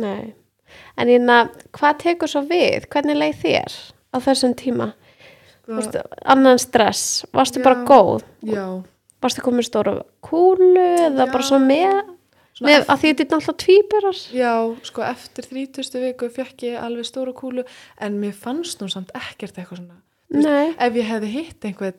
Nei. 0.00 0.32
En 0.96 1.08
hérna, 1.08 1.50
hvað 1.72 1.98
tekur 2.04 2.28
svo 2.30 2.42
við? 2.48 2.86
Hvernig 2.88 3.16
leið 3.18 3.40
þér 3.42 3.76
á 4.14 4.16
þessum 4.22 4.54
tíma? 4.54 4.92
Sko, 5.64 5.72
Varstu, 5.78 6.00
annan 6.24 6.58
stress, 6.58 7.24
varstu 7.32 7.60
Já. 7.60 7.64
bara 7.64 7.84
góð? 7.88 8.22
já, 8.44 8.66
Varstu 9.22 9.40
komin 9.40 9.64
stóra 9.64 10.02
kúlu 10.20 10.76
eða 10.76 11.24
Já. 11.26 11.32
bara 11.32 11.42
svo 11.42 11.58
með? 11.58 12.02
svona 12.54 12.68
með 12.70 12.84
að 12.86 12.98
því 13.00 13.08
þetta 13.10 13.22
er 13.24 13.30
náttúrulega 13.32 13.62
tvíburar? 13.64 14.18
Já, 14.36 14.52
sko 14.86 15.02
eftir 15.02 15.44
30. 15.48 16.00
viku 16.04 16.28
fekk 16.30 16.62
ég 16.68 16.76
alveg 16.78 17.04
stóra 17.08 17.32
kúlu 17.34 17.64
en 17.98 18.20
mér 18.20 18.32
fannst 18.36 18.78
hún 18.84 18.90
samt 18.92 19.10
ekkert 19.16 19.56
eitthvað 19.58 19.80
svona 19.80 19.96
Nei. 20.30 20.74
ef 20.78 20.92
ég 20.94 21.08
hefði 21.08 21.30
hitt 21.32 21.64
einhvern 21.64 21.98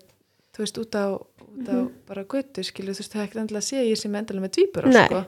þú 0.55 0.63
veist, 0.63 0.78
út 0.80 0.95
á, 0.95 1.05
út 1.19 1.67
á 1.67 1.73
Mhm. 1.76 1.89
bara 2.07 2.23
götu, 2.23 2.63
skilu, 2.63 2.93
þú 2.93 3.01
veist, 3.01 3.11
það 3.11 3.19
hefði 3.21 3.28
ekkert 3.28 3.41
endilega 3.41 3.63
að 3.63 3.69
sé 3.71 3.89
ég 3.89 3.97
sem 3.97 4.15
endilega 4.15 4.45
með 4.45 4.53
tvíbura, 4.55 4.88
Nei. 4.93 5.05
sko 5.07 5.26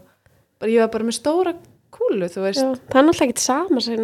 bara 0.59 0.71
ég 0.71 0.79
var 0.79 0.87
bara 0.87 1.03
með 1.03 1.17
stóra 1.19 1.53
kúlu, 1.93 2.29
þú 2.31 2.43
veist. 2.45 2.61
Já, 2.63 2.69
það 2.87 2.99
er 3.01 3.07
náttúrulega 3.07 3.27
ekkert 3.27 3.43
sama 3.43 3.83
sem 3.83 3.97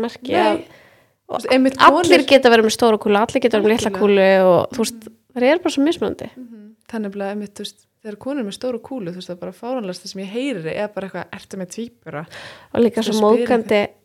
einmitt 1.50 1.80
allir 1.82 2.26
geta 2.30 2.52
verið 2.54 2.68
með 2.68 2.76
stóra 2.76 3.00
kúlu, 3.02 3.18
allir 3.20 3.42
geta 3.44 3.58
verið 3.58 3.66
með 3.66 3.74
litla 3.78 3.92
Algjörlega. 3.94 4.44
kúlu 4.44 4.52
og 4.52 4.76
þú 4.76 4.84
veist, 4.84 5.10
það 5.34 5.48
er 5.50 5.64
bara 5.64 5.74
svo 5.76 5.84
mismunandi. 5.88 6.30
Mhm. 6.36 6.60
þannig 6.94 7.16
að 7.16 7.32
einmitt, 7.34 7.54
þú 7.58 7.64
veist, 7.64 7.86
þegar 8.04 8.18
konur 8.20 8.44
með 8.46 8.54
stóra 8.58 8.80
kúlu, 8.84 9.10
þú 9.10 9.18
veist, 9.18 9.30
það 9.32 9.36
er 9.36 9.40
bara 9.42 9.56
fáranlega 9.58 10.02
það 10.04 10.12
sem 10.12 10.22
ég 10.22 10.32
heyri 10.34 10.74
er 10.76 10.88
bara 10.94 11.08
eitthvað, 11.08 11.30
ertu 11.34 11.58
með 11.58 11.70
tvíbura? 11.74 12.26
Og 12.74 12.84
líka 12.84 13.04
Svo 13.04 13.14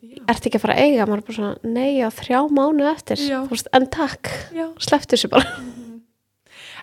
Já, 0.01 0.23
ertu 0.31 0.49
ekki 0.49 0.57
að 0.57 0.63
fara 0.63 0.73
að 0.73 0.83
eiga, 0.87 1.05
maður 1.05 1.21
er 1.21 1.27
bara 1.27 1.37
svona 1.37 1.57
nei, 1.63 1.91
já, 1.99 2.07
þrjá 2.09 2.39
mánu 2.49 2.87
eftir, 2.89 3.17
Já. 3.19 3.39
þú 3.43 3.49
veist, 3.53 3.67
en 3.73 3.85
takk. 3.87 4.31
Slepptu 4.79 5.15
þessu 5.17 5.29
bara. 5.29 5.45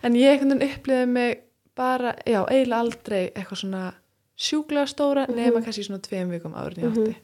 En 0.05 0.13
ég 0.15 0.37
einhvern 0.37 0.59
veginn 0.61 0.77
upplýði 0.77 1.09
mig 1.09 1.39
bara, 1.75 2.15
já, 2.29 2.45
eiginlega 2.47 2.83
aldrei 2.85 3.23
eitthvað 3.33 3.63
svona 3.65 3.83
sjúklega 4.37 4.87
stóra 4.87 5.27
nema 5.29 5.63
kannski 5.65 5.83
svona 5.87 6.03
tveim 6.05 6.31
vikum 6.31 6.53
áður 6.55 6.79
en 6.79 6.85
ég 6.85 6.97
átti. 6.99 7.17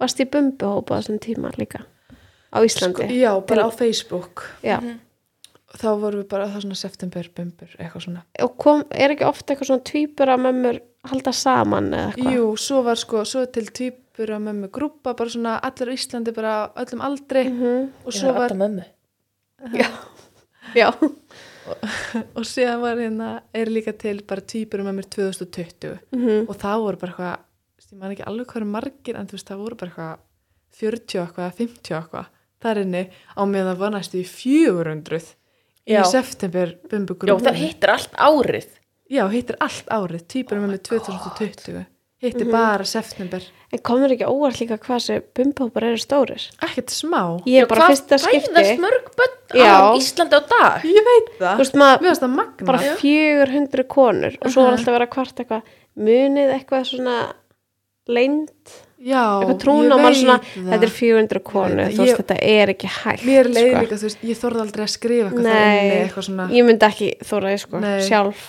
varst 0.00 0.20
í 0.20 0.26
bumbuhópa 0.30 0.94
á 0.94 0.98
þessum 1.00 1.18
tíma 1.20 1.50
líka 1.58 1.84
á 2.54 2.58
Íslandi 2.66 3.04
Sko, 3.06 3.14
já, 3.14 3.32
bara 3.46 3.66
á 3.66 3.70
Facebook. 3.70 4.44
já. 4.62 4.78
Þá 5.70 5.86
vorum 6.02 6.22
við 6.24 6.28
bara 6.28 6.48
það 6.50 6.62
svona 6.64 6.74
september, 6.74 7.28
bumbur, 7.36 7.68
eitthvað 7.78 8.02
svona. 8.02 8.22
og 8.42 8.56
kom, 8.58 8.80
er 8.90 9.10
ekki 9.14 9.24
ofta 9.28 9.52
eitthvað 9.54 9.68
svona 9.70 9.84
tvíbura 9.86 10.36
mömmur 10.36 10.80
halda 11.06 11.32
saman 11.32 11.92
eða 11.94 12.08
eitthvað 12.14 12.34
Jú, 12.34 12.46
svo 12.58 12.82
var 12.82 12.96
sko, 12.98 13.22
svo 13.24 13.44
til 13.46 13.66
týpur 13.70 14.32
að 14.34 14.42
mömmu 14.48 14.68
grúpa, 14.74 15.14
bara 15.16 15.30
svona 15.30 15.60
allir 15.62 15.88
á 15.90 15.94
Íslandi, 15.94 16.34
bara 16.34 16.54
öllum 16.76 17.00
aldrei 17.06 17.44
Mhm. 17.48 17.90
og 18.04 18.12
Ég 18.12 18.18
svo 18.18 18.28
er 18.28 18.34
var, 18.34 18.50
alltaf 18.50 18.58
mömmu. 18.58 18.84
já, 20.74 20.90
og 22.36 22.46
síðan 22.48 22.82
var 22.82 22.98
hérna 23.00 23.30
er 23.56 23.70
líka 23.72 23.94
til 23.98 24.22
bara 24.26 24.44
týpur 24.52 24.82
um 24.82 24.90
að 24.90 24.98
mér 24.98 25.08
2020 25.16 25.98
mm 26.12 26.26
-hmm. 26.26 26.48
og 26.48 26.56
það 26.56 26.82
voru 26.84 26.96
bara 26.96 27.12
eitthvað 27.12 27.38
ég 27.90 27.98
man 27.98 28.12
ekki 28.14 28.26
alveg 28.26 28.46
hverju 28.46 28.66
margir 28.66 29.16
en 29.16 29.26
þú 29.26 29.36
veist 29.36 29.48
það 29.50 29.62
voru 29.64 29.76
bara 29.76 29.90
eitthvað 29.90 30.18
40 30.80 31.20
eitthvað, 31.24 31.54
50 31.58 31.96
eitthvað 31.96 32.26
þar 32.62 32.82
inni 32.84 33.04
á 33.10 33.42
meðan 33.48 33.72
það 33.72 33.80
var 33.82 33.94
næstu 33.96 34.20
í 34.20 34.26
400 34.26 35.20
Já. 35.88 36.00
í 36.00 36.10
september 36.10 36.76
bumbugrúð 36.90 37.40
Já 37.40 37.46
það 37.48 37.60
hittir 37.64 37.90
allt 37.90 38.14
árið. 38.14 38.68
Já 39.10 39.24
hittir 39.32 39.56
allt 39.60 39.88
árið 39.90 40.26
týpur 40.28 40.60
um 40.60 40.68
að 40.68 40.76
mér 40.76 40.82
2020 40.86 41.86
hitti 42.20 42.44
mm 42.44 42.48
-hmm. 42.48 42.52
bara 42.52 42.84
september. 42.84 43.42
En 43.72 43.78
komur 43.78 44.12
ekki 44.12 44.26
óvart 44.26 44.60
líka 44.60 44.76
hvað 44.78 44.98
sem 44.98 45.22
bumbahópar 45.36 45.84
eru 45.84 45.98
stórir? 45.98 46.42
Ekkert 46.62 46.90
smá. 46.90 47.40
Ég 47.46 47.62
er 47.62 47.66
bara 47.66 47.86
fyrsta 47.86 48.18
skipti. 48.18 48.50
hvað 48.50 48.56
bæðast 48.56 48.80
mörg 48.80 49.04
bönn 49.18 49.62
á 49.62 49.96
Íslandi 49.96 50.34
á 50.36 50.42
dag? 50.42 50.84
Ég 50.84 51.04
veit 51.10 51.28
það, 51.38 51.58
Vist, 51.58 51.74
það 51.74 52.64
bara 52.66 52.78
Já. 52.82 52.94
400 52.96 53.84
konur 53.84 54.36
og 54.40 54.50
svo 54.50 54.62
var 54.62 54.72
alltaf 54.72 54.88
að 54.88 54.98
vera 54.98 55.06
kvart 55.06 55.40
eitthvað 55.40 55.62
munið 55.96 56.52
eitthvað 56.54 56.84
svona 56.84 57.34
leint 58.10 58.80
Já, 59.00 59.40
eitthvað 59.40 59.60
trúna 59.62 59.96
og 59.96 60.02
maður 60.02 60.16
svona 60.18 60.38
það. 60.44 60.64
þetta 60.70 60.86
er 60.86 60.92
400 60.92 61.40
konu, 61.40 61.84
þú 61.88 62.04
veist 62.04 62.18
þetta 62.20 62.36
er 62.44 62.72
ekki 62.74 62.90
hægt 62.92 63.22
mér 63.24 63.38
er 63.40 63.48
leiðið 63.54 63.70
sko. 63.70 63.80
líka, 63.80 63.86
sko. 63.86 64.00
þú 64.00 64.08
veist, 64.08 64.24
ég 64.28 64.40
þorði 64.42 64.64
aldrei 64.64 64.82
að 64.84 64.90
skrifa 64.92 65.28
eitthvað, 65.30 65.46
Nei, 65.46 65.92
eitthvað 66.02 66.26
svona... 66.26 66.48
ég 66.52 66.66
myndi 66.68 66.86
ekki 66.90 67.08
þorðið, 67.30 67.56
sko, 67.62 67.80
Nei. 67.80 67.94
sjálf. 68.04 68.42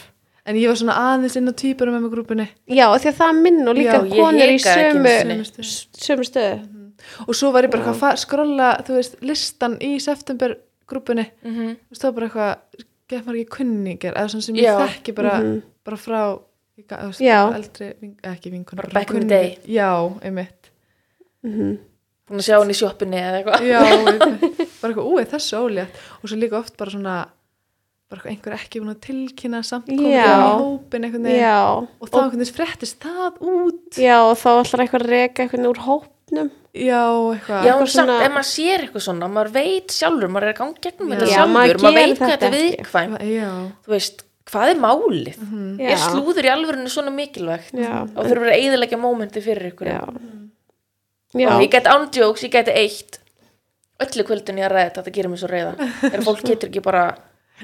En 0.46 0.56
ég 0.58 0.68
var 0.68 0.76
svona 0.80 0.96
aðeins 0.98 1.36
inn 1.38 1.50
á 1.50 1.54
týpurum 1.54 1.94
með 1.94 2.02
mig 2.02 2.12
grúpunni. 2.16 2.48
já, 2.68 2.86
af 2.90 3.02
því 3.04 3.10
að 3.12 3.18
það 3.22 3.42
minn 3.42 3.68
og 3.68 3.76
líka 3.78 3.94
Já, 3.94 4.02
ég 4.02 4.16
konur 4.18 4.50
í 4.50 4.58
sömu. 4.58 5.16
Sömu 5.22 5.46
stöðu. 5.46 5.74
sömu 6.06 6.24
stöðu 6.26 6.78
Og 7.28 7.34
svo 7.36 7.52
var 7.52 7.64
ég 7.66 7.72
bara 7.72 7.84
eitthvað 7.84 8.12
að 8.14 8.18
skrolla, 8.22 8.70
þú 8.86 8.94
veist, 8.98 9.16
listan 9.26 9.78
í 9.82 10.00
september 10.02 10.56
grúpunni. 10.88 11.26
Mhm. 11.44 11.68
Þú 11.78 11.90
veist, 11.92 12.02
það 12.02 12.10
var 12.10 12.14
bara 12.18 12.28
eitthvað, 12.30 12.86
gett 13.10 13.26
maður 13.26 13.40
ekki 13.42 13.50
kunningir, 13.58 14.14
eða 14.14 14.30
svona 14.30 14.44
sem 14.44 14.56
ég 14.56 14.64
Já. 14.64 14.76
þekki 14.88 15.16
bara, 15.16 15.40
Mhm. 15.42 15.62
bara 15.84 15.98
frá, 15.98 16.40
ég 16.78 16.86
þú 16.88 17.08
veist, 17.10 17.22
eldri, 17.56 17.94
ekki 18.24 18.52
vinkunni. 18.52 18.76
Bara 18.82 18.94
back 18.94 19.12
in 19.12 19.20
the 19.22 19.28
day. 19.28 19.58
Já, 19.68 19.90
einmitt. 20.22 20.70
Mhm. 21.44 21.78
Búin 22.30 22.40
að 22.40 22.46
sjá 22.48 22.60
hann 22.60 22.70
í 22.70 22.78
sjoppinni 22.78 23.18
eða 23.18 23.44
eitthvað. 23.44 23.62
Já, 23.66 23.80
einmitt. 23.92 24.80
bara 24.82 24.94
eitthvað, 24.94 25.10
úi, 25.12 25.26
þessu 25.26 25.58
ólétt. 25.58 25.94
Og 26.24 26.30
svo 26.30 26.38
líka 26.38 26.58
oft 26.60 26.78
bara 26.78 26.92
svona, 26.92 27.28
bara 28.12 28.22
eitthvað 28.22 28.32
einhver 28.36 28.56
ekki 28.60 28.82
búin 28.84 28.94
að 28.94 29.02
tilkynna 29.08 29.62
samt 29.66 29.88
komið 29.90 30.14
í 30.14 30.24
hópin 30.62 31.06
einhvern 31.08 31.28
veginn. 31.28 31.42
já, 31.42 31.60
Og 32.02 32.10
þá 32.12 32.18
einhvern 32.22 32.42
veginn 32.44 32.56
fréttist 32.60 33.00
það 33.04 33.40
út. 33.42 33.98
já 33.98 34.18
og 34.28 34.36
þá 34.38 34.50
ætlar 34.62 34.84
eitthvað 34.86 35.06
að 35.06 35.14
reka 35.16 35.46
eitthvað 35.48 35.70
úr 35.72 35.86
hópnum 35.88 36.52
Já, 36.72 37.04
eitthvað. 37.36 37.66
Já, 37.68 37.72
en 37.76 37.88
samt, 37.92 38.12
ef 38.24 38.32
maður 38.32 38.48
sér 38.48 38.84
eitthvað 38.86 39.04
svona, 39.04 39.28
maður 39.28 39.50
veit 39.58 39.92
sjálfur, 39.92 40.30
maður 40.32 40.46
er 40.48 40.52
að 40.54 40.60
ganga 40.62 40.84
gegnum 40.86 41.10
þetta 41.12 41.26
Já, 41.28 41.34
sjálfur, 41.36 41.52
maður 41.58 41.82
maður, 41.84 41.98
veit 42.00 42.20
hvað 42.22 42.30
þetta 42.32 42.48
er 42.48 42.54
viðkvæm. 42.56 43.16
Þú 43.84 43.92
veist, 43.92 44.24
hvað 44.52 44.70
er 44.72 44.80
málið? 44.86 45.42
Mhm. 45.42 45.66
Er 45.84 46.00
slúður 46.00 46.48
í 46.48 46.52
alvörinu 46.54 46.94
svona 46.94 47.12
mikilvægt? 47.12 47.74
Já. 47.76 47.92
Og 48.16 48.24
þurfur 48.30 48.48
að 48.48 48.56
eiðilegja 48.62 49.02
mómenti 49.04 49.44
fyrir 49.44 49.68
ykkur. 49.74 49.92
já, 49.92 50.00
Og 51.36 51.42
já. 51.44 51.50
ég 51.60 51.70
get 51.76 51.92
ándjóks, 51.92 52.44
ég 52.48 52.52
geti 52.56 52.72
eitt 52.72 53.20
öllu 54.02 54.24
kvöldin 54.32 54.58
ég 54.64 54.66
að 54.68 54.72
ræða 54.72 54.88
þetta, 54.88 55.04
þetta 55.04 55.16
gerir 55.20 55.30
mér 55.32 55.42
svo 55.44 55.52
reyða. 55.52 55.76
Þegar 56.08 56.24
fólk 56.26 56.42
getur 56.48 56.70
ekki 56.72 56.82
bara 56.88 57.04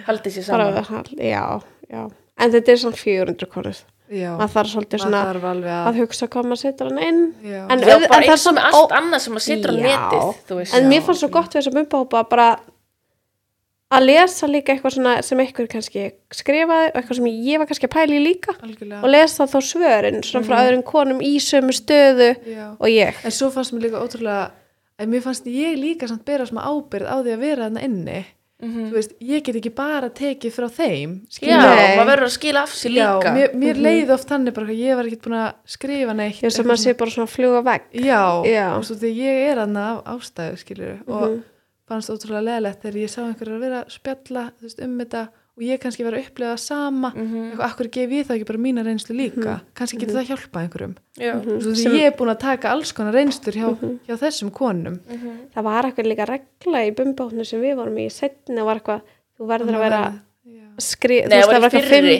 haldið 0.06 0.32
sér 0.38 0.43
saman. 0.43 1.04
já, 1.18 1.62
já 1.89 2.10
en 2.38 2.52
þetta 2.52 2.70
er 2.72 2.78
svona 2.78 2.95
400 3.02 3.45
konur 3.50 3.78
maður 4.08 4.52
þarf 4.56 4.70
svolítið 4.72 5.02
svona 5.04 5.22
þarf 5.28 5.43
að 5.50 5.64
að, 5.68 5.95
hugsa 6.00 6.28
hvað 6.32 6.45
maður 6.48 6.62
setur 6.62 6.88
hann 6.88 7.00
inn 7.04 7.34
já. 7.43 7.62
En- 7.72 7.80
Já, 7.82 7.95
auð- 7.98 8.08
bara 8.08 8.22
það 8.24 8.32
er 8.32 8.38
samt 8.38 8.58
með 8.58 8.64
ó- 8.64 8.78
allt 8.78 8.91
annað 9.02 9.20
sem 9.20 9.34
maður 9.34 9.48
setur 9.48 9.72
á 9.72 9.76
netið, 9.88 10.64
en 10.78 10.84
Já. 10.84 10.89
mér 10.91 11.02
fannst 11.04 11.20
svo 11.24 11.30
gott 11.34 11.50
við 11.52 11.60
þess 11.60 11.68
að 11.68 11.76
bumbahópa 11.80 12.30
bara 12.30 12.48
að 13.98 14.04
lesa 14.04 14.48
líka 14.52 14.74
eitthvað 14.76 14.93
svona 14.98 15.12
sem 15.24 15.39
einhver 15.39 15.68
kannski 15.72 16.02
skrifaði 16.36 16.89
og 16.91 16.98
eitthvað 17.02 17.16
sem 17.20 17.28
ég 17.32 17.58
var 17.62 17.68
kannski 17.70 17.88
að 17.88 17.93
pæla 17.95 18.16
í 18.18 18.24
líka 18.24 18.56
algjörlega. 18.60 19.02
og 19.04 19.10
lesa 19.14 19.48
þá 19.48 19.58
svörin 19.64 20.18
svona 20.28 20.45
frá 20.48 20.58
öðrum 20.66 20.84
konum 20.84 21.20
í 21.24 21.36
sömu 21.39 21.72
stöðu 21.76 22.30
Já. 22.48 22.76
og 22.80 22.88
ég 22.91 23.14
En 23.24 23.32
svo 23.32 23.50
fannst 23.52 23.72
mér 23.74 23.88
líka 23.88 24.02
ótrúlega, 24.04 24.52
en 25.00 25.10
mér 25.12 25.22
fannst 25.24 25.45
ég 25.48 25.78
líka 25.80 26.08
samt 26.08 26.26
bera 26.26 26.43
smá 26.45 26.64
ábyrð 26.68 27.08
á 27.08 27.16
því 27.24 27.32
að 27.36 27.39
vera 27.39 27.70
þarna 27.70 27.84
inni. 27.84 28.26
Mhm. 28.58 28.88
Þú 28.89 28.93
veist, 28.97 29.12
ég 29.22 29.43
get 29.45 29.55
ekki 29.60 29.70
bara 29.76 30.10
tekið 30.10 30.51
frá 30.55 30.66
þeim. 30.74 31.12
Já, 31.30 31.36
skilurðu? 31.38 31.76
Nei. 31.78 31.97
maður 31.99 32.08
verður 32.10 32.26
að 32.26 32.34
skila 32.34 32.62
af 32.66 32.72
Já, 32.74 32.89
líka. 32.89 33.34
mér, 33.36 33.51
mér 33.53 33.76
leiði 33.86 34.10
oft 34.16 34.28
þannig 34.32 34.53
bara 34.55 34.68
að 34.68 34.80
ég 34.82 34.95
var 34.97 35.05
ekki 35.05 35.20
búin 35.22 35.36
að 35.38 35.53
skrifa 35.76 36.16
neitt. 36.18 36.39
sem 36.39 36.49
eitthvað 36.49 36.74
að 36.74 36.82
sé 36.82 36.97
bara 36.97 37.12
svona 37.12 37.28
fluga 37.30 37.62
vegg 37.64 37.84
svona- 37.93 38.05
Já, 38.08 38.45
Já. 38.49 38.66
og 38.78 38.84
svo 38.84 38.95
því 38.97 39.12
ég 39.14 39.51
er 39.51 39.55
þarna 39.62 39.84
af 39.91 40.03
ástæðu, 40.18 40.58
skilur, 40.58 40.97
og 41.08 41.30
Mhm. 41.30 41.43
fannst 41.88 42.10
ótrúlega 42.10 42.43
leðilegt 42.49 42.82
þegar 42.82 42.97
ég 42.97 43.10
sá 43.14 43.20
einhverjar 43.28 43.55
að 43.58 43.60
vera 43.62 43.84
að 43.84 43.91
spjalla, 43.93 44.51
veist, 44.62 44.80
um 44.84 44.97
þetta 44.97 45.30
og 45.58 45.64
ég 45.66 45.80
kannski 45.82 46.03
var 46.05 46.14
að 46.14 46.28
upplega 46.28 46.53
það 46.53 46.60
sama, 46.62 47.10
Mhm. 47.16 47.51
eitthvað, 47.51 47.66
akkur 47.72 47.88
gef 47.91 48.10
ég 48.14 48.26
það 48.28 48.36
ekki 48.38 48.45
bara 48.45 48.60
mína 48.62 48.84
reynslu 48.86 49.16
líka, 49.18 49.55
kannski 49.74 49.97
getur 49.97 50.20
það 50.22 50.28
hjálpað 50.30 50.62
einhverjum. 50.64 50.95
Því 51.18 51.97
ég 51.97 52.05
er 52.05 52.12
búin 52.20 52.30
að 52.36 52.39
taka 52.39 52.70
alls 52.70 52.91
konar 52.93 53.14
reynslur 53.14 53.53
hjá, 53.58 53.99
hjá 54.08 54.16
þessum 54.22 54.51
konum. 54.51 54.99
það 55.55 55.64
var 55.64 55.84
eitthvað 55.89 56.05
líka 56.14 56.28
regla 56.30 56.86
í 56.86 56.91
bumbahópnu 56.93 57.45
sem 57.45 57.62
við 57.62 57.76
vorum 57.76 57.97
í 57.97 58.08
setni 58.12 58.60
og 58.62 58.66
var 58.70 58.80
eitthvað 58.80 59.01
þú 59.39 59.47
verður 59.47 59.76
að 59.76 59.84
vera 59.89 60.14
skrið 60.78 61.28
Nei, 61.30 61.41
það 61.41 61.62
var 61.62 61.70
Fimm 61.70 61.82
fyrri. 61.89 62.18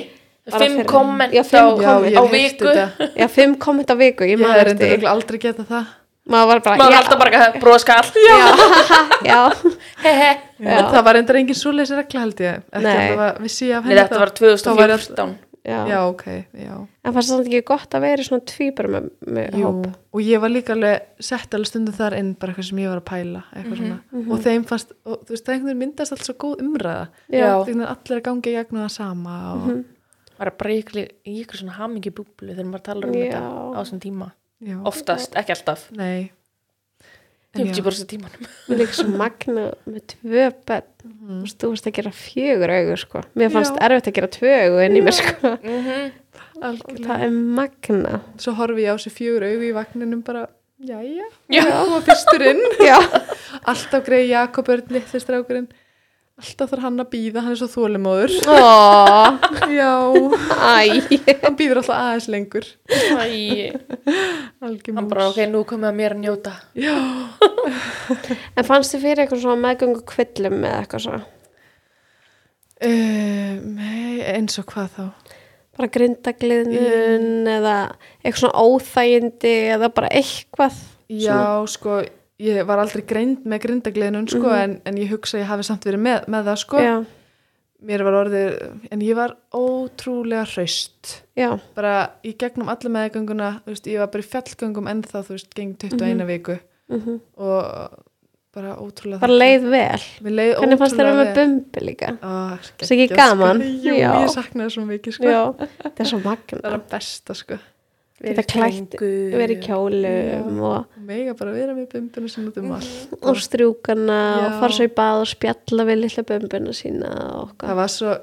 fimm 0.47 0.83
komment 0.85 1.33
á 1.33 2.23
viku. 2.31 2.65
já, 3.17 3.27
fimm 3.29 3.55
komment 3.57 3.88
á 3.91 3.95
viku 3.95 4.23
ég 4.25 4.39
hef 4.39 5.03
aldrei 5.05 5.38
geta 5.39 5.63
það. 5.63 5.85
Maður 6.28 6.51
var 6.51 6.61
bara 6.67 6.78
Maður 6.82 6.99
alltaf 6.99 7.21
bara 7.21 7.41
að 7.47 7.57
broskall. 7.63 8.11
já, 8.28 8.38
já, 9.28 9.41
Hehe. 10.05 10.30
Já. 10.57 10.78
Það 10.91 11.03
var 11.07 11.17
reyndar 11.17 11.41
engin 11.41 11.57
svoleiðis 11.57 11.95
regla 11.97 12.23
held 12.25 12.45
ég. 12.45 12.63
Að 12.71 12.88
var, 13.19 13.43
þetta 13.47 14.23
var 14.23 14.34
þá 14.38 14.71
væri 14.78 14.97
2014. 15.03 15.36
já. 15.67 15.80
Já, 15.88 15.97
ok, 16.07 16.23
já. 16.55 16.75
en 17.03 17.11
fannst 17.11 17.28
það 17.28 17.34
samt 17.34 17.49
ekki 17.49 17.59
gott 17.67 17.95
að 17.97 18.05
vera 18.05 18.23
svona 18.23 18.45
tvíbur 18.47 18.88
með, 18.93 19.09
með 19.28 19.57
Jú, 19.59 19.65
hóp 19.67 20.15
og 20.15 20.21
ég 20.23 20.39
var 20.39 20.53
líka 20.53 20.71
alveg 20.78 21.25
sett 21.28 21.57
alveg 21.57 21.67
stundum 21.67 21.97
þar 21.97 22.15
inn 22.21 22.30
bara 22.39 22.53
eitthvað 22.53 22.69
sem 22.69 22.80
ég 22.80 22.91
var 22.93 23.01
að 23.01 23.07
pæla 23.09 23.41
eitthvað 23.51 23.82
svona, 23.82 23.97
og 24.23 24.41
þeim 24.45 24.65
fannst 24.69 24.95
og 25.03 25.17
þú 25.28 25.36
veist, 25.36 25.43
það 25.43 25.53
einhvern 25.57 25.67
veginn 25.67 25.82
myndast 25.84 26.15
allt 26.15 26.23
svo 26.23 26.38
góð 26.45 26.63
umræða 26.63 27.03
allir 27.36 28.21
að 28.21 28.25
gangi 28.30 28.53
í 28.53 28.55
gegnum 28.55 28.86
það 28.86 28.93
sama 28.95 29.36
og, 29.57 29.67
maður 30.38 30.51
er 30.53 30.57
bara 30.63 30.71
í 30.71 30.80
ykkur, 30.86 31.01
í 31.28 31.38
ykkur 31.43 31.61
svona 31.63 31.78
hamingi 31.82 32.15
búblu 32.15 32.53
þegar 32.53 32.71
maður 32.71 32.86
talar 32.88 33.11
um 33.11 33.17
Já. 33.17 33.25
þetta 33.28 33.43
á 33.75 33.80
þessum 33.82 34.03
tíma 34.07 34.32
já, 34.61 34.77
oftast, 34.83 35.37
ekki 35.37 35.55
alltaf 35.57 35.87
nei 35.91 36.31
En 37.57 37.67
já. 37.67 37.73
50% 37.73 38.05
tímanum 38.11 38.47
mér 38.67 38.81
líka 38.81 38.93
svo 38.93 39.07
magna 39.17 39.69
með 39.87 40.03
tvö 40.13 40.49
þú 40.67 41.37
veist, 41.41 41.57
þú 41.61 41.69
veist 41.71 41.87
að 41.89 41.95
gera 41.97 42.11
fjögur 42.13 42.73
augu 42.73 42.97
sko. 43.01 43.23
mér 43.39 43.53
fannst 43.53 43.77
Já. 43.77 43.81
erfitt 43.87 44.09
að 44.11 44.17
gera 44.17 44.29
tvö 44.35 44.53
augu 44.65 44.83
inn 44.83 44.99
í 44.99 45.01
mér 45.05 45.15
sko. 45.17 45.53
mm 45.55 45.81
-hmm. 45.87 46.11
algjörlega. 46.61 47.07
það 47.07 47.23
er 47.25 47.31
magna 47.31 48.21
svo 48.37 48.53
horfi 48.59 48.85
ég 48.85 48.93
á 48.93 48.95
sér 48.97 49.13
fjögur 49.17 49.47
augu 49.47 49.63
í 49.63 49.73
vagninum 49.73 50.21
bara 50.21 50.47
jæja, 50.79 51.27
Já. 51.49 51.63
hún 51.63 51.93
var 51.95 52.01
fyrstur 52.01 52.41
inn 52.41 52.63
Já, 52.79 52.99
alltaf 53.63 54.05
greið 54.05 54.29
Jakob 54.29 54.69
Örn, 54.69 54.85
litli 54.89 55.19
strákurinn 55.19 55.67
alltaf 56.38 56.69
þarf 56.69 56.83
hann 56.85 57.01
að 57.01 57.07
býða, 57.13 57.41
hann 57.45 57.53
er 57.55 57.59
svo 57.59 57.67
þólimóður 57.71 58.33
ó, 58.45 58.57
já, 59.73 59.93
æ. 60.53 60.77
Hann 61.43 61.55
býður 61.57 61.79
alltaf 61.81 61.95
aðeins 61.97 62.27
lengur. 62.33 62.67
Æ, 62.93 63.73
Algjör 64.67 64.97
hann 64.99 65.09
bara, 65.09 65.25
ok, 65.31 65.39
nú 65.49 65.63
komið 65.69 65.89
að 65.91 65.97
mér 65.97 66.15
að 66.17 66.21
njóta. 66.25 66.53
Já, 66.77 66.93
En 68.57 68.67
fannst 68.67 68.93
þið 68.93 69.03
fyrir 69.07 69.23
eitthvað 69.25 69.41
svona 69.43 69.63
meðgöngu 69.65 70.03
kvillum 70.13 70.59
eða 70.61 70.83
eitthvað 70.83 71.03
svona? 71.07 71.23
uh, 72.85 73.53
nei, 73.73 74.21
eins 74.35 74.59
og 74.61 74.67
hvað 74.69 74.91
þá? 74.97 75.05
Bara 75.77 75.89
grindagliðnun 75.93 77.49
eða 77.57 77.73
eitthvað 78.21 78.39
svona 78.43 78.61
óþægindi 78.65 79.55
eða 79.75 79.89
bara 79.93 80.09
eitthvað 80.21 80.77
já, 81.13 81.38
sko 81.69 81.99
ég 82.43 82.65
var 82.69 82.81
aldrei 82.81 83.03
greind 83.07 83.45
með 83.49 83.63
grindagliðnun 83.65 84.27
sko, 84.31 84.51
en, 84.53 84.79
en 84.85 84.97
ég 85.01 85.13
hugsa 85.13 85.38
að 85.38 85.43
ég 85.43 85.51
hafi 85.51 85.67
samt 85.67 85.88
verið 85.88 86.03
með, 86.05 86.27
með 86.33 86.51
það 86.51 86.59
sko. 86.63 86.83
Mér 87.88 88.01
var 88.07 88.15
orðið, 88.23 88.55
en 88.89 89.01
ég 89.05 89.13
var 89.19 89.35
ótrúlega 89.53 90.47
hraust. 90.49 91.19
Já, 91.38 91.51
bara 91.77 91.93
í 92.25 92.31
gegnum 92.33 92.71
alla 92.73 92.89
meðgönguna 92.89 93.51
þú 93.61 93.73
veist, 93.75 93.89
ég 93.91 94.01
var 94.01 94.09
bara 94.15 94.25
í 94.25 94.29
fjallgöngum 94.31 94.89
ennþá 94.89 95.21
þú 95.27 95.35
veist, 95.35 95.51
geng 95.53 95.75
21 95.85 96.25
viku. 96.31 96.57
Mhm. 96.88 97.17
og 97.35 98.03
bara 98.57 98.73
ótrúlega 98.81 99.21
bara 99.21 99.38
leið 99.38 99.65
vel. 99.69 100.03
Hvernig 100.23 100.79
fannst 100.79 100.95
ótrúlega 100.95 101.17
með 101.19 101.31
bumbi 101.38 101.83
líka? 101.83 102.11
Ó, 102.17 102.31
Það 102.57 102.57
er 102.57 102.85
ekki 102.88 102.99
geggjað, 103.01 103.19
gaman? 103.21 103.61
Sko. 103.61 103.88
Jú, 103.88 103.95
ég 103.97 104.29
saknaði 104.33 104.73
svo 104.73 104.85
mikið 104.88 105.17
sko. 105.17 105.33
Þetta 105.83 106.05
er 106.05 106.09
svo 106.09 106.21
Það 106.23 106.25
er 106.25 106.29
magna 106.31 106.71
að 106.73 106.85
besta 106.93 107.35
sko. 107.38 107.59
Þetta 108.18 108.43
klætt, 108.49 108.95
verið 108.97 109.51
í 109.53 109.57
kjólum 109.61 110.61
og, 110.65 110.86
Mega 111.05 111.36
bara 111.38 111.51
vera 111.53 111.76
með 111.78 111.86
bumbuna 111.91 112.47
út 112.49 112.55
um 112.57 112.72
allt. 112.74 113.11
og 113.22 113.38
strjúkana 113.38 114.15
og 114.38 114.47
Já. 114.47 114.55
fara 114.63 114.74
svo 114.74 114.88
í 114.88 114.93
bað 114.97 115.22
og 115.22 115.30
spjalla 115.30 115.86
við 115.86 115.99
lilla 116.01 116.24
bumbuna 116.32 116.74
sína 116.74 117.11
og 117.13 117.51
Það 117.51 117.51
okkar 117.51 117.76
var 117.78 117.91
svo, 117.93 118.15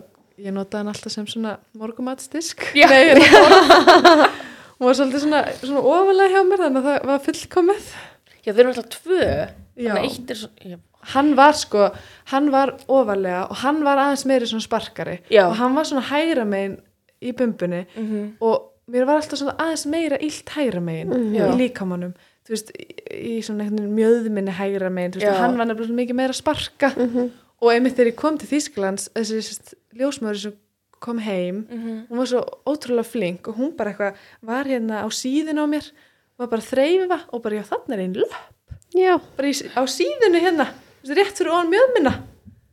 ég 0.42 0.56
notaði 0.56 0.80
hann 0.82 0.90
alltaf 0.94 1.14
sem 1.14 1.28
svona 1.30 1.52
morgumatsdisk. 1.78 2.66
Já. 2.80 2.88
Notaði 2.90 4.30
Hún 4.80 4.88
var 4.90 4.96
svolítið 4.98 5.22
svona, 5.22 5.44
svona 5.62 5.84
ofalega 5.86 6.32
hjá 6.34 6.42
mér 6.50 6.64
þannig 6.64 6.80
að 6.82 6.88
það 6.90 7.06
var 7.12 7.22
fullkomið. 7.28 7.86
Já, 8.44 8.50
þau 8.50 8.58
eru 8.64 8.72
alltaf 8.74 8.90
tvö 8.98 9.20
Já. 9.22 9.46
Þannig 9.78 9.94
að 9.94 10.10
eitt 10.10 10.34
er 10.34 10.40
svo 10.42 10.50
já. 10.74 10.78
Hann 11.14 11.34
var 11.38 11.52
sko, 11.54 11.86
hann 12.32 12.46
var 12.50 12.74
ofalega 12.90 13.44
og 13.52 13.58
hann 13.62 13.82
var 13.86 14.00
aðeins 14.08 14.26
meiri 14.26 14.46
svona 14.50 14.64
sparkari 14.66 15.18
Já. 15.30 15.44
og 15.46 15.54
hann 15.60 15.74
var 15.78 15.84
svona 15.86 16.02
hægra 16.10 16.44
megin 16.48 16.78
í 17.22 17.30
bumbunni 17.36 17.84
Mhm. 17.94 18.22
og 18.40 18.70
mér 18.90 19.06
var 19.08 19.16
alltaf 19.20 19.38
svona 19.40 19.56
aðeins 19.58 19.86
meira 19.86 20.18
illt 20.20 20.50
hægra 20.56 20.80
megin 20.84 21.14
Já. 21.34 21.46
í 21.48 21.56
líkamannum 21.62 22.12
þú 22.44 22.52
veist, 22.52 22.72
í, 23.14 23.38
svona 23.46 23.70
mjöðminni 23.72 24.52
hægra 24.58 24.90
megin, 24.92 25.14
þú 25.16 25.22
veist, 25.22 25.38
hann 25.40 25.56
var 25.56 25.66
nefnilega 25.70 25.88
svo 25.88 25.96
mikið 25.96 26.18
meira 26.18 26.34
að 26.34 26.40
sparka. 26.42 26.90
Og 27.64 27.70
einmitt 27.72 27.94
þegar 27.96 28.10
ég 28.10 28.18
kom 28.20 28.36
til 28.36 28.48
Þýsklands 28.50 29.06
þessi 29.14 29.38
sérst, 29.46 29.74
ljósmaður 29.96 30.40
sem 30.42 30.52
kom 31.00 31.18
heim 31.24 31.62
Mhm. 31.70 32.06
hún 32.10 32.18
var 32.20 32.26
svo 32.28 32.42
ótrúlega 32.68 33.04
flink 33.08 33.48
og 33.48 33.56
hún 33.56 33.72
bara 33.76 33.92
eitthvað 33.92 34.14
var 34.42 34.64
hérna 34.64 35.00
á 35.04 35.08
síðun 35.08 35.60
á 35.60 35.64
mér 35.68 35.88
var 36.38 36.48
bara 36.48 36.60
að 36.62 36.70
þreifa 36.72 37.18
og 37.32 37.42
bara 37.42 37.56
já 37.56 37.64
þannig 37.70 37.94
er 37.96 38.00
einn 38.04 38.14
löpp. 38.20 38.36
Já, 38.94 39.20
bara 39.36 39.48
í, 39.48 39.54
á 39.72 39.82
síðunu 39.88 40.40
hérna 40.44 40.66
þú 41.00 41.08
veist, 41.08 41.18
rétt 41.18 41.36
fyrir 41.40 41.52
ofan 41.52 41.72
mjöðminna 41.72 42.14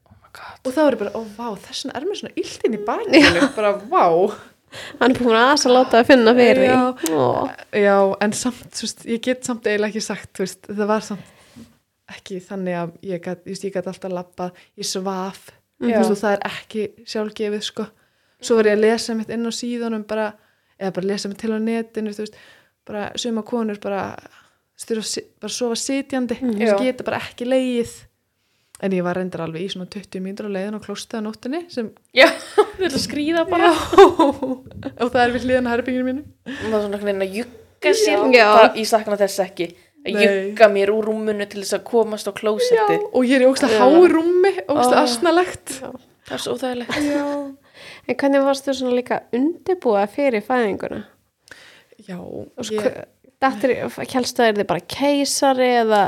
Oh 0.07 0.15
my 0.19 0.29
god. 0.35 0.59
Og 0.65 0.73
þá 0.75 0.81
er 0.87 0.91
ég 0.95 0.99
bara, 0.99 1.11
ó 1.15 1.21
vá, 1.37 1.47
þessna 1.59 1.95
er 1.95 2.05
mér 2.07 2.19
svona 2.19 2.35
illt 2.35 2.63
inn 2.67 2.75
í 2.75 2.83
bakinu, 2.85 3.55
bara 3.55 3.73
vá 3.79 4.05
hann 4.99 5.11
er 5.11 5.19
búin 5.19 5.35
að 5.37 5.47
aðs 5.49 5.65
að 5.67 5.75
láta 5.75 5.99
að 5.99 6.09
finna 6.11 6.33
fyrir 6.37 6.67
Já. 6.69 6.81
Já, 7.75 7.95
en 8.23 8.35
samt, 8.37 8.67
veist, 8.81 9.05
ég 9.09 9.23
get 9.25 9.47
samt 9.47 9.67
eiginlega 9.67 9.91
ekki 9.91 10.03
sagt, 10.05 10.31
veist, 10.39 10.67
það 10.69 10.91
var 10.91 11.07
samt 11.07 11.65
ekki 12.11 12.41
þannig 12.43 12.77
að 12.77 12.93
ég 13.07 13.23
gat 13.23 13.87
alltaf 13.87 14.11
lappað, 14.11 14.61
ég 14.79 14.87
svaf, 14.87 15.49
og 15.81 16.13
það 16.19 16.33
er 16.33 16.41
ekki 16.49 16.87
sjálfgefið, 17.07 17.63
sko. 17.65 17.87
Svo 18.41 18.57
var 18.57 18.71
ég 18.71 18.77
að 18.77 18.85
lesa 18.85 19.15
mitt 19.15 19.31
inn 19.31 19.47
á 19.47 19.51
síðunum 19.53 20.03
bara, 20.09 20.31
eða 20.79 20.95
bara 20.97 21.11
lesa 21.13 21.31
mitt 21.31 21.39
til 21.41 21.53
á 21.55 21.59
netinu, 21.61 22.11
veist, 22.17 22.35
bara 22.87 23.11
suma 23.21 23.43
konur 23.47 23.79
bara 23.81 24.15
styrir 24.81 25.05
bara 25.39 25.53
sofa 25.53 25.77
sitjandi, 25.79 26.39
veist, 26.41 26.73
Já. 26.73 26.79
geta 26.81 27.05
bara 27.07 27.21
ekki 27.21 27.47
leið. 27.47 27.93
En 28.81 28.91
ég 28.97 29.03
var 29.05 29.13
reyndar 29.19 29.43
alveg 29.45 29.61
í 29.61 29.69
svona 29.69 29.85
20 29.93 30.23
mínútur 30.25 30.47
á 30.49 30.51
leiðin 30.55 30.77
og 30.79 30.81
klóstið 30.85 31.19
á 31.21 31.25
nóttinni 31.27 31.59
sem, 31.69 31.91
Já, 32.17 32.25
þau 32.55 32.81
eru 32.87 32.89
að 32.97 33.03
skrýða 33.03 33.43
bara 33.49 33.69
og 34.25 35.11
það 35.11 35.21
er 35.25 35.33
við 35.35 35.45
hliðan 35.45 35.67
að 35.69 35.75
herbygginu 35.75 36.07
mínu. 36.07 36.23
Og 36.49 36.65
það 36.65 36.77
er 36.79 36.83
svona 36.87 37.01
veginn 37.03 37.25
að 37.27 37.35
jugga 37.41 37.93
sér 38.01 38.25
Já. 38.33 38.47
Það- 38.57 38.79
Ég 38.81 38.89
sakna 38.89 39.17
þess 39.21 39.43
ekki 39.45 39.67
Að 40.01 40.17
jugga 40.25 40.67
mér 40.73 40.89
úr 40.95 41.05
rúmunu 41.11 41.45
til 41.45 41.61
þess 41.61 41.75
að 41.77 41.83
komast 41.91 42.25
á 42.25 42.33
klósetti 42.33 42.97
Og 43.13 43.21
ég 43.29 43.35
er 43.37 43.45
í 43.45 43.49
ógstlega 43.51 43.77
Já. 43.77 44.09
rúmi, 44.15 44.51
ógstlega 44.65 45.03
asnalegt. 45.05 45.75
Það 46.25 46.33
er 46.37 46.41
svo 46.41 46.55
óþægilegt 46.57 46.97
Já. 47.05 47.25
En 48.09 48.17
hvernig 48.17 48.43
varst 48.47 48.65
þú 48.65 48.73
svona 48.79 48.97
líka 48.97 49.21
undirbúa 49.37 50.07
fyrir 50.09 50.41
fæðinguna? 50.45 51.03
Já, 52.07 52.17
Og 52.17 52.49
ég, 52.65 52.65
sko, 52.65 52.91
Dattir, 53.41 53.75
kjælstu 54.09 54.41
það 54.41 54.49
er 54.51 54.57
þið 54.59 54.67
bara 54.73 54.83
keisari 54.97 55.69
eða 55.83 56.01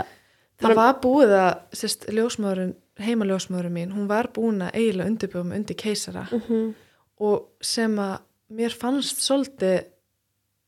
það 0.63 0.75
var 0.79 0.99
búið 1.03 1.33
að 1.39 1.51
sérst, 1.79 2.05
ljósmaðurinn, 2.13 2.73
heimaljósmaðurinn 3.03 3.73
mín, 3.77 3.93
hún 3.95 4.07
var 4.07 4.29
búin 4.35 4.61
að 4.65 4.75
eiginlega 4.79 5.09
undirbúið 5.11 5.45
mig 5.49 5.57
undir 5.61 5.75
keisara 5.83 6.27
Mhm. 6.31 6.73
og 7.19 7.47
sem 7.61 7.95
að 7.97 8.19
mér 8.53 8.73
fannst 8.77 9.17
svolítið, 9.23 9.85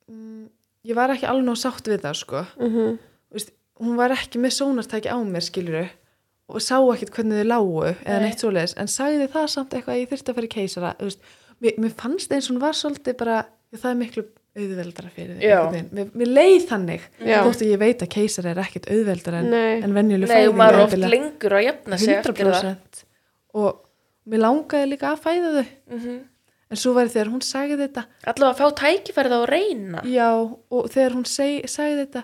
mm, 0.09 0.45
ég 0.85 0.95
var 0.95 1.09
ekki 1.13 1.27
alveg 1.29 1.45
ná 1.45 1.55
sátt 1.57 1.85
við 1.89 2.01
það 2.05 2.15
sko. 2.15 2.45
Mhm. 2.59 2.97
Þú 2.97 3.33
Veist, 3.35 3.51
hún 3.81 3.95
var 3.97 4.09
ekki 4.11 4.39
með 4.39 4.53
sónartæki 4.57 5.09
á 5.11 5.17
mér 5.23 5.43
skiluru 5.43 5.89
og 6.49 6.61
sá 6.61 6.77
ekkit 6.93 7.11
hvernig 7.11 7.41
þau 7.41 7.47
lágu 7.49 7.95
eða 8.05 8.19
Nei. 8.19 8.29
neitt 8.29 8.39
svoleiðis, 8.39 8.73
en 8.77 8.87
sagði 8.87 9.27
það 9.27 9.47
samt 9.49 9.69
eitthvað 9.73 9.95
að 9.95 10.01
ég 10.01 10.09
þyrfti 10.09 10.29
að 10.29 10.35
fara 10.35 10.47
í 10.47 10.55
keisara. 10.55 10.95
Þú 10.99 11.03
Veist, 11.09 11.19
mér, 11.61 11.77
mér 11.79 11.91
fannst 11.91 12.31
eins 12.31 12.49
og 12.49 12.55
hún 12.55 12.61
var 12.61 12.73
svolítið 12.73 13.17
bara, 13.17 13.45
það 13.73 13.91
er 13.91 13.95
miklu 13.95 14.25
auðveldara 14.55 15.09
fyrir 15.11 15.39
þig. 15.41 15.89
Mér, 15.95 16.11
mér 16.15 16.29
leið 16.31 16.67
þannig. 16.69 17.07
Þótt 17.19 17.63
að 17.65 17.71
ég 17.71 17.81
veit 17.81 18.03
að 18.05 18.11
keisara 18.13 18.53
er 18.53 18.61
ekkit 18.63 18.87
auðveldara 18.93 19.41
en, 19.43 19.55
en 19.83 19.95
venjuleg 19.97 20.31
Nei, 20.31 20.45
og 20.47 20.55
maður 20.59 20.77
er 20.77 20.85
oft 20.85 21.01
lengur 21.15 21.55
að 21.57 21.65
jafna 21.65 21.99
sig 21.99 22.13
eftir 22.15 22.39
það. 22.39 22.69
100% 22.69 23.03
og 23.59 23.81
mér 24.31 24.43
langaði 24.45 24.87
líka 24.93 25.11
að 25.11 25.21
fæða 25.25 25.51
þau. 25.57 25.67
Mhm. 25.91 26.15
en 26.65 26.79
svo 26.81 26.95
var 26.95 27.11
þegar 27.13 27.29
hún 27.29 27.43
sagði 27.45 27.75
þetta 27.83 28.03
Allavega 28.31 28.53
að 28.53 28.57
fá 28.61 28.79
tækifærið 28.79 29.35
á 29.35 29.39
að 29.39 29.45
reyna. 29.51 30.01
Já 30.09 30.29
og 30.33 30.87
þegar 30.95 31.13
hún 31.19 31.27
seg, 31.29 31.67
sagði 31.69 31.99
þetta 32.05 32.23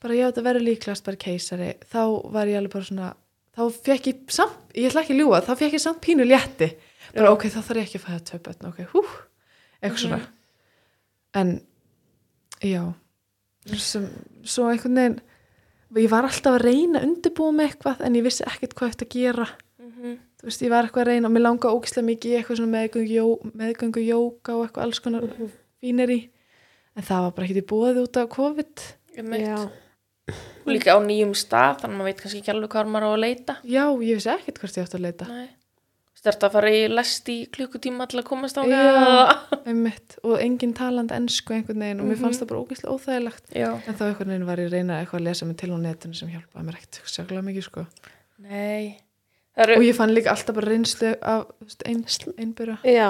bara 0.00 0.18
já 0.18 0.26
þetta 0.26 0.44
verður 0.44 0.66
líklast 0.66 1.06
bara 1.06 1.20
keisari. 1.22 1.70
Þá 1.86 2.02
var 2.34 2.50
ég 2.50 2.60
alveg 2.60 2.74
bara 2.74 2.88
svona 2.90 3.08
þá 3.56 3.62
fekk 3.88 4.10
ég 4.10 4.20
samt, 4.32 4.58
ég 4.76 4.90
ætla 4.90 5.04
ekki 5.04 5.14
að 5.16 5.22
ljúga 5.22 5.40
þá 5.46 5.54
fekk 5.62 5.78
ég 5.78 5.82
samt 5.86 6.02
pínu 6.04 6.26
létti. 6.28 6.70
Bara 7.14 7.30
Já. 7.30 7.32
ok 7.32 7.48
þá 7.50 7.58
þarf 7.62 7.80
ég 7.80 7.88
ekki 7.88 7.98
að 7.98 8.04
fæða 8.06 8.20
tvö 8.28 8.42
börn 8.46 8.68
ok, 8.70 8.84
hú, 8.92 9.02
eitthvað 9.80 10.02
svona 10.04 10.20
en 11.34 11.60
já 12.64 12.82
sem, 13.76 14.06
svo 14.44 14.68
einhvern 14.70 14.96
veginn 14.96 15.20
ég 16.00 16.10
var 16.10 16.24
alltaf 16.28 16.56
að 16.56 16.64
reyna 16.64 17.00
að 17.00 17.06
undirbúa 17.08 17.52
með 17.54 17.68
eitthvað 17.70 18.02
en 18.06 18.16
ég 18.18 18.24
vissi 18.26 18.44
ekkert 18.46 18.74
hvað 18.78 18.92
þetta 18.94 19.06
að 19.06 19.14
gera. 19.16 19.46
Mhm. 19.80 20.18
þú 20.40 20.46
veist, 20.48 20.62
ég 20.62 20.70
var 20.70 20.84
eitthvað 20.86 21.02
að 21.02 21.10
reyna 21.10 21.28
og 21.28 21.34
mér 21.34 21.42
langaði 21.44 21.76
ógislega 21.76 22.06
mikið 22.08 22.30
í 22.30 22.36
eitthvað 22.38 22.56
svona 22.60 22.74
meðgöngu, 22.76 23.10
jó, 23.12 23.26
meðgöngu 23.60 24.04
jóka 24.06 24.54
og 24.56 24.62
eitthvað 24.66 24.82
alls 24.86 25.00
konar 25.00 25.22
Mhm. 25.26 25.50
fínir 25.82 26.10
í 26.10 26.20
en 26.96 27.02
það 27.02 27.20
var 27.22 27.30
bara 27.32 27.46
ekkert 27.46 27.62
í 27.62 27.70
bóði 27.70 28.02
út 28.02 28.16
af 28.16 28.28
COVID. 28.28 28.74
Og 30.64 30.70
líka 30.70 30.94
á 30.94 30.98
nýjum 31.02 31.34
stað 31.34 31.80
Þannig 31.80 31.94
að 31.94 31.98
maður 31.98 32.04
veit 32.04 32.20
kannski 32.20 32.40
ekki 32.40 32.52
alveg 32.54 32.70
hvað 32.70 32.86
maður 32.88 33.06
á 33.06 33.10
að 33.10 33.20
leita. 33.24 33.56
Já, 33.64 33.84
ég 33.98 34.14
vissi 34.14 34.30
ekkert 34.30 34.58
hvert 34.60 34.76
ég 34.76 34.84
átti 34.86 34.98
að 34.98 35.06
leita. 35.08 35.26
Nei 35.28 35.48
Stert 36.20 36.42
að 36.44 36.52
fara 36.52 36.70
í 36.76 36.80
lest 36.92 37.28
í 37.32 37.36
klukkutíma 37.48 38.04
til 38.12 38.18
að 38.20 38.26
komast 38.28 38.58
á 38.60 38.62
einmitt, 39.70 40.18
og 40.26 40.34
engin 40.42 40.74
talandi 40.76 41.14
ennsku 41.16 41.54
einhvern 41.56 41.80
veginn 41.80 42.02
og 42.02 42.10
mér 42.10 42.16
Mhm. 42.18 42.24
fannst 42.26 42.42
það 42.42 42.50
bara 42.50 42.60
ógislega 42.60 42.92
óþægilegt. 42.96 43.46
Já. 43.56 43.70
En 43.88 43.94
þá 43.96 44.02
einhvern 44.10 44.28
veginn 44.34 44.44
var 44.50 44.60
ég 44.60 44.68
að 44.68 44.74
reyna 44.76 44.98
eitthvað 45.00 45.20
að 45.22 45.28
lesa 45.30 45.46
mig 45.48 45.56
til 45.56 45.70
á 45.72 45.78
netinu 45.80 46.14
sem 46.18 46.28
hjálpaði 46.28 46.66
mér 46.68 46.76
ekkert 46.76 47.08
sérlega 47.14 47.44
mikið 47.48 47.64
sko. 47.70 47.86
Það 48.44 49.64
eru 49.64 49.76
og 49.80 49.82
ég 49.88 49.96
fann 49.96 50.12
líka 50.14 50.30
alltaf 50.34 50.54
bara 50.60 50.70
reynslu 50.70 51.14
af 51.22 51.46
þú 51.48 51.64
veist, 51.66 51.82
ein, 51.88 52.04
einbyrra 52.38 52.76
Já. 52.84 53.08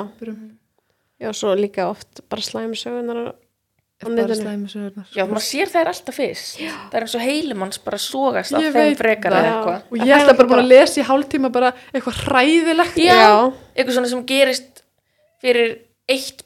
Já, 1.20 1.32
svo 1.36 1.52
líka 1.58 1.84
oft 1.90 2.22
bara 2.30 2.40
slæmsögunar 2.42 3.34
bara 4.00 4.36
slæmi 4.38 4.68
sögurnar 4.72 5.10
Já, 5.16 5.24
maður 5.28 5.44
sér 5.44 5.68
þær 5.72 5.90
alltaf 5.92 6.16
fyrst 6.16 6.56
Það 6.62 6.96
er 6.96 7.04
eins 7.06 7.16
og 7.18 7.24
heilimanns 7.26 7.80
bara 7.84 7.98
sogast 8.00 8.54
af 8.56 8.62
Ég 8.64 8.72
þeim 8.76 8.96
frekar 8.96 9.34
það. 9.36 9.44
eða 9.44 9.52
eitthvað 9.52 9.92
og 9.92 10.06
ég 10.08 10.14
ætla 10.16 10.36
bara 10.38 10.48
búin 10.54 10.62
að 10.64 10.70
lesa 10.72 11.00
í 11.00 11.06
hálftíma 11.10 11.50
bara 11.52 11.72
eitthvað 11.92 12.22
hræðilegt 12.24 12.96
Já. 13.02 13.20
Eitthvað 13.76 13.94
svona 13.98 14.12
sem 14.14 14.24
gerist 14.30 14.82
fyrir 15.44 15.74
eitt 16.10 16.44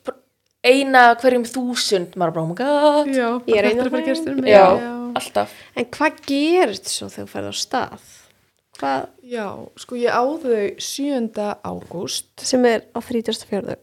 eina 0.65 1.05
hverjum 1.21 1.45
þúsund 1.47 2.15
maður 2.17 2.35
bara, 2.35 2.43
oh 2.43 2.51
my 2.51 2.59
god 2.59 3.15
Já, 3.15 3.31
Ég 3.47 3.57
er 3.61 3.63
bara 3.63 3.71
ein 3.71 3.79
þetta 3.79 3.87
af 3.87 3.93
bara 3.93 4.03
þeim. 4.03 4.09
gerst 4.11 4.25
fyrir 4.29 4.41
mig. 4.43 4.51
Já. 4.51 4.67
já. 4.81 4.93
Alltaf 5.15 5.57
En 5.79 5.89
hvað 5.95 6.21
gerist 6.27 6.89
svo 6.91 7.09
þegar 7.13 7.27
þú 7.29 7.33
ferð 7.37 7.51
á 7.51 7.55
stað? 7.63 8.07
Hvað 8.75 9.03
Já, 9.31 9.47
sko 9.79 9.99
ég 10.01 10.11
á 10.11 10.23
þau 10.27 10.63
7. 10.83 11.45
ágúst 11.63 12.43
sem 12.43 12.65
er 12.67 12.83
á 12.91 12.99
34. 12.99 13.77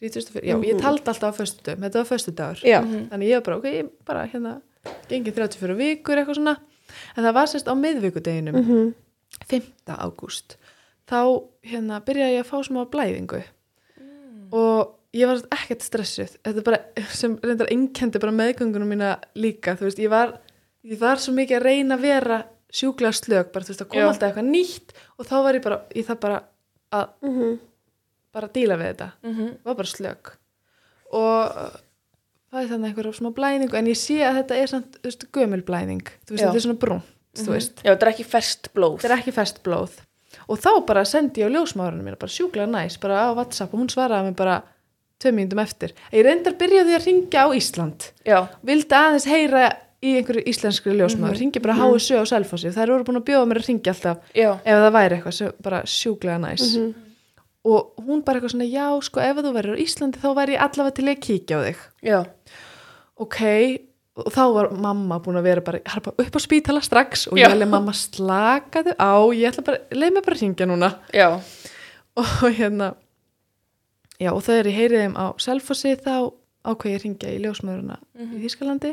34, 0.00 0.42
já, 0.48 0.56
ég 0.64 0.80
taldi 0.80 1.08
alltaf 1.12 1.28
á 1.28 1.38
föstudag, 1.40 1.78
þetta 1.84 2.00
var 2.00 2.08
föstudagur 2.08 2.62
Já. 2.64 2.80
þannig 3.10 3.28
ég 3.28 3.36
var 3.40 3.44
bara, 3.48 3.56
ok, 3.60 3.64
ég 3.74 3.90
bara 4.08 4.26
hérna 4.32 4.60
gengið 5.10 5.34
34 5.36 5.76
vikur 5.76 6.16
eitthvað 6.22 6.38
svona 6.40 6.56
en 7.16 7.24
það 7.24 7.34
var 7.36 7.46
sérst 7.52 7.68
á 7.68 7.74
miðvikudeginum 7.76 8.56
Mhm. 8.60 8.94
5. 9.46 9.62
ágúst 9.86 10.56
þá 11.10 11.20
hérna 11.66 12.00
byrjaði 12.02 12.36
ég 12.38 12.44
að 12.44 12.50
fá 12.50 12.58
smá 12.64 12.84
blæðingu 12.90 13.42
og 14.52 14.96
ég 15.16 15.26
var 15.26 15.40
ekkert 15.56 15.82
stressuð 15.84 16.36
þetta 16.44 16.56
er 16.62 16.66
bara 16.66 17.06
sem 17.14 17.36
reyndar 17.42 17.70
einkendi 17.70 18.20
bara 18.22 18.32
meðgöngunum 18.34 18.90
mína 18.94 19.18
líka 19.36 19.76
þú 19.78 19.88
veist, 19.88 19.98
ég 20.02 20.10
var, 20.12 20.36
ég 20.86 20.98
var 21.00 21.16
svo 21.22 21.34
mikið 21.36 21.58
að 21.60 21.66
reyna 21.66 21.96
að 21.98 22.04
vera 22.06 22.40
sjúklega 22.70 23.12
slög, 23.18 23.48
bara 23.52 23.64
þú 23.66 23.72
veist, 23.74 23.82
að 23.82 23.88
koma 23.90 24.02
Já. 24.04 24.08
alltaf 24.12 24.28
eitthvað 24.30 24.50
nýtt 24.54 24.92
og 25.18 25.26
þá 25.26 25.34
var 25.42 25.54
ég 25.58 25.62
bara, 25.64 25.80
ég 25.94 26.06
það 26.06 26.20
bara 26.20 26.42
að 26.92 27.08
Mhm. 27.22 27.58
Bara 28.34 28.48
að 28.50 28.52
díla 28.58 28.76
við 28.80 28.90
þetta. 28.92 29.08
Mhm. 29.26 29.48
var 29.64 29.74
bara 29.80 29.90
slög 29.90 30.32
og 31.10 31.56
uh, 31.64 31.78
það 32.52 32.60
er 32.62 32.68
þannig 32.70 32.90
einhverja 32.90 33.16
smá 33.18 33.30
blæðingu 33.34 33.78
en 33.80 33.88
ég 33.90 33.98
sé 33.98 34.20
að 34.26 34.36
þetta 34.40 34.58
er 34.60 34.70
samt, 34.70 34.98
þú 35.00 35.08
veist, 35.10 35.26
gömul 35.34 35.62
blæðing. 35.66 36.04
Þú 36.26 36.34
veist, 36.36 36.44
þetta 36.44 36.60
er 36.60 36.64
svona 36.66 36.80
brúnt, 36.84 37.10
þú 37.40 37.50
veist. 37.56 37.82
Já, 37.82 37.90
þetta 37.92 38.06
er 38.06 38.12
ekki 38.12 38.26
ferst 38.30 38.70
blóð. 38.74 38.96
þetta 39.02 39.14
er 39.14 39.18
ekki 39.18 39.34
fest 39.34 39.62
blóð. 39.66 39.98
Og 40.46 40.60
þá 40.62 40.70
bara 40.86 41.02
sendi 41.08 41.42
ég 41.42 41.50
á 41.50 41.54
ljósmárunum 41.56 42.06
mína 42.06 42.18
bara 42.18 42.30
sjúklega 42.30 42.70
næs, 42.70 42.98
bara 43.02 43.24
á 43.26 43.34
Whatsapp 43.34 43.74
og 43.74 43.80
hún 43.82 43.90
svaraði 43.90 44.30
mér 44.30 44.36
bara 44.38 44.56
tvö 45.20 45.32
mínútum 45.34 45.58
eftir. 45.62 45.92
Ég 46.14 46.22
reyndar 46.24 46.54
byrjaði 46.58 46.94
að 46.96 47.06
ringja 47.08 47.42
á 47.42 47.48
Ísland. 47.50 48.06
Já, 48.24 48.38
vildi 48.62 48.94
aðeins 48.94 49.26
heyra 49.26 49.64
í 50.00 50.14
einhverju 50.16 50.46
íslenskri 50.48 50.94
ljósmáður, 50.96 51.34
mm 51.36 51.40
ringi 51.42 51.60
bara 51.60 51.74
HSU 51.76 52.16
á 52.16 52.24
Selfossi, 52.24 52.70
þær 52.72 52.94
voru 52.94 53.04
búin 53.04 53.20
að 53.20 53.26
bjóða 53.28 53.48
mér 53.50 53.60
að 53.60 53.66
ringja 53.68 53.92
alltaf 53.92 54.30
já, 54.32 54.48
ef 54.56 54.78
það 54.80 54.94
væri 54.96 55.18
eitthvað 55.18 55.52
bara 55.66 55.80
sjúklega 55.84 56.38
næs. 56.40 56.64
Mhm. 56.78 57.09
Og 57.68 58.00
hún 58.06 58.22
bara 58.24 58.38
eitthvað 58.40 58.54
svona 58.54 58.68
já, 58.70 58.86
sko, 59.04 59.20
ef 59.20 59.40
þú 59.40 59.52
verður 59.56 59.76
á 59.76 59.82
Íslandi 59.84 60.22
þá 60.22 60.28
væri 60.38 60.56
ég 60.56 60.64
allavega 60.64 60.96
til 60.96 61.08
að 61.10 61.22
kíkja 61.26 61.58
á 61.58 61.60
þig. 61.66 61.82
Já, 62.06 62.18
ok, 63.20 63.40
og 64.20 64.32
þá 64.34 64.40
var 64.56 64.70
mamma 64.86 65.20
búin 65.24 65.38
að 65.40 65.48
vera 65.50 65.64
bara, 65.64 65.82
harpa 65.92 66.14
upp 66.16 66.36
á 66.36 66.40
spítala 66.40 66.82
strax. 66.84 67.26
Og 67.30 67.38
Já. 67.38 67.48
ég 67.48 67.58
leið 67.60 67.72
mamma 67.72 67.92
slakaðu 67.96 68.96
á. 68.96 69.12
Ég 69.36 69.52
ætla 69.52 69.66
bara, 69.66 69.82
leið 69.92 70.16
mér 70.16 70.26
bara 70.26 70.36
að 70.38 70.42
ringja 70.44 70.68
núna. 70.68 70.90
Já, 71.16 71.28
og 72.20 72.32
hérna 72.56 72.94
já, 74.20 74.32
og 74.32 74.42
þegar 74.44 74.68
ég 74.70 74.80
heyrið 74.80 75.04
þeim 75.04 75.16
á 75.16 75.26
Selfossi 75.40 75.94
þá 76.00 76.16
ákveð 76.66 76.90
ég 76.90 76.98
að 76.98 77.04
ringja 77.06 77.30
í 77.32 77.38
ljósmaðurina 77.44 77.96
í 78.20 78.42
Þýskalandi 78.42 78.90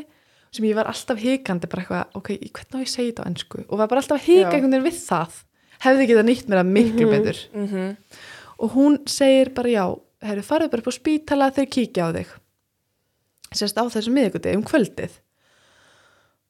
sem 0.56 0.64
ég 0.64 0.78
var 0.78 0.88
alltaf 0.88 1.20
hikandi 1.20 1.68
bara 1.68 1.82
eitthvað, 1.84 2.16
ok, 2.16 2.30
í 2.38 2.48
hvernig 2.48 2.72
á 2.72 2.80
ég 2.80 2.88
að 2.88 2.94
segja 2.94 3.10
þetta 3.10 3.26
á 3.26 3.28
ennsku 3.28 3.60
og 3.66 3.74
var 3.76 3.90
bara 3.90 4.00
alltaf 4.00 4.22
að 4.22 4.54
veginn 4.54 4.86
við 4.86 5.00
það. 5.02 5.36
Hefði 5.84 6.06
getað 6.10 6.26
nýtt 6.26 6.48
mér 6.48 6.58
það 6.62 6.70
miklu 6.74 7.08
betur. 7.12 7.42
Mhm, 7.54 7.90
og 8.58 8.74
hún 8.74 9.00
segir 9.08 9.52
bara 9.56 9.72
já, 9.72 9.84
herru, 10.24 10.44
farið 10.44 10.72
bara 10.72 10.84
upp 10.84 10.90
á 10.90 10.94
spítala 10.94 11.50
þegar 11.54 11.74
kíkja 11.74 12.06
á 12.06 12.10
þig. 12.16 12.32
Sérst 13.58 13.78
á 13.80 13.84
þessu 13.86 14.12
miðvikudegi 14.12 14.58
um 14.58 14.64
kvöldið. 14.66 15.14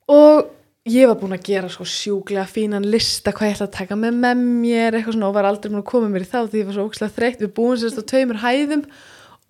Og 0.09 0.49
ég 0.89 1.11
var 1.11 1.19
búin 1.21 1.37
að 1.37 1.45
gera 1.51 1.69
svo 1.73 1.85
sjúklega 1.89 2.47
fínan 2.49 2.87
lista 2.89 3.33
hvað 3.35 3.51
ég 3.51 3.59
ætla 3.59 3.69
að 3.69 3.77
taka 3.77 3.99
með 3.99 4.17
með 4.23 4.43
mér 4.63 4.97
eitthvað 4.97 5.19
svona 5.19 5.29
og 5.29 5.37
var 5.37 5.49
aldrei 5.49 5.71
búin 5.73 5.83
að 5.83 5.91
koma 5.91 6.09
mér 6.13 6.25
í 6.25 6.31
þá 6.31 6.39
því 6.47 6.63
ég 6.63 6.69
var 6.69 6.77
svo 6.79 6.87
ókslega 6.89 7.17
þreytt, 7.19 7.43
við 7.45 7.53
búin 7.59 7.81
sérst 7.83 8.01
á 8.01 8.05
tveimur 8.09 8.41
hæðum 8.43 8.87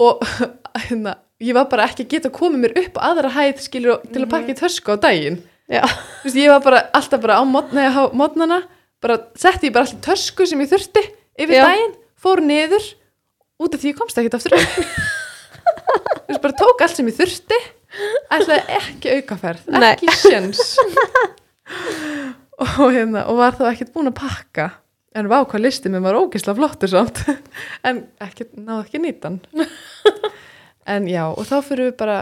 og 0.02 0.24
hérna, 0.88 1.14
ég 1.42 1.54
var 1.58 1.68
bara 1.70 1.86
ekki 1.86 2.06
að 2.06 2.10
geta 2.16 2.32
að 2.32 2.36
koma 2.40 2.62
mér 2.64 2.74
upp 2.82 2.98
á 2.98 3.00
aðra 3.12 3.32
hæð 3.36 3.62
skilur 3.68 4.02
til 4.08 4.24
að 4.24 4.32
pakka 4.34 4.54
í 4.54 4.58
tösku 4.58 4.94
á 4.94 4.96
daginn. 5.06 5.38
Veist, 5.68 6.36
ég 6.38 6.50
var 6.50 6.62
bara 6.64 6.82
alltaf 6.96 7.22
bara 7.22 7.38
á 7.38 7.44
mótnana, 7.44 8.62
bara 9.04 9.20
setti 9.38 9.68
ég 9.68 9.74
bara 9.76 9.86
alltaf 9.86 10.04
tösku 10.10 10.46
sem 10.48 10.62
ég 10.64 10.70
þurfti 10.72 11.04
yfir 11.38 11.58
Já. 11.60 11.64
daginn, 11.68 11.96
fór 12.18 12.42
niður 12.44 12.84
út 13.58 13.74
af 13.74 13.82
því 13.82 13.92
ég 13.92 13.98
komst 13.98 14.20
ekkert 14.20 14.38
aftur. 14.38 14.56
Þú 16.28 16.34
veist, 16.34 16.42
bara 16.44 16.58
tók 16.58 16.84
allt 16.84 16.98
sem 16.98 17.08
ég 17.08 17.16
þurfti. 17.18 17.58
Ætlaði 18.34 18.76
ekki 18.76 19.14
aukaferð 19.16 19.78
ekki 19.80 20.12
sjens 20.12 20.74
og 22.58 22.90
hérna, 22.92 23.24
og 23.30 23.38
var 23.38 23.56
þá 23.56 23.64
ekkert 23.70 23.94
búin 23.94 24.10
að 24.10 24.18
pakka. 24.18 24.66
En 25.16 25.30
vá 25.30 25.38
hvað 25.40 25.64
listi 25.64 25.90
mér 25.90 26.04
var 26.04 26.18
ógisla 26.18 26.54
flottur 26.58 26.92
samt. 26.92 27.22
En 27.88 28.04
ekki, 28.22 28.50
náðu 28.60 28.84
ekki 28.84 29.00
nýtan 29.02 29.40
en 30.88 31.08
já, 31.08 31.24
og 31.28 31.44
þá 31.48 31.56
fyrir 31.64 31.90
við 31.90 31.96
bara 32.00 32.18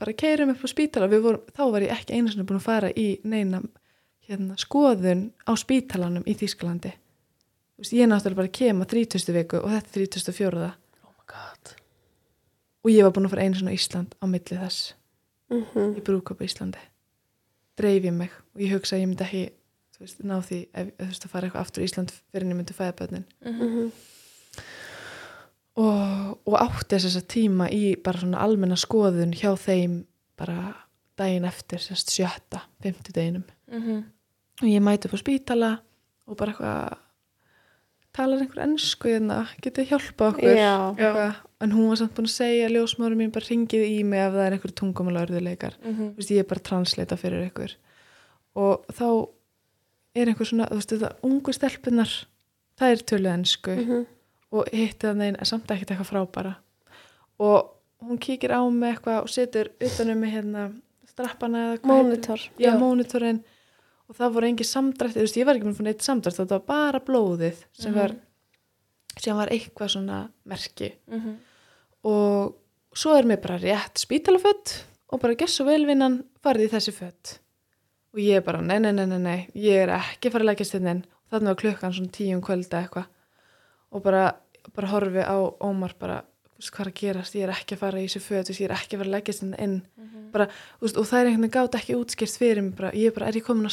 bara 0.00 0.14
keirum 0.18 0.50
upp 0.54 0.66
á 0.66 0.68
spítala. 0.70 1.08
Vorum, 1.10 1.42
þá 1.54 1.64
var 1.70 1.84
ég 1.86 1.94
ekki 1.94 2.18
einu 2.18 2.32
sinni 2.32 2.46
búin 2.46 2.60
að 2.60 2.66
fara 2.66 2.90
í 2.90 3.06
neina 3.26 3.62
hérna, 4.26 4.56
skoðun 4.58 5.28
á 5.46 5.52
spítalanum 5.58 6.26
í 6.26 6.34
Þýskalandi 6.38 6.94
veist, 7.78 7.92
ég 7.92 8.06
náttúrulega 8.08 8.36
bara 8.40 8.48
að 8.48 8.56
kema 8.58 8.84
30. 8.86 9.32
viku 9.34 9.56
og 9.62 9.70
þetta 9.70 10.00
er 10.00 10.06
34. 10.06 10.72
oh 11.04 11.10
my 11.10 11.24
god. 11.26 11.74
og 12.84 12.90
ég 12.92 13.02
var 13.06 13.12
búin 13.16 13.26
að 13.26 13.30
fara 13.34 13.42
einu 13.48 13.70
á 13.70 13.74
Ísland 13.74 14.14
á 14.20 14.24
milli 14.26 14.58
þess 14.60 14.94
Mhm. 15.50 15.96
í 15.98 16.00
brúkop 16.02 16.40
á 16.40 16.44
Íslandi 16.48 16.78
dreif 17.76 18.04
ég 18.04 18.12
mig 18.12 18.30
og 18.54 18.60
ég 18.60 18.72
hugsa 18.72 18.96
að 18.96 19.00
ég 19.02 19.08
myndi 19.08 19.24
ekki 19.24 19.44
þú 19.94 20.00
veist, 20.00 20.18
ná 20.24 20.36
því 20.42 20.58
ef 20.74 20.86
ef 20.88 20.94
þú 20.98 21.08
veist 21.10 21.24
að 21.24 21.30
fara 21.30 21.46
eitthvað 21.48 21.60
aftur 21.64 21.82
í 21.82 21.86
Ísland 21.88 22.10
fyrir 22.32 22.42
en 22.44 22.50
ég 22.52 22.56
myndi 22.56 22.74
fæða 22.74 22.96
börnin 23.00 23.24
Mhm. 23.44 23.92
og, 25.76 26.38
og 26.46 26.56
átti 26.60 26.96
þess 26.98 27.16
að 27.18 27.28
tíma 27.34 27.68
í 27.74 27.94
bara 28.02 28.18
svona 28.22 28.40
almenna 28.44 28.76
skoðun 28.78 29.34
hjá 29.34 29.54
þeim 29.58 30.04
bara 30.38 30.74
daginn 31.18 31.44
eftir 31.46 31.78
sérst 31.78 32.10
sjötta, 32.10 32.62
fimmtudeginum 32.82 33.44
Mhm, 33.70 34.04
og 34.62 34.68
ég 34.68 34.82
mæti 34.82 35.06
upp 35.08 35.14
á 35.14 35.18
spítala 35.22 35.70
og 36.28 36.36
bara 36.36 36.52
eitthvað 36.52 36.98
talar 38.14 38.40
einhver 38.44 38.62
ennsku 38.64 39.08
hérna, 39.10 39.40
getið 39.64 39.88
hjálpa 39.90 40.28
okkur 40.32 40.54
Já. 40.54 40.72
Eitthvað. 40.94 41.34
en 41.64 41.72
hún 41.74 41.88
var 41.90 41.96
samt 41.98 42.14
búin 42.14 42.28
að 42.30 42.34
segja 42.36 42.68
ljósmáður 42.70 43.16
mín 43.18 43.32
bara 43.34 43.48
ringið 43.50 43.84
í 43.88 44.04
mig 44.06 44.20
ef 44.22 44.32
það 44.36 44.46
er 44.46 44.56
einhver 44.58 44.74
tungumalörðuleikar 44.80 45.74
mhm, 45.82 46.12
Þú 46.14 46.20
veist, 46.22 46.30
ég 46.30 46.44
er 46.44 46.48
bara 46.52 46.60
að 46.62 46.68
translata 46.70 47.16
fyrir 47.20 47.46
ykkur 47.48 47.74
og 48.54 48.84
þá 48.94 49.06
er 50.14 50.30
einhver 50.30 50.46
svona, 50.46 50.68
þú 50.70 50.78
veist, 50.78 50.92
þetta 50.94 51.12
ungu 51.26 51.54
stelpunar 51.56 52.12
það 52.78 52.92
er 52.94 53.02
töluð 53.10 53.32
ennsku 53.34 53.74
Mhm. 53.80 54.04
og 54.54 54.68
hitti 54.70 55.06
það 55.08 55.16
neina 55.18 55.44
samt 55.44 55.70
ekkert 55.74 55.90
eitthvað 55.90 56.10
frábæra 56.12 56.54
og 57.42 57.70
hún 58.04 58.18
kíkir 58.22 58.52
á 58.54 58.62
mig 58.70 58.94
eitthvað 58.94 59.22
og 59.24 59.28
setur 59.32 59.70
utanum 59.82 60.20
mig 60.20 60.30
hérna 60.34 60.68
strappana 61.08 61.74
eða 61.74 61.84
Monitor. 61.86 62.38
já, 62.58 62.70
Já. 62.70 62.78
mónitorinn 62.78 63.42
og 64.08 64.16
það 64.18 64.32
voru 64.34 64.46
engi 64.50 64.64
samdrætti, 64.68 65.16
þú 65.18 65.24
veist, 65.24 65.36
ég 65.40 65.46
var 65.48 65.56
ekki 65.58 65.68
með 65.70 65.76
fyrir 65.78 65.88
neitt 65.90 66.02
samdrætt 66.04 66.36
þetta 66.40 66.58
var 66.58 66.66
bara 66.68 67.00
blóðið 67.00 67.62
sem 67.72 67.92
Mhm. 67.92 68.00
var 68.00 68.14
sem 69.18 69.36
var 69.36 69.48
eitthvað 69.48 69.88
svona 69.94 70.28
merki. 70.46 70.92
Mhm, 71.08 71.36
og 72.04 72.54
svo 72.94 73.14
er 73.16 73.22
mér 73.24 73.40
bara 73.42 73.58
rétt 73.58 73.94
spítalafött 74.02 74.84
og 75.12 75.20
bara 75.20 75.34
gess 75.34 75.60
og 75.60 75.66
velvinnan 75.68 76.24
farið 76.42 76.68
í 76.68 76.72
þessi 76.74 76.92
fött 76.92 77.38
og 78.12 78.18
ég 78.20 78.36
er 78.36 78.40
bara, 78.42 78.60
nei, 78.60 78.78
nei, 78.78 78.92
nei, 78.92 79.06
nei, 79.06 79.18
nei 79.18 79.48
ég 79.54 79.84
er 79.84 79.88
ekki 79.88 80.28
að 80.28 80.32
fara 80.32 80.44
að 80.44 80.50
leggja 80.52 80.66
stundin 80.66 81.04
þannig 81.30 81.50
var 81.50 81.54
klukkan 81.62 81.94
svona 81.94 82.10
tíum 82.14 82.40
kvölda 82.42 82.82
eitthvað. 82.84 83.06
Og 83.92 84.02
bara, 84.02 84.34
bara 84.74 84.88
horfi 84.88 85.22
á 85.24 85.36
Ómar 85.60 85.94
bara, 85.98 86.22
hvað 86.72 86.86
er 86.86 86.90
að 86.90 86.98
gerast? 87.00 87.34
Ég 87.36 87.44
er 87.46 87.52
ekki 87.54 87.76
að 87.76 87.82
fara 87.82 88.00
í 88.00 88.08
þú 88.46 88.52
veist, 88.52 88.60
ég 88.60 88.68
er 88.68 88.76
ekki 88.76 88.96
að 88.96 89.00
fara 89.02 89.08
að 89.10 89.14
leggja 89.14 89.34
stundin 89.34 89.64
inn. 89.64 89.76
Mhm. 89.98 90.30
bara, 90.34 90.46
þú 90.80 90.86
veist, 90.86 90.96
og 90.98 91.06
það 91.06 91.20
er 91.20 91.26
einhvern 91.26 91.44
veginn 91.44 91.56
gátt 91.56 91.78
ekki 91.78 91.94
útskýrt 91.94 92.38
fyrir 92.38 92.62
mig 92.62 92.74
bara, 92.74 92.90
ég 92.90 93.06
er 93.06 93.14
bara, 93.14 93.26
er 93.28 93.36
ég 93.38 93.44
komin 93.44 93.66
á 93.66 93.72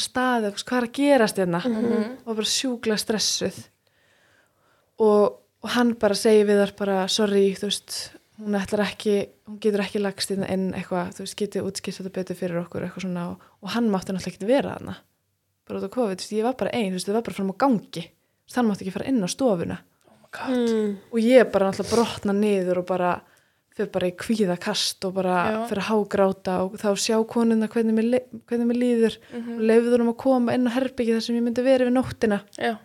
veist, 0.52 0.66
hvað 0.66 0.78
er 0.78 0.86
að 0.88 0.96
gerast 0.98 1.36
hérna? 1.36 1.60
Mhm. 1.66 2.18
og 2.26 2.36
bara 2.36 2.46
sjúkla 2.46 2.96
stressuð. 2.98 3.68
Og, 4.98 5.38
og 5.62 5.70
hann 5.70 5.94
bara 5.94 6.14
segir 6.14 6.46
við 6.46 6.60
þar 6.62 6.76
bara, 6.78 7.08
sorry, 7.08 7.54
þú 7.54 7.66
veist 7.66 8.12
hún 8.42 8.56
ætlar 8.58 8.86
ekki, 8.86 9.28
hún 9.48 9.58
getur 9.62 9.82
ekki 9.84 10.00
lagst 10.02 10.30
inn 10.34 10.44
inn 10.44 10.72
eitthvað, 10.74 11.14
þú 11.16 11.24
veist, 11.26 11.36
getur 11.38 11.66
útskýrt 11.68 12.00
þetta 12.00 12.14
betur 12.16 12.38
fyrir 12.38 12.62
okkur, 12.62 12.86
eitthvað 12.86 13.06
svona, 13.06 13.28
og, 13.32 13.40
og 13.62 13.74
hann 13.74 13.90
mátti 13.92 14.14
náttúrulega 14.14 14.34
ekki 14.34 14.50
vera 14.50 14.76
þarna, 14.76 14.96
bara 15.68 15.78
út 15.80 15.86
á 15.86 15.96
COVID 15.96 16.26
ég 16.32 16.46
var 16.46 16.58
bara 16.58 16.74
ein, 16.74 16.90
þú 16.90 16.98
veist, 16.98 17.08
það 17.10 17.18
var 17.18 17.26
bara 17.28 17.38
fram 17.38 17.52
á 17.52 17.56
gangi. 17.62 18.04
Hann 18.52 18.68
mátti 18.68 18.84
ekki 18.84 18.92
fara 18.92 19.08
inn 19.08 19.22
á 19.24 19.28
stofuna. 19.30 19.78
Mm. 20.32 20.96
og 21.12 21.18
ég 21.20 21.50
bara 21.52 21.68
náttúrulega 21.70 21.92
brotna 21.92 22.32
niður 22.32 22.78
og 22.80 22.86
bara 22.88 23.10
fyrir 23.76 23.90
bara 23.92 24.08
í 24.08 24.14
kvíðakast 24.16 25.04
og 25.08 25.14
bara 25.16 25.34
Já. 25.52 25.58
fyrir 25.68 25.82
að 25.82 25.88
hágráta 25.90 26.54
og 26.64 26.78
þá 26.80 26.88
sjá 26.96 27.16
konuna 27.28 27.68
hvernig 27.72 27.96
mér, 27.96 28.22
hvernig 28.48 28.66
mér 28.70 28.80
líður 28.80 29.18
Mhm. 29.32 29.52
og 29.58 29.60
leiður 29.68 30.00
um 30.00 30.08
að 30.12 30.16
koma 30.24 30.54
inn 30.54 30.68
á 30.68 30.72
herbyggi 30.76 31.12
þar 31.16 31.22
sem 31.26 31.36
ég 31.36 31.42
myndi 31.46 31.62
verið 31.64 31.88
við 31.88 31.96
nóttina 31.98 32.40
Já, 32.58 32.76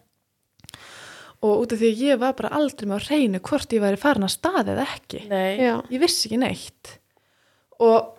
og 1.44 1.62
út 1.64 1.74
af 1.76 1.80
því 1.80 1.90
að 1.94 2.04
ég 2.08 2.20
var 2.20 2.34
bara 2.34 2.50
aldrei 2.58 2.88
með 2.90 2.98
að 3.00 3.10
reyna 3.12 3.40
hvort 3.40 3.74
ég 3.76 3.84
væri 3.84 4.00
farin 4.02 4.26
að 4.28 4.34
staði 4.36 4.74
eða 4.74 4.88
ekki 4.96 5.24
nei, 5.30 5.58
Já. 5.62 5.74
ég 5.92 6.00
vissi 6.02 6.28
ekki 6.30 6.40
neitt 6.42 6.94
og 7.80 8.14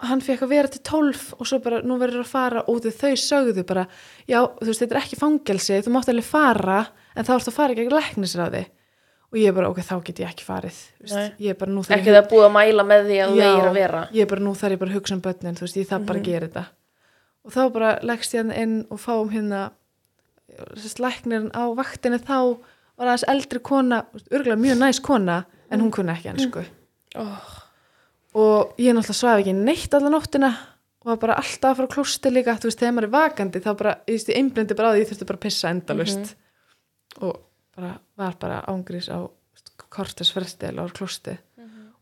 hann 0.00 0.22
fekk 0.24 0.44
að 0.46 0.52
vera 0.54 0.68
til 0.72 0.80
tólf 0.86 1.34
og 1.36 1.44
svo 1.48 1.58
bara 1.60 1.82
nú 1.82 1.98
verður 2.00 2.22
að 2.24 2.30
fara 2.30 2.62
út 2.70 2.86
af 2.88 2.94
þau 3.00 3.12
sögðu 3.20 3.64
bara 3.68 3.86
já 4.30 4.40
þú 4.46 4.68
veist 4.70 4.80
þetta 4.84 4.96
er 4.96 5.02
ekki 5.02 5.18
fangelsi 5.20 5.80
þú 5.84 5.92
mátt 5.96 6.08
alveg 6.08 6.24
fara 6.30 6.78
en 7.16 7.26
þá 7.26 7.32
ertu 7.36 7.50
að 7.52 7.56
fara 7.56 7.76
gegn 7.78 7.94
læknisræði 7.94 8.64
og 9.30 9.38
ég 9.38 9.54
bara 9.54 9.70
ok 9.70 9.80
þá 9.86 9.94
get 10.06 10.22
ég 10.24 10.30
ekki 10.32 10.46
farið 10.46 10.78
veist, 11.00 11.34
ég 11.38 11.52
er 11.54 11.58
bara 11.58 11.70
nú 11.74 11.84
þarf 11.86 12.00
ekki 12.00 12.14
það 12.16 12.28
búið 12.32 12.46
að 12.48 12.54
mæla 12.56 12.86
með 12.86 13.04
því 13.06 13.18
að 13.22 13.30
þú 13.30 13.38
Já, 13.40 13.46
eigir 13.50 13.68
að 13.68 13.76
vera. 13.78 14.00
ég 14.10 14.24
er 14.24 14.30
bara 14.32 14.46
nú 14.46 14.54
þarf 14.58 14.74
ég 14.74 14.80
bara 14.82 14.90
að 14.90 14.96
hugsa 14.98 15.14
um 15.16 15.22
börnin 15.26 15.58
þú 15.58 15.66
veist 15.66 15.78
ég 15.78 15.90
þarf 15.90 16.08
bara 16.08 16.20
að 16.22 16.26
gera 16.30 16.48
þetta. 16.48 16.64
Og 17.40 17.54
þá 17.54 17.60
bara 17.72 17.90
leggst 18.02 18.34
ég 18.34 18.42
hann 18.42 18.52
inn 18.58 18.74
og 18.90 19.00
fáum 19.00 19.30
hérna 19.30 19.60
læknirinn 21.00 21.50
á 21.54 21.62
vaktinni 21.78 22.18
þá 22.18 22.36
var 22.98 23.06
aðeins 23.12 23.24
eldri 23.32 23.62
kona 23.64 24.02
örgulega 24.30 24.58
mjög 24.60 24.80
næs 24.82 25.00
kona 25.04 25.38
en 25.70 25.80
hún 25.84 25.92
kunni 25.94 26.14
ekki 26.14 26.32
ennsku 26.34 26.66
Oh, 27.18 27.42
og 28.38 28.76
ég 28.78 28.94
náttúrulega 28.94 29.18
svaf 29.18 29.40
ekki 29.40 29.54
neitt 29.56 29.94
allan 29.96 30.12
nóttina 30.14 30.50
og 31.02 31.08
var 31.10 31.16
bara 31.24 31.38
alltaf 31.40 31.72
að 31.72 31.80
fara 31.80 31.88
á 31.90 31.94
klósti 31.94 32.30
líka 32.30 32.54
þú 32.54 32.68
veist, 32.68 32.78
þegar 32.78 32.94
maður 32.94 33.08
er 33.08 33.14
vakandi 33.16 33.62
þá 33.64 33.70
bara, 33.80 33.94
ég 34.06 34.14
veist, 34.14 34.30
ég 34.30 34.38
einblindi 34.38 34.76
bara 34.78 34.92
því 34.94 35.00
ég 35.02 35.08
þurfti 35.10 35.26
bara 35.26 35.40
að 35.40 35.44
pissa 35.48 35.72
endalust 35.74 36.30
og 37.18 37.40
bara 37.76 37.96
var 38.20 38.36
bara 38.40 38.60
ángrís 38.70 39.10
á 39.10 39.26
kortes 39.90 40.30
fresti 40.34 40.68
eða 40.70 40.86
á 40.86 40.94
klósti 40.94 41.36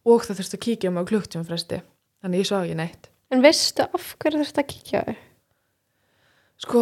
og 0.09 0.25
það 0.25 0.41
þurfti 0.41 0.59
að 0.59 0.65
kíkja 0.67 0.91
mig 0.93 1.05
á 1.05 1.11
klukktíma 1.11 1.47
fresti 1.49 1.81
þannig 2.23 2.43
ég 2.43 2.49
svo 2.49 2.61
ekki 2.63 2.77
neitt. 2.79 3.09
En 3.33 3.43
veistu 3.45 3.85
af 3.85 4.15
hverju 4.21 4.43
þurft 4.43 4.61
að 4.61 4.71
kíkja 4.73 5.03
þau? 5.07 5.17
Sko, 6.59 6.81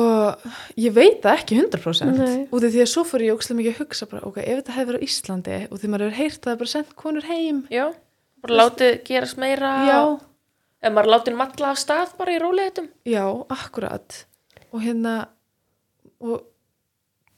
ég 0.81 0.95
veit 0.97 1.19
það 1.21 1.35
ekki 1.37 1.57
100% 1.61 2.17
Nei. 2.17 2.47
út 2.49 2.65
af 2.65 2.71
því 2.73 2.81
að 2.81 2.89
svo 2.89 3.03
fór 3.05 3.25
ég 3.27 3.35
ókslega 3.37 3.59
mikið 3.59 3.75
að 3.75 3.81
hugsa 3.83 4.07
bara, 4.09 4.23
ok, 4.25 4.39
ef 4.41 4.61
þetta 4.63 4.77
hefur 4.77 4.89
verið 4.89 5.03
á 5.05 5.07
Íslandi 5.07 5.59
og 5.67 5.81
því 5.83 5.91
maður 5.93 6.07
hefur 6.07 6.17
heyrt 6.23 6.39
að 6.39 6.47
það 6.47 6.55
er 6.55 6.61
bara 6.63 6.73
sendt 6.73 6.95
konur 6.97 7.27
heim. 7.29 7.59
Já, 7.69 7.85
bara 8.47 8.59
látið 8.63 8.95
gerast 9.05 9.43
meira. 9.43 9.73
Já, 9.85 10.01
Ef 10.87 10.93
maður 10.93 11.13
látið 11.15 11.37
matla 11.39 11.71
af 11.73 11.81
stað 11.81 12.13
bara 12.19 12.35
í 12.37 12.41
róleitum 12.41 12.89
já, 13.09 13.25
akkurat. 13.53 14.19
Og 14.73 14.83
hérna 14.85 15.15
og 16.21 16.45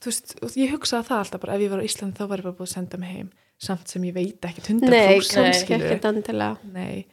þú 0.00 0.10
veist, 0.12 0.34
ég 0.56 0.72
hugsaði 0.74 1.08
það 1.08 1.18
alltaf 1.24 1.40
bara 1.42 1.54
ef 1.58 1.60
ég 1.66 1.70
var 1.72 1.80
á 1.82 1.88
Íslandi 1.88 2.18
þá 2.18 2.26
var 2.28 2.38
ég 2.42 2.46
bara 2.48 2.56
búið 2.58 2.68
að 2.68 2.74
senda 2.76 2.98
mig 3.02 3.10
heim. 3.16 3.30
Samt 3.58 3.88
sem 3.90 4.02
ég 4.06 4.14
veit 4.14 4.40
ekkit 4.46 4.68
100% 4.70 4.90
Nei, 4.90 5.18
kannski 5.18 5.74
ekki 5.74 6.00
dandilega. 6.04 6.58
Nei, 6.72 7.06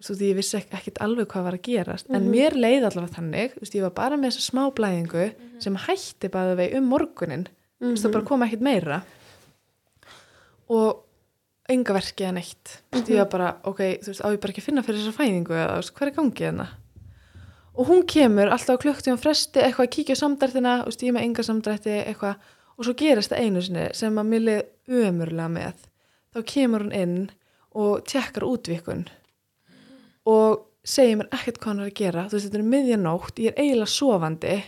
þú 0.00 0.08
veist, 0.14 0.22
ég 0.24 0.36
vissi 0.38 0.56
ek- 0.56 0.70
ekkit 0.78 1.00
alveg 1.04 1.26
hvað 1.28 1.44
var 1.44 1.52
að 1.58 1.62
gerast, 1.68 2.06
en 2.08 2.22
Mhm. 2.24 2.30
mér 2.32 2.52
leið 2.56 2.86
allavega 2.88 3.14
þannig, 3.18 3.52
þú 3.54 3.60
veist, 3.60 3.74
ég 3.76 3.82
var 3.82 3.90
bara 3.90 4.16
með 4.16 4.30
þessa 4.32 4.50
smá 4.50 4.62
blæðingu 4.72 5.26
sem 5.60 5.76
hætti 5.76 6.28
bæði 6.32 6.56
vei 6.56 6.74
um 6.78 6.88
morgunin, 6.88 7.46
þú 7.82 7.92
veist, 7.92 8.04
það 8.06 8.12
bara 8.12 8.24
kom 8.24 8.40
ekkit 8.42 8.60
meira. 8.64 9.02
Og 10.70 11.02
enga 11.70 11.94
verki 11.94 12.24
eða 12.26 12.34
neitt, 12.38 12.76
þú 12.90 12.98
veist, 12.98 13.10
ég 13.12 13.18
var 13.20 13.30
bara, 13.32 13.50
ok, 13.64 13.78
þú 14.02 14.06
veist, 14.12 14.22
á 14.24 14.28
ég 14.32 14.40
bara 14.40 14.52
ekki 14.54 14.62
að 14.62 14.68
finna 14.70 14.82
fyrir 14.86 15.02
þessa 15.04 15.18
fæðingu 15.20 15.54
eða, 15.54 15.74
þú 15.76 15.82
veist, 15.82 15.94
hvað 15.94 16.08
er 16.08 16.16
gangið 16.16 16.46
hérna? 16.48 16.68
Og 17.80 17.88
hún 17.88 18.02
kemur 18.04 18.50
alltaf 18.52 18.76
á 18.76 18.82
klukktíðum 18.82 19.20
fresti, 19.20 19.62
eitthvað 19.64 19.86
að 19.86 19.94
kíkja 19.94 20.16
samdrættina, 20.20 20.72
er 20.84 21.14
með 21.16 21.22
enga 21.24 21.44
samdrætti, 21.46 21.94
eitthvað, 22.10 22.50
og 22.76 22.84
svo 22.84 22.92
gerist 23.00 23.32
það 23.32 23.46
einu 23.46 23.62
sinni 23.64 23.84
sem 23.96 24.18
að 24.20 24.28
mér 24.28 24.42
leið 24.44 24.98
ömurlega 25.06 25.46
með. 25.54 25.86
Þá 26.34 26.40
kemur 26.52 26.84
hún 26.84 26.98
inn 26.98 27.16
og 27.80 28.04
tjekkar 28.10 28.44
útvikun 28.44 29.06
og 30.28 30.60
segir 30.84 31.22
mér 31.22 31.32
ekkert 31.32 31.62
hvað 31.62 31.72
hann 31.72 31.80
er 31.80 31.88
að 31.88 31.96
gera. 32.02 32.26
Þú 32.28 32.36
veist, 32.36 32.50
þetta 32.50 32.60
er 32.60 32.70
miðjanótt, 32.74 33.40
ég 33.40 33.54
er 33.54 33.64
eiginlega 33.64 33.94
sofandi. 33.94 34.60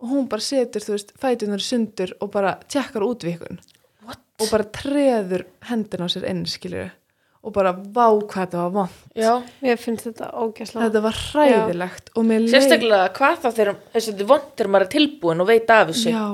Og 0.00 0.12
hún 0.12 0.28
bara 0.28 0.44
setur, 0.44 0.84
þú 0.84 0.96
veist, 0.98 1.16
fætunar 1.20 1.64
sundur 1.64 2.12
og 2.20 2.32
bara 2.36 2.54
tjekkar 2.68 3.08
útvikun 3.08 3.60
What? 4.04 4.20
og 4.36 4.52
bara 4.52 4.68
treður 4.68 5.48
hendina 5.72 6.08
á 6.08 6.12
sér 6.12 6.28
inn, 6.28 6.44
skilju 6.48 6.90
og 7.42 7.52
bara 7.56 7.72
vá 7.72 8.06
hvað 8.20 8.36
þetta 8.44 8.62
var 8.62 8.70
vond 8.74 8.96
Já, 9.16 9.32
Ég 9.64 9.78
finnst 9.80 10.06
þetta 10.08 10.30
ógæslega. 10.36 10.86
þetta 10.88 11.02
var 11.06 11.18
hræðilegt 11.24 12.10
sérstaklega 12.52 13.12
hvað 13.16 13.36
þá 13.44 13.50
þegar 13.58 13.74
þetta 13.94 14.16
er 14.20 14.28
vond 14.32 14.48
þegar 14.56 14.70
maður 14.74 14.86
er 14.86 14.92
tilbúin 14.96 15.40
og 15.40 15.46
veit 15.48 15.70
af 15.70 15.88
þessu. 15.88 16.10
Já, 16.12 16.26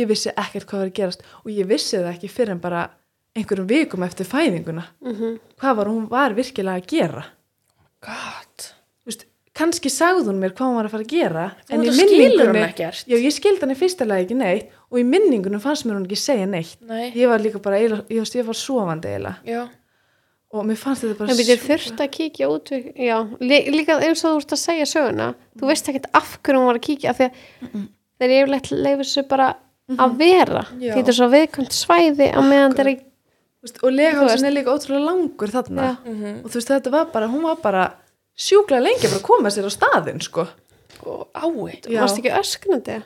ég 0.00 0.08
vissi 0.10 0.30
ekkert 0.36 0.66
hvað 0.68 0.82
var 0.84 0.90
að 0.90 0.96
gerast 1.00 1.22
og 1.44 1.50
ég 1.54 1.66
vissi 1.70 1.96
það 1.96 2.10
ekki 2.14 2.28
fyrir 2.30 2.54
en 2.56 2.60
bara 2.60 2.82
einhverjum 3.36 3.68
vikum 3.70 4.02
eftir 4.04 4.26
fæðinguna. 4.26 4.84
Mhm. 5.00 5.38
hvað 5.60 5.76
var 5.76 5.86
hún 5.86 6.08
var 6.10 6.34
virkilega 6.34 6.80
að 6.82 6.86
gera? 6.92 7.24
God, 8.00 8.68
kannski 9.60 9.90
sagði 9.92 10.24
hún 10.30 10.38
mér 10.40 10.54
hvað 10.56 10.70
hún 10.70 10.76
var 10.78 10.86
að 10.88 10.92
fara 10.94 11.04
að 11.04 11.10
gera 11.12 11.42
Þú 11.68 11.74
en 11.74 11.82
í 11.82 11.90
ekkert. 12.64 13.02
já, 13.10 13.16
ég 13.16 13.32
skildi 13.34 13.60
hann 13.60 13.74
í 13.74 13.76
fyrsta 13.76 14.06
lagi 14.08 14.24
ekki 14.24 14.36
neitt 14.40 14.70
og 14.90 14.98
í 15.00 15.04
minningunum 15.04 15.60
fannst 15.60 15.84
mér 15.84 15.98
hún 15.98 16.06
ekki 16.06 16.16
segja 16.20 16.46
neitt. 16.48 16.76
Nei, 16.80 17.10
ég 17.12 17.28
var 17.28 17.42
líka 17.42 17.60
bara, 17.62 17.76
ég, 17.82 17.92
ég 18.08 18.46
var 18.46 18.54
sofandi 18.56 19.08
eiginlega 19.08 19.36
og 20.52 20.64
mér 20.66 20.76
fannst 20.80 21.04
þetta 21.04 21.18
bara 21.18 21.34
svo- 21.34 21.56
þurft 21.68 22.00
að 22.04 22.10
kíkja 22.16 22.48
út 22.50 22.70
já, 22.96 23.16
lí- 23.40 23.70
líka 23.70 24.00
eins 24.02 24.24
og 24.24 24.32
þú 24.34 24.40
ert 24.42 24.52
að 24.56 24.62
segja 24.64 24.86
söguna, 24.86 25.34
þú 25.58 25.66
veist 25.70 25.88
ekkert 25.88 26.08
af 26.14 26.38
hverju 26.42 26.58
hún 26.58 26.66
var 26.66 26.78
að 26.80 26.86
kíkja, 26.88 27.10
af 27.10 27.18
því 27.18 27.28
að 27.28 27.88
þeir 28.20 28.30
eru 28.30 28.40
yfirleitt 28.40 28.70
leifir 28.70 29.08
sér 29.12 29.28
bara 29.28 29.56
að 29.90 30.16
vera, 30.18 30.64
Já. 30.78 30.92
því 30.94 30.98
þetta 31.02 31.08
er 31.08 31.18
svo 31.20 31.28
viðkvæmt 31.30 31.72
svæði 31.74 32.28
á 32.34 32.40
meðan 32.42 32.74
þeir 32.78 33.00
Þú 33.60 33.68
og 33.84 33.92
Þú 33.92 34.24
veist. 34.24 34.44
er 34.48 34.54
líka 34.56 34.72
ótrúlega 34.72 35.04
langur 35.04 35.50
þarna. 35.52 35.98
Mhm. 36.06 36.44
og 36.44 36.50
þú 36.50 36.54
veist 36.56 36.68
þetta 36.70 36.90
var 36.90 37.04
bara, 37.12 37.26
hún 37.28 37.42
var 37.42 37.56
bara 37.60 37.92
sjúklega 38.38 38.80
lengi 38.82 39.04
að 39.06 39.18
að 39.18 39.22
koma 39.22 39.48
sér 39.52 39.66
á 39.68 39.70
staðinn 39.70 40.22
sko 40.22 40.46
og 41.04 41.28
ái 41.34 41.80
Já. 41.84 42.00
varst 42.00 42.16
ekki 42.18 42.32
öskunandi 42.32 43.02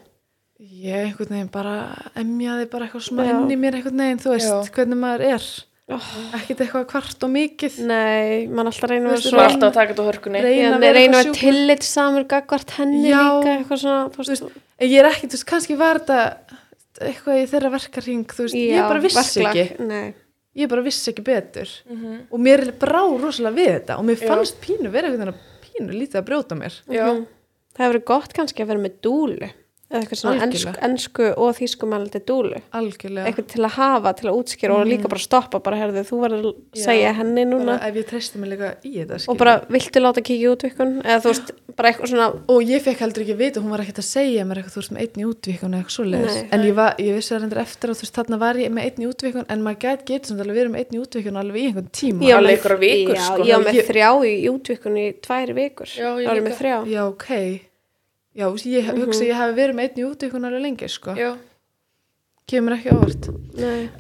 ég 0.61 0.95
einhvern 1.11 1.29
veginn 1.35 1.51
bara 1.51 1.97
emjaði 2.15 2.71
bara 2.71 2.87
eitthvað 2.87 3.03
smá 3.11 3.25
inn 3.27 3.51
í 3.51 3.57
mér 3.59 3.75
einhvern 3.81 3.99
veginn, 3.99 4.19
þú 4.23 4.31
veist, 4.31 4.47
Já. 4.47 4.71
hvernig 4.71 4.97
maður 5.03 5.21
er 5.35 5.65
oh, 5.93 6.09
ekkert 6.39 6.61
eitthvað 6.65 6.87
kvart 6.89 7.25
og 7.27 7.31
mikið 7.35 7.79
Nei, 7.89 8.47
mann 8.49 8.67
alltaf 8.71 8.89
reynir 8.91 9.19
Þú 9.21 9.33
að 9.35 9.45
alltaf 9.45 9.69
að 9.69 9.75
taka 9.79 9.93
þetta 9.93 10.05
á 10.05 10.09
hörkunni 10.09 10.43
Reyna 10.45 10.63
Já, 10.65 10.91
að 10.91 10.99
eitthvað 11.03 11.33
tillit 11.39 11.83
samur 11.87 12.25
gagvart 12.31 12.71
henni 12.79 13.09
Já. 13.11 13.21
líka 13.21 13.55
eitthvað 13.59 13.83
svona, 13.85 14.29
veist, 14.31 14.45
ég 14.81 14.99
er 15.03 15.09
ekki, 15.11 15.29
þú 15.29 15.37
veist, 15.39 15.49
kannski 15.51 15.77
var 15.81 16.01
þetta 16.01 16.21
eitthvað 17.11 17.41
í 17.43 17.47
þeirra 17.53 17.71
verkarhing, 17.75 18.25
þú 18.31 18.47
veist, 18.47 18.55
ég 18.61 18.87
bara 18.89 19.03
vissi 19.05 19.19
verklag, 19.43 19.61
ekki, 19.65 19.89
Nei, 19.91 20.15
ég 20.63 20.71
bara 20.71 20.85
vissi 20.87 21.11
ekki 21.13 21.25
betur 21.27 21.69
Mhm. 21.91 22.21
og 22.31 22.41
mér 22.41 22.65
brá 22.79 23.03
rosalega 23.19 23.57
við 23.59 23.73
þetta 23.79 23.99
og 23.99 24.05
mér 24.09 24.21
Já. 24.23 24.29
fannst 24.31 24.61
pínu 24.63 24.91
vera 24.95 25.09
einhvern 25.11 25.27
veginn 25.27 25.35
að 25.35 25.69
pínu 25.69 25.99
lítið 26.01 26.21
að 26.23 26.27
brjóta 26.29 26.55
mér. 26.57 26.81
Já, 26.89 27.07
Mhm. 27.13 27.27
það 27.75 27.83
hefur 27.85 27.95
verið 27.99 28.05
gott 28.05 28.33
kannski 28.35 28.63
að 28.63 28.67
vera 28.73 28.81
með 28.81 28.95
dúlu 29.03 29.51
eitthvað 29.93 30.19
svona 30.19 30.43
ensku, 30.43 30.69
Algjörlega. 30.71 30.83
ensku 30.89 31.27
og 31.37 31.51
þýskumælandi 31.59 32.21
dúlu 32.27 32.61
Algjörlega. 32.73 33.27
eitthvað 33.29 33.47
til 33.53 33.63
að 33.65 33.71
hafa, 33.77 34.13
til 34.19 34.29
að 34.31 34.39
útskýra 34.41 34.71
og 34.81 34.87
líka 34.89 35.09
bara 35.13 35.21
stoppa, 35.23 35.61
bara 35.63 35.77
herðu, 35.77 36.03
þú 36.09 36.21
verður 36.25 36.47
að 36.49 36.55
Já. 36.75 36.85
segja 36.85 37.13
henni 37.15 37.45
núna 37.45 37.77
ef 37.85 37.95
ég 37.95 38.07
treysti 38.09 38.39
mig 38.41 38.51
líka 38.55 38.71
í 38.83 38.95
þetta, 39.05 39.29
og 39.29 39.37
bara, 39.39 39.61
viltu 39.69 40.01
láta 40.01 40.23
kíkja 40.25 40.51
út 40.55 40.63
vikun 40.67 41.03
eða 41.05 41.21
þú 41.21 41.31
veist, 41.35 41.53
bara 41.77 41.91
eitthvað 41.93 42.09
svona 42.11 42.31
Og 42.49 42.63
ég 42.65 42.83
fekk 42.83 42.99
heldur 43.05 43.23
ekki 43.25 43.37
vita, 43.37 43.61
hún 43.61 43.71
var 43.71 43.81
ekkert 43.85 44.01
að 44.03 44.09
segja 44.09 44.45
mér 44.45 44.63
eitthvað, 44.63 44.75
þú 44.75 44.81
veist, 44.83 44.93
með 44.95 45.01
einn 45.05 45.21
í 45.21 45.27
útvíkun 45.31 45.75
eða 45.75 45.81
eitthvað 45.85 45.97
svoleiðis. 45.99 46.35
Nei. 46.41 46.49
En 46.53 46.61
ég, 46.65 46.75
var, 46.75 46.95
ég 46.99 47.15
vissi 47.15 47.35
það 47.35 47.41
reyndir 47.45 47.61
eftir 47.65 47.91
og 47.91 47.97
þú 47.99 48.05
veist, 48.05 48.15
þarna 48.19 48.39
var 48.41 48.55
ég 48.55 48.71
með 48.75 48.85
einn 48.89 49.05
í 49.05 49.09
útvíkun, 49.13 49.47
en 49.49 49.63
maður 49.63 49.79
gæti 49.85 50.05
getur 50.11 50.29
samt 50.33 50.41
alveg 50.45 50.57
verið 50.59 50.73
með 50.75 50.81
einn 50.85 50.95
í 50.95 51.03
útvíkun 51.05 51.39
alveg 51.43 51.61
í 51.61 51.67
einhvern 51.69 51.91
tíma. 51.93 52.21
Ég 52.25 52.35
var 52.35 52.43
Alveg 52.43 52.51
með- 52.51 52.55
einhverjar 52.55 52.81
vikur, 52.85 53.15
já, 53.15 53.25
sko. 53.27 53.43
ég 53.45 53.55
var 53.55 53.65
með 53.65 53.75
Ég- 53.75 53.89
þrjá 53.91 54.11
í 54.25 54.35
útvikun 54.55 54.97
í 54.99 55.07
tvær 55.21 55.55
vikur 55.55 55.89
Já, 58.35 58.47
ég 58.67 58.85
Já, 58.85 58.91
ok. 58.91 58.95
Já, 58.95 58.99
ég 58.99 59.03
hugsa 59.05 59.25
ég 59.25 59.39
hafi 59.39 59.57
verið 59.59 59.79
með 59.79 59.89
einn 59.89 60.01
í 60.01 60.07
útvíkun 60.09 60.49
alveg 60.49 60.65
lengi, 60.65 60.89
sko. 60.91 61.15
já, 61.19 61.35
Kemur 62.51 62.75
ekki 62.77 62.91
ávart. 62.93 63.29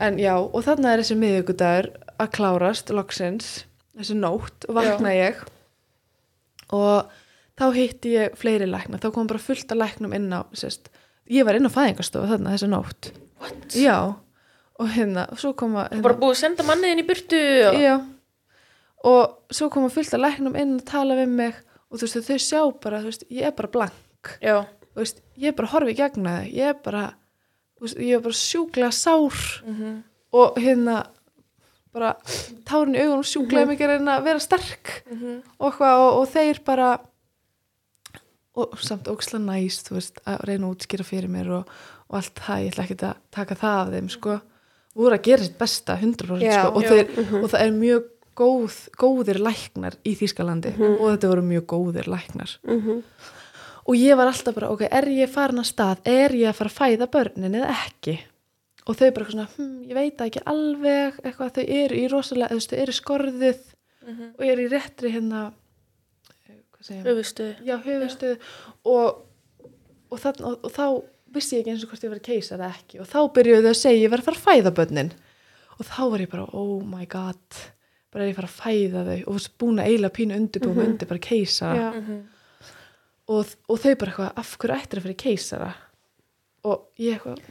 En 0.05 0.19
já, 0.21 0.35
og 0.37 0.61
þarna 0.67 0.91
er 0.93 1.01
þessi 1.01 1.15
miðvíkudagur 1.17 1.87
að 2.21 2.33
klárast, 2.35 2.91
loksins, 2.93 3.53
þessi 3.97 4.17
nótt 4.19 4.67
vakna 4.69 5.15
ég 5.17 5.39
og 6.75 7.09
þá 7.57 7.65
hitti 7.77 8.13
ég 8.17 8.37
fleiri 8.39 8.67
lækna, 8.69 8.99
þá 9.01 9.09
kom 9.15 9.31
bara 9.31 9.41
fullt 9.43 9.73
af 9.73 9.79
læknum 9.79 10.15
inn 10.17 10.29
á, 10.35 10.45
sérst, 10.57 10.91
ég 11.31 11.47
var 11.47 11.57
inn 11.57 11.69
á 11.69 11.73
fæðingastofu 11.73 12.31
þarna 12.33 12.55
þessi 12.57 12.69
nótt. 12.73 13.11
what? 13.41 13.77
Já, 13.79 14.17
og 14.81 14.91
hérna, 14.93 15.29
og 15.31 15.41
svo 15.41 15.55
koma, 15.57 15.87
Þú 15.93 16.03
bara 16.05 16.19
búið 16.21 16.35
að 16.35 16.41
senda 16.43 16.67
manniðin 16.67 17.05
í 17.05 17.07
burtu 17.09 17.43
og... 17.71 17.79
já, 17.81 17.95
og 19.05 19.55
svo 19.55 19.71
koma 19.73 19.93
fullt 19.93 20.17
af 20.17 20.25
læknum 20.25 20.59
inn 20.59 20.77
og 20.81 20.85
tala 20.89 21.17
við 21.21 21.31
mig 21.31 21.55
og 21.89 22.01
þú 22.01 22.09
veist, 22.09 22.29
þau 22.29 22.43
sjá 22.43 22.61
bara, 22.83 23.01
þú 23.05 23.13
veist, 23.13 23.27
ég 23.31 23.47
er 23.49 23.55
bara 23.57 23.73
blank, 23.77 24.01
Veist, 24.95 25.21
ég 25.37 25.51
er 25.51 25.57
bara 25.59 25.91
í 25.91 25.97
gegna 25.99 26.39
þau, 26.39 26.51
ég 26.55 26.71
er 26.71 26.77
bara, 26.85 27.05
þú 27.79 27.87
veist, 27.87 27.99
ég 27.99 28.15
er 28.19 28.23
bara 28.25 28.39
sjúklega 28.39 28.93
sár. 28.93 29.41
Mhm. 29.67 30.03
og 30.35 30.57
hérna 30.59 31.07
bara 31.95 32.17
tárin 32.67 32.97
í 32.97 33.03
augunum 33.05 33.23
sjúklega 33.23 33.69
mikið 33.71 33.87
að 33.87 33.93
reyna 33.93 34.19
að 34.19 34.25
vera 34.25 34.39
sterk. 34.43 35.03
Mhm. 35.11 35.43
og, 35.59 35.73
eitthvað, 35.73 35.99
og, 35.99 36.21
og 36.21 36.29
þeir 36.29 36.65
bara 36.65 36.89
og 38.55 38.79
samt 38.79 39.11
óksla 39.11 39.39
næst 39.43 39.91
veist, 39.91 40.19
að 40.27 40.43
reyna 40.47 40.69
að 40.69 40.75
útskýra 40.77 41.07
fyrir 41.07 41.31
mér 41.31 41.51
og, 41.61 41.71
og 42.09 42.19
allt 42.19 42.35
það, 42.39 42.65
ég 42.65 42.73
ætla 42.73 42.85
ekki 42.85 42.99
að 43.03 43.23
taka 43.35 43.55
það 43.59 43.79
af 43.81 43.95
þeim 43.95 44.11
sko, 44.15 44.37
voru 44.95 45.17
að 45.17 45.25
gera 45.27 45.47
sitt 45.47 45.57
besta 45.59 45.97
100% 45.99 46.45
Já, 46.45 46.59
sko, 46.61 46.75
og, 46.79 46.85
þeir, 46.87 47.41
og 47.41 47.49
það 47.51 47.65
er 47.65 47.73
mjög 47.79 48.11
góð, 48.39 48.77
góðir 48.99 49.41
læknar 49.43 49.97
í 50.07 50.15
Þýskalandi. 50.19 50.75
Og 50.99 51.05
þetta 51.13 51.31
voru 51.31 51.45
mjög 51.47 51.67
góðir 51.71 52.09
læknar. 52.11 52.57
Mhm. 52.67 53.03
Og 53.85 53.97
ég 53.99 54.17
var 54.17 54.31
alltaf 54.31 54.55
bara, 54.57 54.71
ok, 54.73 54.87
er 54.91 55.09
ég 55.13 55.29
farin 55.33 55.61
að 55.61 55.69
stað? 55.73 55.99
Er 56.09 56.33
ég 56.37 56.49
að 56.49 56.57
fara 56.61 56.71
að 56.73 56.79
fæða 56.81 57.09
börnin 57.13 57.55
eða 57.61 57.75
ekki? 57.85 58.15
Og 58.89 58.97
þau 58.99 59.11
bara 59.17 59.27
svona 59.31 59.47
hm, 59.57 59.77
ég 59.89 59.95
veit 59.97 60.21
ekki 60.21 60.43
alveg, 60.51 61.21
eitthvað. 61.25 61.53
Þau 61.57 61.65
eru 61.81 61.97
í 62.01 62.09
rosalega, 62.13 62.59
þau 62.61 62.81
eru 62.85 62.93
skorðuð 63.01 63.63
Mhm. 64.05 64.35
og 64.37 64.43
eru 64.45 64.61
í 64.67 64.69
réttri 64.69 65.09
hérna 65.15 65.47
eh, 66.45 66.59
hvað 66.75 66.83
segja, 66.85 67.05
höfustu 67.07 67.45
já, 67.65 67.79
höfustuð 67.81 68.35
og, 68.85 69.23
og, 70.13 70.19
og, 70.21 70.59
og 70.61 70.73
þá 70.75 70.85
vissi 71.33 71.57
ég 71.57 71.63
ekki 71.63 71.73
eins 71.73 71.85
og 71.87 71.89
hvort 71.95 72.05
ég 72.05 72.13
var 72.13 72.19
að 72.21 72.27
keisa 72.29 72.59
eða 72.59 72.69
ekki. 72.77 73.01
Og 73.01 73.09
þá 73.09 73.17
byrjuðu 73.39 73.63
þau 73.65 73.71
að 73.73 73.79
segja 73.81 74.03
ég 74.05 74.13
var 74.13 74.21
að 74.21 74.27
fara 74.29 74.37
að 74.37 74.45
fæða 74.45 74.75
börnin. 74.77 75.13
Og 75.79 75.89
þá 75.89 76.03
var 76.13 76.21
ég 76.27 76.31
bara, 76.35 76.45
oh 76.53 76.85
my 76.85 77.07
god. 77.09 77.63
Bara 78.13 78.27
er 78.27 78.29
ég 78.29 78.37
að 78.37 78.43
fara 78.43 78.51
að 78.53 78.61
fæða 78.61 79.07
þau. 79.09 79.17
Og 79.33 79.49
búin 79.65 79.81
að 79.81 79.89
eiginlega 79.89 80.17
pínu 80.21 80.37
undirbúum 80.43 80.77
mm 80.77 80.85
undir 80.85 81.09
bara 81.15 81.25
keisa. 81.25 81.73
Já. 81.81 81.89
Mhm. 81.97 82.21
Og, 83.31 83.53
og 83.69 83.81
þau 83.81 83.93
bara 84.01 84.13
eitthvað, 84.13 84.33
af 84.43 84.55
hverju 84.61 84.79
ættir 84.79 85.01
að 85.01 85.07
fyrir 85.09 85.21
keisara? 85.25 85.71
Og 86.65 86.89
ég 87.01 87.17
eitthvað 87.19 87.43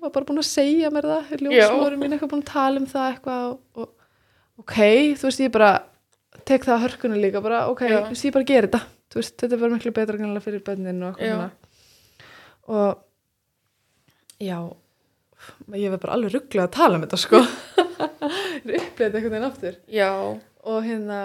var 0.00 0.12
bara 0.14 0.28
búin 0.30 0.40
að 0.40 0.48
segja 0.48 0.88
mér 0.92 1.08
það 1.10 1.42
ljósmóður 1.44 1.96
mín 2.00 2.14
eitthvað 2.14 2.32
búin 2.32 2.44
að 2.44 2.52
tala 2.52 2.80
um 2.80 2.86
það 2.88 3.08
eitthvað 3.10 3.42
og, 3.50 3.58
og 3.84 4.62
ok, 4.64 4.76
þú 5.20 5.28
veist 5.28 5.42
ég 5.44 5.52
bara 5.52 5.70
tek 6.48 6.64
það 6.64 6.76
að 6.76 6.84
hörkunni 6.86 7.20
líka 7.20 7.42
bara, 7.44 7.66
ok, 7.72 7.82
Já. 7.84 7.98
þú 8.06 8.14
veist 8.14 8.28
ég 8.28 8.36
bara 8.36 8.48
gera 8.48 8.70
þetta. 8.70 8.82
Veist, 9.10 9.34
þetta 9.42 9.58
bara 9.60 9.74
miklu 9.74 9.92
betra 9.96 10.44
fyrir 10.44 10.62
bönnin 10.64 11.02
og 11.08 11.20
eitthvað 11.20 11.58
og 12.70 13.00
já 14.40 14.56
ég 15.74 15.90
verð 15.90 16.02
bara 16.04 16.16
alveg 16.16 16.34
rugglega 16.36 16.68
að 16.68 16.74
tala 16.76 16.98
um 16.98 17.04
þetta 17.04 17.18
sko. 17.20 17.40
Ég 18.60 18.74
er 18.76 18.82
upplegað 18.84 19.16
einhvern 19.16 19.32
veginn 19.32 19.46
aftur. 19.48 19.76
Já, 19.90 20.10
og 20.68 20.82
hérna 20.84 21.20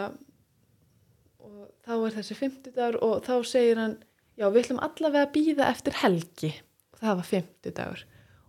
þá 1.86 1.94
er 1.96 2.16
þessi 2.18 2.38
50 2.40 2.76
dagur 2.76 2.98
og 3.06 3.16
þá 3.26 3.34
segir 3.48 3.82
hann 3.82 3.98
já 4.36 4.48
við 4.50 4.62
ætlum 4.64 4.82
allavega 4.86 5.28
að 5.28 5.34
býða 5.36 5.70
eftir 5.72 6.00
helgi. 6.02 6.52
Og 6.96 7.02
það 7.04 7.20
var 7.20 7.30
50 7.32 7.76
dagur 7.80 8.06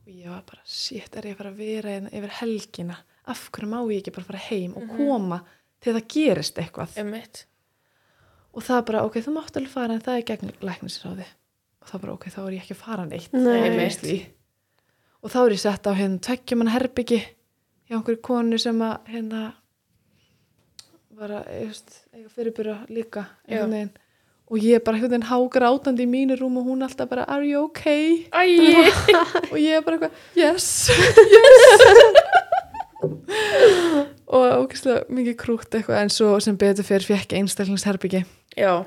og 0.07 0.13
ég 0.15 0.31
var 0.31 0.45
bara, 0.47 0.63
shit, 0.71 1.17
er 1.19 1.27
ég 1.27 1.35
að 1.35 1.41
fara 1.41 1.51
að 1.51 1.61
vera 1.65 1.93
hérna 1.97 2.13
yfir 2.15 2.35
helgina, 2.39 2.97
af 3.27 3.49
hverju 3.51 3.71
má 3.73 3.81
ég 3.91 3.97
ekki 3.99 4.13
bara 4.15 4.29
fara 4.29 4.43
heim 4.45 4.77
og 4.79 4.85
koma 4.93 5.41
til 5.83 5.97
það 5.97 6.07
gerist 6.15 6.61
eitthvað? 6.63 6.93
Emmitt. 7.03 7.41
og 8.55 8.63
það 8.63 8.85
bara, 8.87 9.03
ok, 9.09 9.19
þú 9.25 9.35
mátt 9.35 9.59
alveg 9.59 9.73
fara 9.73 9.97
en 9.97 10.05
það 10.07 10.21
er 10.21 10.27
gegn 10.31 10.53
læknisráði. 10.63 11.27
Og 11.83 11.91
það 11.91 12.05
bara, 12.05 12.15
ok, 12.15 12.29
þá 12.31 12.39
er 12.45 12.55
ég 12.55 12.63
ekki 12.63 12.77
að 12.77 12.85
fara 12.85 13.09
neitt. 13.11 13.35
Nei. 13.35 14.21
og 15.27 15.33
þá 15.35 15.39
er 15.43 15.57
ég 15.57 15.63
sett 15.65 15.91
á 15.91 15.93
hérna 15.99 16.23
tveggjum 16.23 16.63
hann 16.63 16.71
herbyggi 16.77 17.19
hjá 17.87 17.97
einhverju 17.99 18.23
konu 18.23 18.59
sem 18.63 18.79
að 18.87 19.11
hérna 19.11 19.43
var 21.17 21.31
að 21.39 21.47
veist, 21.67 21.95
eiga 22.13 22.29
fyrirbyrja 22.35 22.77
líka 22.93 23.23
og 24.47 24.63
ég 24.63 24.83
bara 24.85 24.97
einhvern 24.99 25.11
veginn 25.17 25.31
hágar 25.31 25.65
átandi 25.67 26.05
í 26.05 26.11
mínu 26.11 26.37
rúm 26.39 26.59
og 26.61 26.67
hún 26.69 26.85
alltaf 26.87 27.09
bara, 27.11 27.25
are 27.27 27.47
you 27.49 27.65
okay? 27.65 28.27
Og 29.51 29.57
ég 29.59 29.79
er 29.79 29.83
bara 29.83 29.97
eitthvað, 29.97 30.13
yes, 30.39 30.67
yes. 31.35 31.81
Og 34.27 34.45
ógeðslega 34.67 35.07
mikið 35.17 35.37
krútt 35.41 35.75
eitthvað 35.79 36.03
en 36.05 36.13
svo 36.13 36.37
sem 36.43 36.57
betur 36.59 36.87
fyrir 36.87 37.07
fekk 37.07 37.35
einstaklingsherbyggi 37.39 38.23
já. 38.59 38.85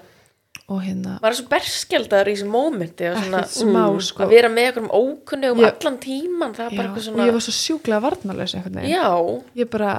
og 0.69 0.79
hérna 0.83 1.17
Var 1.23 1.31
það 1.33 1.37
svo 1.39 1.47
berskjaldar 1.51 2.29
í 2.29 2.35
þessu 2.35 2.49
mómenti 2.51 3.09
svona, 3.15 3.43
mm, 3.47 3.99
sko. 4.05 4.23
að 4.25 4.33
vera 4.35 4.51
með 4.51 4.69
einhverjum 4.69 4.91
ókunnugum 4.95 5.63
Ég- 5.63 5.75
allan 5.75 5.99
tíman, 6.03 6.55
er 6.55 6.77
bara 6.77 6.87
eitthvað 6.87 7.01
og 7.01 7.07
svona 7.07 7.27
ég 7.27 7.35
var 7.35 7.45
svo 7.47 7.55
sjúklega 7.57 8.87
Já, 8.87 9.07
ég 9.55 9.69
bara, 9.69 9.93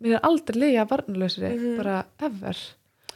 mér 0.00 0.16
er 0.18 0.24
aldrei 0.26 0.58
lega 0.60 0.84
varnarlausri 0.90 1.50
Mhm. 1.54 1.76
bara 1.76 2.04
ever. 2.20 2.56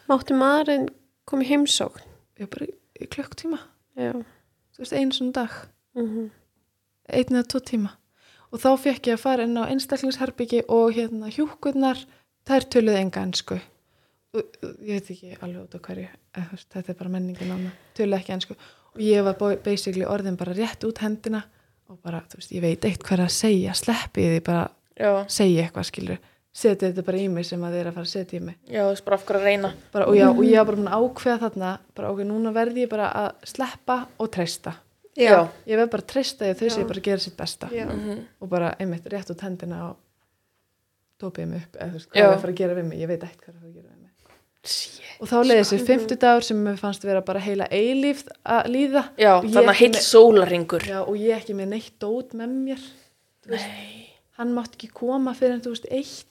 Mátti 0.09 0.35
maðurinn 0.37 0.89
koma 1.27 1.43
í 1.45 1.49
heimsókn? 1.49 2.01
ég 2.41 2.51
bara 2.51 2.67
í, 2.67 2.73
í 3.01 3.07
klukktíma, 3.09 3.59
Já. 3.97 4.13
þú 4.13 4.79
veist, 4.79 4.93
einu 4.93 5.13
svona 5.13 5.33
dag. 5.33 5.51
Mm 5.97 6.31
einn 7.13 7.37
eða 7.37 7.47
tvo 7.47 7.61
tíma. 7.61 7.91
Og 8.51 8.61
þá 8.61 8.79
fekk 8.81 9.03
ég 9.11 9.15
að 9.19 9.21
fara 9.21 9.43
inn 9.45 9.59
á 9.61 9.69
einstaklingsherbyggi 9.69 10.63
og 10.73 10.95
hérna 10.97 11.29
hjúkurnar 11.29 11.99
þær 12.49 12.65
töluðu 12.73 12.97
enga 12.97 13.21
ennsku 13.27 13.61
og 14.35 14.43
og 14.63 14.79
ég 14.83 14.97
veit 14.97 15.11
ekki 15.11 15.37
alveg 15.43 15.63
út 15.69 15.75
á 15.77 15.81
hverju 15.85 16.09
þetta 16.73 16.89
er 16.89 16.95
bara 16.95 17.11
menningin 17.11 17.53
á 17.53 17.57
það 17.61 17.71
töluðu 17.95 18.19
ekki 18.19 18.33
ennsku 18.33 18.57
og 18.95 19.01
ég 19.05 19.23
var 19.23 19.57
basically 19.63 20.05
orðin 20.07 20.37
bara 20.37 20.55
rétt 20.55 20.83
út 20.89 20.99
hendina 20.99 21.45
og 21.91 22.01
bara, 22.03 22.23
þú 22.23 22.37
veist, 22.41 22.53
ég 22.53 22.61
veit 22.63 22.85
eitt 22.85 23.03
hver 23.05 23.21
að 23.21 23.31
segja. 23.31 23.75
Sleppi 23.77 24.23
því 24.25 24.41
bara 24.43 24.71
já, 24.97 25.27
segja 25.29 25.69
eitthvað 25.69 25.85
skilur 25.91 26.19
setja 26.55 26.87
þetta 26.89 27.03
bara 27.09 27.19
í 27.19 27.27
mig 27.35 27.47
sem 27.49 27.63
að 27.67 27.73
þið 27.75 27.81
er 27.83 27.89
að 27.91 27.97
fara 27.99 28.07
að 28.07 28.13
setja 28.15 28.39
í 28.39 28.43
mig. 28.47 28.57
Já, 28.71 28.81
þú 28.85 28.91
veist 28.93 29.05
bara 29.09 29.17
af 29.19 29.25
hverju 29.27 29.41
að 29.41 29.47
reyna. 29.49 29.71
Bara, 29.95 30.07
og, 30.07 30.15
já, 30.19 30.27
og 30.31 30.43
ég 30.47 30.57
var 30.61 30.69
bara 30.71 30.79
búin 30.81 30.91
að 30.95 31.05
ákveða 31.09 31.39
þarna 31.45 31.71
bara 31.99 32.11
ok, 32.15 32.23
núna 32.29 32.53
verði 32.55 32.85
ég 32.85 32.91
bara 32.95 33.09
að 33.25 33.49
sleppa 33.55 33.97
og 34.23 34.31
treysta. 34.37 34.77
Já, 35.19 35.37
ég 35.67 35.79
verð 35.79 35.91
bara 35.95 36.03
að 36.07 36.11
treysta 36.15 36.45
því 36.47 36.53
að 36.55 36.61
þau 36.63 36.71
sé 36.77 36.87
bara 36.91 37.01
að 37.03 37.09
gera 37.11 37.25
sitt 37.27 37.37
besta. 37.39 37.69
Já. 37.75 37.85
Mhm. 37.91 38.23
og 38.41 38.49
bara 38.51 38.75
einmitt 38.79 39.07
rétt 39.11 39.31
út 39.35 39.41
hendina 39.47 39.83
og 39.91 39.97
dópið 41.23 41.47
mig 41.51 41.63
upp 41.67 41.77
eða 41.79 41.91
þú 41.91 41.99
veist, 41.99 42.09
hvað 42.11 42.19
Já. 42.21 42.25
er 42.29 42.35
að 42.37 42.41
fara 42.43 42.53
að 42.55 42.61
gera 42.63 42.75
við 42.79 42.89
mig, 42.89 42.99
ég 43.03 43.09
veit 43.11 43.23
ekkert 43.23 43.45
hvað 43.45 43.53
er 43.53 43.55
að 43.55 43.61
fara 43.61 43.71
að 43.71 43.75
gera 43.75 43.89
við 43.89 44.01
mig. 44.01 44.11
Shit. 44.65 45.01
og 45.21 45.29
þá 45.29 45.35
leiði 45.45 45.61
þessi 45.61 45.79
50 45.87 46.19
dagur 46.23 46.45
sem 46.47 46.61
mér 46.65 46.79
fannst 46.81 47.03
vera 47.05 47.21
bara 47.21 47.41
heila 47.45 47.67
eilíf 47.71 48.23
að 48.49 48.69
líða. 48.73 49.03
Já, 49.21 49.33
þannig 49.43 49.69
að 49.71 49.83
með- 49.83 49.99
sólaringur 50.09 50.87
Já, 50.89 51.01
og 51.05 51.17
ég 51.21 51.37
ekki 51.37 51.55
með 51.55 51.69
neitt 51.75 51.99
dót 52.01 52.33
með 52.33 52.55
mér 52.65 52.81
Nei, 53.47 54.09
hann 54.39 54.55
mátt 54.57 54.73
ekki 54.79 54.89
koma 54.91 55.35
fyrir 55.37 55.59
en 55.59 55.61
þú 55.61 55.75
veist 55.75 55.87
eitt 55.93 56.25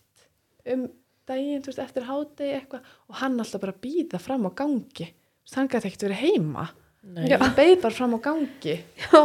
um 0.74 0.86
daginn, 1.28 1.62
þú 1.64 1.72
veist, 1.72 1.82
eftir 1.84 2.06
hádegi 2.08 2.56
eitthvað 2.60 2.88
og 3.10 3.20
hann 3.22 3.40
alltaf 3.40 3.62
bara 3.64 3.76
býða 3.84 4.20
fram 4.22 4.48
á 4.48 4.52
gangi. 4.56 5.10
Þú 5.10 5.46
veist, 5.48 5.58
hann 5.60 5.70
gæti 5.72 5.90
ekkert 5.92 6.08
verið 6.08 6.24
heima. 6.24 6.66
Hann 7.04 7.56
beið 7.58 7.74
bara 7.84 7.96
fram 7.98 8.14
á 8.16 8.20
gangi. 8.24 8.76
Já, 9.04 9.22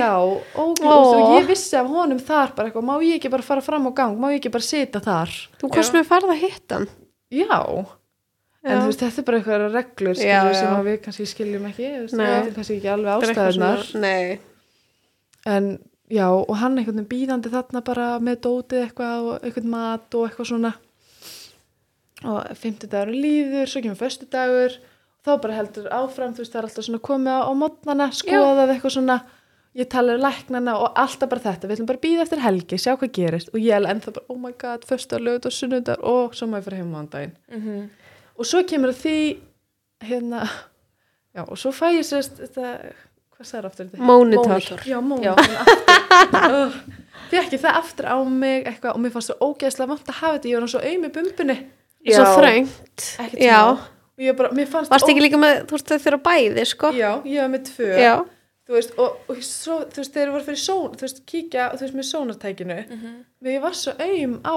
já, 0.00 0.12
og, 0.56 0.80
og 0.80 1.34
ég 1.36 1.48
vissi 1.50 1.76
af 1.76 1.88
honum 1.92 2.20
þar 2.24 2.54
bara 2.56 2.70
eitthvað, 2.70 2.86
má 2.88 2.94
ég 3.04 3.18
ekki 3.18 3.32
bara 3.32 3.44
fara 3.44 3.64
fram 3.64 3.88
á 3.88 3.92
gang? 3.92 4.16
Má 4.20 4.30
ég 4.32 4.40
ekki 4.40 4.52
bara 4.54 4.64
sita 4.64 5.02
þar? 5.04 5.34
Þú 5.60 5.68
komst 5.74 5.96
með 5.96 6.08
farða 6.08 6.32
að 6.36 6.44
hitta 6.46 6.78
hann. 6.80 6.88
já, 7.30 7.60
en 8.60 8.74
Já. 8.74 8.80
þú 8.80 8.88
veist, 8.90 9.00
þetta 9.04 9.20
er 9.20 9.26
bara 9.28 9.38
eitthvað 9.40 9.66
reglur 9.72 10.16
skilur, 10.18 10.50
já. 10.52 10.58
sem 10.60 10.72
að 10.76 10.88
við 10.90 10.96
kannski 11.04 11.26
skiljum 11.30 11.68
ekki 11.70 11.86
við 11.86 12.16
veitum 12.20 12.56
kannski 12.58 12.74
ekki 12.76 12.90
alveg 12.92 13.22
Þetta 13.24 13.44
er 13.44 13.52
ástæðunar 13.52 13.84
en 15.48 15.68
já, 16.10 16.26
og 16.30 16.56
hann 16.60 16.78
einhvern 16.78 17.00
veginn 17.00 17.10
býðandi 17.12 17.50
þarna 17.52 17.82
bara 17.86 18.06
með 18.20 18.40
dótið 18.46 18.84
eitthvað 18.86 19.28
og 19.30 19.44
einhvern 19.46 19.70
mat 19.70 20.14
og 20.18 20.26
eitthvað 20.28 20.48
svona. 20.52 20.72
Og 22.20 22.40
50 22.60 22.90
dagur 22.92 23.14
líður, 23.16 23.68
svo 23.70 23.80
kemur 23.84 23.96
föstu 24.00 24.26
dagur 24.28 24.74
þá 25.24 25.30
bara 25.40 25.56
heldur 25.56 25.86
áfram, 25.92 26.34
þú 26.36 26.42
veist, 26.42 26.52
það 26.52 26.60
er 26.62 26.66
alltaf 26.68 26.84
svona 26.86 27.00
komið 27.04 27.38
á, 27.44 27.50
mótnana, 27.56 28.08
skoðað 28.16 28.72
eitthvað 28.74 28.94
svona. 28.96 29.16
Ég 29.78 29.86
tala 29.92 30.16
um 30.16 30.22
læknana 30.24 30.72
og 30.82 30.96
alltaf 30.98 31.30
bara 31.30 31.44
þetta 31.44 31.68
við 31.70 31.76
ætlum 31.76 31.88
bara 31.92 32.00
að 32.00 32.04
býða 32.08 32.22
eftir 32.26 32.40
helgi, 32.42 32.78
sjá 32.82 32.96
hvað 32.98 33.12
gerist. 33.14 33.52
Og 33.54 33.60
ég 33.62 33.76
er 33.76 33.86
ennþá 33.92 34.14
bara, 34.16 34.26
oh 34.32 34.38
my 34.42 34.50
god, 34.58 34.84
föstu 34.88 35.20
lögut 35.22 35.46
og 35.46 35.54
sunnundar 35.54 36.00
og 36.02 36.34
svo 36.34 36.48
má 36.50 36.58
ég 36.58 36.66
fyrir 36.66 36.80
heim 36.82 36.96
á 36.98 37.02
daginn 37.12 37.36
Mhm. 37.48 37.90
og 38.36 38.44
svo 38.50 38.62
kemur 38.66 38.90
því 38.92 39.38
hérna, 40.02 40.42
já, 41.36 41.42
og 41.48 41.56
svo 41.56 41.70
fæ 41.70 41.92
ég 41.94 42.04
sérst 42.08 42.40
þetta, 42.40 42.92
hvað 43.40 43.48
sagði 43.50 43.70
aftur 43.70 43.86
þetta? 43.88 44.06
Mónitor. 44.10 44.82
Já, 44.86 44.98
mónitor 45.00 45.40
aftur 46.20 46.74
Fekk 47.30 47.52
ég 47.54 47.60
það 47.62 47.76
aftur 47.78 48.08
á 48.10 48.16
mig 48.26 48.64
eitthvað 48.66 48.96
og 48.96 49.00
mér 49.04 49.12
fannst 49.14 49.30
það 49.30 49.44
ógeðslega 49.46 49.90
vant 49.92 50.08
að 50.10 50.18
hafa 50.20 50.34
þetta 50.36 50.50
ég 50.50 50.56
var 50.58 50.64
hann 50.64 50.72
svo 50.72 50.82
auð 50.82 50.98
með 51.04 51.12
bumbunni 51.16 51.56
Svo 52.00 52.24
Já. 52.24 52.30
þröngt. 52.36 53.06
ekkert 53.22 53.42
Já. 53.44 53.60
og 53.70 54.36
bara, 54.40 54.50
mér 54.56 54.68
fannst 54.72 54.90
Varst 54.92 55.08
ekki 55.12 55.22
líka 55.24 55.38
með, 55.40 55.58
þú 55.68 55.76
veist 55.76 55.90
þau 55.92 55.98
þurfa 56.06 56.20
bæði, 56.26 56.64
sko? 56.70 56.90
Já, 56.96 57.10
ég 57.28 57.40
var 57.44 57.50
með 57.52 57.64
tvö 57.70 57.88
Já. 58.00 58.14
þú 58.66 58.76
veist, 58.76 58.94
og, 59.04 59.16
og 59.30 59.42
svo, 59.46 59.76
þú 59.92 60.00
veist, 60.02 60.14
þeir 60.16 60.32
voru 60.34 60.46
fyrir 60.48 60.60
són 60.64 60.96
þú 60.96 61.06
veist, 61.06 61.22
kíkja, 61.30 61.68
þú 61.76 61.84
veist, 61.86 61.96
með 62.00 62.08
sónartækinu 62.10 62.78
Mhm. 62.90 63.14
við 63.44 63.56
ég 63.58 63.62
var 63.68 63.76
svo 63.78 63.94
aum 64.00 64.34
á, 64.42 64.56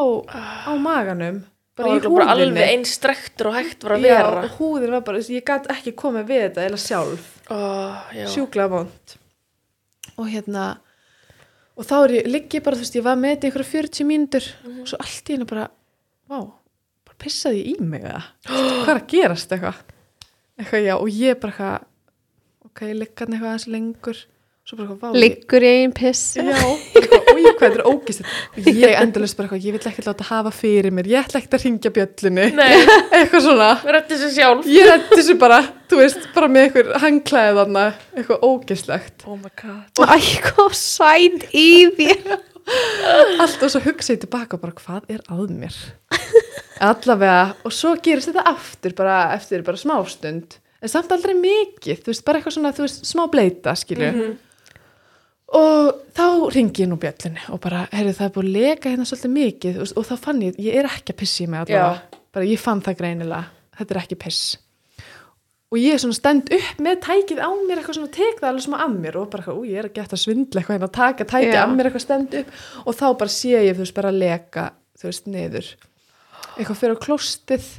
á 0.67 0.71
maganum 0.79 1.43
Bara, 1.75 1.89
bara 1.89 1.99
í 1.99 2.03
húðinni 2.05 2.33
alveg 2.33 2.69
einn 2.73 2.83
strektur 2.85 3.47
og 3.49 3.55
hægt 3.57 3.83
var 3.83 3.95
að 3.97 4.03
vera 4.07 4.43
og 4.45 4.57
húðin 4.59 4.91
var 4.93 5.01
bara, 5.01 5.17
ég 5.17 5.43
gæti 5.45 5.71
ekki 5.73 5.93
komið 5.97 6.27
við 6.29 6.43
þetta 6.47 6.67
eða 6.69 6.77
sjálf 6.81 7.29
oh, 7.51 7.99
já. 8.15 8.27
sjúklega 8.31 8.69
vond 8.71 9.15
og 10.17 10.27
hérna 10.29 10.65
og 11.73 11.87
þá 11.89 11.95
er 12.05 12.11
ég, 12.19 12.27
ligg 12.29 12.53
ég 12.53 12.63
bara, 12.65 12.77
þú 12.77 12.85
veist, 12.85 12.95
ég 12.99 13.05
var 13.07 13.17
með 13.17 13.31
þetta 13.35 13.47
einhverja 13.49 13.71
40 13.73 14.05
mínútur 14.09 14.49
og 14.69 14.83
svo 14.91 14.99
allt 15.01 15.29
í 15.31 15.35
hennu 15.37 15.47
bara 15.49 15.65
vá, 16.29 16.37
bara 17.07 17.17
pissaði 17.23 17.63
ég 17.63 17.71
í 17.73 17.87
mig 17.87 18.03
eða, 18.05 18.21
hvað 18.83 18.93
er 18.93 19.01
að 19.01 19.09
gerast 19.15 19.55
eitthvað 19.55 19.81
eitthvað 20.61 20.85
já, 20.85 20.93
og 20.99 21.09
ég 21.09 21.39
bara 21.41 21.53
eitthvað 21.55 22.69
ok, 22.69 22.85
ég 22.91 22.99
ligg 23.01 23.15
hann 23.23 23.33
eitthvað 23.33 23.49
aðeins 23.53 23.67
lengur 23.73 24.21
ég- 25.17 25.19
Liggur 25.19 25.65
í 25.65 25.71
einn 25.81 25.91
piss. 25.97 26.21
já, 26.37 26.43
eitthvað, 27.33 27.47
ég 27.49 27.57
hvað 27.57 27.69
þetta 27.69 27.81
er 27.81 27.89
ógist 27.91 28.21
ég 28.83 28.95
endurlega 29.01 29.37
bara 29.39 29.47
eitthvað, 29.49 29.65
ég 29.67 29.75
vil 29.77 29.91
ekki 29.91 30.05
láta 30.07 30.27
hafa 30.29 30.51
fyrir 30.55 30.93
mér, 30.95 31.09
ég 31.11 31.25
ætla 31.27 31.41
ekki 31.41 31.51
að 31.57 31.65
ringja 31.67 31.91
bjöllunni. 31.97 32.47
Nei, 32.55 32.77
eitthvað 33.19 33.45
svona. 33.47 33.69
Rætti 33.97 34.19
sér 34.21 34.33
sjálf. 34.37 34.69
Ég 34.69 34.87
rætti 34.89 35.19
þessu 35.19 35.35
bara, 35.41 35.59
þú 35.91 35.99
veist, 36.01 36.29
bara 36.37 36.49
með 36.53 36.67
eitthvað 36.69 36.93
hangklæði 37.03 37.57
þarna, 37.59 37.85
eitthvað 38.17 38.47
ógislegt 38.49 39.27
Oh 39.27 39.37
my 39.37 39.51
god. 39.59 40.03
Æ, 40.07 40.17
hvað 40.49 40.73
sæt 40.79 41.47
í 41.53 41.67
þér. 41.99 42.39
alltaf 43.43 43.73
svo 43.73 43.81
hugsa 43.83 44.13
ég 44.15 44.21
tilbaka 44.23 44.55
bara 44.61 44.71
hvað 44.77 45.09
er 45.11 45.23
að 45.33 45.49
mér? 45.51 45.75
Allavega 46.83 47.53
og 47.67 47.73
svo 47.75 47.93
gerist 48.03 48.29
þetta 48.31 48.43
aftur 48.53 48.95
bara 48.97 49.17
eftir 49.35 49.63
bara 49.67 49.79
smástund 49.79 50.55
en 50.83 50.91
samt 50.91 51.11
aldrei 51.15 51.35
mikið, 51.39 52.01
þú 52.03 52.11
veist, 52.11 52.23
bara 52.27 52.39
eitthvað 52.39 52.55
svona 52.57 52.71
þú 52.75 52.85
veist, 52.85 53.05
smá 53.07 53.23
bleita, 53.31 53.75
skilju 53.79 54.09
Mhm. 54.13 54.33
Og 55.53 56.01
þá 56.15 56.27
ringi 56.55 56.85
ég 56.85 56.89
nú 56.89 56.97
bjöllunni 57.01 57.43
og 57.53 57.61
bara, 57.63 57.85
heyrðu 57.91 58.15
það 58.17 58.27
er 58.27 58.35
búið 58.35 58.49
að 58.49 58.57
leka 58.57 58.91
hérna 58.93 59.07
svolítið 59.09 59.33
mikið 59.37 59.79
veist, 59.81 59.97
og 59.99 60.07
þá 60.07 60.13
fann 60.23 60.43
ég, 60.45 60.59
ég 60.63 60.77
er 60.79 60.89
ekki 60.89 61.13
að 61.13 61.19
pissi 61.19 61.45
í 61.45 61.49
mig 61.51 61.63
allavega, 61.63 62.19
bara 62.33 62.49
ég 62.49 62.61
fann 62.61 62.83
það 62.85 62.99
greinilega. 63.01 63.43
Þetta 63.77 63.95
er 63.95 64.01
ekki 64.03 64.19
piss. 64.21 64.43
Og 65.73 65.79
ég 65.81 65.95
er 65.95 66.01
svona 66.01 66.13
stend 66.13 66.51
upp 66.53 66.81
með 66.85 66.99
tækið 67.01 67.39
á 67.41 67.49
mér 67.49 67.79
eitthvað 67.81 67.97
svona, 67.97 68.13
tek 68.13 68.37
það 68.37 68.49
alveg 68.51 68.65
svona 68.67 68.81
af 68.85 68.91
mér 68.93 69.15
og 69.17 69.29
bara, 69.33 69.55
ú, 69.57 69.63
ég 69.65 69.81
er 69.81 69.87
að 69.89 69.95
geta 69.97 70.19
svindla 70.21 70.61
eitthvað 70.61 70.77
hérna 70.77 70.89
að 70.91 70.97
taka 70.99 71.25
tækið 71.31 71.57
af 71.57 71.71
mér 71.73 71.89
eitthvað 71.89 72.03
stend 72.05 72.35
upp. 72.37 72.51
Og 72.85 72.97
þá 72.99 73.05
bara 73.23 73.33
sé 73.33 73.55
ég, 73.55 73.73
þú 73.73 73.81
veist, 73.81 73.95
bara 73.97 74.11
leka 74.13 74.67
þú 75.01 75.09
veist, 75.09 75.29
niður. 75.33 75.71
Eitthvað 76.53 76.79
fyrir 76.79 76.99
á 77.01 77.03
klóstið 77.03 77.69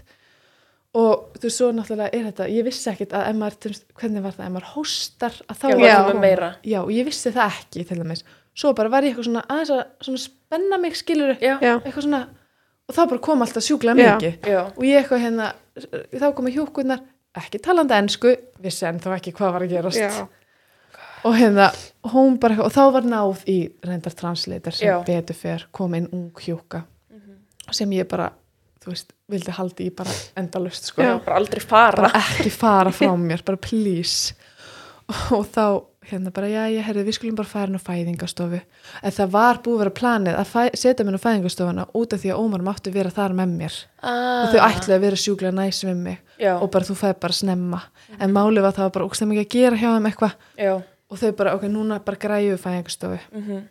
og 0.94 1.34
þú 1.38 1.42
veist, 1.48 1.58
svo 1.58 1.70
náttúrulega 1.74 2.14
er 2.14 2.24
þetta 2.28 2.46
ég 2.54 2.64
vissi 2.68 2.90
ekkit 2.92 3.14
að 3.18 3.40
veist, 3.42 3.84
hvernig 3.98 4.22
var 4.24 4.36
það? 4.36 4.52
Maður 4.54 4.68
hóstar, 4.74 5.36
að 5.48 5.58
þá 5.60 5.66
Já, 5.70 5.76
var 5.80 6.08
það 6.12 6.20
meira. 6.22 6.50
já, 6.62 6.78
og 6.84 6.92
ég 6.94 7.08
vissi 7.08 7.32
það 7.34 7.56
ekki 7.58 7.84
til 7.88 7.98
dæmis, 7.98 8.22
svo 8.54 8.72
bara 8.78 8.92
var 8.92 9.02
ég 9.02 9.12
eitthvað 9.14 9.28
svona 9.30 9.42
aðeins 9.50 9.72
að 9.74 9.82
svona 10.06 10.22
spenna 10.22 10.78
mig, 10.78 10.94
skilur 11.00 11.34
Já, 11.42 11.56
Já. 11.58 11.72
eitthvað 11.80 12.06
svona, 12.06 12.22
og 12.88 12.94
þá 12.94 13.02
bara 13.10 13.24
kom 13.26 13.42
alltaf 13.42 13.66
sjúklega 13.66 13.96
mikið. 13.98 14.38
Já, 14.46 14.60
og 14.70 14.84
ég 14.86 15.00
eitthvað 15.02 15.24
hérna 15.24 15.50
þá 16.14 16.26
komið 16.38 16.56
hjúkurnar 16.60 17.02
ekki 17.34 17.58
talandi 17.64 17.96
ensku, 17.98 18.36
vissi 18.62 18.86
en 18.86 19.00
þá 19.02 19.10
ekki 19.16 19.32
hvað 19.34 19.52
var 19.56 19.66
að 19.66 19.74
gerast. 19.74 19.98
Já. 19.98 20.28
og 21.24 21.34
hérna, 21.40 21.70
hún 22.12 22.38
bara 22.38 22.60
og 22.62 22.70
þá 22.70 22.82
var 22.92 23.06
náð 23.08 23.42
í 23.50 23.58
reyndar 23.82 24.14
translator 24.14 24.76
sem 24.76 25.02
betur 25.08 25.34
fer, 25.34 25.66
kom 25.72 25.94
inn 25.98 26.06
ung 26.12 26.30
hjúka. 26.38 26.84
Sem 27.72 27.90
ég 27.96 28.06
bara 28.06 28.28
þú 28.84 28.92
veist, 28.92 29.14
vildi 29.32 29.54
haldi 29.56 29.88
í 29.88 29.94
bara 29.96 30.12
endalust 30.40 30.90
sko, 30.92 31.02
Já, 31.02 31.16
bara 31.24 31.40
aldrei 31.40 31.62
fara. 31.64 32.04
Bara 32.06 32.20
ekki 32.20 32.52
fara 32.52 32.92
frá 32.94 33.10
mér, 33.18 33.42
bara 33.46 33.60
please. 33.60 34.36
Og 35.34 35.44
þá 35.52 35.64
hérna 36.04 36.30
bara, 36.36 36.48
já, 36.52 36.62
ég 36.72 36.84
herði, 36.84 37.02
við 37.08 37.16
skulum 37.16 37.36
bara 37.38 37.48
fara 37.48 37.72
inn 37.72 37.80
á 37.80 37.84
fæðingastofu 37.84 38.58
en 38.60 39.12
það 39.16 39.30
var 39.32 39.60
búið 39.64 39.74
að 39.74 39.80
vera 39.82 39.92
planið 39.98 40.38
að 40.40 40.50
fæ, 40.50 40.62
setja 40.76 41.04
mér 41.08 41.16
á 41.16 41.24
fæðingastofuna 41.24 41.86
út 41.96 42.16
af 42.16 42.20
því 42.20 42.32
að 42.34 42.40
Ómar 42.42 42.64
mátti 42.66 42.92
vera 42.92 43.12
þar 43.12 43.36
með 43.38 43.54
mér. 43.60 43.78
Ah, 44.04 44.44
og 44.44 44.52
þau 44.52 44.60
ætlaði 44.66 44.96
að 44.98 45.04
vera 45.06 45.20
sjúklega 45.24 45.56
næs 45.56 45.80
við 45.84 46.00
mig. 46.04 46.18
Já, 46.40 46.52
og 46.58 46.68
bara 46.74 46.88
þú 46.88 46.96
fæði 47.00 47.18
bara 47.24 47.38
snemma. 47.40 47.80
En 48.18 48.36
málið 48.36 48.66
var 48.66 48.76
það 48.76 48.88
var 48.88 48.94
bara 48.98 49.08
ógstæð 49.08 49.30
mikið 49.32 49.44
að 49.46 49.54
gera 49.56 49.80
hjá 49.80 49.88
þeim 49.94 50.10
eitthvað. 50.10 50.36
Já. 50.60 50.72
Og 51.08 51.20
þau 51.20 51.30
bara, 51.40 51.54
ok, 51.56 51.64
núna 51.72 52.00
bara 52.04 52.20
græju 52.26 52.60
fæðingastofu 52.60 53.20
mm 53.32 53.62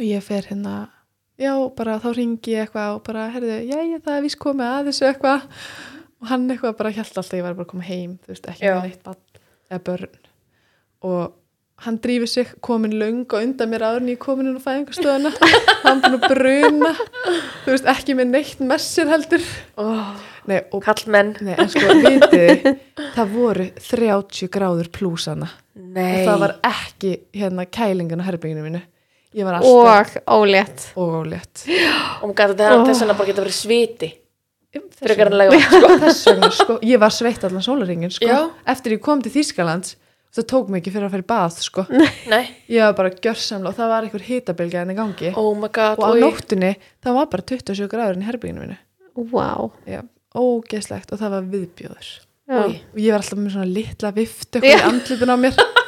og 0.00 0.06
ég 0.06 0.22
fer 0.24 0.46
hérna 0.48 0.74
já, 1.40 1.52
bara 1.78 1.96
þá 2.02 2.08
ringi 2.18 2.54
ég 2.54 2.66
eitthvað 2.66 2.94
og 2.98 3.02
bara, 3.08 3.26
herðu, 3.34 3.58
já, 3.66 3.76
ég 3.80 4.04
það 4.04 4.16
er 4.18 4.24
vist 4.26 4.40
komið 4.42 4.68
að 4.68 4.90
þessu 4.90 5.08
eitthvað. 5.10 5.50
Og 6.20 6.30
hann 6.30 6.48
eitthvað 6.52 6.78
bara 6.78 6.94
held 6.94 7.20
alltaf 7.22 7.36
ég 7.38 7.44
var 7.46 7.58
bara 7.58 7.70
koma 7.70 7.86
heim 7.88 8.16
þú 8.24 8.34
veist, 8.34 8.48
ekki 8.52 8.66
með 8.68 8.82
neitt 8.90 9.04
ball 9.06 9.20
eða 9.70 9.84
börn. 9.88 10.18
Og 11.10 11.36
hann 11.80 11.96
drífur 12.04 12.28
sig 12.28 12.50
komin 12.60 12.92
löng 13.00 13.22
og 13.24 13.38
undan 13.40 13.70
mér 13.72 13.86
áður 13.88 14.02
en 14.02 14.10
ég 14.12 14.18
er 14.18 14.20
komin 14.20 14.50
inn 14.50 14.58
á 14.60 14.66
fæðingastöðuna 14.66 15.30
hann 15.86 16.02
búin 16.04 16.18
að 16.18 16.26
bruna 16.28 16.90
þú 17.64 17.72
veist, 17.72 17.88
ekki 17.94 18.16
með 18.18 18.34
neitt 18.34 18.60
messir 18.60 19.08
heldur. 19.08 19.46
Oh, 19.80 20.12
Nei, 20.50 20.58
og 20.72 20.84
Kallmenn 20.84 21.34
Nei, 21.44 21.54
en 21.56 21.68
sko, 21.72 21.96
vitið 22.04 22.34
þið, 22.34 22.68
það 23.16 23.32
voru 23.34 23.66
30 23.80 24.52
gráður 24.52 24.92
plúsana 24.92 25.50
Nei 25.80 26.20
og 26.20 26.28
það 26.28 26.40
var 26.44 26.54
ekki 26.68 27.12
hérna 27.36 27.66
kælingan 27.68 28.20
á 28.24 28.28
herbygginu 28.28 28.64
mínu 28.66 28.80
og 29.62 30.10
ólétt. 30.26 30.86
Og 30.98 31.14
ólétt. 31.22 31.64
Og 31.68 32.28
maður 32.30 32.36
gæti 32.40 32.56
þetta 32.58 32.74
Oh. 32.74 32.86
þess 32.88 33.00
vegna 33.04 33.14
bara 33.18 33.28
geta 33.30 33.42
verið 33.44 33.56
sviti. 33.56 34.10
Þess 34.70 35.16
vegna, 35.16 35.46
sko. 35.64 35.88
þess 36.04 36.26
vegna 36.28 36.50
sko, 36.54 36.78
ég 36.86 37.00
var 37.02 37.10
sveitt 37.14 37.44
allan 37.46 37.62
sólaringin 37.64 38.12
sko. 38.14 38.26
Já. 38.28 38.50
eftir 38.70 38.92
ég 38.96 39.00
kom 39.02 39.22
til 39.22 39.32
Þýskalands 39.34 39.96
það 40.30 40.46
tók 40.46 40.68
mig 40.70 40.78
ekki 40.82 40.92
fyrir 40.94 41.08
að 41.08 41.14
fara 41.16 41.24
í 41.24 41.28
bað 41.30 41.56
sko. 41.64 41.84
Nei, 42.30 42.44
ég 42.70 42.84
var 42.84 42.94
bara 43.00 43.10
gjörsamla 43.10 43.72
og 43.72 43.74
það 43.80 43.88
var 43.90 44.06
einhver 44.06 44.22
hitabilgja 44.28 44.82
en 44.84 44.92
í 44.92 44.94
gangi. 44.98 45.32
Oh 45.34 45.54
my 45.58 45.70
god 45.74 45.98
og 45.98 46.06
á 46.06 46.10
nóttunni 46.22 46.72
það 47.02 47.16
var 47.18 47.26
bara 47.32 47.46
27 47.50 47.88
gráður 47.90 48.20
í 48.20 48.26
herbygginu 48.28 48.62
mínu. 48.62 48.76
Wow. 49.32 49.72
Já, 49.90 50.04
ógeðslegt. 50.38 51.10
Og 51.10 51.18
það 51.18 51.34
var 51.34 51.48
viðbjóður. 51.50 52.10
Og 52.50 52.76
ég 52.98 53.10
var 53.14 53.22
alltaf 53.24 53.38
með 53.38 53.52
svona 53.56 53.66
litla 53.74 54.10
viftu 54.14 54.58
eitthvað 54.60 54.78
í 54.78 54.86
andlitin 54.92 55.34
á 55.34 55.36
mér 55.38 55.58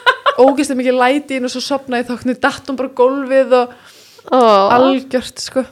ógeðslega 0.43 0.81
mikið 0.83 0.99
læti 1.01 1.39
inn 1.39 1.49
og 1.49 1.53
svo 1.55 1.63
sopnaði 1.65 2.09
þóknu 2.11 2.37
datt 2.43 2.69
hún 2.71 2.79
bara 2.81 2.93
gólfið 3.03 3.57
og 3.61 3.75
Ó, 4.31 4.39
algjört 4.71 5.41
sko. 5.43 5.65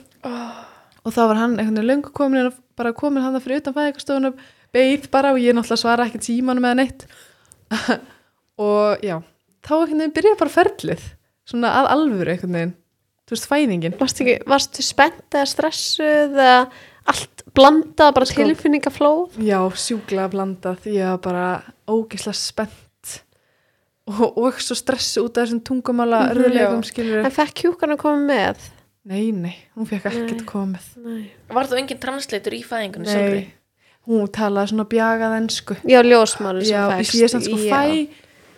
Og 1.07 1.13
þá 1.15 1.21
var 1.31 1.39
hann 1.39 1.53
einhvern 1.55 1.77
veginn 1.79 1.91
löngu 1.91 2.11
komin 2.17 2.51
bara 2.77 2.91
komin 2.97 3.23
hann 3.23 3.37
það 3.37 3.45
fyrir 3.47 3.61
utan 3.63 3.77
fæðingarstofuna 3.77 4.33
beið 4.75 5.07
bara 5.13 5.31
og 5.35 5.39
ég 5.43 5.55
náttúrulega 5.57 5.83
svara 5.85 6.07
ekki 6.09 6.21
tímanum 6.27 6.67
eða 6.67 6.81
neitt. 6.81 7.07
Og 8.61 9.01
já, 9.07 9.17
þá 9.65 9.73
einhvern 9.79 10.03
veginn 10.03 10.15
byrjaði 10.19 10.41
bara 10.43 10.53
ferlið 10.53 11.07
svona 11.49 11.71
að 11.79 11.91
alvöru 11.95 12.35
einhvern 12.35 12.59
veginn 12.59 12.75
þú 13.31 13.37
veist 13.37 13.49
fæðingin. 13.49 13.95
Varstu, 14.01 14.25
ekki, 14.27 14.37
varstu 14.51 14.83
spennt 14.85 15.39
eða 15.39 15.47
stressuð 15.55 16.35
eða 16.35 16.53
allt 17.11 17.45
blandað, 17.57 18.13
bara 18.19 18.27
Sko- 18.29 18.43
tilfinningaflóð 18.45 19.39
já, 19.47 19.59
sjúklega 19.79 20.27
blandað 20.35 20.91
ég 20.91 21.07
var 21.15 21.23
bara 21.25 21.47
ógeðslega 21.89 22.37
spennt 22.37 22.90
og, 24.11 24.37
og 24.39 24.59
svo 24.63 24.75
stressu 24.79 25.23
út 25.27 25.39
af 25.39 25.47
þessum 25.49 25.63
tungumála 25.67 26.21
Mhm, 26.27 26.35
örðulegum 26.35 26.83
skilur 26.87 27.25
en 27.25 27.31
fekk 27.35 27.65
hjúkan 27.65 27.95
að 27.95 28.01
koma 28.03 28.27
með? 28.33 28.57
Nei, 29.11 29.31
nei, 29.33 29.55
hún 29.77 29.87
fekk 29.89 30.11
ekkert 30.11 30.43
komið. 30.47 30.89
Nei. 31.05 31.31
Var 31.49 31.67
þú 31.71 31.79
engin 31.81 31.99
translator 32.03 32.53
í 32.53 32.61
fæðingunni 32.63 33.07
nei, 33.09 33.15
sjálfri? 33.15 33.47
hún 34.11 34.29
talaði 34.29 34.73
svona 34.75 34.85
bjagað 34.91 35.37
ensku. 35.39 35.77
Já, 35.89 36.01
ljósmáli 36.05 36.65
sem 36.67 36.77
Já, 36.77 36.83
fækst 36.99 37.15
ég 37.17 37.25
er 37.25 37.33
samt 37.33 37.45
sko 37.49 37.57
fæ 37.57 37.81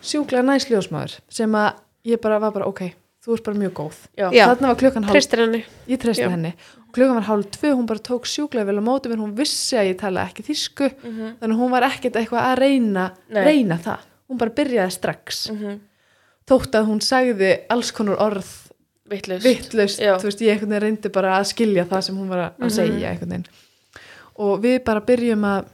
sjúklega 0.03 0.43
næs 0.43 0.67
ljósmaður 0.67 1.17
sem 1.31 1.55
að 1.55 1.73
ég 2.11 2.19
bara 2.21 2.39
var 2.43 2.51
bara, 2.51 2.67
ok, 2.67 2.81
þú 3.23 3.33
ert 3.37 3.43
bara 3.47 3.57
mjög 3.61 3.73
góð. 3.79 3.99
Þarna 4.19 4.67
var 4.73 4.79
klukkan 4.81 5.07
hálf, 5.07 5.67
ég 5.87 5.99
treysti 6.03 6.27
henni. 6.27 6.53
Klukkan 6.93 7.15
var 7.17 7.25
hálf 7.29 7.47
tvö, 7.55 7.71
hún 7.73 7.87
bara 7.89 7.99
tók 8.03 8.27
sjúklega 8.29 8.67
vel 8.67 8.77
á 8.77 8.83
móti 8.85 9.09
mér, 9.09 9.17
hún 9.23 9.31
vissi 9.33 9.77
að 9.79 9.93
ég 9.93 9.97
tala 9.97 10.27
ekki 10.27 10.43
þýsku 10.45 10.91
Mhm. 11.03 11.39
þannig 11.39 11.55
að 11.55 11.61
hún 11.63 11.71
var 11.71 11.83
ekkert 11.87 12.19
eitthvað 12.19 12.43
að 12.51 12.59
reyna 12.59 13.05
Nei. 13.31 13.43
reyna 13.47 13.77
það, 13.79 13.99
hún 14.33 14.41
bara 14.41 14.55
byrjaði 14.59 14.95
strax. 14.97 15.43
Mhm. 15.53 15.79
þótt 16.49 16.73
að 16.75 16.87
hún 16.89 16.99
sagði 16.99 17.51
alls 17.71 17.91
konar 17.95 18.17
orð 18.19 18.47
vittlust, 19.07 19.99
Já. 20.01 20.17
þú 20.19 20.27
veist, 20.27 20.41
ég 20.43 20.51
einhvern 20.57 20.73
veginn 20.73 20.83
reyndi 20.83 21.09
bara 21.13 21.37
að 21.39 21.45
skilja 21.53 21.85
það 21.87 22.01
sem 22.03 22.17
hún 22.17 22.27
var 22.31 22.41
að- 22.49 22.65
að 22.67 22.73
segja 22.75 23.11
einhvern 23.13 23.29
veginn. 23.29 23.45
Og 24.43 24.59
við 24.63 24.83
bara 24.83 24.99
byrjum 25.07 25.45
að 25.47 25.65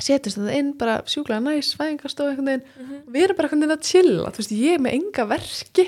setjumst 0.00 0.38
það 0.40 0.56
inn, 0.58 0.72
bara 0.76 0.96
sjúklega 1.06 1.40
næs 1.44 1.70
fæðingarstof 1.78 2.32
einhvern 2.32 2.50
veginn, 2.50 2.64
og 3.06 3.12
við 3.14 3.22
erum 3.28 3.36
bara 3.36 3.48
einhvern 3.48 3.62
veginn 3.62 3.76
að 3.78 3.86
chilla, 3.92 4.30
þú 4.34 4.42
veist, 4.42 4.56
ég 4.58 4.74
er 4.74 4.82
með 4.84 4.98
enga 4.98 5.26
verki. 5.30 5.86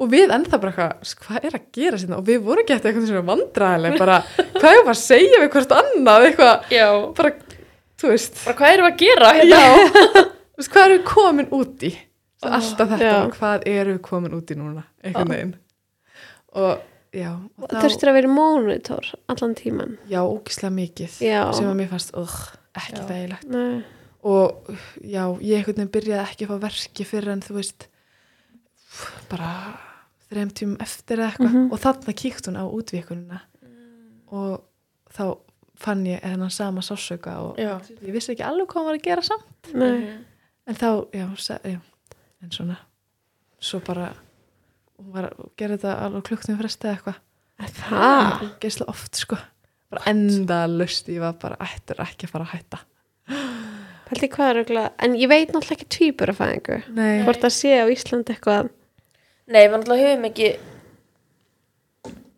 Og 0.00 0.10
við 0.10 0.28
ennþá 0.34 0.58
bara 0.60 0.72
eitthvað, 0.72 1.14
hvað 1.22 1.44
er 1.44 1.50
að 1.54 1.66
gera 1.72 1.96
sérna 2.02 2.16
og 2.18 2.24
við 2.26 2.40
vorum 2.42 2.66
gett 2.66 2.82
eitthvað 2.82 3.06
svona 3.06 3.28
vandræðileg 3.30 3.98
bara, 3.98 4.16
hvað 4.58 4.74
er 4.74 4.88
að 4.90 4.98
segja 4.98 5.38
við 5.44 5.50
hvort 5.54 5.74
annað? 5.78 6.26
Eitthvað, 6.32 6.70
Já, 6.74 6.88
bara, 7.14 7.30
þú 8.02 8.08
veist. 8.10 8.44
Bara 8.44 8.56
hvað 8.58 8.72
erum 8.74 8.86
við 8.88 8.92
að 8.92 8.98
gera? 9.06 9.34
hérna? 9.38 10.30
veist, 10.58 10.70
hvað 10.72 10.84
erum 10.88 10.98
við 10.98 11.06
komin 11.12 11.48
út 11.60 11.82
í 11.88 11.92
Svo 12.44 12.50
alltaf 12.50 12.88
þetta, 12.90 13.04
Já. 13.04 13.30
hvað 13.38 13.62
erum 13.70 13.94
við 13.98 14.02
komin 14.04 14.34
út 14.36 14.50
í 14.50 14.56
núna 14.58 14.82
einhvern 15.04 15.28
veginn 15.34 15.54
og 16.54 16.82
já, 17.14 17.30
og 17.58 17.68
þá, 17.70 17.78
þurftir 17.84 18.10
að 18.10 18.16
vera 18.18 18.28
í 18.28 18.34
monitor 18.34 19.08
allan 19.32 19.54
tíman 19.58 19.96
já, 20.10 20.20
ógislega 20.22 20.74
mikið 20.74 21.18
Já. 21.24 21.40
sem 21.56 21.66
að 21.70 21.78
mér 21.80 21.88
fannst, 21.94 22.12
ugh, 22.18 22.36
ekki 22.76 23.00
Já. 23.00 23.06
þægilegt 23.08 23.48
Nei. 23.54 23.84
og 24.24 24.68
já, 25.00 25.24
ég 25.40 25.56
einhvern 25.62 25.78
veginn 25.78 25.92
byrjaði 25.96 26.26
ekki 26.28 26.46
að 26.46 26.52
fá 26.52 26.60
verki 26.68 27.04
fyrir 27.08 27.32
en 27.34 27.42
þú 27.46 27.56
veist 27.58 27.88
bara 29.30 29.50
þreim 30.30 30.52
tímum 30.54 30.76
eftir 30.82 31.18
eða 31.22 31.32
eitthvað 31.32 31.54
Mhm. 31.54 31.72
og 31.72 31.80
þarna 31.80 32.14
kíkt 32.14 32.46
hún 32.48 32.58
á 32.60 32.64
útvíkununa 32.66 33.40
og 34.32 34.62
þá 35.14 35.38
fann 35.76 36.04
ég 36.06 36.20
hennan 36.22 36.50
sama 36.50 36.80
sásauka 36.80 37.34
og 37.40 37.56
Já. 37.58 37.80
ég 38.02 38.12
vissi 38.12 38.32
ekki 38.34 38.44
alveg 38.46 38.66
hvað 38.68 38.80
hún 38.82 38.86
var 38.90 38.94
að 38.98 39.02
gera 39.02 39.22
samt 39.22 39.74
Nei. 39.74 40.18
En 40.66 40.74
þá, 40.80 40.88
já, 41.12 41.26
sa, 41.38 41.58
já 41.64 41.78
en 42.44 42.50
svona 42.52 42.76
svo 43.64 43.80
bara 43.84 44.10
hún 45.00 45.12
var 45.14 45.30
að 45.30 45.46
gera 45.58 45.76
þetta 45.76 45.92
alveg 46.04 46.24
klukktum 46.28 46.58
fresti 46.60 46.88
eða 46.88 46.96
eitthvað. 46.98 47.20
Það? 47.78 48.42
Geisla 48.60 48.86
oft 48.92 49.16
sko. 49.20 49.38
Bara 49.92 50.02
enda 50.10 50.58
lust, 50.68 51.08
ég 51.08 51.20
var 51.22 51.36
bara 51.40 51.56
ættur 51.64 52.00
ekki 52.04 52.26
að 52.28 52.32
fara 52.34 52.44
að 52.48 52.54
hætta. 52.56 52.80
Pældi 54.04 54.28
hvað 54.34 54.50
er 54.50 54.58
örugglega- 54.60 54.92
en 55.06 55.14
ég 55.16 55.28
veit 55.30 55.48
náttúrulega 55.52 55.78
ekki 55.78 55.88
týpur 55.94 56.28
af 56.28 56.36
fæðingu 56.38 56.76
Nei, 56.92 57.22
hvort 57.24 57.40
að 57.48 57.54
sé 57.56 57.70
á 57.80 57.86
Íslandi 57.88 58.34
eitthvað 58.34 58.68
Nei, 59.48 59.62
við 59.64 59.72
náttúrulega 59.78 60.10
höfum 60.10 60.26
ekki 60.28 60.48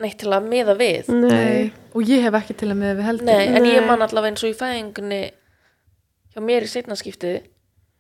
neitt 0.05 0.19
til 0.21 0.31
að 0.37 0.47
miða 0.51 0.75
við. 0.79 1.09
Nei. 1.09 1.73
og 1.97 2.03
ég 2.05 2.23
hef 2.27 2.35
ekki 2.39 2.55
til 2.61 2.69
að 2.71 2.79
með 2.83 2.97
við 3.01 3.07
heldur. 3.09 3.27
Nei, 3.31 3.47
en 3.49 3.65
ég 3.65 3.81
Nei. 3.81 3.87
man 3.89 4.03
allavega 4.05 4.31
eins 4.35 4.45
og 4.45 4.53
í 4.53 4.59
fæðingunni 4.59 5.21
hjá 6.35 6.41
mér 6.45 6.67
í 6.67 6.71
seinnaskiptið 6.71 7.39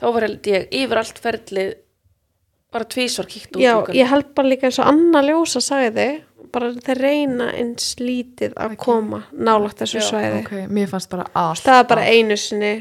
þá 0.01 0.06
var 0.12 0.27
held 0.28 0.48
ég 0.52 0.68
yfir 0.82 1.01
allt 1.02 1.18
ferlið 1.24 1.74
bara 2.73 2.85
tvísvar 2.85 3.28
kíkt 3.31 3.56
út 3.56 3.62
Já, 3.62 3.74
gluggann. 3.78 3.97
ég 3.97 4.10
held 4.10 4.31
bara 4.36 4.48
líka 4.52 4.68
eins 4.68 4.78
og 4.82 4.89
Anna 4.90 5.23
Ljósa 5.24 5.62
sagði 5.64 6.06
bara 6.52 6.70
þeir 6.74 7.01
reyna 7.02 7.51
eins 7.56 7.94
lítið 8.01 8.55
að 8.60 8.77
koma 8.81 9.23
nálægt 9.32 9.81
þessu 9.82 10.01
Já, 10.01 10.06
svæði. 10.10 10.40
ok, 10.44 10.52
mér 10.73 10.89
fannst 10.93 11.10
bara 11.12 11.27
allt 11.35 11.64
það 11.66 11.81
er 11.82 11.89
bara 11.93 12.06
einu 12.12 12.36
sinni 12.40 12.73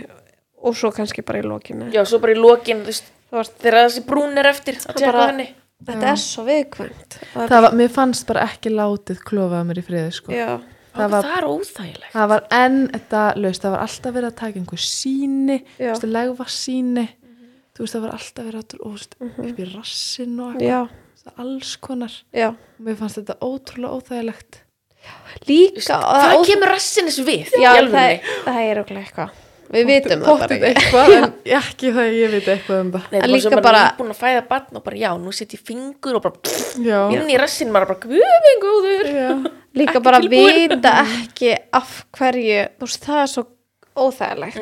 og 0.65 0.75
svo 0.77 0.91
kannski 0.95 1.23
bara 1.25 1.39
í 1.41 1.45
lokinu 1.47 1.91
Já, 1.93 2.03
svo 2.05 2.19
bara 2.23 2.33
í 2.35 2.39
veist, 2.85 3.57
þegar 3.61 3.79
þessi 3.85 4.03
brún 4.07 4.37
er 4.39 4.49
eftir 4.51 4.77
að 4.79 4.85
Það 4.87 4.95
tjekka 5.01 5.11
bara- 5.11 5.27
henni. 5.31 5.47
Þetta 5.85 6.05
Já. 6.07 6.11
er 6.15 6.19
svo 6.23 6.43
viðkvæmt. 6.47 7.15
Það 7.33 7.49
það 7.51 7.61
var, 7.65 7.73
mér 7.75 7.89
fannst 7.91 8.25
bara 8.29 8.43
ekki 8.47 8.71
látið 8.71 9.17
klófaða 9.27 9.65
mér 9.67 9.77
í 9.81 9.83
friði 9.83 10.11
sko. 10.15 10.31
Já, 10.31 10.61
það 10.95 11.03
Það, 11.05 11.11
var, 11.15 11.27
það 11.27 11.37
er 11.41 11.47
óþægilegt. 11.51 12.11
það 12.15 12.27
var 12.33 12.45
enn 12.59 12.79
þetta 12.95 13.23
laust, 13.43 13.61
það 13.65 13.75
var 13.75 13.85
alltaf 13.85 14.15
verið 14.17 14.29
að 14.31 14.35
taka 14.41 14.59
einhver 14.61 14.83
síni, 14.85 15.57
þú 15.77 15.87
veist, 15.91 16.07
legva 16.15 16.47
síni 16.55 17.05
þú 17.75 17.83
veist, 17.83 17.95
það 17.95 18.05
var 18.05 18.13
alltaf 18.19 18.45
verið 18.49 18.61
að 18.61 18.75
og, 18.75 18.83
þú 18.85 18.91
veist, 18.95 19.17
upp 19.45 19.59
í 19.59 19.69
rassin 19.75 20.37
og 20.39 20.53
eitthvað, 20.59 20.93
veist, 21.15 21.33
alls 21.45 21.73
konar. 21.83 22.13
Já. 22.31 22.49
mér 22.79 22.95
fannst 23.01 23.19
þetta 23.21 23.35
ótrúlega 23.43 23.97
óþægilegt. 23.99 24.61
Líka 25.45 25.97
Hvað 26.01 26.35
og- 26.39 26.45
kemur 26.47 26.71
rassin 26.73 27.05
þessu 27.09 27.25
við? 27.27 27.51
já, 27.61 27.71
í 27.77 27.89
það, 27.91 28.29
það 28.45 28.61
er 28.69 28.79
okkur 28.81 29.01
eitthvað. 29.03 29.41
Við 29.75 29.87
vitum 29.89 30.21
það 30.21 30.39
bara 30.39 30.55
eitthvað, 30.69 31.11
en 31.17 31.31
ekki 31.59 31.89
það 31.91 32.01
að 32.05 32.15
ég 32.19 32.33
veit 32.35 32.47
eitthvað 32.53 32.79
um 32.83 32.89
það. 32.93 33.05
Nei, 33.11 33.17
En 33.19 33.23
það 33.25 33.31
líka 33.35 33.61
bara 33.65 33.83
búin 33.97 34.11
að 34.13 34.19
fæða 34.21 34.41
barn 34.49 34.77
og 34.79 34.83
bara 34.85 34.99
já, 35.01 35.09
nú 35.17 35.33
setjum 35.33 35.63
fingur 35.69 36.17
og 36.19 36.21
bara 36.21 36.57
já, 36.85 36.99
inn 37.17 37.29
í 37.33 37.37
rassin 37.41 37.73
bara 37.73 37.85
bara 37.89 37.99
guðin 38.05 38.61
góður. 38.61 39.09
Já, 39.09 39.29
líka 39.75 39.97
Ekki 39.99 40.03
bara 40.03 40.19
vita 40.23 40.91
ekki 41.03 41.51
af 41.73 42.05
hverju 42.17 42.61
þú 42.79 42.87
veist, 42.87 43.03
það 43.05 43.21
er 43.25 43.31
svo 43.33 43.45
óþægilegt 43.95 44.57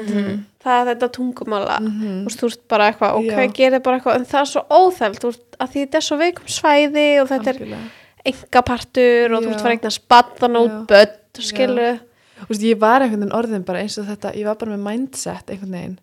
það 0.63 0.75
er 0.79 0.87
þetta 0.93 1.09
tungumála 1.17 1.79
Mhm. 1.81 2.25
og 2.27 2.31
þú 2.37 2.47
veist 2.49 2.67
bara 2.69 2.91
eitthvað, 2.91 3.15
ok, 3.17 3.31
Já. 3.33 3.53
gerir 3.53 3.79
bara 3.83 3.97
eitthvað 3.99 4.15
en 4.19 4.25
það 4.25 4.41
er 4.41 4.49
svo 4.51 4.61
óþægilegt, 4.69 5.21
þú 5.23 5.29
veist, 5.31 5.45
að 5.59 5.67
því 5.73 5.79
þetta 5.85 5.95
er 6.01 6.05
svo 6.07 6.17
veikum 6.17 6.47
svæði 6.47 7.07
og 7.21 7.27
þetta 7.29 7.49
er 7.49 7.57
Algjörlega. 7.59 7.89
engapartur 8.25 9.33
og 9.35 9.43
þú 9.43 9.45
Já. 9.45 9.49
veist 9.53 9.61
fara 9.63 9.75
eignast 9.77 10.07
battan 10.09 10.55
út 10.59 10.71
Já. 10.71 10.85
börn, 10.87 11.17
skilu 11.39 11.99
Þú 12.43 12.49
veist, 12.49 12.63
ég 12.67 12.79
var 12.79 12.99
einhvern 13.01 13.21
veginn 13.23 13.37
orðin 13.37 13.63
bara 13.65 13.79
eins 13.79 13.97
og 13.97 14.05
þetta, 14.05 14.33
ég 14.35 14.43
var 14.45 14.55
bara 14.59 14.71
með 14.75 14.83
mindset 14.83 15.47
einhvern 15.53 15.71
veginn, 15.77 15.99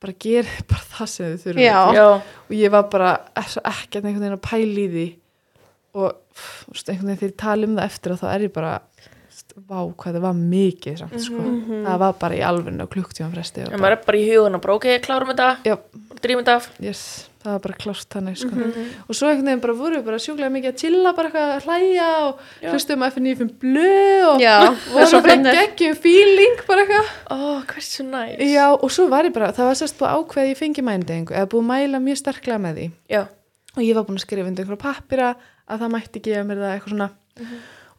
bara 0.00 0.12
gera 0.20 0.48
bara 0.68 0.80
það 0.98 1.08
sem 1.08 1.26
þið 1.26 1.44
þurfum 1.44 2.22
og 2.50 2.50
ég 2.58 2.70
var 2.70 2.82
bara 2.92 3.12
er 3.36 3.42
svo 3.48 3.62
ekkert 3.64 4.04
einhvern 4.04 4.20
veginn 4.20 4.36
að 4.38 4.44
pæla 4.44 4.84
í 4.84 4.88
því 4.94 5.06
og 5.94 6.10
þú 6.10 6.10
veist, 6.10 6.29
einhvern 6.70 7.10
veginn 7.10 7.20
þegar 7.20 7.32
ég 7.32 7.40
tala 7.44 7.70
um 7.70 7.78
það 7.78 7.88
eftir 7.90 8.14
og 8.14 8.22
þá 8.22 8.28
er 8.34 8.46
ég 8.46 8.54
bara 8.54 8.74
vá 9.68 9.80
hvað 9.98 10.16
það 10.16 10.22
var 10.24 10.36
mikið 10.36 11.00
samt, 11.00 11.16
sko. 11.22 11.48
það 11.86 11.98
var 12.02 12.14
bara 12.20 12.36
í 12.36 12.44
alveg 12.44 12.84
og 12.84 12.92
klukktíma 12.92 13.32
fresti 13.32 13.66
og 13.66 13.74
maður 13.80 13.96
er 13.96 14.04
bara 14.06 14.20
í 14.20 14.28
hugun 14.28 14.56
og 14.58 14.62
bara, 14.64 14.76
ok, 14.78 14.86
klárum 15.04 15.32
þetta, 15.32 15.76
drýmum 16.20 16.44
þetta 16.44 16.56
af. 16.58 16.68
yes, 16.82 17.02
það 17.40 17.54
var 17.54 17.62
bara 17.64 17.76
klárt 17.80 18.14
þannig 18.14 18.38
sko. 18.40 18.68
og 19.06 19.16
svo 19.16 19.30
einhvern 19.30 19.50
veginn 19.50 19.62
bara 19.64 19.76
voru 19.80 19.98
við 19.98 20.06
bara 20.10 20.20
sjúklega 20.22 20.52
mikið 20.56 20.72
að 20.72 20.78
chilla 20.82 21.12
bara 21.16 21.30
eitthvað 21.30 21.54
að 21.56 21.66
hlæja 21.68 22.08
og 22.26 22.44
hlustum 22.66 23.04
FN95 23.08 23.52
blöð 23.64 24.26
og 24.28 24.44
Já, 24.44 24.56
voru 24.92 25.08
svo 25.12 25.22
bara 25.26 25.54
geggjum 25.58 25.98
feeling 26.04 26.64
bara 26.68 26.84
eitthvað. 26.86 27.12
Ó, 27.32 27.38
hversu 27.72 28.06
næs. 28.06 28.34
Já, 28.50 28.66
og 28.74 28.88
svo 28.92 29.08
var 29.12 29.28
ég 29.28 29.36
bara, 29.36 29.52
það 29.56 29.70
var 29.70 29.80
sérst 29.80 29.98
búið 30.00 30.10
að 30.10 30.24
ákveða 30.24 30.46
að 30.46 30.52
ég 30.52 30.60
fengi 30.60 30.84
mændingu, 30.86 31.36
eða 31.36 31.50
búið 31.52 31.64
að 31.64 31.70
mæla 31.72 32.02
mjög 32.04 32.20
sterklega 32.20 32.60
með 32.60 32.80
því. 32.80 32.90
Já, 33.10 33.22
og 33.76 33.82
ég 33.86 33.96
var 33.96 34.06
búin 34.08 34.20
að 34.20 34.26
skrifa 34.26 34.50
undir 34.50 34.66
einhverja 34.66 34.84
pappira 34.84 35.32
að 35.70 35.84
það 35.84 35.92
mætti 35.96 36.24
gefa 36.26 36.46
mér 36.48 36.62
það 36.64 36.74
eitthvað 36.74 36.94
svona. 36.94 37.10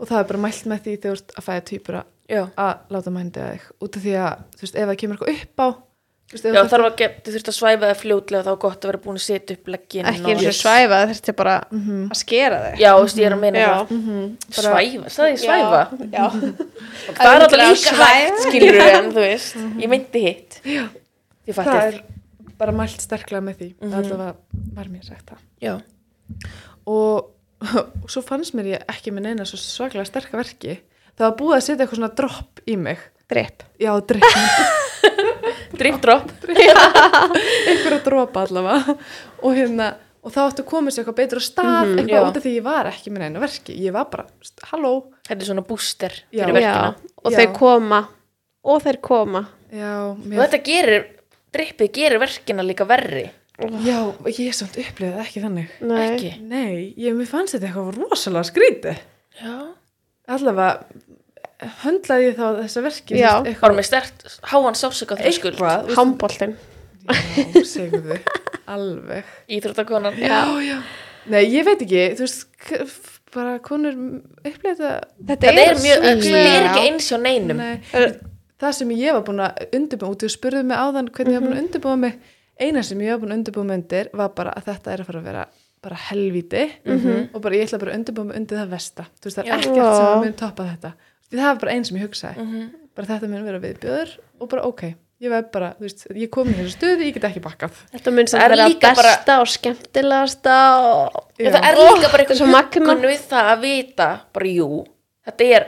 Og 0.01 0.09
það 0.09 0.19
er 0.19 0.27
bara 0.31 0.43
mælt 0.47 0.67
með 0.71 0.83
því 0.83 0.97
þegar 0.97 1.15
þú 1.15 1.21
ert 1.21 1.37
að 1.37 1.47
fæða 1.47 1.63
týpura 1.69 2.03
já. 2.25 2.43
að 2.57 2.73
láta 2.95 3.15
mændiga 3.15 3.53
þig. 3.53 3.71
Út 3.85 3.97
af 3.97 4.05
því 4.05 4.17
að, 4.25 4.43
þú 4.57 4.65
veist, 4.65 4.75
ef 4.75 4.91
það 4.91 4.99
kemur 5.01 5.19
eitthvað 5.19 5.41
upp 5.41 5.61
á 5.61 5.67
þú 6.31 6.37
veist, 6.37 6.47
Já, 6.55 6.61
þarf 6.71 6.87
að 6.87 6.95
geta, 7.01 7.21
þú 7.25 7.33
þurft 7.35 7.49
að 7.51 7.55
svæfa 7.57 7.87
það 7.89 7.97
fljótlega 8.01 8.45
þá 8.45 8.51
er 8.51 8.59
gott 8.63 8.85
að 8.85 8.91
vera 8.91 9.01
búin 9.03 9.17
að 9.19 9.23
setja 9.25 9.55
upp 9.57 9.71
leggin 9.73 10.09
ekki 10.11 10.31
eins 10.31 10.45
og 10.47 10.55
svæfa, 10.55 10.99
það 11.01 11.11
þurfti 11.11 11.33
bara 11.41 11.55
að 11.71 12.15
skera 12.21 12.61
þig. 12.65 12.77
Já, 12.81 12.89
þú 12.91 13.03
veist, 13.05 13.19
ég 13.19 13.27
er 13.27 13.35
að 13.35 13.41
meina 13.41 13.61
Já. 13.61 13.73
það. 13.89 14.05
Svæfa, 14.57 15.11
það 15.17 15.27
er 15.27 15.41
svæfa? 15.41 15.81
Já, 16.15 16.25
Það 17.19 17.33
er 17.33 17.45
alltaf 17.45 17.57
líka 17.59 17.81
svæfa. 17.81 18.09
hægt, 18.15 18.39
skilur 18.45 18.79
en 18.85 19.11
þú 19.11 19.25
veist 19.25 19.59
Ég 19.83 19.91
meinti 19.91 20.23
hitt. 20.23 20.59
Það 21.51 21.73
er 21.81 21.99
bara 22.61 22.75
mælt 22.77 23.03
sterklega 23.03 23.43
með 23.43 23.59
því. 23.59 23.69
Mm 23.73 23.91
-hmm. 23.91 23.97
allavega 23.97 24.33
var 24.77 24.89
mér 24.93 25.03
sagt 25.03 25.33
það. 25.33 25.39
Já, 25.61 25.73
og, 26.85 27.31
og 27.61 28.09
svo 28.09 28.23
fannst 28.25 28.55
mér 28.57 28.71
ég 28.75 28.85
ekki 28.91 29.13
með 29.13 29.27
neina 29.29 29.47
svo 29.47 29.59
svaklega 29.61 30.07
sterka 30.07 30.39
verki. 30.39 30.79
Það 31.17 31.25
var 31.27 31.35
búið 31.39 31.57
að 31.57 31.65
setja 31.65 31.83
eitthvað 31.83 31.99
svona 31.99 32.13
dropp 32.17 32.61
í 32.65 32.77
mig. 32.79 33.01
Dreip 33.31 33.63
já, 33.79 33.91
drepp 34.03 34.25
drip 35.79 35.99
drop. 36.03 36.31
Einhverja 37.69 37.99
dropa 38.05 38.45
allavega. 38.47 38.95
Og 39.45 39.55
hérna 39.55 39.91
og 40.21 40.33
þá 40.33 40.41
áttu 40.43 40.61
að 40.61 40.69
koma 40.69 40.91
sér 40.93 41.01
eitthvað 41.03 41.17
betur 41.17 41.41
á 41.41 41.43
stað 41.45 41.93
já. 41.93 41.95
eitthvað 42.01 42.27
út 42.27 42.39
af 42.39 42.43
því 42.45 42.53
ég 42.53 42.65
var 42.65 42.89
ekki 42.91 43.13
með 43.13 43.23
neina 43.25 43.41
verki. 43.41 43.77
Ég 43.81 43.95
var 43.95 44.09
bara, 44.11 44.27
halló. 44.71 44.93
Þetta 45.27 45.39
er 45.39 45.49
svona 45.49 45.65
booster 45.65 46.17
Já. 46.29 46.43
fyrir 46.43 46.57
verkina. 46.59 46.91
Já, 46.91 47.13
og 47.23 47.31
Já. 47.31 47.37
þeir 47.39 47.53
koma. 47.57 48.01
Og 48.61 48.83
þeir 48.85 48.99
koma. 49.01 49.43
Já, 49.71 49.93
Og 50.11 50.41
þetta 50.43 50.59
gerir, 50.65 51.05
drippið 51.55 51.93
gerir 51.95 52.21
verkina 52.21 52.65
líka 52.65 52.85
verri 52.89 53.29
já, 53.85 53.97
ég 54.31 54.57
samt 54.57 54.79
upplifði 54.81 55.13
það 55.13 55.23
ekki 55.25 55.45
þannig. 55.45 55.77
Nei. 55.85 56.01
Ekki? 56.07 56.33
Nei, 56.49 56.73
ég, 56.97 57.15
mér 57.17 57.29
fannst 57.29 57.55
þetta 57.57 57.69
eitthvað 57.69 58.01
rosalega 58.01 58.49
skrítið 58.49 59.01
Já. 59.41 59.55
Allavega 60.31 60.71
höndlaði 61.83 62.27
ég 62.29 62.37
þá 62.39 62.45
þessa 62.63 62.83
verki 62.87 63.19
Já. 63.19 63.31
Bara 63.61 63.77
með 63.77 63.87
stert, 63.89 64.27
háan 64.49 64.77
sásöka 64.77 65.17
þú 65.19 65.29
veist, 65.29 65.97
Hamboltin 65.97 66.57
já, 66.57 67.63
segðu 67.65 68.17
alveg. 68.71 69.29
Íþróttakonan. 69.51 70.17
Já. 70.21 70.43
já. 70.65 70.77
Nei, 71.31 71.43
ég 71.53 71.65
veit 71.67 71.81
ekki, 71.83 72.03
þú 72.17 72.25
veist, 72.25 73.07
bara 73.35 73.55
konur 73.63 73.95
upplifði 74.41 74.75
þetta 74.75 74.91
Þetta 75.31 75.39
Þetta 75.47 75.63
er 75.65 75.81
mjög, 75.81 76.05
þetta 76.05 76.43
er 76.43 76.67
ekki 76.67 76.83
eins 76.87 77.09
hjá 77.11 77.17
neinum. 77.21 77.61
Nei, 77.61 78.13
það 78.61 78.77
sem 78.77 78.93
ég 78.97 79.17
var 79.17 79.25
búin 79.27 79.43
að 79.45 79.65
undirbúa 79.77 80.13
út, 80.13 80.23
þú 80.23 80.31
spurði 80.35 80.63
mig 80.69 80.81
áðan 80.81 81.09
hvernig 81.13 81.35
ég 81.35 81.41
var 81.41 81.47
búin 81.47 81.57
að 81.57 81.63
undirbúa 81.65 81.97
mig 82.01 82.30
eina 82.61 82.83
sem 82.85 83.01
ég 83.03 83.11
var 83.15 83.21
búin 83.23 83.33
að 83.33 83.39
undirbúa 83.41 83.67
mig 83.67 83.79
undir 83.81 84.09
var 84.21 84.31
bara 84.37 84.53
að 84.57 84.67
þetta 84.71 84.93
er 84.95 85.03
að 85.03 85.09
fara 85.11 85.21
að 85.21 85.27
vera 85.31 85.45
bara 85.81 85.97
helvíti 86.09 86.63
og 87.33 87.39
bara 87.41 87.57
ég 87.57 87.65
ætla 87.67 87.79
bara 87.81 87.93
að 87.95 87.99
undirbúa 88.01 88.27
mig 88.29 88.41
undir 88.41 88.59
það 88.61 88.73
versta. 88.75 89.05
Þú 89.17 89.29
veist, 89.29 89.37
það 89.39 89.47
er 89.47 89.53
ekkert 89.57 89.79
sem 89.97 90.09
að 90.09 90.19
mun 90.25 90.35
toppa 90.41 90.67
þetta. 90.71 90.91
Því 91.31 91.39
það 91.41 91.47
var 91.51 91.61
bara 91.63 91.75
einn 91.77 91.87
sem 91.87 91.97
ég 91.97 92.05
hugsaði. 92.05 92.49
Bara 92.95 93.07
þetta 93.13 93.31
mun 93.31 93.47
vera 93.47 93.61
viðbjöður 93.63 94.13
og 94.41 94.51
bara 94.51 94.67
ok 94.69 94.83
ég 95.21 95.29
var 95.29 95.43
bara, 95.53 95.67
þú 95.77 95.85
veist, 95.85 95.99
ég 96.17 96.29
kom 96.33 96.47
í 96.49 96.53
þessu 96.57 96.71
stöðu 96.79 97.05
ég 97.05 97.13
get 97.13 97.25
ekki 97.27 97.41
bakkað. 97.45 97.75
Þetta 97.93 98.13
mun 98.15 98.29
samt 98.31 98.41
er 98.41 98.53
vera 98.55 98.65
líka 98.71 98.89
bara- 98.97 99.11
besta 99.11 99.35
og 99.43 99.49
skemmtilegasta 99.53 100.55
og... 100.81 101.19
Já, 101.37 101.51
það 101.53 101.67
er 101.69 101.77
líka 101.77 102.09
bara 102.09 102.23
eitthvað 102.25 102.49
magna. 102.49 102.87
huggun 102.87 103.05
við 103.05 103.27
það 103.29 103.49
að 103.51 103.61
vita 103.67 104.07
bara 104.33 104.49
jú, 104.55 104.69
þetta 105.29 105.49
er 105.59 105.67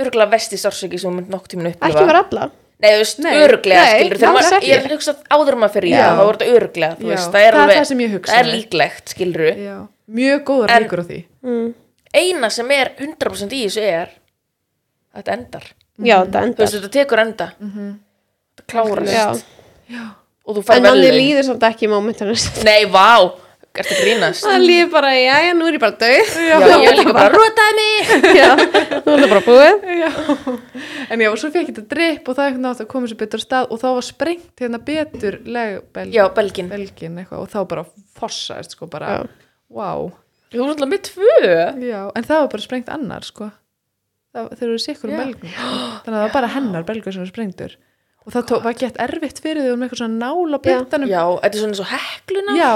örgulega 0.00 0.32
vesti 0.36 0.60
sársöki 0.62 1.00
sem 1.02 1.18
mynd 1.18 1.32
nokk 1.34 1.50
tíminn 1.50 1.72
upplifa. 1.72 1.90
Ekki 1.90 2.06
vera 2.12 2.22
alla 2.28 2.46
Nei, 2.80 2.90
þú 2.94 3.00
veist, 3.02 3.18
Nei, 3.20 3.32
öruglega 3.44 3.80
nei, 3.84 4.00
skilur 4.00 4.18
þegar 4.20 4.34
maður, 4.36 4.64
ég 4.64 4.78
hef 4.80 4.92
hugsað 4.94 5.18
áður 5.36 5.52
en 5.56 5.60
maður 5.60 5.74
fyrir 5.74 5.88
í 5.88 5.92
Já. 5.92 6.00
það, 6.00 6.14
þá 6.16 6.22
voru 6.24 6.38
þetta 6.40 6.54
öruglega, 6.56 6.94
þú 7.00 7.04
Já, 7.04 7.10
veist, 7.10 7.26
það 7.34 7.44
er 7.46 7.52
það 7.56 7.60
alveg 7.60 7.76
það 7.76 8.00
ég 8.00 8.14
það 8.30 8.38
er 8.40 8.48
líklegt, 8.54 9.12
skilur 9.14 9.42
Já. 9.60 9.76
mjög 10.20 10.40
góðar 10.48 10.72
En- 10.76 10.82
líkur 10.86 11.02
á 11.02 11.04
því. 11.10 11.18
Mm. 11.44 11.68
eina 12.14 12.50
sem 12.50 12.70
er 12.70 12.92
100% 12.98 13.52
í 13.52 13.60
þessu 13.66 13.84
er 13.84 14.08
að 15.12 15.20
þetta 15.20 15.36
endar, 15.36 15.66
Já, 16.00 16.16
þetta 16.24 16.40
þú 16.40 16.46
endar 16.48 16.64
veist, 16.64 16.74
þetta 16.80 16.92
tekur 16.96 17.18
enda. 17.26 17.50
Þetta 17.60 18.64
klárast. 18.72 19.44
Já. 19.90 20.04
og 20.46 20.56
þú 20.56 20.62
fær 20.64 20.76
En 20.80 20.82
manni 20.88 21.06
vel 21.10 21.18
líður 21.20 21.44
samt 21.50 21.62
ekki 21.68 21.86
í 21.86 21.90
mómentinu 21.92 22.34
Nei, 22.64 22.84
vá, 22.86 23.30
ertu 23.78 23.94
að 23.94 24.00
grínast? 24.02 24.46
Líður 24.64 24.88
bara, 24.92 25.10
já, 25.14 25.34
já, 25.46 25.50
nú 25.54 25.66
er 25.70 25.76
ég 25.76 25.82
bara 25.82 25.96
döð 26.00 26.32
Já, 26.42 26.54
ég 26.58 26.86
er 26.90 26.96
líka 26.98 27.12
bara, 27.14 27.30
rotaði 27.34 27.74
mig. 27.78 28.10
Já, 28.40 28.48
nú 28.56 29.12
er 29.14 29.22
það 29.22 29.30
bara 29.30 29.44
búið. 29.46 29.84
Já, 30.00 30.10
en 31.14 31.22
já, 31.24 31.28
og 31.30 31.38
svo 31.38 31.50
fekk 31.54 31.68
ég 31.70 31.76
þetta 31.76 31.84
drip 31.94 32.30
og 32.32 32.38
það 32.38 32.48
eitthvað 32.48 32.64
nátt 32.66 32.82
að 32.84 32.88
koma 32.94 33.10
sér 33.10 33.20
betur 33.20 33.42
stað 33.44 33.70
og 33.70 33.80
þá 33.82 33.86
var 33.98 34.06
sprengt 34.08 34.64
hérna 34.64 34.80
betur 34.90 35.38
legbelgin 35.46 36.16
Já, 36.16 36.24
belgin 36.34 36.70
belgin 36.72 37.20
eitthvað 37.22 37.44
og 37.44 37.52
þá 37.54 37.60
bara 37.74 37.84
fossaðist 38.18 38.74
sko 38.76 38.90
bara, 38.90 39.12
Já. 39.20 39.28
wow 39.70 40.10
Þú 40.50 40.58
erum 40.58 40.72
alltaf 40.72 40.88
með 40.90 41.02
tvö. 41.06 41.28
Já, 41.86 42.00
en 42.18 42.24
það 42.26 42.40
var 42.42 42.48
bara 42.56 42.64
sprengt 42.64 42.88
annar 42.90 43.22
sko. 43.22 43.52
Það, 44.34 44.48
þeir 44.58 44.66
eru 44.72 44.80
sikkur 44.82 45.10
um 45.10 45.14
Já. 45.14 45.20
belgin 45.22 45.54
þannig 45.54 46.10
að 46.10 46.16
það 46.16 46.24
var 46.26 46.34
bara 46.34 46.50
hennar 46.56 46.84
belgur 46.86 47.14
sem 47.14 47.22
var 47.22 47.30
sprengtur 47.30 47.72
og 48.20 48.34
það 48.34 48.44
tók, 48.50 48.60
var 48.66 48.74
gett 48.78 48.98
erfitt 49.02 49.38
fyrir 49.42 49.64
því 49.64 49.70
með 49.78 49.86
eitthvað 49.88 50.00
svona 50.02 50.18
nál 50.20 50.54
á 50.54 50.58
byrtanum 50.62 51.08
Já, 51.10 51.22
þetta 51.40 51.50
er 51.56 51.62
svona 51.62 51.72
eins 51.72 51.80
og 51.82 51.88
hekluna. 51.94 52.54
Já, 52.58 52.72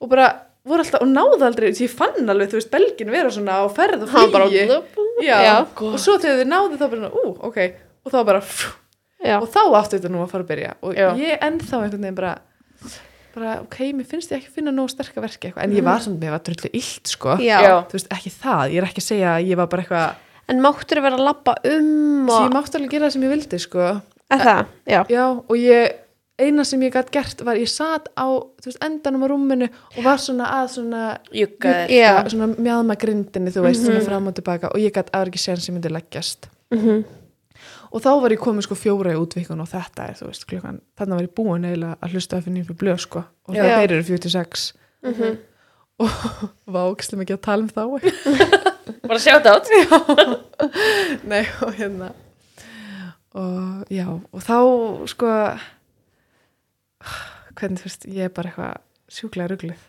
og 0.00 0.10
bara 0.12 0.26
voru 0.66 0.82
alltaf, 0.82 1.02
og 1.04 1.10
náðu 1.12 1.46
aldrei, 1.46 1.70
því 1.76 1.86
ég 1.86 1.94
fann 1.94 2.32
alveg, 2.32 2.50
þú 2.50 2.58
veist, 2.58 2.72
belgin 2.72 3.12
vera 3.14 3.30
svona 3.34 3.60
á 3.62 3.64
ferð 3.70 4.06
og 4.06 4.10
flugi. 4.10 4.64
já, 5.22 5.36
Já. 5.46 5.54
og 5.62 5.98
svo 6.02 6.16
þegar 6.18 6.40
þið 6.42 6.50
náðu 6.50 6.80
þá 6.80 6.86
bara, 6.94 7.10
ú, 7.12 7.24
ok. 7.48 7.58
Og 8.06 8.14
þá 8.14 8.18
bara, 8.26 8.42
og 9.36 9.46
þá 9.54 9.60
áttu 9.78 9.98
þetta 9.98 10.10
nú 10.12 10.22
að 10.24 10.32
fara 10.34 10.46
að 10.46 10.50
byrja. 10.50 10.74
Og 10.82 10.98
Já. 10.98 11.08
ég 11.22 11.46
ennþá 11.46 11.82
einhvern 11.84 12.02
veginn 12.08 12.18
bara 12.18 12.34
bara, 13.36 13.58
ok, 13.60 13.78
mér 13.92 14.06
finnst 14.08 14.30
ég 14.32 14.40
ekki 14.40 14.54
finna 14.58 14.72
nóg 14.72 14.88
sterka 14.88 15.20
verki 15.20 15.50
eitthvað, 15.50 15.66
en 15.66 15.74
ég 15.76 15.84
var 15.84 16.00
samt, 16.00 16.16
mér 16.22 16.32
var 16.32 16.40
drullu 16.46 16.70
illt 16.72 17.10
sko, 17.10 17.34
þú 17.90 17.98
veist, 17.98 18.08
ekki 18.16 18.32
það. 18.32 18.62
Ég 18.72 18.80
er 18.80 18.86
ekki 18.88 19.02
að 19.02 19.08
segja 19.10 19.34
að 19.36 19.50
ég 19.50 19.60
var 19.60 19.68
bara 19.68 19.84
eitthvað 19.84 20.22
En 20.46 20.60
máttur 20.62 21.00
vera 21.02 21.18
að 21.18 21.24
labba 21.26 21.56
um 21.66 22.28
og... 22.30 22.36
ég 22.36 22.44
og 22.46 22.52
mátti 22.54 22.78
alveg 22.78 22.92
gera 22.94 23.08
það 23.08 23.14
sem 23.16 23.24
ég 23.26 23.32
vildi 23.34 23.58
sko. 23.58 23.86
Er 24.30 24.42
það, 24.42 24.60
já. 24.86 25.00
Já, 25.10 25.24
og 25.42 25.56
ég, 25.58 25.96
eina 26.38 26.64
sem 26.68 26.82
ég 26.84 26.92
gætt 26.92 27.10
gert 27.14 27.40
var 27.46 27.56
ég 27.56 27.68
sat 27.72 28.08
á, 28.12 28.26
veist, 28.64 28.78
endanum 28.84 29.24
á 29.24 29.28
rúminu 29.32 29.68
og 29.96 30.00
var 30.04 30.18
svona 30.20 30.48
að 30.58 30.66
svona 30.74 31.04
ja, 31.90 32.10
svona 32.28 32.48
mjáðma 32.56 32.96
grindinni, 33.00 33.52
þú 33.54 33.62
veist, 33.64 33.84
svona 33.86 34.02
fram 34.04 34.26
og 34.28 34.34
tilbaka 34.36 34.68
og 34.74 34.82
ég 34.82 34.92
gætt 34.92 35.08
aðra 35.16 35.32
ekki 35.32 35.40
sér 35.40 35.62
sem 35.64 35.74
myndi 35.78 35.92
leggjast. 35.92 36.48
Mhm. 36.74 37.04
og 37.92 38.02
þá 38.02 38.08
var 38.20 38.30
ég 38.34 38.40
komin 38.42 38.62
sko 38.66 38.74
fjóra 38.76 39.12
í 39.14 39.16
útvikun 39.16 39.60
og 39.62 39.68
þetta 39.70 40.08
er, 40.10 40.14
þú 40.18 40.26
veist, 40.28 40.44
klukkan 40.50 40.80
þannig 40.98 41.16
var 41.16 41.26
ég 41.28 41.34
búin 41.38 41.64
eiginlega 41.64 41.96
að 42.02 42.12
hlusta 42.12 42.36
að 42.36 42.44
finna 42.48 42.64
fyrir 42.66 42.80
blöð 42.82 42.98
sko 43.06 43.22
og 43.48 43.54
það 43.54 43.70
þeir 43.76 43.92
eru 43.96 44.02
46 44.10 44.72
Mhm. 45.06 45.36
og 45.98 46.10
var 46.74 46.90
ógislega 46.90 47.20
mikið 47.22 47.36
að 47.38 47.44
tala 47.46 47.62
um 47.62 47.68
þá. 47.70 47.84
Bara 49.08 49.18
sjátt 49.22 49.46
átt 49.46 49.70
nei, 51.24 51.44
og 51.62 51.72
hérna. 51.78 52.10
Og 53.36 53.84
já, 53.92 54.06
og 54.08 54.40
þá 54.42 54.56
sko 55.12 55.30
hvernig 57.56 57.82
þú 57.82 57.88
veist, 57.88 58.08
ég 58.10 58.28
er 58.28 58.34
bara 58.36 58.52
eitthvað 58.52 59.16
sjúklega 59.16 59.52
ruglið. 59.52 59.86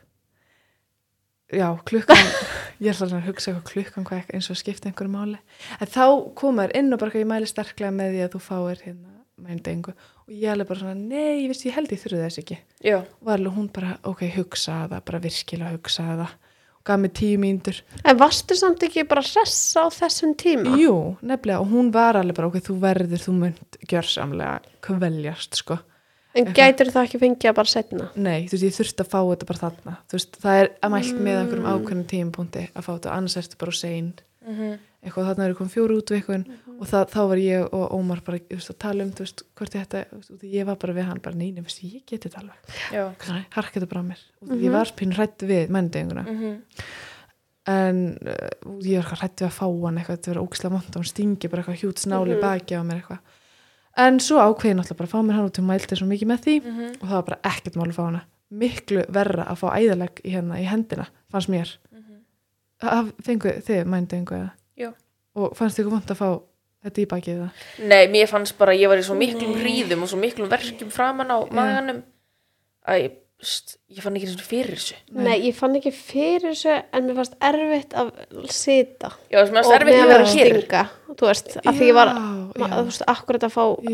Já, 1.57 1.67
klukkan 1.87 2.23
ég 2.83 2.89
er 2.91 2.95
alltaf 2.95 3.17
að 3.17 3.27
hugsa 3.29 3.51
eitthvað 3.51 3.69
klukkan 3.71 4.07
hvað 4.07 4.33
eins 4.35 4.49
og 4.51 4.59
skipta 4.59 4.89
einhverju 4.89 5.13
máli. 5.13 5.37
En 5.79 5.91
þá 5.91 6.03
koma 6.37 6.67
þér 6.67 6.75
inn 6.81 6.95
og 6.95 7.01
bara 7.03 7.21
ég 7.21 7.29
mæli 7.29 7.47
sterklega 7.49 7.93
með 7.95 8.15
því 8.15 8.25
að 8.25 8.33
þú 8.35 8.43
fáir 8.47 8.83
hérna 8.83 9.13
mændengu 9.37 9.93
og 9.93 10.33
ég 10.33 10.51
alveg 10.51 10.67
bara 10.67 10.81
svona, 10.81 10.97
nei, 10.97 11.43
ég 11.43 11.51
veist, 11.51 11.63
ég 11.67 11.75
held 11.77 11.93
ég 11.93 12.01
þurfi 12.01 12.19
þess 12.23 12.41
ekki. 12.41 12.57
Já, 12.83 12.97
og 12.99 13.31
alveg 13.31 13.55
hún 13.55 13.69
bara, 13.73 13.95
ok, 14.09 14.25
hugsa 14.35 14.81
það 14.91 15.03
bara 15.07 15.21
virkilega 15.23 15.75
hugsa 15.77 16.07
það. 16.09 16.33
Og 16.77 16.87
gaf 16.89 16.99
mér 17.03 17.13
tíu 17.15 17.37
mínútur. 17.41 17.79
En 18.03 18.19
varstu 18.19 18.57
samt 18.59 18.83
ekki 18.87 19.05
bara 19.07 19.23
hress 19.23 19.61
á 19.79 19.87
þessum 19.93 20.33
tíma? 20.39 20.75
Jú, 20.81 20.95
nefnilega, 21.21 21.61
og 21.63 21.71
hún 21.71 21.93
var 21.95 22.19
alveg 22.19 22.39
bara, 22.39 22.49
ok, 22.51 22.59
þú 22.65 22.75
verður, 22.83 23.23
þú 23.23 23.37
munt 23.37 23.79
gjörsamlega 23.87 24.57
kveljast, 24.83 25.61
sko. 25.61 25.79
En 26.37 26.53
gætur 26.57 26.91
það 26.93 27.07
ekki 27.07 27.19
fengið 27.23 27.49
að 27.51 27.55
bara 27.59 27.71
setna? 27.71 28.09
Nei, 28.15 28.47
þú 28.47 28.55
veist, 28.57 28.65
ég 28.67 28.75
þurfti 28.77 29.03
að 29.03 29.11
fá 29.13 29.19
þetta 29.31 29.47
bara 29.49 29.61
þarna. 29.63 29.93
Þú 30.07 30.17
veist, 30.19 30.37
það 30.43 30.55
er 30.61 30.67
að 30.83 30.93
mælt 30.93 31.17
með 31.27 31.39
einhverjum 31.41 31.69
ákveðnum 31.71 32.07
tímapunkti 32.11 32.63
að 32.73 32.85
fá 32.85 32.91
þetta, 32.93 33.15
annars 33.17 33.37
ertu 33.41 33.57
bara 33.63 33.71
sein. 33.77 34.09
Eitthvað, 35.07 35.27
þarna 35.29 35.45
eru 35.47 35.55
komið 35.59 35.73
fjóru 35.75 35.97
útvikun 36.01 36.43
og 36.77 36.85
það, 36.87 37.03
þá 37.13 37.21
var 37.31 37.37
ég 37.41 37.59
og 37.77 37.83
Ómar 37.95 38.21
bara, 38.25 38.37
þú 38.39 38.57
veist, 38.57 38.71
að 38.73 38.77
tala 38.83 39.03
um, 39.05 39.11
þú 39.15 39.21
veist, 39.25 39.43
hvort 39.59 39.75
ég 39.75 39.83
þetta, 39.85 39.99
þú 40.11 40.17
veist, 40.17 40.45
ég 40.55 40.63
var 40.67 40.77
bara 40.81 40.95
við 40.97 41.05
hann, 41.09 41.21
bara 41.23 41.37
neina, 41.37 41.61
veist, 41.65 41.83
ég 41.83 42.01
geti 42.07 42.23
þetta 42.29 42.39
alveg. 42.41 42.57
Já. 42.95 43.03
Harka 43.55 43.73
þetta 43.77 43.89
bara 43.91 44.03
mér. 44.07 44.21
Og 44.47 44.55
ég 44.63 44.71
var 44.73 44.87
pínu 44.97 45.13
hrættu 45.17 45.43
við 45.49 45.63
menndegjunguna. 45.75 46.23
Mhm. 46.27 46.51
en 47.67 47.97
uh, 48.23 48.31
ég 48.79 48.95
var 48.95 49.03
eitthvað 49.03 49.21
hrætti 49.21 49.43
við 49.43 49.49
að 49.49 49.57
fá 49.57 49.65
hann 49.67 49.97
eitthvað, 49.99 50.15
þetta 50.17 50.31
verið 50.31 50.45
ógislega 50.47 50.73
monta, 50.77 50.95
en 53.97 54.19
svo 54.19 54.37
ákveðin 54.39 54.79
alltaf 54.83 54.97
bara 54.97 55.07
að 55.09 55.13
fá 55.15 55.21
mér 55.25 55.37
hann 55.39 55.45
og 55.49 55.53
til 55.57 55.63
mælti 55.67 55.95
svo 55.99 56.07
mikið 56.07 56.27
með 56.31 56.41
því 56.45 56.55
Mhm. 56.63 56.89
og 57.01 57.07
það 57.07 57.15
var 57.17 57.23
bara 57.23 57.39
ekkert 57.51 57.75
mál 57.75 57.87
að 57.89 57.95
fá 57.97 58.03
hana. 58.05 58.21
Miklu 58.51 59.03
verra 59.11 59.43
að 59.51 59.57
fá 59.59 59.67
æðaleg 59.75 60.21
í 60.23 60.31
hérna 60.31 60.59
í 60.61 60.65
hendina, 60.65 61.07
fannst 61.31 61.49
mér. 61.49 61.77
Mm 61.91 63.11
fengu 63.25 63.49
þið 63.65 63.85
mændu 63.89 64.15
einhver 64.15 64.51
Já. 64.77 64.91
og 65.35 65.55
fannst 65.57 65.79
þið 65.79 65.89
vant 65.91 66.11
að 66.13 66.19
fá 66.19 66.27
þetta 66.85 67.01
í 67.01 67.05
bakið 67.09 67.39
það? 67.41 67.49
Nei, 67.89 68.07
mér 68.07 68.27
fannst 68.29 68.57
bara 68.57 68.71
að 68.75 68.79
ég 68.83 68.87
var 68.91 68.97
í 69.01 69.05
svo 69.07 69.15
miklum 69.17 69.55
hríðum 69.57 70.03
og 70.03 70.09
svo 70.11 70.19
miklum 70.21 70.49
verkjum 70.49 70.91
framan 70.93 71.27
á 71.33 71.37
maganum. 71.51 72.03
Að 72.87 73.01
ég, 73.01 73.11
ég 73.37 74.01
fann 74.01 74.15
ekki 74.17 74.27
og 74.31 74.41
fyrir 74.47 74.73
þessu. 74.79 74.95
Nei, 75.13 75.35
ég 75.45 75.53
fann 75.55 75.75
ekki 75.77 75.91
fyrir 75.93 76.47
þessu 76.49 76.71
en 76.97 77.05
mér 77.05 77.17
fannst 77.19 77.35
erfitt 77.45 77.91
að 77.93 78.07
sita 78.49 79.11
Já, 79.29 79.43
að 79.43 79.51
mér 79.53 79.61
og 79.61 79.67
fannst 79.67 79.69
að 79.69 79.83
að 80.07 80.23
að 80.23 80.31
stinga 80.31 80.81
þú 81.17 81.27
veist, 81.29 81.51
að 81.61 81.77
því 81.77 81.87
ég 81.87 81.95
var 81.97 82.09
Já, 82.09 82.23
já. 82.57 82.67
þú 82.73 82.83
veist, 82.89 83.03
akkurat 83.13 83.45
að 83.47 83.53
fá 83.53 83.61
Já, 83.61 83.93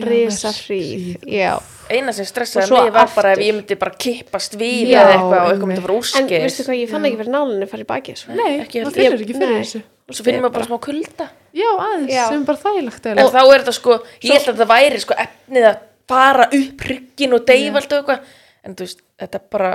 hríð 0.64 1.28
já, 1.28 1.52
Eina 1.91 2.14
sem 2.15 2.24
Og 2.24 2.30
stressaði 2.32 2.72
mig 2.72 2.94
var 2.95 3.11
bara 3.18 3.34
ef 3.34 3.38
aftur. 3.38 3.44
ég 3.44 3.57
myndi 3.60 3.78
bara 3.84 3.95
kippast 4.06 4.56
við 4.60 4.94
Já, 4.94 4.99
eða 5.03 5.14
eitthvað 5.18 5.40
og 5.44 5.52
eitthvað 5.52 5.72
myndi 5.74 5.84
fara 5.84 5.94
en 5.94 5.99
úrskis. 5.99 6.44
veistu 6.48 6.65
hvað, 6.68 6.80
ég 6.80 6.94
fann 6.94 7.07
ekki 7.10 7.20
fyrir 7.20 7.34
nálinni 7.36 7.68
farið 7.74 7.84
í 7.84 7.90
bakið 7.91 8.22
sko. 8.24 8.38
nei, 8.40 8.52
heldur. 8.88 8.95
finnur 8.95 9.26
ekki 9.28 9.38
fyrir 9.40 9.57
þessu 9.60 9.84
Og 10.03 10.15
svo 10.18 10.24
finnir 10.28 10.41
maður 10.44 10.56
bara 10.57 10.68
smá 10.68 10.80
kulda. 10.84 11.26
já, 11.56 11.70
aðeins, 11.80 12.11
Já. 12.11 12.24
sem 12.32 12.45
bara 12.48 12.60
þægilegt 12.64 13.06
En 13.11 13.18
þá 13.32 13.41
er 13.44 13.60
þetta 13.64 13.76
sko, 13.76 13.99
ég 14.24 14.32
held 14.34 14.48
að 14.48 14.56
þetta 14.57 14.68
væri 14.72 14.99
sko 15.03 15.14
efnið 15.24 15.68
að 15.70 15.78
fara 16.11 16.48
upp 16.52 16.82
ryggin 16.90 17.34
og 17.38 17.45
deyfa 17.48 17.80
allt 17.80 17.94
og 17.94 17.99
eitthvað. 18.02 18.26
En 18.64 18.76
þú 18.77 18.85
veist, 18.88 19.02
þetta 19.19 19.40
er 19.41 19.48
bara, 19.52 19.72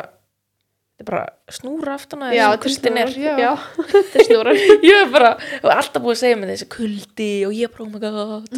þetta 0.96 1.04
er 1.04 1.10
bara 1.10 1.24
snúra 1.58 1.96
aftan 1.98 2.22
að 2.28 2.36
já, 2.38 2.46
þessu 2.54 2.62
kuldin 2.68 3.02
er. 3.02 3.12
já, 3.20 3.34
já 3.44 3.50
þetta 3.92 4.22
er 4.22 4.28
snúra 4.30 4.54
Ég 4.90 5.02
er 5.02 5.12
bara, 5.12 5.34
og 5.62 5.68
alltaf 5.74 6.02
búið 6.06 6.16
að 6.16 6.22
segja 6.24 6.40
mér 6.40 6.54
þessi 6.54 6.70
kuldi 6.78 7.30
og 7.48 7.52
ég 7.58 7.68
er 7.68 7.76
bara, 7.76 7.84
oh 7.84 7.92
my 7.92 8.00
god. 8.06 8.48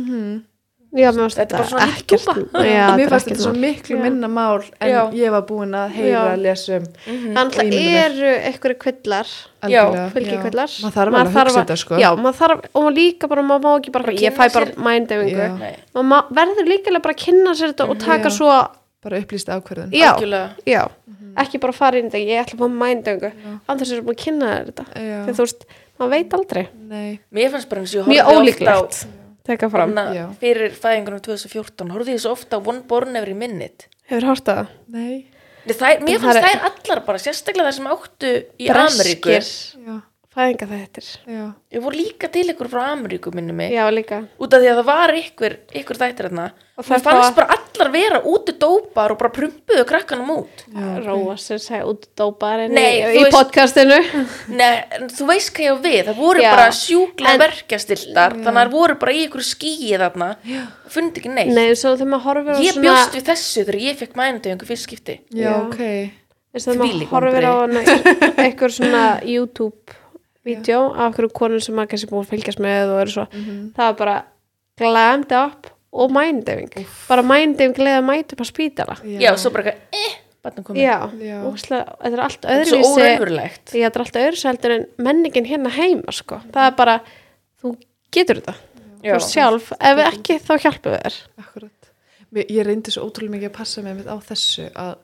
já, 0.91 1.11
mér 1.15 1.21
fannst 1.23 1.39
Þetta 1.39 1.59
er 1.59 1.67
lítil 1.67 1.83
ekkert 1.87 2.31
mér 2.55 2.71
þetta 2.71 3.05
er 3.05 3.13
þetta 3.15 3.37
svo 3.45 3.53
miklu 3.55 3.99
Já. 3.99 4.01
minna 4.07 4.31
mál 4.31 4.65
en 4.83 4.91
Já. 4.91 5.01
ég 5.15 5.35
var 5.35 5.45
búin 5.47 5.77
að 5.79 5.93
heyra 5.99 6.23
að 6.33 6.43
lesa 6.47 6.79
um 6.81 6.89
Þannig 7.05 7.59
Og 7.61 7.61
ímynda 7.61 7.83
mér. 7.85 8.01
eru 8.07 8.33
einhverju 8.49 8.79
kvillar? 8.87 9.31
Já. 9.71 9.85
maður 9.93 10.97
þarf 10.97 11.15
alveg 11.15 11.21
að 11.21 11.39
hugsa 11.39 11.61
þetta 11.61 11.77
sko. 11.83 12.01
Já, 12.01 12.09
maður 12.17 12.39
þarf, 12.41 12.67
og 12.81 12.91
líka 12.97 13.31
bara, 13.31 13.45
maður 13.47 13.67
má 13.67 13.73
ekki 13.77 13.95
bara, 13.95 14.15
ég 14.19 14.35
fæ 14.35 14.45
bara 14.55 14.75
mændefingu 14.89 15.49
maður 16.01 16.35
verður 16.41 16.71
líka 16.71 16.95
bara 16.99 17.15
að 17.15 17.23
kynna 17.27 17.55
sér 17.55 17.75
þetta 17.75 17.89
og 17.91 17.99
taka 18.03 18.31
Já. 18.31 18.37
svo, 18.41 18.55
bara 19.03 19.19
upplýst 19.23 19.49
ákverðun 19.49 19.93
já, 19.97 20.11
já. 20.69 20.83
Ekki 21.41 21.61
bara 21.63 21.73
fara 21.73 21.99
inn 22.01 22.09
í 22.09 22.11
þetta, 22.11 22.21
ég 22.27 22.41
ætla 22.43 22.57
að 22.59 22.61
fá 22.65 22.75
mændefingu 22.83 23.31
andur 23.71 23.87
sem 23.89 23.99
er 24.01 24.05
búin 24.05 24.17
að 24.17 24.23
kynna 24.25 24.51
þetta. 24.67 24.85
Þegar 24.95 25.35
þú 25.39 25.45
veist, 25.47 25.65
maður 26.01 26.11
veit 26.17 26.35
aldrei. 26.41 26.65
Nei, 26.91 27.11
Mér 27.33 27.51
fannst 27.55 27.69
bara 27.71 27.81
eins 27.85 27.95
og 27.95 28.01
ég 28.01 28.07
horfði 28.07 28.21
oft 28.21 28.31
á 28.31 28.75
ólíklegt. 28.75 29.05
Teka 29.51 29.71
fram, 29.73 29.95
að 29.97 30.19
fyrir 30.43 30.75
fæðingunum 30.77 31.23
2014 31.25 31.91
horfði 31.95 32.17
ég 32.17 32.21
svo 32.23 32.35
ofta 32.37 32.59
One 32.61 32.83
Born 32.91 33.17
Every 33.17 33.35
Minute. 33.35 33.87
Hefur 34.11 34.27
hort 34.35 34.51
að 34.53 34.67
nei. 34.93 35.27
Nei, 35.65 35.75
þær, 35.77 36.03
Mér 36.05 36.19
Það 36.19 36.27
fannst 36.27 36.41
er- 36.41 36.45
þær 36.51 36.69
allar 36.71 37.01
bara 37.07 37.19
sérstaklega 37.23 37.69
þær 37.71 37.77
sem 37.79 37.89
áttu 37.95 38.31
í 38.59 38.69
Ameríku. 38.75 39.31
Breskir 39.31 39.87
já, 39.87 39.97
fæðinga 40.31 40.67
þetta 40.71 41.03
já, 41.27 41.45
Ég 41.75 41.83
voru 41.83 41.99
líka 41.99 42.29
til 42.31 42.47
ykkur 42.53 42.69
frá 42.71 42.85
Ameríku 42.93 43.33
minni 43.35 43.55
mig. 43.57 43.73
Já 43.75 43.89
líka. 43.91 44.21
Út 44.39 44.53
af 44.55 44.63
því 44.63 44.69
að 44.71 44.79
það 44.81 44.87
var 44.91 45.13
ykkur, 45.19 45.57
ykkur 45.81 45.99
þættir 45.99 46.29
hérna 46.29 46.45
Og 46.81 46.87
það 46.87 47.03
fannst 47.05 47.35
bara 47.37 47.57
allar 47.57 47.91
vera 47.93 48.21
úti 48.31 48.55
dópar 48.57 49.13
og 49.13 49.19
bara 49.21 49.33
prumpuðu 49.35 49.83
krakkanum 49.89 50.31
út. 50.33 50.63
Róa 51.05 51.35
sér 51.37 51.59
segja 51.61 51.83
út 51.91 52.07
dóparinn 52.17 52.73
Nei, 52.73 53.03
í, 53.21 53.25
podcastinu. 53.35 53.99
Nei, 54.61 54.81
þú 55.13 55.27
veist 55.29 55.53
hvað 55.57 55.67
ég 55.67 55.75
á 55.75 55.85
við. 55.85 56.01
Það 56.09 56.23
voru 56.23 56.45
Já. 56.47 56.51
bara 56.55 56.69
sjúklega 56.79 57.35
En- 57.35 57.43
verkjastiltar 57.45 58.39
þannig 58.39 58.49
að 58.55 58.63
það 58.63 58.73
voru 58.79 58.99
bara 59.03 59.17
í 59.19 59.21
ykkur 59.27 59.45
skýi 59.51 59.93
þarna. 60.01 60.31
Fundi 60.91 61.21
ekki 61.21 61.35
neitt. 61.35 61.53
Nei, 61.59 61.67
Ég 62.65 62.79
svona 62.79 62.87
bjóst 62.87 63.19
við 63.19 63.29
þessu 63.29 63.67
þegar 63.67 63.81
ég 63.91 64.01
fekk 64.01 64.17
mænudöfingu 64.23 64.71
fyrst 64.71 64.89
skipti. 64.89 65.19
Já, 65.35 65.51
Já. 65.51 65.55
ok. 65.67 65.83
Þess 66.51 66.67
að 66.73 66.81
maður 66.81 67.05
horfir 67.13 67.45
á 67.47 67.55
eitthvað 68.47 68.73
svona 68.81 69.05
YouTube-vídeó 70.45 70.81
af 70.97 71.15
hverju 71.17 71.31
konur 71.37 71.61
sem 71.61 71.75
maður 71.77 71.91
kannski 71.93 72.09
búið 72.11 72.25
að 72.25 72.31
fylgjast 72.35 72.61
með 72.65 72.93
og 72.95 73.01
eru 73.03 73.11
svo, 73.15 73.27
það 73.77 73.87
er 73.91 73.97
bara 73.99 74.17
glammed 74.81 75.33
up 75.37 75.67
og 75.93 76.11
mindeving. 76.15 76.87
Bara 77.09 77.23
mindeving 77.27 77.77
leða 77.79 78.01
mæta 78.07 78.35
upp 78.37 78.41
á 78.41 78.47
spítala. 78.49 78.97
Já, 79.05 79.33
svo 79.37 79.51
bara 79.51 79.65
eitthvað, 79.65 79.77
eh, 79.93 80.17
já, 80.81 81.11
Já. 81.21 81.41
þetta 82.01 82.13
er 82.13 82.21
allt 82.25 82.45
öðruvísi 82.55 83.03
þetta 83.67 83.95
er 83.95 84.01
allt 84.01 84.17
öðruvísi 84.23 84.49
heldur 84.49 84.71
en 84.79 84.87
menningin 84.99 85.45
hérna 85.51 85.69
heima 85.71 86.13
sko, 86.13 86.41
það 86.53 86.67
er 86.71 86.77
bara 86.79 87.01
þú 87.61 87.75
getur 88.11 88.41
þetta, 88.41 88.55
þú 89.03 89.05
Já. 89.05 89.13
veist 89.19 89.35
sjálf 89.35 89.73
ef 89.77 89.99
ekki 90.07 90.39
þá 90.41 90.53
hjálpum 90.65 90.93
við 90.95 91.03
þér. 91.05 91.21
Akkurat. 91.45 91.91
Mér, 92.33 92.47
ég 92.49 92.65
reyndi 92.65 92.91
svo 92.95 93.05
ótrúlega 93.11 93.35
mikið 93.35 93.51
að 93.51 93.57
passa 93.59 93.83
mig 93.83 94.07
á 94.07 94.17
þessu 94.23 94.71
að 94.73 94.97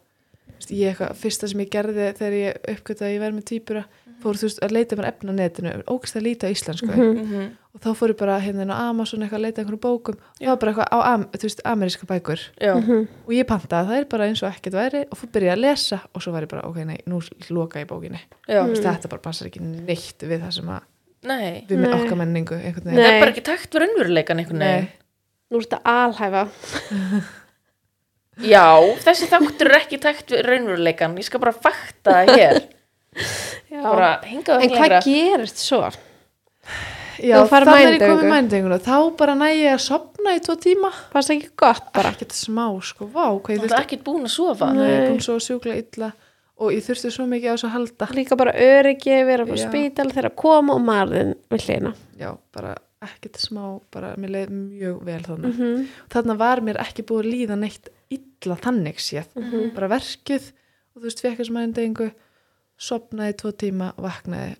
ég 0.70 0.94
eitthvað, 0.94 1.16
fyrsta 1.20 1.48
sem 1.50 1.60
ég 1.60 1.70
gerði 1.70 2.12
þegar 2.16 2.36
ég 2.38 2.56
uppgötaði 2.72 3.08
að 3.10 3.14
ég 3.16 3.20
verði 3.20 3.36
með 3.36 3.46
týpura 3.50 3.84
fór 4.22 4.38
þú 4.38 4.48
veist 4.48 4.60
að 4.64 4.74
leita 4.76 4.96
mér 4.98 5.08
efna 5.10 5.34
netinu 5.36 5.72
ógst 5.92 6.16
að 6.18 6.24
líta 6.26 6.50
íslensku. 6.52 6.88
Mhm. 6.90 7.46
og 7.76 7.80
þá 7.84 7.88
fór 7.98 8.12
ég 8.12 8.16
bara 8.16 8.38
hérna 8.40 8.66
á 8.72 8.88
Amazon 8.88 9.20
eitthvað 9.20 9.38
að 9.38 9.44
leita 9.44 9.60
einhverjum 9.62 9.82
bókum. 9.84 10.16
Og 10.16 10.40
það 10.40 10.48
var 10.48 10.60
bara 10.62 10.72
eitthvað 10.72 10.92
á 10.96 10.98
am, 11.12 11.24
þú 11.36 11.42
veist, 11.48 11.60
ameríska 11.64 12.06
bækur. 12.08 12.40
Já, 12.60 12.72
og 13.26 13.32
ég 13.36 13.44
pantaði 13.46 13.88
það 13.90 13.98
er 14.00 14.04
bara 14.14 14.28
eins 14.30 14.42
og 14.42 14.50
ekkert 14.50 14.78
væri 14.78 15.02
og 15.10 15.18
fór 15.20 15.32
byrja 15.36 15.52
að 15.52 15.60
lesa. 15.60 16.00
Og 16.14 16.22
svo 16.24 16.32
var 16.32 16.46
ég 16.46 16.48
bara 16.48 16.64
ok, 16.68 16.76
nei, 16.88 16.98
nú 17.06 17.20
loka 17.50 17.80
ég 17.80 17.86
bókinni. 17.90 18.20
Já, 18.48 18.62
Þú 18.64 18.72
veist, 18.72 18.82
þetta 18.88 19.08
bara 19.12 19.22
passar 19.28 19.50
ekki 19.50 19.60
neitt 19.60 20.24
við 20.24 20.40
það 20.40 20.52
sem 20.56 20.68
að 20.68 20.80
nei. 21.26 21.66
við 21.68 21.82
með 21.82 21.98
okkar 22.00 22.16
menningu 22.22 22.56
Það 22.56 23.02
er 23.02 23.20
bara 23.20 23.30
ekki 23.32 23.44
takt 23.44 23.74
Nei. 24.56 24.68
veginn. 24.68 24.88
Nú 25.50 25.58
er 25.60 25.66
þetta 25.66 25.80
alhæfa. 25.84 26.48
Já, 28.44 28.68
þessi 29.00 29.28
þáttur 29.30 29.70
er 29.70 29.78
ekki 29.78 29.98
takt 30.02 30.32
við 30.34 30.42
raunveruleikan 30.44 31.14
Ég 31.16 31.24
skal 31.28 31.40
bara 31.40 31.54
fakta 31.56 32.18
það 32.20 32.32
hér. 32.36 32.58
Bara 33.82 34.10
hingað 34.26 34.62
en 34.66 34.70
hvað 34.76 34.96
gerist 35.06 35.58
svo? 35.62 35.82
Já, 37.16 37.38
þannig 37.48 37.78
er 37.80 37.94
ég 37.94 38.02
komið 38.02 38.26
mændingu. 38.28 38.32
mændinguna 38.34 38.76
þá 38.84 38.96
bara 39.16 39.34
næ 39.38 39.46
ég 39.56 39.72
að 39.72 39.82
sopna 39.86 40.34
í 40.36 40.40
tvo 40.44 40.56
tíma 40.60 40.90
fannst 41.14 41.32
ekki 41.32 41.48
gott 41.56 41.86
bara? 41.96 42.10
ekkert 42.12 42.34
smá, 42.36 42.66
sko, 42.84 43.06
vá, 43.08 43.30
hvað 43.40 43.54
ég 43.54 43.62
Það 43.62 43.64
er 43.64 43.70
þurfti 43.70 43.84
ekki 43.86 43.98
búin 44.04 44.26
að 44.26 44.34
sofa 44.34 44.68
Nei, 44.74 44.82
ég 44.84 44.96
er 44.96 45.00
Nei. 45.00 45.08
búin 45.14 45.22
svo 45.24 45.36
sjúklega 45.40 45.80
illa 45.80 46.10
og 46.60 46.72
ég 46.74 46.84
þurfti 46.84 47.12
svo 47.14 47.24
mikið 47.30 47.48
á 47.48 47.54
þessu 47.56 47.68
að 47.70 47.74
halda 47.76 48.08
líka 48.18 48.36
bara 48.40 48.52
öryggi, 48.66 49.16
vera 49.30 49.46
á 49.48 49.54
Já. 49.56 49.64
spítal 49.64 50.08
þegar 50.12 50.28
að 50.30 50.36
koma 50.44 50.76
og 50.76 50.84
marðin 50.84 51.32
við 51.52 51.64
hlýna 51.70 51.94
já, 52.20 52.30
bara 52.52 52.74
ekkert 53.06 53.40
smá 53.40 53.64
bara, 53.92 54.12
mér 54.20 54.30
leið 54.36 54.52
mjög 54.52 55.00
vel 55.08 55.22
þannig 55.24 55.48
mm 55.48 55.56
-hmm. 55.62 55.88
þannig 56.12 56.38
var 56.44 56.60
mér 56.68 56.80
ekki 56.84 57.02
búið 57.08 57.24
að 57.24 57.32
líða 57.32 57.56
neitt 57.60 57.88
illa 58.10 58.56
þannig 58.60 59.00
séð, 59.00 59.26
Mhm. 59.36 59.74
bara 59.74 59.88
verkið 59.88 60.52
og 60.92 61.00
þú 61.00 61.04
veist, 61.08 61.20
fekk 61.24 61.38
þessum 61.40 61.56
mændingu 61.60 62.10
sopnaði 62.78 63.36
tvo 63.40 63.52
tíma, 63.52 63.92
vaknaði 63.96 64.56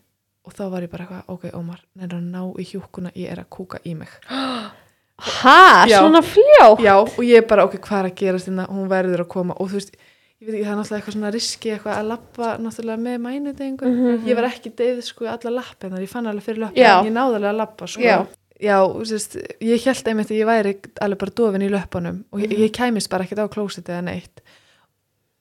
og 0.47 0.55
þá 0.55 0.65
var 0.71 0.83
ég 0.87 0.91
bara 0.91 1.05
eitthvað, 1.05 1.25
ok, 1.35 1.45
Ómar 1.59 1.81
neina 1.99 2.21
ná 2.23 2.43
í 2.61 2.65
hjúkuna, 2.65 3.11
ég 3.19 3.31
er 3.33 3.41
að 3.43 3.49
kúka 3.51 3.79
í 3.85 3.95
mig. 3.99 4.09
Ha, 5.17 5.87
Já. 5.89 6.03
svona 6.03 6.21
fljó 6.21 6.77
já, 6.85 6.93
og 7.01 7.23
ég 7.25 7.47
bara, 7.49 7.65
ok, 7.65 7.79
hvað 7.81 8.03
er 8.03 8.09
að 8.11 8.17
gerast 8.21 8.49
hérna, 8.51 8.67
hún 8.69 8.89
verður 8.91 9.23
að 9.25 9.29
koma. 9.33 9.55
Og 9.57 9.71
þú 9.71 9.79
veist, 9.79 9.95
ég 9.97 10.45
veit 10.51 10.57
ekki, 10.59 10.65
það 10.67 10.73
er 10.73 10.77
náttúrulega 10.77 10.99
eitthvað 11.01 11.15
svona 11.17 11.31
riski 11.33 11.71
eitthvað 11.73 11.95
að 11.97 12.11
lappa 12.11 12.51
náttúrulega 12.61 13.01
með 13.07 13.17
mænudengu 13.25 13.89
Mhm. 13.89 14.27
ég 14.29 14.37
var 14.37 14.45
ekki 14.51 14.73
deyð 14.77 15.01
sko 15.07 15.25
alla 15.33 15.51
lappinnar, 15.57 16.03
ég 16.05 16.09
fann 16.13 16.27
alveg 16.29 16.45
fyrir 16.45 16.61
löppin 16.67 16.85
Já. 16.85 17.01
ég 17.07 17.13
náði 17.17 17.35
alveg 17.39 17.49
að 17.55 17.57
lappa 17.63 17.87
sko. 17.89 18.03
Já. 18.03 18.27
Já, 18.61 18.77
sérst, 19.09 19.37
ég 19.61 19.85
held 19.89 20.05
einmitt 20.09 20.31
að 20.31 20.37
ég 20.41 20.47
væri 20.47 20.77
alveg 21.01 21.19
bara 21.19 21.31
dofin 21.41 21.63
í 21.65 21.71
löppunum. 21.73 22.25
Og 22.33 22.41
ég, 22.41 22.53
ég 22.59 22.71
kæmist 22.73 23.09
bara 23.09 23.25
ekkert 23.25 23.41
á 23.41 23.49
klósiti 23.49 23.89
eða 23.93 24.05
neitt 24.05 24.41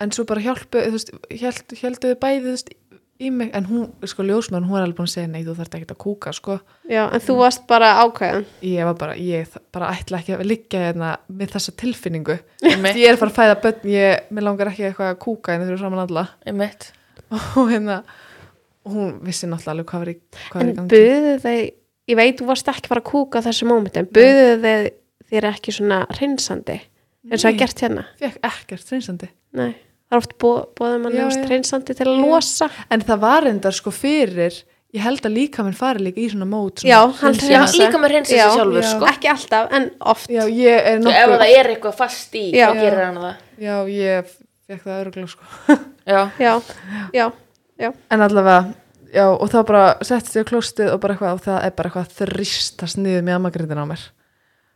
en 0.03 0.11
svo 0.15 0.26
bara 0.27 0.43
hjálpu 0.43 0.81
held, 0.84 1.76
helduðu 1.81 2.17
bæði 2.22 2.41
þú 2.43 2.51
veist, 2.55 2.72
í 3.15 3.30
mig, 3.31 3.51
en 3.55 3.63
hún, 3.69 3.85
sko 4.11 4.26
ljósmann 4.27 4.65
hún 4.67 4.76
var 4.76 4.84
alveg 4.84 4.97
búin 4.97 5.07
að 5.07 5.13
segja, 5.13 5.30
nei, 5.31 5.45
þú 5.45 5.53
þarft 5.55 5.77
ekkert 5.77 5.93
að 5.93 5.99
kúka 6.03 6.34
sko, 6.35 6.57
já, 6.91 7.05
en 7.05 7.23
þú 7.23 7.38
varst 7.39 7.63
bara 7.69 7.93
ákveðin. 8.03 8.43
Ég 8.67 8.89
var 8.89 8.97
bara, 8.99 9.15
ég 9.15 9.53
bara 9.72 9.93
ætla 9.95 10.19
ekki 10.19 10.35
að 10.35 10.43
liggja 10.49 10.81
hérna 10.89 11.13
með 11.31 11.53
þessa 11.55 11.76
tilfinningu. 11.80 12.35
Ég 12.65 13.05
er 13.07 13.19
fara 13.22 13.31
að 13.31 13.38
fæða 13.39 13.55
börn, 13.63 13.88
ég, 13.93 14.27
mér 14.35 14.47
langar 14.49 14.72
ekki 14.73 14.89
eitthvað 14.89 15.13
að 15.13 15.22
kúka 15.23 15.55
hérna 15.55 15.69
fyrir 15.69 15.80
saman 15.85 16.03
alla. 16.03 16.26
Og 17.55 17.72
hérna 17.72 18.01
hún 18.85 19.15
vissi 19.26 19.47
náttúrulega 19.47 19.72
alveg 19.77 19.89
hvað 19.93 20.03
var 20.03 20.11
í, 20.11 20.17
hvað 20.51 20.59
var 20.59 20.65
í 20.65 20.69
En 20.69 20.76
gangi. 20.76 20.91
buðu 20.99 21.34
þeir, 21.45 21.63
ég 22.11 22.19
veit 22.19 22.41
þú 22.41 22.49
varst 22.51 22.67
ekki 22.76 22.91
fara 22.91 23.01
að 23.01 23.09
kúka 23.13 23.41
þessu 23.47 23.69
móment, 23.72 23.95
en 23.97 24.11
buðu 24.13 24.51
þeir 24.67 24.91
þér 25.31 25.47
ekki 25.53 25.73
svona 25.73 26.03
reynsandi 26.19 26.76
eins 27.31 27.41
og 27.41 27.49
að 27.49 27.57
gert 27.63 27.81
hérna? 27.81 28.03
fekk 28.22 28.43
ekkert 28.51 28.91
reynsandi 28.93 29.31
Nei, 29.57 29.72
það 30.06 30.15
er 30.15 30.22
oft 30.22 30.38
bóðið 30.41 31.02
mann 31.03 31.15
Já, 31.18 31.26
já. 31.34 31.44
reynsandi 31.49 31.95
til 31.98 32.07
að 32.07 32.22
losa. 32.22 32.69
en 32.94 33.02
það 33.02 33.19
var 33.26 33.48
endar 33.49 33.73
sko 33.76 33.91
fyrir 33.95 34.61
ég 34.95 35.02
held 35.03 35.26
að 35.27 35.34
líka 35.36 35.64
minn 35.65 35.76
fari 35.76 36.06
líka 36.06 36.22
í 36.23 36.30
svona 36.32 36.45
mót 36.48 36.80
svona 36.80 36.91
Já, 36.94 36.99
hann 37.19 37.36
Hreinsa. 37.36 37.80
líka 37.82 37.99
hreinsa 38.06 38.36
Já, 38.38 38.45
sig 38.48 38.56
sjálfur 38.60 38.82
já. 38.86 38.91
sko. 38.94 39.06
Ekki 39.11 39.27
alltaf, 39.34 39.72
en 39.76 39.90
oft. 39.99 40.30
já, 40.32 40.44
ég 40.48 40.77
er 40.94 41.02
Svo 41.02 41.11
ef 41.11 41.27
nokkuð 41.27 41.41
það 41.41 41.56
er 41.60 41.69
eitthvað 41.73 41.95
fast 41.99 42.36
í, 42.40 42.45
Já. 42.56 42.68
þá 42.69 42.80
gerir 42.80 43.03
hann 43.06 43.18
það 43.19 43.36
já, 43.65 43.76
ég 43.91 44.32
fekk 44.69 44.84
það 44.86 45.02
öruglega 45.02 45.27
sko 45.34 45.44
Já, 46.06 46.22
Já, 46.40 46.53
já, 47.14 47.26
já. 47.82 47.90
en 48.11 48.22
allavega, 48.22 48.73
já, 49.11 49.26
og 49.34 49.49
þá 49.52 49.57
bara 49.68 49.84
settist 50.06 50.36
ég 50.38 50.45
á 50.45 50.49
klóstið 50.53 50.94
og 50.94 50.99
bara 51.03 51.15
eitthvað 51.18 51.34
og 51.40 51.44
það 51.49 51.60
er 51.65 51.76
bara 51.76 51.90
eitthvað 51.90 52.06
að 52.06 52.15
þristast 52.22 52.98
niður 53.02 53.26
með 53.26 53.40
amagrindin 53.41 53.82
á 53.84 53.86
mér 53.90 54.03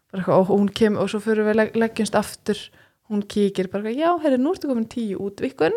bara 0.09 0.19
eitthvað, 0.23 0.39
og 0.41 0.51
hún 0.51 0.69
kem 0.73 0.97
og 0.99 1.07
svo 1.13 1.19
fyrir 1.23 1.45
við 1.47 1.55
leg, 1.61 1.71
leggjumst 1.77 2.15
aftur 2.17 2.59
hún 3.09 3.23
kíkir 3.25 3.69
bara 3.71 3.91
já, 3.93 4.11
herri, 4.23 4.37
nú 4.37 4.53
ertu 4.53 4.69
komin 4.69 4.87
tíu 4.89 5.19
útvikun 5.25 5.75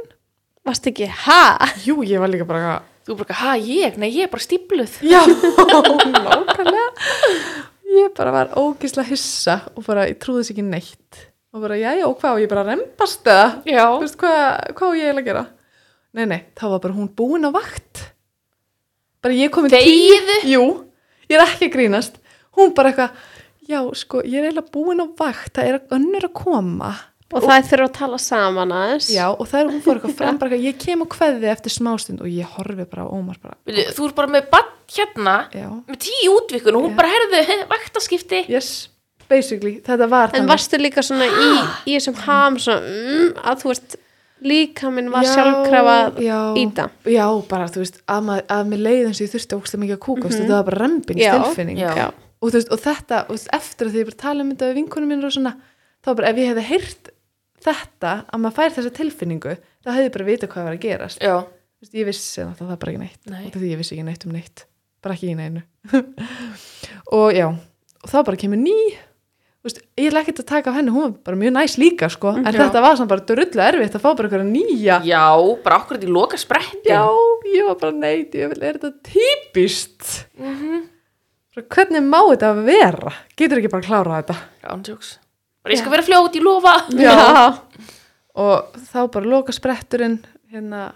Varst 0.62 0.86
ekki, 0.86 1.09
ha? 1.24 1.59
jú, 1.82 2.04
ég 2.06 2.20
var 2.22 2.30
líka 2.30 2.46
bara 2.46 2.82
þú 3.02 3.16
bara, 3.18 3.34
ha, 3.40 3.56
ég? 3.59 3.96
Nei, 3.98 4.12
ég 4.14 4.28
er 4.28 4.30
bara 4.30 4.44
stípluð 4.44 5.00
Já, 5.02 5.24
nákvæmlega. 5.82 6.86
Ég 7.92 8.12
bara 8.16 8.32
var 8.32 8.52
ógisla 8.60 9.02
hissa 9.09 9.59
og 9.74 9.82
bara, 9.88 10.06
ég 10.09 10.20
trúði 10.22 10.44
þess 10.44 10.54
ekki 10.54 10.64
neitt. 10.64 11.24
Og 11.52 11.64
bara, 11.64 11.76
já, 11.76 11.90
já, 11.98 12.06
og 12.06 12.14
hvað, 12.20 12.36
og 12.38 12.44
ég 12.44 12.52
bara 12.52 12.64
rempast 12.70 13.26
það 13.26 13.59
Já, 13.68 13.82
Þú 13.90 14.04
veist, 14.06 14.16
hvað, 14.22 14.46
hvað 14.78 14.94
ég 14.96 15.02
eiginlega 15.10 15.20
að 15.24 15.28
gera? 15.32 15.44
Nei, 16.12 16.24
nei, 16.30 16.40
þá 16.56 16.64
var 16.70 16.80
bara 16.86 16.96
hún 16.96 17.10
búin 17.18 17.48
á 17.48 17.50
vakt. 17.52 18.06
Bara 19.24 19.36
ég 19.36 19.52
komin 19.52 19.72
Þegiðu. 19.74 20.38
Jú, 20.48 20.64
ég 21.28 21.36
er 21.36 21.44
ekki 21.44 21.68
að 21.68 21.74
grínast. 21.74 22.16
Hún 22.56 22.72
bara 22.76 22.92
eitthvað, 22.92 23.18
já, 23.68 23.80
sko, 23.98 24.22
ég 24.24 24.38
er 24.40 24.48
eiginlega 24.48 24.72
búin 24.72 25.02
á 25.02 25.06
vakt 25.18 25.56
það 25.59 25.72
er 25.72 25.80
önnur 25.98 26.30
að 26.30 26.34
koma 26.38 26.92
Og 27.32 27.46
það 27.46 27.68
þurfa 27.70 27.88
að 27.88 27.94
tala 27.96 28.18
saman 28.20 28.74
aðeins. 28.76 29.09
Já, 29.12 29.24
og 29.32 29.48
það 29.48 29.60
er 29.62 29.70
hún 29.72 29.82
fór 29.84 29.98
eitthvað 29.98 30.16
fram 30.18 30.38
bara 30.40 30.52
eitthvað, 30.52 30.66
ég 30.68 30.78
kem 30.82 31.04
og 31.04 31.10
kveði 31.14 31.50
eftir 31.52 31.72
smástund 31.72 32.22
og 32.24 32.28
ég 32.30 32.54
horfi 32.59 32.86
bara 32.90 33.06
á 33.06 33.09
Ómar 33.09 33.40
bara, 33.42 33.56
Byrju, 33.68 33.86
þú 33.96 34.09
er 34.09 34.14
bara 34.20 34.32
með 34.34 34.48
bann 34.52 34.70
hérna 34.92 35.36
já, 35.54 35.68
með 35.88 36.00
tíu 36.04 36.36
útvikun 36.36 36.76
og 36.76 36.86
hún 36.86 36.92
Já. 36.92 36.98
bara 36.98 37.12
herðu 37.14 37.59
vaktaskipti 37.70 38.42
yes, 38.52 38.70
basically, 39.30 39.78
þetta 39.84 40.09
var 40.10 40.32
En 40.32 40.42
þannig. 40.42 40.52
varstu 40.52 40.80
líka 40.80 41.04
svona 41.06 41.28
í, 41.28 41.50
í 41.88 41.96
þessum 41.96 42.18
ham 42.26 42.59
svona, 42.60 42.82
mm, 42.84 43.30
að 43.40 43.62
þú 43.62 43.72
veist 43.72 43.96
líka 44.42 44.90
minn 44.90 45.10
var 45.12 45.24
Já, 45.24 45.32
sjálfkrafa 45.36 45.96
já, 46.20 46.38
íta. 46.59 46.88
Já, 47.06 47.26
bara, 47.48 47.68
þú 47.70 47.84
veist, 47.84 48.00
að, 48.10 48.22
mað, 48.26 48.42
að 48.50 48.70
mér 48.72 48.86
og 49.06 49.20
ég 49.22 49.32
þurfti 49.32 49.59
ógstlega 49.59 49.82
mikið 49.84 49.96
að 49.96 50.02
kúka, 50.06 50.28
mm 50.28 50.36
þetta 50.36 50.56
var 50.56 50.66
bara 50.68 50.80
rembingstilfinning. 50.82 51.78
Já. 51.78 51.92
Já. 51.96 52.06
Og, 52.42 52.56
og 52.59 52.80
þetta, 52.82 53.20
og 53.30 53.44
eftir 53.54 53.86
að 53.86 53.92
því 53.92 54.02
ég 54.02 54.09
bara 54.10 54.22
tala 54.24 54.42
um 54.42 54.50
þetta 54.50 54.70
við 54.70 54.78
vinkunum 54.80 55.12
minn 55.12 55.26
og 55.28 55.34
svona, 55.36 55.52
þá 56.02 56.10
bara, 56.18 56.32
ef 56.32 56.40
ég 56.42 56.50
hefði 56.50 56.64
heyrt 56.72 57.12
þetta, 57.64 58.12
að 58.32 58.43
maður 58.43 58.56
fær 58.59 58.74
þessa 58.76 58.93
tilfinningu, 58.98 59.55
þá 59.84 59.89
hefði 59.94 60.09
ég 60.09 60.14
bara 60.16 60.28
vita 60.28 60.51
hvað 60.52 60.68
var 60.68 60.76
að 60.76 60.82
gerast. 60.86 61.22
Já, 61.22 61.36
ég 61.93 62.06
vissi 62.09 62.43
náttúrulega 62.44 62.72
það 62.74 62.82
bara 62.82 62.93
ekki 62.93 63.02
neitt. 63.05 63.22
Nei. 63.32 63.47
Því 63.55 63.70
ég 63.72 63.80
vissi 63.82 63.97
ekki 63.97 64.06
neitt 64.10 64.26
um 64.28 64.34
neitt. 64.36 64.66
Bara 65.02 65.16
ekki 65.16 65.32
í 65.32 65.39
neinu. 65.39 65.62
og 67.18 67.32
já, 67.34 67.48
og 68.02 68.10
þá 68.12 68.18
bara 68.28 68.39
kemur 68.43 68.60
ný, 68.62 68.76
þú 69.62 69.68
veist, 69.70 69.80
ég 69.98 70.09
er 70.10 70.18
ekkert 70.22 70.43
að 70.43 70.48
taka 70.52 70.70
af 70.72 70.78
henni, 70.78 70.93
hún 70.94 71.05
var 71.09 71.16
bara 71.30 71.39
mjög 71.40 71.55
næs 71.56 71.74
líka, 71.78 72.09
sko, 72.10 72.32
en 72.39 72.47
Já. 72.47 72.59
þetta 72.64 72.82
var 72.84 72.97
samt 72.98 73.10
bara 73.12 73.26
drullu 73.26 73.62
erfitt 73.66 73.98
að 73.98 74.02
fá 74.05 74.09
bara 74.18 74.28
eitthvað 74.30 74.48
nýja. 74.51 75.01
já, 75.06 75.24
bara 75.64 75.78
okkur 75.82 75.98
þetta 75.98 76.09
í 76.10 76.14
loka 76.16 76.39
spretti 76.40 76.90
Já, 76.94 77.02
ég 77.55 77.66
var 77.68 77.78
bara 77.82 77.94
neitt, 77.98 78.34
ég 78.39 78.51
vil, 78.55 78.62
er 78.62 78.78
þetta 78.78 78.93
típist? 79.10 80.09
Mhm. 80.39 80.89
Bara, 81.52 81.66
Hvernig 81.76 82.06
má 82.09 82.20
þetta 82.30 82.51
vera? 82.64 83.10
Getur 83.36 83.59
ekki 83.60 83.70
bara 83.74 83.82
að 83.82 83.89
klára 83.90 84.20
þetta? 84.22 84.36
Ándjóks 84.72 85.10
Bara 85.62 85.74
ég 85.76 85.78
skal 85.82 85.93
vera 85.94 86.02
fljót, 86.06 86.34
ég 86.39 86.43
lofa 86.43 86.74
Já. 86.98 87.14
Og 88.43 88.78
þá 88.89 88.98
bara 89.12 89.28
loka 89.28 89.52
spretturinn, 89.55 90.18
hérna, 90.51 90.86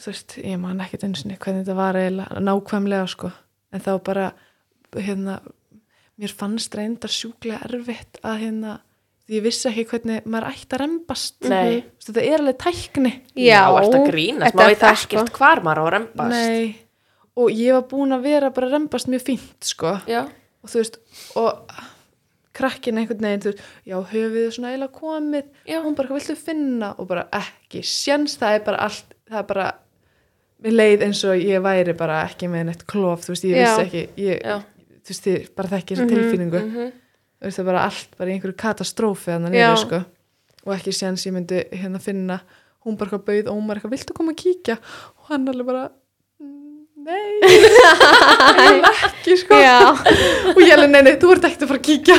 þú 0.00 0.12
veist, 0.12 0.36
ég 0.38 0.60
man 0.62 0.80
ekkert 0.84 1.04
einu 1.04 1.18
sinni 1.18 1.38
hvernig 1.40 1.64
þetta 1.66 1.76
var 1.78 1.98
eiginlega 1.98 2.42
nákvæmlega, 2.46 3.08
sko. 3.10 3.30
En 3.74 3.82
þá 3.82 3.92
bara, 4.06 4.26
hérna, 4.94 5.40
mér 6.16 6.34
fannst 6.38 6.76
reyndar 6.78 7.12
sjúklega 7.12 7.66
erfitt 7.66 8.20
að, 8.22 8.38
hérna, 8.44 8.76
því 9.26 9.40
ég 9.40 9.44
vissi 9.48 9.68
ekki 9.72 9.86
hvernig 9.90 10.30
maður 10.30 10.48
ætti 10.52 10.78
að 10.78 10.82
rembast. 10.84 11.36
Nei. 11.50 11.50
Þú 11.66 11.98
veist, 11.98 12.08
Þetta 12.12 12.24
er 12.30 12.38
alveg 12.38 12.58
tækni. 12.62 13.12
Já. 13.42 13.60
að 13.66 13.98
grínast, 14.06 14.46
Þetta 14.46 14.62
maður 14.62 14.72
veit 14.72 14.86
ekkert 14.92 15.32
sko. 15.32 15.40
hvar 15.40 15.64
maður 15.66 15.82
á 15.82 15.84
að 15.84 15.92
rembast 15.96 16.36
Nei. 16.36 16.76
Og 17.36 17.50
ég 17.52 17.74
var 17.76 17.84
búin 17.90 18.14
að 18.16 18.22
vera 18.30 18.54
bara 18.54 18.70
að 18.70 18.78
rembast 18.78 19.10
mjög 19.12 19.26
fínt, 19.26 19.58
sko. 19.66 19.98
Já, 20.08 20.22
og 20.62 20.70
þú 20.72 20.80
veist 20.80 21.00
og 21.36 21.82
krakkin 22.56 22.98
einhvern 23.00 23.24
veginn 23.26 23.42
þú 23.44 23.50
veist, 23.52 23.64
já, 23.86 23.96
höfuð 24.12 24.46
svona 24.56 24.70
eiginlega 24.72 25.00
komið 25.00 25.44
Já. 25.68 25.78
hún 25.84 25.96
bara, 25.98 26.08
hvað 26.08 26.20
viltu 26.20 26.36
finna 26.40 26.92
og 26.98 27.08
bara 27.10 27.26
ekki, 27.36 27.82
sjens, 27.84 28.36
það 28.40 28.58
er 28.58 28.64
bara 28.70 28.82
allt 28.88 29.14
það 29.30 29.38
er 29.42 29.48
bara, 29.50 29.66
mér 30.64 30.76
leið 30.80 31.04
eins 31.06 31.24
og 31.28 31.36
ég 31.42 31.62
væri 31.64 31.96
bara 31.98 32.22
ekki 32.26 32.48
með 32.52 32.64
neitt 32.70 32.86
klof 32.88 33.26
þú 33.26 33.34
veist, 33.34 33.44
ég 33.50 33.56
Já. 33.60 33.64
vissi 33.66 33.86
ekki 33.86 34.04
ég, 34.24 34.46
þú 35.04 35.12
veist, 35.12 35.26
ég 35.32 35.50
bara 35.56 35.68
þekki 35.76 35.94
þessa 35.96 36.06
Mhm, 36.06 36.14
tilfinningu 36.14 36.60
mhm. 36.64 36.92
þú 37.40 37.44
veist, 37.50 37.58
það 37.58 37.64
er 37.66 37.70
bara 37.72 37.84
allt, 37.90 38.16
bara 38.18 38.30
einhverju 38.36 38.56
katastrófi 38.64 39.30
þannig 39.34 39.54
Já. 39.60 39.68
niður, 39.70 39.82
sko 39.86 40.04
og 40.66 40.72
ekki 40.74 40.92
sjens 40.98 41.26
ég 41.28 41.32
myndi 41.36 41.60
hérna 41.70 42.00
finna 42.02 42.40
hún 42.86 42.96
bara 42.98 43.18
bauð 43.18 43.50
Ómar 43.52 43.76
eitthvað, 43.78 43.92
viltu 43.98 44.14
koma 44.16 44.32
að 44.32 44.40
kíkja 44.42 44.78
og 45.18 45.28
hann 45.30 45.46
alveg 45.48 45.66
bara 45.66 45.84
"Mm, 45.90 45.94
nei, 47.06 48.80
ekki 49.06 49.36
sko. 49.40 49.58
Og 50.54 50.62
ég 50.62 50.74
alveg, 50.74 50.90
nei, 50.92 51.02
nei, 51.06 51.14
þú 51.20 51.34
ert 51.36 51.46
ekkert 51.48 51.66
að 51.66 51.72
fara 51.72 51.80
að 51.80 51.86
kíkja 51.86 52.16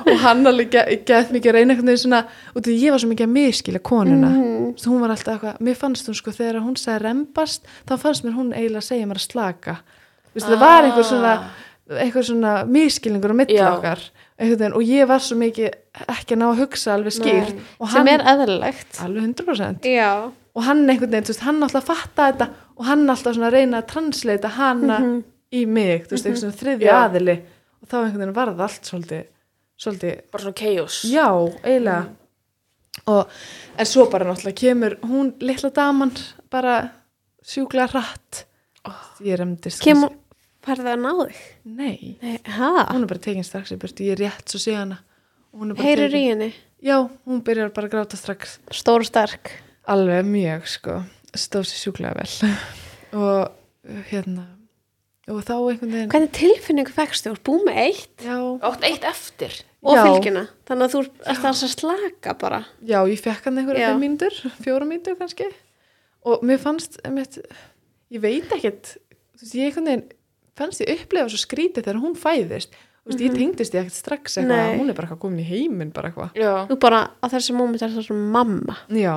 og 0.00 0.22
hann 0.22 0.46
alveg 0.48 0.76
gett 1.06 1.32
mikið 1.34 1.56
reyna 1.56 1.76
veginn 1.76 1.98
svona, 2.00 2.22
og 2.54 2.64
því 2.64 2.76
ég 2.80 2.94
var 2.94 3.02
svo 3.02 3.10
mikið 3.10 3.26
að 3.26 3.34
miskila 3.34 3.82
konuna. 3.84 4.30
Svo 4.80 4.94
hún 4.94 5.04
var 5.04 5.14
alltaf 5.14 5.36
eitthvað, 5.36 5.58
mér 5.66 5.76
fannst 5.78 6.08
hún 6.08 6.16
sko 6.18 6.34
þegar 6.34 6.62
hún 6.64 6.78
sagði 6.80 7.04
rembast, 7.04 7.68
þá 7.88 7.94
fannst 8.00 8.26
mér 8.26 8.38
hún 8.38 8.54
eiginlega 8.54 8.80
að 8.84 8.88
segja 8.88 9.10
mér 9.10 9.20
að 9.20 9.26
slaka. 9.26 9.76
Vistu, 10.30 10.48
það 10.54 10.62
var 10.64 10.88
einhver 10.88 11.06
svona, 11.10 11.36
einhver 12.06 12.26
svona 12.30 12.56
miskilningur 12.70 13.34
á 13.34 13.36
milli 13.42 13.58
Já. 13.58 13.68
okkar 13.74 14.06
einhvern 14.40 14.60
veginn, 14.62 14.76
og 14.78 14.88
ég 14.88 15.08
var 15.10 15.20
svo 15.20 15.36
mikið 15.36 16.06
ekki 16.06 16.36
að 16.36 16.40
ná 16.40 16.46
að 16.48 16.60
hugsa 16.62 16.94
alveg 16.94 17.16
skýrt. 17.16 17.64
Sem 17.92 18.08
er 18.08 18.22
eðlilegt. 18.32 19.00
alveg 19.04 19.26
100% 19.26 19.88
Já. 19.90 20.12
Og 20.54 20.64
hann 20.66 20.82
einhvern 20.90 21.10
veginn, 21.12 21.24
veist, 21.34 21.44
hann 21.46 21.62
alltaf 21.62 21.84
fatta 21.86 22.30
þetta 22.32 22.48
og 22.76 22.84
hann 22.88 23.04
alltaf 23.10 23.34
reyna 23.54 23.80
að 23.82 23.88
transleita 23.92 24.48
hana 24.56 24.98
Mhm. 25.00 25.24
í 25.52 25.66
mig, 25.66 26.06
þú 26.08 26.10
veist, 26.16 26.26
einhvern 26.26 26.40
svona 26.40 26.60
þriðja 26.62 26.86
Já. 26.90 27.08
aðili 27.08 27.36
og 27.82 27.88
þá 27.88 27.94
einhvern 28.04 28.18
veginn 28.22 28.34
varð 28.34 28.60
allt 28.60 28.82
svolítið, 28.90 29.24
svolítið, 29.78 30.20
Bara 30.32 30.42
svona 30.42 30.58
chaos 30.60 31.02
já, 31.04 31.26
eiginlega 31.64 32.06
og, 33.06 33.28
en 33.78 33.86
svo 33.86 34.06
bara 34.10 34.24
náttúrulega 34.26 34.58
kemur 34.60 34.96
hún, 35.06 35.32
litla 35.40 35.70
daman 35.70 36.12
bara 36.50 36.90
sjúklega 37.42 37.88
hratt 37.92 38.44
ég 39.24 39.38
remdist 39.38 39.82
Kemur, 39.84 40.10
færði 40.64 40.90
að 40.94 41.00
ná 41.04 41.12
þig? 41.20 41.40
nei, 41.64 42.16
Nei, 42.22 42.38
hún 42.90 43.02
er 43.02 43.06
bara 43.06 43.20
tekin 43.20 43.44
strax 43.44 43.72
í 43.72 43.78
burtu, 43.80 44.04
ég 44.04 44.12
er 44.18 44.24
rétt 44.26 44.48
svo 44.50 44.58
bara 45.76 45.86
Heyrir 45.88 46.14
í 46.14 46.22
henni? 46.30 46.54
já, 46.82 47.08
hún 47.26 47.42
byrjar 47.42 47.72
bara 47.74 47.88
að 47.88 47.92
gráta 47.94 48.16
strax 48.16 48.58
Stór 48.70 49.00
og 49.00 49.06
sterk. 49.06 49.50
Alveg 49.92 50.24
mjög 50.30 50.68
sko. 50.70 50.96
Stóð 51.34 51.68
sér 51.70 51.84
sjúklega 51.84 52.16
vel. 52.18 52.54
Og 53.20 54.00
hérna 54.10 54.46
og 55.30 55.42
þá 55.46 55.52
einhvern 55.54 55.92
veginn 55.94 56.10
Hvernig 56.10 56.30
tilfinningu 56.34 56.92
fegstu? 56.94 57.32
Þú 57.36 57.42
búið 57.46 57.66
með 57.68 57.76
eitt. 57.84 58.24
Já, 58.24 58.36
Átt 58.66 58.86
eitt 58.88 59.04
eftir. 59.06 59.56
Og 59.80 59.94
Já. 59.96 60.00
fylgjuna. 60.04 60.42
Þannig 60.68 60.86
að 60.86 60.94
þú 60.94 61.02
ert 61.06 61.44
að 61.66 61.74
slaka 61.74 62.34
bara. 62.40 62.58
já, 62.82 62.98
ég 63.08 63.22
fekk 63.22 63.46
hann 63.46 63.60
einhverja 63.62 63.92
mínútur, 64.00 64.34
fjóra 64.64 64.88
mínútur 64.88 65.16
kannski. 65.20 65.46
Og 66.28 66.42
mér 66.44 66.58
fannst 66.60 66.98
einmitt, 67.06 67.38
ég 68.12 68.20
veit 68.24 68.50
ekkert 68.52 68.96
ég 69.56 69.72
veginn 69.88 70.04
fannst 70.58 70.82
ég 70.84 70.90
upplefa 70.98 71.30
svo 71.32 71.40
skrítið 71.40 71.86
þegar 71.86 72.02
hún 72.02 72.18
fæðist. 72.18 72.74
Þú 73.00 73.14
veist, 73.14 73.22
ég 73.24 73.36
tengdist 73.38 73.74
ég 73.78 73.86
ekkert 73.86 73.96
strax 73.96 74.36
eitthvað. 74.42 74.74
Hún 74.82 74.92
er 74.92 74.98
bara 74.98 75.08
komin 75.22 75.40
í 75.40 75.46
heiminn 75.48 75.94
bara 75.94 76.10
Þú 76.68 76.76
bara 76.82 77.04
á 77.16 77.26
þessi 77.32 77.54
móment 77.56 77.80
er 77.80 77.94
það 77.94 78.10
svona 78.10 78.28
mamma. 78.34 78.76
já, 78.92 79.14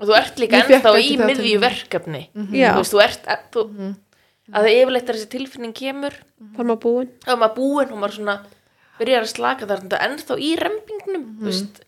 Og 0.00 0.08
þú 0.08 0.14
ert 0.16 0.38
líka 0.40 0.62
ennþá 0.64 0.92
í 0.96 1.08
til- 1.36 1.58
verkefni 1.60 2.22
Já. 2.56 2.72
Þú 2.72 2.80
veist, 2.80 2.94
þú 2.94 3.02
ert 3.04 3.26
að, 3.28 3.42
þú, 3.52 3.64
að 4.50 4.64
það 4.64 4.78
yfirleitt 4.80 5.08
er 5.12 5.14
þessi 5.18 5.30
tilfinning 5.36 5.74
kemur 5.76 6.14
Var 6.56 6.64
maður 6.64 6.80
búin? 6.86 7.10
þá 7.26 7.30
er 7.34 7.40
maður 7.42 7.54
búinn 7.60 7.92
og 7.92 7.98
maður 8.00 8.16
svona 8.18 8.36
byrjar 9.00 9.22
að 9.26 9.32
slaka 9.34 9.66
þar 9.68 9.84
er 9.84 10.08
ennþá 10.08 10.38
í 10.40 10.50
rempingnum 10.60 11.24
Mhm. 11.24 11.38
þú 11.40 11.44
veist, 11.50 11.80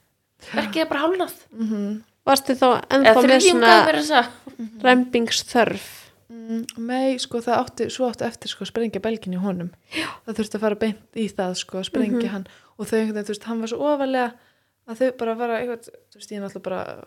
verkið 0.53 0.81
er 0.85 0.89
bara 0.93 1.05
hálnað 1.07 2.03
Varstu 2.23 2.55
þá 2.55 2.69
ennþá 2.89 3.23
með 3.27 3.41
svona 3.43 3.73
að 3.83 4.29
rembingsþörf? 4.83 5.89
Mm, 6.33 6.63
Nei, 6.87 7.19
sko, 7.21 7.41
það 7.45 7.59
átti, 7.61 7.87
svo 7.93 8.09
átti 8.09 8.25
eftir 8.27 8.49
sko 8.53 8.65
að 8.65 8.71
sprengja 8.73 9.01
belgin 9.05 9.35
í 9.37 9.41
honum. 9.43 9.69
Já. 9.95 10.07
Það 10.27 10.39
þurfti 10.39 10.57
að 10.59 10.65
fara 10.65 10.79
beint 10.81 11.19
í 11.21 11.27
það, 11.31 11.53
sko, 11.61 11.79
að 11.83 11.89
sprengja 11.91 12.31
hann. 12.33 12.47
Og 12.79 12.89
þau 12.89 12.97
þú 13.13 13.27
veist, 13.33 13.45
hann 13.51 13.61
var 13.63 13.69
svo 13.73 13.79
ofalega 13.93 14.33
að 14.89 15.03
þau 15.03 15.11
bara 15.21 15.37
fara 15.43 15.59
eitthvað, 15.61 15.91
þú 16.13 16.19
veist, 16.21 16.33
ég 16.33 16.39
er 16.39 16.45
náttúrulega 16.47 16.63
bara, 16.63 17.05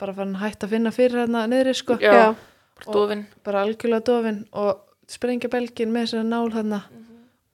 bara 0.00 0.14
farin 0.16 0.34
að 0.36 0.44
hætta 0.46 0.66
að 0.66 0.70
finna 0.74 0.90
fyrir 0.96 1.20
hérna 1.24 1.42
niðri, 1.50 1.74
sko. 1.76 1.98
Já. 2.00 2.34
Bara 2.80 2.92
dofin. 2.96 3.26
bara 3.44 3.62
algjörlega 3.66 4.04
dofin 4.08 4.40
og 4.56 4.80
sprengja 5.10 5.50
belgin 5.52 5.92
með 5.92 6.06
þessari 6.08 6.28
nál 6.30 6.50
þarna 6.54 6.78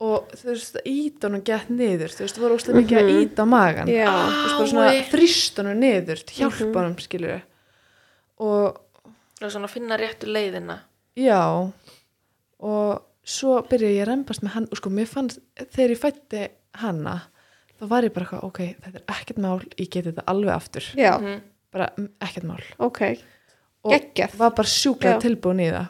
og 0.07 0.29
þú 0.37 0.49
veist, 0.53 0.77
ít 0.85 1.25
honum 1.25 1.41
gett 1.43 1.71
niður 1.73 2.13
þú 2.13 2.21
veist, 2.27 2.37
þú 2.37 2.43
voru 2.45 2.57
óslega 2.59 2.81
mikið 2.83 2.99
að 3.01 3.11
ít 3.23 3.39
á 3.41 3.45
magan 3.49 3.89
Já. 3.89 4.11
þú 4.13 4.43
veist, 4.43 4.57
bara 4.59 4.69
svona 4.73 4.91
þrýst 5.11 5.61
honum 5.63 5.81
niður 5.81 6.21
hjálpa 6.37 6.81
honum, 6.83 6.97
skilur 7.01 7.41
og 8.39 8.83
Og 9.43 9.51
svona 9.53 9.67
að 9.69 9.73
finna 9.75 9.97
réttu 10.01 10.29
leiðina. 10.33 10.79
já 11.17 11.41
og 12.61 13.03
svo 13.27 13.57
byrja 13.69 13.91
ég 13.93 14.05
að 14.05 14.11
rembast 14.13 14.45
með 14.45 14.55
hann 14.55 14.69
og 14.73 14.79
sko, 14.81 14.93
mér 14.93 15.09
fannst, 15.11 15.41
þegar 15.75 15.93
ég 15.93 16.01
fætti 16.01 16.45
hanna, 16.81 17.17
þá 17.81 17.85
var 17.91 18.07
ég 18.07 18.15
bara 18.15 18.27
eitthvað, 18.29 18.45
ok, 18.49 18.61
þetta 18.85 19.01
er 19.03 19.05
ekkert 19.17 19.41
mál, 19.45 19.59
ég 19.77 19.91
geti 19.91 20.09
þetta 20.13 20.25
alveg 20.33 20.55
aftur 20.55 20.87
Já, 20.97 21.17
Mhm. 21.21 21.41
Bara 21.73 21.91
mm, 21.99 22.09
ekkert 22.21 22.45
mál 22.49 22.63
ok. 22.79 23.01
og 23.85 23.93
Geggjað. 23.93 24.37
var 24.39 24.51
bara 24.57 24.69
sjúklega 24.69 25.17
Já. 25.17 25.21
tilbúin 25.27 25.61
í 25.61 25.71
það 25.71 25.87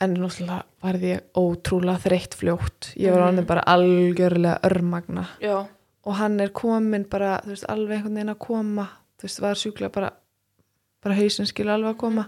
en 0.00 0.14
náttúrulega 0.14 0.58
varði 0.84 1.08
ég 1.10 1.38
ótrúlega 1.40 2.02
þreytt 2.04 2.36
fljótt 2.38 2.92
ég 2.96 3.12
var 3.12 3.24
Mhm. 3.32 3.38
mm. 3.40 3.46
bara 3.46 3.64
algjörlega 3.66 4.60
örmagna 4.62 5.26
Já. 5.42 5.66
og 6.04 6.14
hann 6.14 6.40
er 6.40 6.48
komin 6.50 7.04
bara, 7.10 7.40
þú 7.44 7.48
veist, 7.54 7.64
alveg 7.68 7.96
einhvern 7.98 8.14
veginn 8.14 8.34
að 8.34 8.38
koma 8.38 8.88
þú 9.18 9.22
veist, 9.26 9.40
var 9.40 9.54
sjúklega 9.54 9.92
bara 9.92 10.12
bara 11.02 11.14
hausinn 11.14 11.46
skilur 11.46 11.74
alveg 11.74 11.94
að 11.94 11.98
koma 11.98 12.26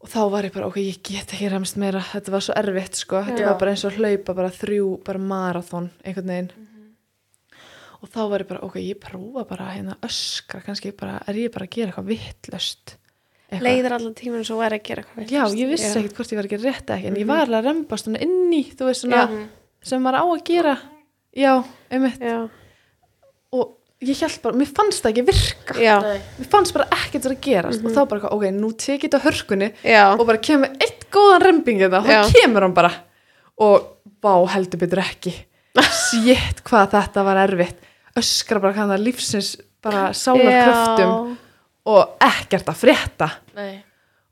og 0.00 0.08
þá 0.12 0.30
var 0.30 0.44
ég 0.44 0.52
bara, 0.52 0.66
ok, 0.66 0.76
ég 0.76 1.02
get 1.02 1.32
ekki 1.32 1.48
remst 1.50 1.76
meira 1.76 2.00
þetta 2.00 2.30
var 2.32 2.40
svo 2.40 2.54
erfitt, 2.56 2.94
sko, 2.96 3.22
þetta 3.24 3.40
Já. 3.40 3.46
var 3.50 3.58
bara 3.58 3.70
eins 3.70 3.84
og 3.84 3.92
hlaupa 3.96 4.34
bara 4.34 4.48
þrjú, 4.50 5.04
bara 5.04 5.18
marathon 5.18 5.90
einhvern 6.04 6.26
veginn 6.26 6.50
og 8.02 8.08
þá 8.12 8.20
var 8.30 8.42
ég 8.44 8.48
bara, 8.50 8.60
ok, 8.66 8.76
ég 8.82 8.98
prófa 9.00 9.46
bara 9.48 9.70
hérna 9.72 9.96
að 9.96 10.08
öskra, 10.10 10.60
kannski 10.66 10.92
bara, 10.96 11.20
er 11.26 11.34
ég 11.34 11.52
bara 11.54 11.64
að 11.68 11.74
gera 11.76 11.92
eitthvað 11.92 12.10
vittlöst 12.12 12.96
Leiðir 13.62 13.92
allan 13.94 14.14
tíminn 14.18 14.42
svo 14.44 14.56
væri 14.58 14.80
að 14.80 14.82
gera 14.88 15.02
eitthvað. 15.04 15.28
Já, 15.30 15.42
ég 15.54 15.68
vissi 15.70 15.86
Já. 15.86 16.00
ekkert 16.00 16.16
hvort 16.18 16.32
ég 16.32 16.36
var 16.40 16.46
ekki 16.48 16.58
rétt 16.64 16.88
ekki 16.96 17.06
en 17.12 17.14
ég 17.20 17.26
var 17.28 17.44
alveg 17.44 17.60
að 17.60 17.68
rembast 17.68 18.04
svona 18.08 18.18
inn 18.26 18.50
í 18.52 18.62
þú 18.74 18.88
veist 18.88 19.04
svona, 19.04 19.20
Mhm. 19.30 19.44
sem 19.86 20.02
maður 20.02 20.18
á 20.18 20.24
að 20.26 20.44
gera. 20.48 20.72
Já, 21.36 21.52
einmitt. 21.92 22.18
Já, 22.18 22.48
og 23.52 23.76
ég 24.02 24.18
held 24.20 24.42
bara, 24.42 24.56
mér 24.58 24.66
fannst 24.74 25.02
það 25.04 25.12
ekki 25.12 25.24
virka. 25.30 25.74
Já, 25.78 25.96
mér 26.40 26.50
fannst 26.50 26.74
bara 26.74 26.88
ekkert 26.90 27.22
vera 27.22 27.36
að 27.36 27.40
gerast. 27.46 27.84
Og 27.86 27.92
þá 27.94 28.08
bara, 28.08 28.28
ok, 28.34 28.42
nú 28.50 28.72
tek 28.76 29.00
ég 29.06 29.10
þetta 29.10 29.22
hörkunni 29.24 29.72
já, 29.84 30.02
og 30.18 30.26
bara 30.26 30.38
kemur 30.38 30.68
eitt 30.82 31.06
góðan 31.14 31.42
rembing 31.46 31.78
þetta 31.86 32.00
og 32.02 32.06
Já. 32.10 32.22
þá 32.26 32.32
kemur 32.42 32.62
hann 32.66 32.74
bara. 32.74 32.92
Og 33.58 33.86
vá, 34.20 34.34
heldur 34.48 34.78
betur 34.82 34.98
ekki 35.06 35.32
sétt 35.84 36.62
hvað 36.66 36.90
þetta 36.96 37.24
var 37.26 37.36
erfitt 37.46 37.82
öskra 38.16 38.60
bara 38.62 38.72
hvað 38.76 38.92
það 38.94 39.04
lífsins 39.06 39.50
bara 39.84 40.06
sálar 40.16 40.62
kröftum 40.66 41.36
og 41.86 42.16
ekkert 42.26 42.70
að 42.72 42.80
frétta 42.80 43.28
Nei. 43.54 43.82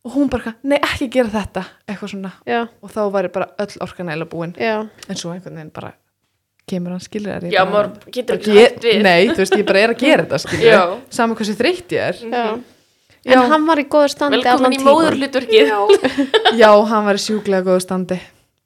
og 0.04 0.14
hún 0.16 0.30
bara, 0.32 0.54
nei 0.66 0.78
ekki 0.82 1.08
gera 1.14 1.30
þetta 1.30 1.62
eitthvað 1.88 2.14
svona 2.14 2.32
Já, 2.48 2.64
og 2.82 2.90
þá 2.90 3.00
var 3.14 3.28
ég 3.28 3.32
bara 3.36 3.50
öll 3.62 3.76
orkan 3.84 4.08
eða 4.14 4.26
búin 4.32 4.54
já, 4.58 4.80
en 5.08 5.16
svo 5.20 5.30
einhvern 5.34 5.54
veginn 5.60 5.70
bara 5.74 5.92
kemur 6.66 6.94
hann 6.96 7.04
skilur 7.04 7.44
þér 7.44 7.52
Já, 7.52 7.62
maður 7.68 7.90
getur 8.10 8.38
ekki 8.40 8.56
hægt 8.58 8.84
við. 8.88 9.02
nei, 9.04 9.28
þú 9.30 9.42
veist, 9.44 9.56
ég 9.60 9.66
bara 9.68 9.82
er 9.84 9.92
að 9.94 10.00
gera 10.06 10.24
þetta 10.24 10.40
skilur 10.46 10.70
Já. 10.72 10.82
saman 11.12 11.36
hversu 11.38 11.56
þreytt 11.60 11.92
ég 11.92 12.08
er 12.08 12.22
já. 12.24 12.44
Já. 13.24 13.34
En 13.38 13.46
hann 13.52 13.62
var 13.64 13.80
í 13.80 13.86
góður 13.88 14.10
standi 14.12 14.36
allan 14.42 14.66
Velkomin 14.66 14.74
í 14.74 14.80
tíman. 14.82 14.96
móðurhlutverkið. 14.98 15.70
já, 16.60 16.68
hann 16.90 17.06
var 17.06 17.16
í 17.16 17.22
sjúklega 17.24 17.64
góðu 17.64 17.80
standi 17.84 18.18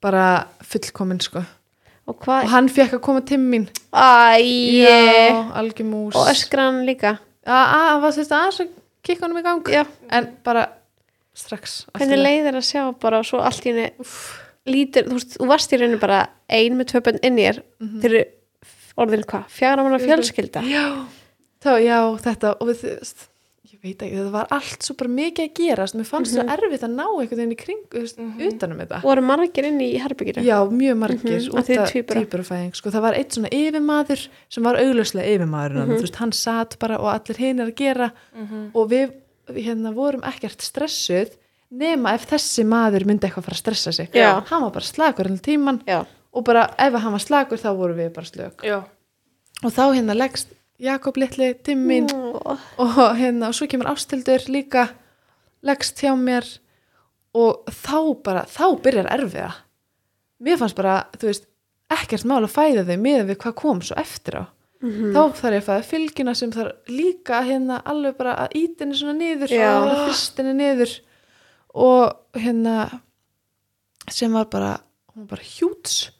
bara 0.03 0.25
fullkominn 0.67 1.21
sko 1.23 1.43
Og 2.09 2.27
og 2.27 2.49
hann 2.49 2.69
fekk 2.73 2.97
að 2.97 3.03
koma 3.05 3.21
til 3.21 3.37
mín. 3.41 3.67
Æ, 3.93 4.41
já, 4.81 5.53
algjör 5.61 5.85
mús 5.85 6.17
og 6.17 6.29
öskra 6.31 6.69
hann 6.69 6.83
líka. 6.87 7.17
að 7.45 8.59
hann 8.59 8.69
kikka 9.05 9.25
honum 9.25 9.39
í 9.39 9.45
gang? 9.45 9.63
Já, 9.71 9.85
en 10.11 10.29
bara 10.43 10.67
strax 11.37 11.85
hvernig 11.95 12.19
leiðir 12.19 12.57
að 12.59 12.67
sjá 12.67 12.83
bara 12.99 13.21
og 13.21 13.27
svo 13.29 13.41
allt 13.45 13.65
í 13.65 13.71
henni 13.71 13.87
lítur, 14.69 15.07
þú 15.07 15.17
veist, 15.17 15.37
þú 15.37 15.47
varst 15.49 15.73
í 15.73 15.79
rauninu 15.79 16.01
bara 16.01 16.19
ein 16.51 16.75
með 16.77 16.91
tvö 16.91 17.03
bönn 17.07 17.21
inn 17.25 17.39
í 17.39 17.47
þér. 17.47 17.61
Mhm. 17.79 18.01
þeir 18.03 18.11
eru 18.11 18.25
orðin 18.99 19.25
hvað, 19.29 19.45
fjara 19.55 19.85
manna 19.85 20.01
fjölskylda? 20.03 20.63
Já, 20.67 20.85
þá, 21.63 21.71
já, 21.79 21.99
þetta 22.25 22.55
og 22.59 22.71
við, 22.71 22.83
ég 23.79 23.93
veit 23.93 24.01
ekki, 24.03 24.15
þetta 24.19 24.31
var 24.33 24.47
allt 24.51 24.83
svo 24.83 24.93
bara 24.99 25.09
mikið 25.09 25.45
að 25.45 25.53
gerast, 25.59 25.95
mér 25.95 26.05
fannst 26.09 26.33
Mhm. 26.35 26.41
svo 26.41 26.55
erfitt 26.55 26.83
að 26.83 26.95
ná 26.95 27.05
einhvern 27.07 27.37
veginn 27.39 27.51
í 27.53 27.57
kring, 27.57 27.83
þú 27.89 28.01
veist, 28.03 28.17
utanum 28.53 28.77
þetta. 28.79 29.01
Voru 29.01 29.21
margir 29.23 29.65
inn 29.65 29.79
í 29.79 29.97
herbygginu 29.99 30.43
Já, 30.43 30.57
mjög 30.69 30.97
margir 30.97 31.39
Mhm, 31.39 31.49
út 31.53 31.69
af 31.79 31.91
tvíburafæðing. 31.93 32.75
Sko, 32.75 32.89
það 32.91 33.01
var 33.01 33.13
eitt 33.13 33.31
svona 33.31 33.49
yfirmaður 33.49 34.27
sem 34.49 34.63
var 34.63 34.75
auglöslega 34.75 35.27
yfirmaður 35.37 35.85
Mhm. 35.85 35.95
þú 35.97 36.01
veist, 36.01 36.15
hann 36.15 36.31
satt 36.31 36.77
bara 36.79 36.97
og 36.99 37.05
allir 37.13 37.37
hinn 37.37 37.59
er 37.61 37.67
að 37.71 37.75
gera. 37.75 38.11
Og 38.75 38.89
við 38.89 39.13
hérna 39.49 39.93
vorum 39.93 40.21
ekkert 40.21 40.59
stressuð 40.61 41.29
nema 41.71 42.13
ef 42.15 42.27
þessi 42.29 42.65
maður 42.65 43.05
myndi 43.05 43.21
eitthvað 43.29 43.43
fara 43.45 43.55
að 43.55 43.63
stressa 43.63 43.93
sig. 43.93 44.11
Já. 44.13 44.43
hann 44.45 44.61
var 44.61 44.71
bara 44.71 44.83
slagur 44.85 45.25
allir 45.25 45.39
tíman 45.41 45.81
já, 45.87 46.05
og 46.33 46.43
bara 46.43 46.73
ef 46.77 46.93
hann 46.93 47.11
var 47.11 47.19
slagur 47.19 47.57
þá 47.57 47.75
vorum 47.77 47.95
við 47.97 48.13
bara 48.13 48.25
slök. 48.25 48.57
Já. 48.63 48.83
og 49.63 49.71
þá 49.71 49.93
hérna 49.95 50.15
leggst 50.17 50.47
Jakob 50.79 51.17
litli 51.19 51.51
timmin 51.63 52.07
Ó, 52.13 52.55
og 52.79 52.99
hérna 53.19 53.49
og 53.49 53.57
svo 53.57 53.67
kemur 53.67 53.89
ástildur 53.91 54.45
líka 54.47 54.87
leggst 55.65 55.99
hjá 55.99 56.13
mér. 56.15 56.45
Og 57.35 57.67
þá 57.69 57.97
bara, 58.25 58.45
þá 58.49 58.79
byrjar 58.81 59.09
erfiða. 59.13 59.51
Mér 60.41 60.57
fannst 60.61 60.77
bara, 60.77 61.01
þú 61.19 61.27
veist 61.29 61.45
ekkert 61.91 62.25
mál 62.29 62.41
að 62.45 62.53
fæða 62.55 62.85
þau 62.87 62.97
með 63.01 63.25
við 63.29 63.37
hvað 63.43 63.55
kom 63.59 63.83
svo 63.85 63.97
eftir 63.99 64.39
á. 64.39 64.43
Mhm. 64.79 65.11
þá 65.11 65.35
þarf 65.35 65.51
ég 65.51 65.59
að 65.59 65.65
fæða 65.67 65.87
fylgina 65.89 66.33
sem 66.39 66.51
þarf 66.55 66.87
líka 66.87 67.41
hérna 67.43 67.81
alveg 67.83 68.15
bara 68.15 68.35
að 68.45 68.53
ítinni 68.55 68.95
svona 68.95 69.17
niður 69.17 69.51
Já. 69.51 69.73
og 69.75 70.05
fyrstinni 70.07 70.53
niður. 70.55 70.93
Og 71.75 72.15
hérna 72.39 73.01
sem 74.09 74.31
var 74.31 74.45
bara, 74.45 74.79
hún 75.11 75.25
var 75.27 75.35
bara 75.35 75.43
hjúts. 75.43 76.11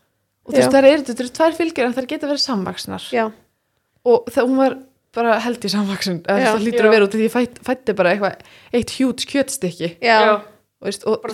Og 0.44 0.52
þú 0.52 0.58
veist 0.60 0.74
það 0.74 0.90
eru, 0.90 1.04
þetta 1.08 1.24
eru 1.24 1.34
tvær 1.40 1.56
fylgjur 1.56 1.86
en 1.88 1.96
það 1.96 2.10
geta 2.12 2.28
verið 2.28 2.44
samvaksnar 2.44 3.08
já, 3.14 3.26
og 4.08 4.30
það, 4.32 4.46
hún 4.46 4.62
var 4.62 4.78
bara 5.16 5.40
held 5.42 5.66
í 5.66 5.72
samvaksin 5.72 6.22
það 6.28 6.62
lítur 6.64 6.86
Já. 6.86 6.88
að 6.88 6.96
vera 6.96 7.08
út 7.08 7.18
af 7.18 7.20
því 7.22 7.28
fætt, 7.34 7.60
fætti 7.66 7.96
bara 7.98 8.14
eitthvað 8.14 8.48
eitt 8.78 8.94
hjút 9.00 9.26
kjötstykki 9.30 9.90
já, 9.98 10.18
Já. 10.22 10.34
og, 10.38 10.86
veist, 10.86 11.06
og, 11.10 11.26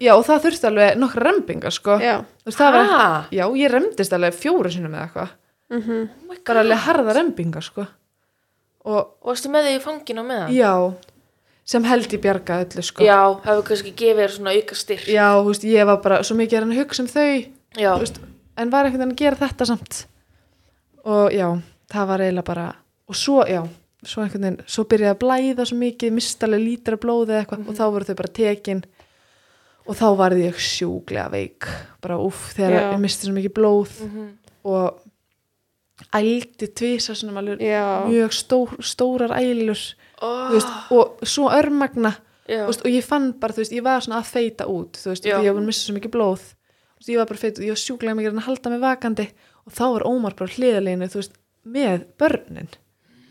já, 0.00 0.12
og 0.14 0.24
það 0.28 0.42
þurfti 0.46 0.68
alveg 0.70 0.98
nokkra 1.00 1.26
rembinga 1.26 1.72
sko. 1.74 1.98
veist, 2.00 2.58
það 2.58 2.76
var, 2.78 2.92
já, 3.34 3.44
ég 3.60 3.72
remdist 3.74 4.14
alveg 4.16 4.36
fjóru 4.38 4.72
sinni 4.72 4.90
með 4.92 5.06
eitthvað 5.08 5.32
mhm, 5.74 6.36
bara 6.46 6.64
alveg 6.64 6.84
harða 6.86 7.16
rembinga 7.18 7.62
sko. 7.66 7.86
og 8.86 9.16
varstu 9.26 9.50
með 9.52 9.70
þig 9.70 9.80
í 9.80 9.84
fanginu 9.88 10.26
með 10.26 10.44
það? 10.44 10.58
já 10.60 10.74
sem 11.70 11.84
held 11.86 12.10
ég 12.10 12.22
bjarga 12.24 12.56
öllu 12.64 12.82
sko. 12.82 13.04
Já, 13.06 13.18
hefur 13.44 13.66
kannski 13.68 13.92
gefið 13.94 14.24
þér 14.24 14.32
svona 14.34 14.54
auka 14.56 14.78
styrk. 14.78 15.10
já 15.10 15.26
veist, 15.46 15.66
ég 15.66 15.86
var 15.86 16.00
bara 16.02 16.22
svo 16.26 16.38
mikið 16.38 16.56
að 16.58 16.64
reyna 16.64 16.78
að 16.78 16.80
hugsa 16.84 17.04
um 17.04 17.10
þau 17.10 17.26
en 18.60 18.72
var 18.72 18.86
einhvern 18.86 19.04
veginn 19.04 19.14
að 19.14 19.20
gera 19.20 19.38
þetta 19.44 19.66
samt 19.68 20.00
og 21.06 21.34
já, 21.34 21.46
það 21.90 22.06
var 22.12 22.24
eiginlega 22.24 22.48
bara 22.50 22.66
og 23.10 23.18
svo, 23.18 23.42
já, 23.48 23.60
svo 24.06 24.22
einhvern 24.22 24.46
veginn 24.46 24.64
svo 24.70 24.84
byrjaði 24.90 25.14
að 25.14 25.20
blæða 25.24 25.66
svo 25.68 25.76
mikið, 25.80 26.12
mistalega 26.16 26.64
lítra 26.64 26.98
blóði 27.00 27.34
eða 27.34 27.42
eitthvað 27.44 27.68
og 27.68 27.78
þá 27.80 27.84
voru 27.90 28.08
þau 28.08 28.16
bara 28.22 28.34
tekin. 28.40 28.82
Og 29.90 29.96
þá 29.98 30.06
varði 30.16 30.44
ég 30.44 30.58
sjúglega 30.62 31.30
veik 31.32 31.66
bara 32.04 32.18
úff, 32.22 32.52
þegar 32.54 32.92
ég 32.92 33.00
misti 33.02 33.26
svo 33.26 33.34
mikið 33.34 33.54
blóð. 33.56 33.94
Mhm. 34.06 34.28
og 34.70 35.00
ældi 36.14 36.66
tvisa 36.76 37.14
svona 37.14 37.42
mjög 38.08 38.32
stór, 38.32 38.76
stórar 38.80 39.32
ælur 39.40 39.78
Oh, 40.22 40.50
veist, 40.52 40.68
og 40.92 41.16
svo 41.24 41.48
örmagna 41.48 42.10
veist, 42.66 42.82
og 42.84 42.90
ég 42.92 43.04
fann 43.04 43.32
bara, 43.40 43.52
þú 43.54 43.62
veist, 43.62 43.72
ég 43.72 43.82
var 43.82 44.00
svona 44.04 44.18
að 44.20 44.26
feita 44.34 44.66
út 44.68 44.98
þú 45.00 45.14
veist, 45.14 45.24
ég 45.24 45.54
var 45.54 45.62
missa 45.64 45.86
svo 45.86 45.94
mikið 45.96 46.10
blóð. 46.12 46.42
Veist, 46.98 47.08
ég 47.08 47.16
var 47.16 47.26
bara 47.30 47.38
feit 47.40 47.54
út, 47.56 47.64
ég 47.64 47.72
var 47.72 47.80
sjúklega 47.80 48.16
mikið 48.18 48.34
að 48.36 48.44
halda 48.44 48.70
mig 48.70 48.80
vakandi. 48.80 49.26
Og 49.64 49.72
þá 49.72 49.84
var 49.94 50.04
Ómar 50.10 50.36
bara 50.36 50.50
hliðaleginu, 50.52 51.08
þú 51.08 51.20
veist, 51.22 51.32
með 51.66 52.06
börnin 52.20 52.68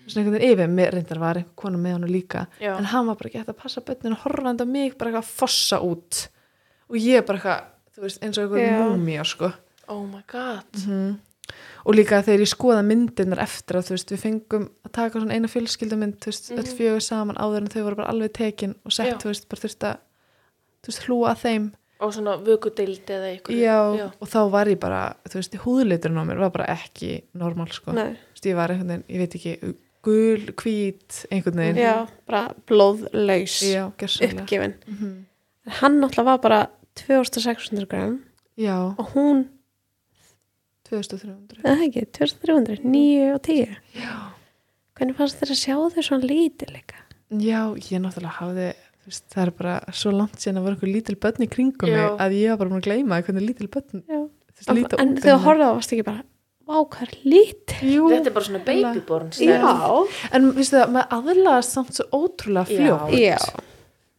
svona 0.10 0.24
einhvern 0.26 0.36
veginn 0.40 0.54
yfir, 0.56 0.70
með, 0.74 0.92
reyndar 0.96 1.20
var 1.22 1.40
kona 1.56 1.78
með 1.78 1.92
hann 1.98 2.08
líka, 2.10 2.48
Já. 2.60 2.76
en 2.78 2.86
hann 2.90 3.06
var 3.08 3.16
bara 3.20 3.30
gett 3.30 3.50
að 3.52 3.58
passa 3.62 3.82
börnin 3.86 4.16
og 4.16 4.24
horfandi 4.26 4.66
á 4.66 4.68
mig, 4.70 4.98
bara 4.98 5.12
eitthvað 5.12 5.26
að 5.26 5.34
fossa 5.40 5.80
út 5.86 6.28
og 6.90 6.98
ég 6.98 7.26
bara 7.28 7.38
eitthvað 7.38 7.66
þú 7.96 8.02
veist, 8.06 8.22
eins 8.24 8.38
og 8.42 8.56
Já. 8.58 8.64
einhver 8.66 8.94
múmía, 8.98 9.26
sko 9.26 9.52
Oh 9.90 10.06
my 10.06 10.22
god. 10.28 10.66
Mhm. 10.86 11.20
og 11.86 11.96
líka 11.96 12.22
þegar 12.22 12.42
ég 12.46 12.50
skoða 12.50 12.84
myndirnar 12.86 13.40
eftir 13.42 13.78
að 13.80 13.88
þú 13.88 13.94
veist, 13.96 14.12
við 14.14 14.20
fengum 14.22 14.70
að 14.86 14.92
taka 14.92 15.20
svona 15.20 15.34
eina 15.34 15.48
fjölskyldumynd, 15.50 16.20
þú 16.22 16.26
veist, 16.30 16.52
öll 16.52 16.76
fjögur 16.78 17.02
saman 17.02 17.36
áður 17.42 17.58
en 17.64 17.68
þau 17.74 17.84
voru 17.84 17.96
bara 17.96 18.10
alveg 18.10 18.34
tekin 18.34 18.76
og 18.86 18.92
sett, 18.94 19.08
Já. 19.14 19.18
þú 19.18 19.32
veist, 19.32 19.48
bara 19.50 19.62
þurft 19.62 19.86
að 19.90 19.98
þú 20.84 20.92
veist, 20.92 21.06
hlúa 21.08 21.32
að 21.34 21.42
þeim 21.46 21.72
Og 22.00 22.14
svona 22.16 22.38
vökudeild 22.40 23.10
eða 23.12 23.28
eitthvað. 23.34 23.58
já, 23.60 24.06
og 24.22 24.28
þá 24.32 24.40
var 24.54 24.70
ég 24.72 24.80
bara, 24.80 25.02
þú 25.28 25.36
veist, 25.42 25.58
húðliturinn 25.66 26.22
á 26.22 26.24
mér 26.30 26.40
var 26.40 26.52
bara 26.56 26.68
ekki 26.72 27.24
normal, 27.36 27.68
sko. 27.76 27.92
Þú 27.92 27.96
nei, 27.98 28.14
veist, 28.34 28.46
ég 28.48 28.56
var 28.56 28.72
einhvern 28.72 28.88
veginn, 28.94 29.04
ég 29.10 29.20
veit 29.20 29.36
ekki 29.36 29.76
gul, 30.08 30.46
hvít, 30.62 31.18
einhvern 31.30 31.60
veginn. 31.60 31.82
Já, 31.84 32.08
bara 32.26 32.54
blóðlaus 32.72 33.58
já 33.68 33.84
uppgefin. 33.92 34.78
Mhm. 34.88 35.26
en 35.66 35.72
hann 35.82 36.00
náttúrulega 36.00 36.24
var 36.26 36.38
bara 36.40 36.62
2600 36.96 37.86
gram 37.92 38.24
já, 38.58 38.78
og 38.98 39.12
hún, 39.14 39.50
2300 40.90 41.62
eða 41.64 41.86
ekki, 41.86 42.06
2300 42.16 42.80
9 42.84 43.34
og 43.36 43.42
10 43.46 43.76
já, 44.00 44.16
hvernig 44.98 45.16
fannst 45.20 45.40
þér 45.42 45.52
að 45.54 45.60
sjá 45.62 45.76
þau 45.76 46.04
svona 46.08 46.30
lítið 46.32 46.74
líka? 46.74 46.96
Já, 47.30 47.62
ég 47.78 48.02
náttúrulega 48.02 48.40
hafði 48.40 48.70
þú 48.74 48.89
veist, 49.10 49.26
það 49.34 49.44
er 49.46 49.54
bara 49.60 49.76
svo 50.02 50.12
langt 50.16 50.42
síðan 50.42 50.60
að 50.62 50.68
voru 50.68 50.78
einhver 50.78 50.94
lítil 50.96 51.18
börn 51.26 51.46
í 51.46 51.50
kringum 51.52 51.90
Já. 51.92 51.96
mig 51.98 52.26
að 52.26 52.36
ég 52.40 52.52
var 52.54 52.60
bara 52.62 52.74
búin 52.74 52.82
að 52.82 52.90
gleyma 52.90 53.22
hvernig 53.26 53.48
lítil 53.50 53.70
börn 53.74 54.04
Já. 54.06 54.20
líta 54.76 55.00
en 55.00 55.16
út 55.16 55.24
þegar 55.24 55.40
þú 55.40 55.48
horfðu 55.48 55.70
á 55.70 55.72
varst 55.78 55.96
ekki 55.96 56.08
bara 56.10 56.26
er 56.70 57.14
lítið 57.26 57.90
Jú, 57.90 58.10
Þetta 58.12 58.30
er 58.30 58.36
bara 58.36 58.46
svona 58.46 58.62
babyborn 58.66 59.32
já, 59.42 59.72
en 60.38 60.52
viðstu 60.54 60.78
það, 60.78 60.92
maður 60.94 61.16
aðlaðast 61.18 61.74
samt 61.76 61.98
svo 61.98 62.06
ótrúlega 62.14 62.70
Já. 62.70 62.78
fljótt. 62.78 63.16
Já, 63.18 63.38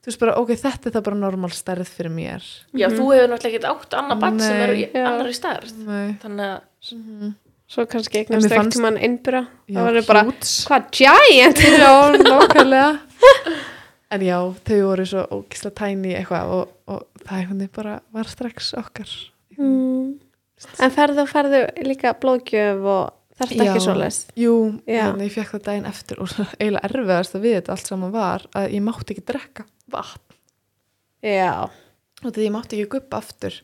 þú 0.00 0.10
veist 0.10 0.22
bara, 0.24 0.34
ok, 0.40 0.50
þetta 0.58 0.90
er 0.90 0.96
það 0.96 1.04
bara 1.10 1.20
normal 1.20 1.52
stærð 1.54 1.92
fyrir 1.94 2.14
mér. 2.14 2.48
Já, 2.74 2.88
þú 2.90 3.06
hefur 3.12 3.30
náttúrulega 3.30 3.60
ekki 3.60 3.70
átt 3.70 3.96
annað 4.00 4.24
bann 4.24 4.42
sem 4.42 4.64
eru 4.64 4.80
í 4.80 4.88
Já. 4.88 5.04
annari 5.04 5.36
stærð. 5.36 5.76
Nei. 5.86 6.08
Þannig 6.24 6.48
að 6.48 7.34
svo 7.70 7.86
kannski 7.86 8.24
En 8.24 8.26
eignast 8.26 8.50
ekkert 8.50 8.80
mann 8.82 8.98
innbyrra 8.98 9.44
Já, 9.70 9.76
það 9.76 9.86
verður 9.90 10.08
bara, 10.10 10.24
hvað, 10.66 10.88
giant? 10.98 11.62
Já, 11.78 11.92
nákvæmlega 12.18 12.90
en 14.10 14.24
já, 14.26 14.36
þau 14.66 14.80
voru 14.88 15.06
svo 15.06 15.22
ógislega 15.36 15.76
tæni 15.80 16.16
eitthvað 16.18 16.54
og, 16.56 16.74
og 16.90 17.24
það 17.24 17.46
veginn 17.52 17.72
bara 17.76 18.00
var 18.14 18.30
strax 18.30 18.72
okkar. 18.80 19.12
Mm. 19.60 20.18
en 20.80 20.92
ferðu 20.94 21.24
og 21.24 21.30
ferðu 21.30 21.64
líka 21.84 22.14
blóðgjöf 22.20 22.86
og 22.88 23.16
er 23.40 23.52
Já. 23.54 23.62
ekki 23.64 23.82
svoleiðis? 23.84 24.18
Jú, 24.38 24.54
Já. 24.84 25.02
þannig 25.08 25.28
ég 25.28 25.34
fekk 25.36 25.54
það 25.54 25.64
daginn 25.68 25.88
eftir 25.90 26.20
og 26.20 26.30
svo 26.32 26.46
eiginlega 26.60 26.90
erfiðast 26.90 27.36
að 27.36 27.46
við 27.46 27.56
þetta 27.58 27.74
allt 27.76 27.90
saman 27.92 28.14
var 28.14 28.46
að 28.56 28.74
ég 28.76 28.84
mátti 28.84 29.14
ekki 29.14 29.26
drekka 29.30 29.66
vatn. 29.92 30.38
Já, 31.24 31.68
og 32.24 32.32
því 32.32 32.46
ég 32.46 32.54
mátti 32.54 32.78
ekki 32.78 32.92
guppa 32.96 33.20
aftur. 33.20 33.60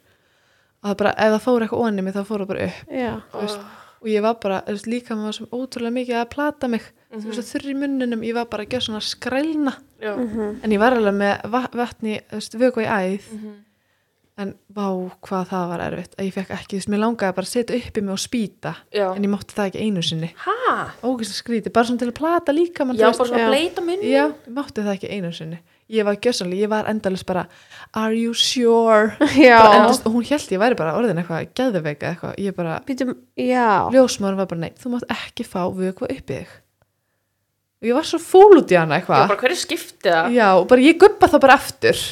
Og 0.83 0.91
það 0.91 0.99
bara, 1.03 1.13
ef 1.17 1.35
það 1.35 1.45
fór 1.47 1.65
eitthvað 1.65 1.85
onni 1.89 2.05
mig 2.05 2.17
þá 2.17 2.23
fór 2.29 2.45
það 2.45 2.51
bara 2.53 2.69
upp. 2.69 2.81
Já, 2.93 3.13
þú 3.33 3.43
veist, 3.43 3.67
og 3.97 4.11
ég 4.13 4.25
var 4.27 4.39
bara, 4.43 4.63
veist, 4.69 4.89
líka 4.91 5.17
maður 5.17 5.39
sem 5.39 5.53
ótrúlega 5.57 5.97
mikið 5.97 6.21
að 6.21 6.33
plata 6.37 6.71
mig 6.73 6.89
þú 7.13 7.21
Mhm. 7.23 7.31
veist, 7.33 7.53
þurr 7.55 7.71
í 7.71 7.77
munninum, 7.77 8.23
ég 8.25 8.35
var 8.35 8.47
bara 8.47 8.65
að 8.65 8.69
gera 8.71 8.81
svona 8.83 9.01
skrælna. 9.03 9.77
Já, 10.03 10.17
Mhm. 10.17 10.61
en 10.65 10.71
ég 10.71 10.79
var 10.79 10.93
alveg 10.93 11.15
með 11.15 11.51
va- 11.51 11.71
vatni, 11.73 12.21
þú 12.31 12.59
vöku 12.59 12.83
í 12.85 12.87
æð. 12.89 13.33
Mhm. 13.33 13.53
en 14.39 14.55
vá 14.71 15.11
hvað 15.23 15.47
það 15.49 15.69
var 15.69 15.81
erfitt. 15.81 16.15
Að 16.19 16.27
ég 16.27 16.33
fekk 16.35 16.51
ekki, 16.51 16.77
þú 16.77 16.77
veist, 16.77 16.89
mér 16.93 16.99
langaði 17.01 17.35
bara 17.35 17.47
að 17.47 17.55
setja 17.57 17.77
upp 17.77 17.95
í 17.97 18.03
mig 18.03 18.13
og 18.13 18.19
spýta, 18.19 18.75
já. 18.93 19.17
En 19.17 19.23
ég 19.25 19.31
mátti 19.33 19.55
það 19.57 19.71
ekki 19.71 19.81
einu 19.81 20.03
sinni. 20.03 20.35
Hæ? 20.37 20.91
ógæslega 21.03 21.43
skríti, 21.43 21.73
bara 21.73 21.87
svona 21.87 21.99
til 21.99 22.09
að 22.11 22.15
plata 22.15 22.53
líka 22.53 22.85
mann, 22.85 22.99
Já, 22.99 23.07
þú 23.09 23.09
veist, 23.09 23.19
bara 23.19 23.29
svona 23.31 23.39
Já. 23.39 23.49
bleita 23.49 23.81
munni. 23.81 24.11
Já, 24.13 24.27
ég 24.29 24.53
mátti 24.53 24.85
það 24.85 24.93
ekki 24.99 25.11
einu 25.11 25.33
sinni. 25.33 25.59
Ég 25.89 26.05
var 26.05 26.17
gjössanlega, 26.17 26.61
ég 26.61 26.69
var 26.69 26.85
endalist 26.85 27.25
bara 27.25 27.47
are 27.95 28.13
you 28.13 28.35
sure? 28.35 29.17
Endast, 29.21 30.05
og 30.05 30.13
hún 30.13 30.25
held 30.29 30.51
ég 30.51 30.59
væri 30.61 30.77
bara 30.77 30.93
orðin 30.99 31.17
eitthvað 31.25 31.49
geðveika 31.55 32.15
eitthvað, 32.15 32.37
ég 32.37 32.55
bara, 32.55 32.83
ljósmaður 33.95 34.37
var 34.37 34.47
bara 34.47 34.61
nei, 34.61 34.73
þú 34.79 34.91
mátt 34.97 35.09
ekki 35.09 35.47
fá 35.49 35.65
vökva 35.73 36.11
upp 36.11 36.31
í 36.31 36.41
þig 36.45 36.47
og 37.83 37.89
ég 37.91 37.95
var 37.99 38.07
svo 38.09 38.19
fúl 38.23 38.61
út 38.63 38.73
í 38.73 38.79
hana 38.79 38.99
eitthvað. 39.01 39.27
Bara 39.29 39.41
hverju 39.43 39.59
skipti 39.61 40.09
það? 40.13 40.31
já, 40.37 40.47
og 40.61 40.67
bara 40.71 40.81
ég 40.87 40.99
guppa 41.01 41.29
það 41.33 41.43
bara 41.47 41.57
aftur. 41.61 42.05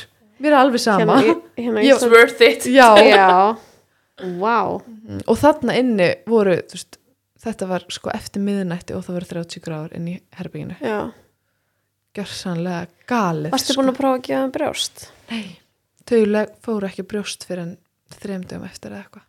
Mér 0.42 0.50
er 0.52 0.58
alveg 0.60 0.82
sama. 0.82 1.16
Hérna, 1.22 1.40
hérna 1.64 1.80
í 1.84 1.88
Ég- 1.88 1.94
It's 1.96 2.10
worth 2.10 2.40
it. 2.44 2.66
Já, 2.68 2.88
já, 3.00 3.56
vá. 4.42 4.56
Og 5.26 5.36
þarna 5.40 5.76
inni 5.80 6.10
voru 6.28 6.56
þú 6.60 6.76
veist, 6.78 6.98
þetta 7.44 7.68
var 7.70 7.84
sko 7.92 8.10
eftir 8.14 8.42
miðnætti 8.44 8.94
og 8.96 9.04
það 9.06 9.18
voru 9.18 9.30
30 9.34 9.64
gráður 9.64 9.96
inn 9.98 10.06
í 10.08 10.16
herbygginu 10.38 10.76
já, 10.80 10.98
gjörsanlega 12.16 12.86
galið 13.10 13.52
varstu 13.52 13.74
sko. 13.74 13.80
búin 13.82 13.92
að 13.92 13.98
prófa 13.98 14.16
að 14.18 14.22
gefa 14.28 14.40
þeim 14.44 14.52
brjóst? 14.54 15.02
Nei, 15.30 15.44
þau 16.08 16.20
leg- 16.30 16.54
fóru 16.64 16.88
ekki 16.88 17.04
brjóst 17.10 17.44
fyrir 17.48 17.64
en 17.66 17.74
þremdum 18.14 18.64
eftir 18.68 18.94
eða 18.94 19.02
eitthvað. 19.04 19.26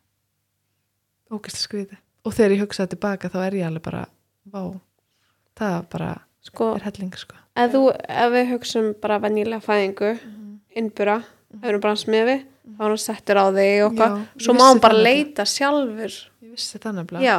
Ógæslega 1.34 1.64
skrítið. 1.66 2.00
Og 2.26 2.34
þegar 2.38 2.54
ég 2.56 2.62
hugsaði 2.64 2.94
tilbaka 2.96 3.30
þá 3.34 3.38
er 3.48 3.58
ég 3.60 3.68
alveg 3.68 3.84
bara 3.86 4.04
vá, 4.54 4.62
það 5.58 5.74
var 5.76 5.88
bara 5.96 6.12
sko, 6.46 6.72
er 6.78 6.86
helling 6.88 7.14
sko. 7.20 7.36
ef, 7.56 7.72
þú, 7.74 7.82
ef 7.94 8.34
við 8.36 8.52
hugsum 8.54 8.92
bara 9.02 9.20
venjulega 9.24 9.64
fæðingu 9.66 10.12
innbura, 10.76 11.18
ef 11.56 11.62
við 11.64 11.72
erum 11.74 11.84
bara 11.86 12.00
smiði 12.00 12.38
þá 12.66 12.82
er 12.82 12.90
hann 12.90 13.02
settur 13.06 13.40
á 13.42 13.46
þig 13.56 13.84
og 13.86 14.00
Já, 14.00 14.06
ég 14.10 14.46
svo 14.46 14.56
má 14.58 14.64
hann 14.70 14.80
bara 14.82 14.98
leita 15.06 15.46
sjálfur. 15.46 16.16
Ég 16.42 16.56
vissi 16.56 16.80
það 16.82 16.96
nefnilega. 17.00 17.26
Já, 17.26 17.36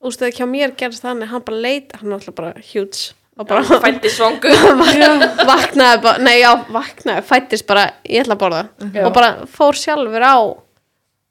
þú 0.00 0.08
veist 0.12 0.22
að 0.26 0.38
hjá 0.38 0.46
mér 0.48 0.72
gerist 0.80 1.04
þannig 1.04 1.28
hann 1.32 1.44
bara 1.48 1.60
leita, 1.66 2.00
hann 2.00 2.08
er 2.12 2.16
alltaf 2.18 2.34
bara 2.38 2.54
huge 2.72 3.12
og 3.38 3.48
bara 3.48 3.78
Fætti 3.84 4.10
svangu 4.12 4.50
vaknaði 5.52 6.02
bara, 6.04 6.18
nei 6.20 6.34
já, 6.42 6.50
vaknaði 6.72 7.24
fættist 7.28 7.66
bara, 7.68 7.86
ég 8.04 8.24
ætla 8.24 8.36
að 8.36 8.42
borða 8.42 8.62
Já. 8.92 9.06
og 9.06 9.14
bara 9.16 9.30
fór 9.48 9.78
sjálfur 9.78 10.26
á 10.26 10.36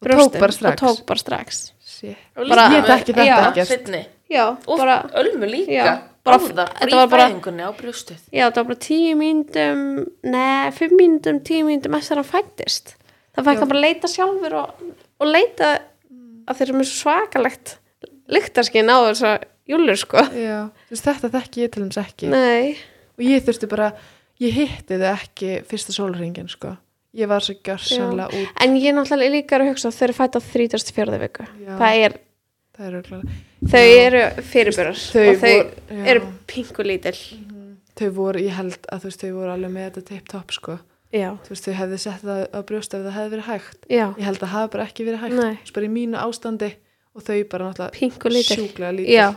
strax. 0.01 0.61
og 0.65 0.77
tók 0.81 1.03
bara 1.05 1.19
strax. 1.21 1.59
Shit. 1.85 2.17
Bara- 2.35 2.69
ég 2.73 2.87
þekki 2.89 3.13
þetta 3.13 3.53
Já. 3.55 3.65
Setni 3.69 4.01
já, 4.31 4.45
Og 4.65 4.79
bara 4.79 5.03
ölmu 5.13 5.45
líka. 5.45 5.71
Já, 5.71 5.93
bara- 6.23 6.37
Báðar, 6.37 6.71
þetta 6.79 6.95
var 7.01 7.07
bara- 7.11 7.27
Já, 8.31 8.45
það 8.51 8.55
var 8.61 8.67
bara 8.71 8.79
tíu 8.87 9.15
mínutum, 9.17 9.83
neð, 10.23 10.73
fimm 10.77 10.97
mínutum, 10.99 11.39
tíu 11.43 11.65
mínutum 11.65 11.95
eftir 11.97 12.17
að 12.17 12.21
hann 12.21 12.31
fættist. 12.31 12.95
Það 13.35 13.45
fætti 13.47 13.59
hann 13.63 13.71
bara 13.71 13.79
að 13.79 13.85
leita 13.87 14.07
sjálfur 14.11 14.53
og, 14.53 14.69
og 15.21 15.27
leita 15.27 15.71
að 16.47 16.57
þeir 16.59 16.69
eru 16.73 16.83
svo 16.83 16.99
svakalegt 17.01 17.77
lyktarskinn 18.31 18.89
á 18.91 18.97
þess 19.09 19.23
að 19.27 19.43
júlur, 19.71 19.97
sko. 19.99 20.23
Já, 20.35 20.69
veist, 20.91 21.05
þetta 21.07 21.29
þekki 21.35 21.65
ég 21.65 21.71
til 21.71 21.83
þess 21.87 22.01
ekki 22.05 22.29
Nei, 22.31 22.77
og 23.17 23.23
ég 23.25 23.43
þurfti 23.45 23.69
bara, 23.71 23.91
ég 24.41 24.51
hitti 24.57 24.97
þau 25.01 25.11
ekki 25.15 25.51
fyrsta 25.69 25.93
sólringin 25.95 26.49
sko 26.51 26.75
ég 27.13 27.27
var 27.27 27.43
svo 27.43 27.53
gjörsanlega 27.59 28.29
út 28.31 28.61
en 28.63 28.75
ég 28.79 28.87
er 28.87 28.95
náttúrulega 28.95 29.33
líka 29.35 29.57
að 29.59 29.67
hugsa 29.71 29.89
að 29.91 29.97
þeir 29.99 30.07
eru 30.07 30.15
fætt 30.15 30.35
á 30.37 30.41
34. 30.41 31.17
viku. 31.19 31.43
Já. 31.59 31.73
Það 31.81 32.03
er, 32.05 32.13
það 32.77 32.85
er 32.87 32.93
örugglega- 33.01 33.39
þau 33.61 33.81
Já. 33.85 33.97
eru 34.07 34.21
fyrirbyrjar 34.51 35.01
Þau 35.01 35.25
og 35.29 35.41
þau 35.41 35.51
voru- 35.51 35.73
já. 35.91 36.05
eru 36.13 36.21
pinkulítil. 36.47 37.17
þau 38.01 38.09
voru, 38.15 38.39
ég 38.41 38.55
held 38.57 38.87
að 38.91 38.99
þú 39.03 39.09
veist, 39.11 39.21
þau 39.21 39.33
voru 39.35 39.51
alveg 39.53 39.71
með 39.75 39.85
þetta 39.91 40.05
tip-top 40.09 40.51
sko. 40.55 40.79
Já, 41.11 41.29
þú 41.43 41.49
veist, 41.51 41.65
þau 41.67 41.73
hefði 41.75 41.97
sett 41.99 42.21
það 42.23 42.41
á 42.55 42.59
brjóst 42.65 42.93
ef 42.95 43.01
það 43.05 43.15
hefði 43.19 43.31
verið 43.35 43.47
hægt. 43.51 43.79
Já, 43.91 44.05
ég 44.17 44.23
held 44.25 44.37
að 44.39 44.41
það 44.47 44.55
hafi 44.55 44.71
bara 44.71 44.85
ekki 44.87 45.05
verið 45.05 45.19
hægt. 45.25 45.35
Nei. 45.41 45.57
bara 45.75 45.85
í 45.85 45.91
mínu 45.91 46.17
ástandi 46.23 46.69
og 47.13 47.21
þau 47.27 47.39
bara 47.51 47.65
náttúrulega 47.67 47.97
sjúklega 48.55 48.95
lítil. 48.95 49.13
Já. 49.13 49.27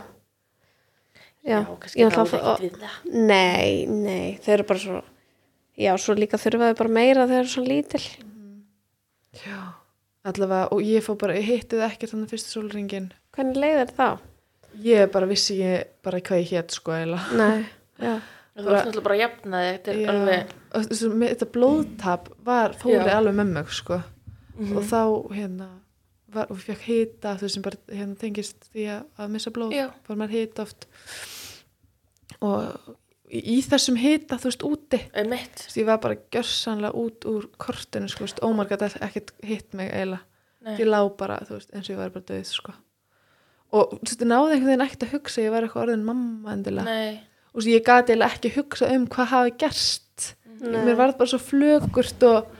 Já, 1.45 1.59
kannski 1.77 2.01
að 2.01 2.15
ekkert 2.15 2.63
við 2.63 2.77
það 2.81 3.25
Nei, 3.27 3.85
nei, 3.85 4.39
þau 4.41 4.53
eru 4.55 4.63
bara 4.65 4.79
svo 4.81 5.01
Já, 5.77 5.91
svo 5.99 6.15
líka 6.15 6.39
þurfaðu 6.39 6.77
bara 6.79 6.89
meira 6.89 7.27
þegar 7.27 7.35
þau 7.35 7.39
eru 7.43 7.51
svo 7.51 7.63
lítil. 7.67 8.01
Já, 9.45 9.59
allavega, 10.25 10.69
og 10.71 10.81
ég 10.81 11.03
fór 11.03 11.17
bara, 11.19 11.35
ég 11.35 11.43
hitti 11.45 11.75
það 11.75 11.91
ekkert 11.91 12.13
þannig 12.15 12.31
fyrsta 12.31 12.53
sólringin 12.55 13.11
Hvernig 13.35 13.59
leiðir 13.61 13.91
þá? 13.97 14.07
ég 14.83 15.11
bara 15.11 15.25
vissi 15.29 15.55
ég 15.61 15.85
bara 16.03 16.19
hvað 16.19 16.41
ég 16.41 16.49
hétt 16.51 16.71
sko 16.75 16.91
eiginlega. 16.91 17.37
Nei, 17.39 17.65
já, 17.99 18.17
Þú 18.55 18.65
ert 18.71 18.85
náttúrulega 18.85 19.03
bara 19.03 19.15
að 19.15 19.21
jafna 19.21 19.61
þig 19.61 19.77
Þetta 19.77 19.93
er 19.95 20.09
alveg 20.11 20.51
þessu- 20.75 21.09
þetta 21.21 21.47
blóðtap 21.55 22.27
var, 22.47 22.75
fóri 22.79 22.93
Já. 23.05 23.15
alveg 23.17 23.35
með 23.35 23.49
mig 23.55 23.71
sko. 23.75 24.01
Mhm. 24.55 24.77
og 24.77 24.83
þá 24.83 25.01
hérna 25.35 25.67
var, 26.31 26.47
og 26.49 26.57
fekk 26.57 26.79
hita 26.87 27.35
þú 27.39 27.49
sem 27.51 27.61
bara 27.61 27.77
hérna 27.91 28.15
tengist 28.19 28.69
því 28.73 28.85
að, 28.93 29.01
að 29.19 29.29
missa 29.29 29.51
blóð 29.51 29.73
Já. 29.75 29.89
var 30.07 30.15
maður 30.17 30.29
hita 30.39 30.61
oft. 30.63 30.87
Og 32.41 32.95
í, 33.31 33.57
þessum 33.65 33.97
hita 33.99 34.37
þú 34.39 34.49
veist 34.51 34.63
úti 34.67 34.99
veist, 35.15 35.65
ég 35.77 35.85
var 35.87 35.99
bara 36.03 36.15
gjörsanlega 36.31 36.93
út 36.95 37.25
úr 37.31 37.47
kortinu 37.57 38.07
sko, 38.11 38.23
þú 38.23 38.27
veist, 38.27 38.41
ómar 38.47 38.67
gæti 38.69 38.91
ekkert 39.01 39.31
hitt 39.43 39.73
mig 39.73 39.91
eiginlega, 39.91 40.23
ég 40.79 40.87
lá 40.87 40.99
bara 41.17 41.39
þú 41.47 41.57
veist, 41.57 41.71
eins 41.73 41.89
og 41.89 41.95
ég 41.95 42.01
var 42.03 42.09
bara 42.15 42.27
döið 42.31 42.45
sko 42.51 42.73
og 43.75 43.95
ég 44.07 44.25
náði 44.29 44.55
einhvern 44.55 44.69
veginn 44.71 44.85
ekkert 44.87 45.05
að 45.07 45.13
hugsa 45.17 45.43
ég 45.43 45.51
var 45.53 45.65
eitthvað 45.67 45.83
orðin 45.87 46.05
mamma 46.07 46.53
endilega 46.55 46.85
Nei 46.89 47.19
og 47.55 47.63
svo 47.63 47.71
ég 47.71 47.83
gati 47.87 48.11
eiginlega 48.13 48.35
ekki 48.35 48.49
hugsa 48.57 48.89
um 48.95 49.05
hvað 49.07 49.29
hafi 49.31 49.53
gerst 49.63 50.35
Nei. 50.59 50.81
mér 50.85 50.95
var 50.99 51.13
bara 51.19 51.29
svo 51.31 51.39
flögurt 51.39 52.23
og 52.27 52.53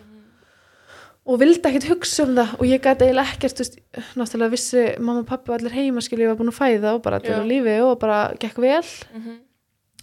og 1.25 1.39
vildi 1.41 1.57
ekkert 1.65 1.87
hugsa 1.89 2.23
um 2.27 2.35
það 2.37 2.51
og 2.59 2.65
ég 2.69 2.81
gæti 2.85 3.07
eiginlega 3.07 3.33
ekkert, 3.33 3.61
veist, 3.63 3.77
náttúrulega 4.19 4.53
vissi 4.53 4.83
mamma 5.01 5.23
og 5.23 5.27
pappi 5.29 5.49
og 5.51 5.55
allir 5.57 5.73
heima 5.73 6.03
skilja, 6.05 6.27
ég 6.27 6.31
var 6.33 6.37
búin 6.37 6.51
að 6.51 6.59
fæða 6.59 6.91
og 6.93 7.01
bara 7.07 7.19
til 7.23 7.33
Já. 7.33 7.39
að 7.41 7.47
lífi 7.49 7.75
og 7.81 7.95
bara 8.03 8.19
gekk 8.39 8.59
vel 8.61 8.83
Mhm. 9.15 9.37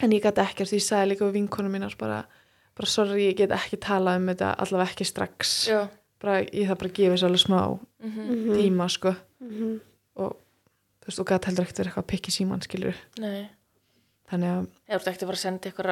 en 0.03 0.11
ég 0.17 0.23
gæti 0.25 0.43
ekkert, 0.43 0.73
ég 0.75 0.83
sagði 0.83 1.13
líka 1.13 1.25
við 1.29 1.37
vinkonum 1.39 1.73
mínar 1.77 1.95
bara, 1.99 2.25
bara 2.75 2.87
sorry, 2.91 3.29
ég 3.31 3.37
get 3.37 3.51
ekki 3.55 3.79
talað 3.79 4.17
um 4.19 4.27
þetta 4.33 4.57
allavega 4.59 4.91
ekki 4.91 5.07
strax 5.07 5.69
Já 5.69 5.89
bara, 6.21 6.41
ég 6.43 6.67
það 6.69 6.79
bara 6.79 6.91
að 6.91 6.97
gefa 6.99 7.15
þessu 7.15 7.29
alveg 7.31 7.45
smá 7.47 7.79
Mhm. 8.03 8.57
tíma, 8.59 8.91
sko 8.91 9.15
Mhm. 9.41 9.81
og 10.17 10.37
þú 11.03 11.11
veist, 11.11 11.21
og 11.23 11.27
gæti 11.33 11.51
heldur 11.51 11.65
ekkert 11.67 11.79
verið 11.83 11.91
eitthvað 11.93 12.09
pikki 12.15 12.31
síman, 12.35 12.63
skiljur 12.65 12.97
Nei. 13.19 13.49
Þannig 14.33 14.49
að, 14.55 14.67
Ég 14.89 14.95
ert 14.97 15.07
ekkert 15.11 15.23
að 15.23 15.29
fara 15.29 15.39
að 15.39 15.45
senda 15.45 15.69
ykkur 15.73 15.89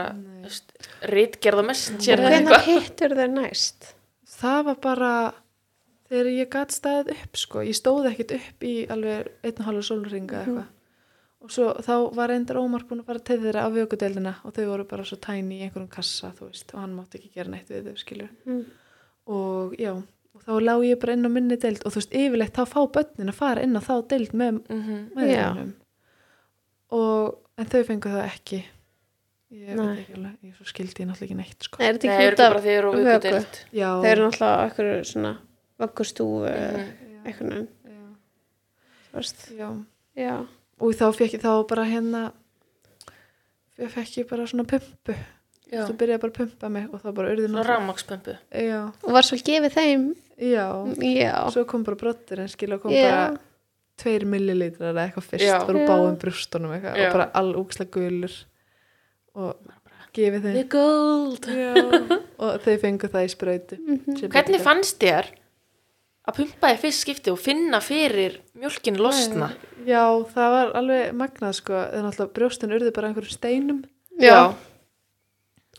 rítgerða 1.12 1.65
messenger 1.66 2.20
eða 2.23 2.31
Hvernig 2.31 2.51
eitthvað. 2.55 2.69
hittur 2.70 3.15
þau 3.19 3.28
næst? 3.35 3.89
það 4.41 4.61
var 4.70 4.77
bara 4.87 5.12
þegar 6.11 6.28
ég 6.32 6.49
gæti 6.51 6.74
staðið 6.78 7.11
upp, 7.15 7.37
sko. 7.39 7.62
Ég 7.66 7.77
stóð 7.78 8.07
ekkert 8.11 8.32
upp 8.39 8.65
í 8.66 8.74
alveg 8.91 9.28
einn 9.47 9.59
og 9.61 9.66
halva 9.69 9.82
sólringa 9.87 10.41
eitthvað. 10.45 10.69
Og 11.41 11.53
svo 11.55 11.66
þá 11.81 11.93
var 12.19 12.32
endur 12.35 12.59
Ómar 12.61 12.82
búin 12.89 13.01
að 13.01 13.07
fara 13.12 13.23
til 13.24 13.39
þeirra 13.41 13.62
á 13.65 13.69
vökudeldina 13.73 14.32
og 14.45 14.53
þau 14.57 14.65
voru 14.73 14.85
bara 14.91 15.05
svo 15.09 15.16
tæni 15.24 15.61
í 15.61 15.62
einhverjum 15.66 15.89
kassa, 15.93 16.32
þú 16.37 16.49
veist, 16.51 16.74
og 16.74 16.81
hann 16.82 16.97
mátti 16.99 17.20
ekki 17.20 17.31
gera 17.37 17.53
neitt 17.55 17.70
við 17.73 17.87
þau, 17.89 17.97
skilur 18.03 18.28
Mm. 18.47 18.65
og 19.27 19.77
já, 19.81 19.93
og 20.46 20.60
þá 20.60 20.64
lá 20.66 20.74
ég 20.86 20.98
bara 21.02 21.12
inn 21.16 21.26
á 21.28 21.30
minni 21.30 21.56
deild 21.60 21.82
og 21.84 21.92
þú 21.94 22.00
veist, 22.00 22.14
yfirleitt 22.16 22.56
þá 22.56 22.64
fá 22.70 22.80
börnin 22.96 23.30
að 23.32 23.38
fara 23.40 23.62
inn 23.66 23.76
á 23.76 23.82
þá 23.84 23.94
deild 24.08 24.32
með 24.32 24.60
Mhm. 24.70 24.98
meðlunum 25.16 25.72
og 26.90 27.38
en 27.58 27.66
þau 27.66 27.82
fengu 27.86 28.10
það 28.10 28.24
ekki 28.26 28.60
ég 29.50 29.74
Nei. 29.74 29.86
veit 29.86 29.98
ekki 30.04 30.14
alveg, 30.16 30.36
ég 30.46 30.54
svo 30.56 30.64
skildi 30.70 31.02
ég 31.02 31.08
náttúrulega 31.10 31.26
ekki 31.26 31.36
neitt 31.40 31.62
sko. 31.66 31.78
Nei, 31.80 31.88
er 31.88 31.94
þetta 31.98 32.10
ekki 32.10 32.26
eru 32.26 32.34
út 32.36 32.40
af 32.44 32.52
bara 32.52 32.62
því 32.64 32.74
eru 32.78 32.90
á 32.90 32.92
vöku? 32.94 33.06
vökudeild. 33.10 33.54
já, 33.74 33.88
Þeir 34.02 34.12
eru 34.12 34.26
náttúrulega 34.28 34.64
eitthvað 34.64 35.04
svona 35.10 35.32
vöggustúfu 35.80 36.50
mm. 36.50 36.90
eitthvað. 37.26 37.68
Já, 40.16 40.36
og 40.80 40.94
þá 40.94 41.06
fekk 41.16 41.34
ég 41.34 41.42
þá 41.42 41.52
bara 41.68 41.84
hérna 41.88 42.22
ég 43.80 43.90
fekk 43.90 44.16
ég 44.20 44.28
bara 44.30 44.46
svona 44.46 44.66
pumpu 44.68 45.14
þú 45.70 45.94
byrjaði 45.98 46.20
bara 46.22 46.32
að 46.32 46.38
pumpa 46.40 46.70
mig 46.70 46.88
og 46.90 47.02
þá 47.02 47.08
bara 47.14 47.30
urði 47.34 47.48
já, 48.50 48.80
og 49.04 49.12
var 49.14 49.26
svo 49.26 49.38
gefið 49.38 49.76
þeim 49.76 50.06
já, 50.40 50.66
Já, 51.04 51.34
svo 51.52 51.64
kom 51.68 51.82
bara 51.84 51.96
brottur 52.00 52.40
en 52.40 52.48
skilja 52.48 52.78
kom 52.80 52.92
Já. 52.94 53.10
bara 53.10 53.38
tveir 54.00 54.24
millilitrar 54.24 54.94
eða 54.94 55.04
eitthvað 55.08 55.26
fyrst 55.34 55.44
Já. 55.44 55.58
báðum 55.66 56.16
brústunum 56.22 56.72
eitthvað 56.76 56.96
Já. 56.96 57.08
og 57.10 57.12
bara 57.18 57.26
all 57.34 57.52
úkslega 57.60 57.90
gulur 57.98 58.36
og 59.34 59.56
gefið 60.16 60.46
þeim 60.46 60.54
The 60.56 60.64
gold. 60.72 61.44
Já, 61.46 61.74
og 62.40 62.56
þau 62.64 62.78
fengu 62.82 63.10
það 63.12 63.26
í 63.28 63.34
sprautu 63.34 63.76
Mhm. 63.78 64.16
sem 64.18 64.30
Hvernig 64.32 64.60
fannst 64.64 64.98
þér 64.98 65.28
að 66.30 66.36
pumpa 66.36 66.72
í 66.74 66.78
fyrst 66.80 67.04
skipti 67.04 67.30
og 67.32 67.38
finna 67.38 67.80
fyrir 67.80 68.40
mjölkinu 68.58 68.98
losna? 68.98 69.52
Já, 69.86 70.02
það 70.34 70.50
var 70.56 70.72
alveg 70.80 71.12
magnað 71.16 71.54
sko 71.60 71.72
en 71.92 72.04
alltaf 72.10 72.32
brjóstin 72.32 72.72
urði 72.74 72.92
bara 72.94 73.08
einhverjum 73.12 73.36
steinum 73.36 73.84
já, 74.20 74.52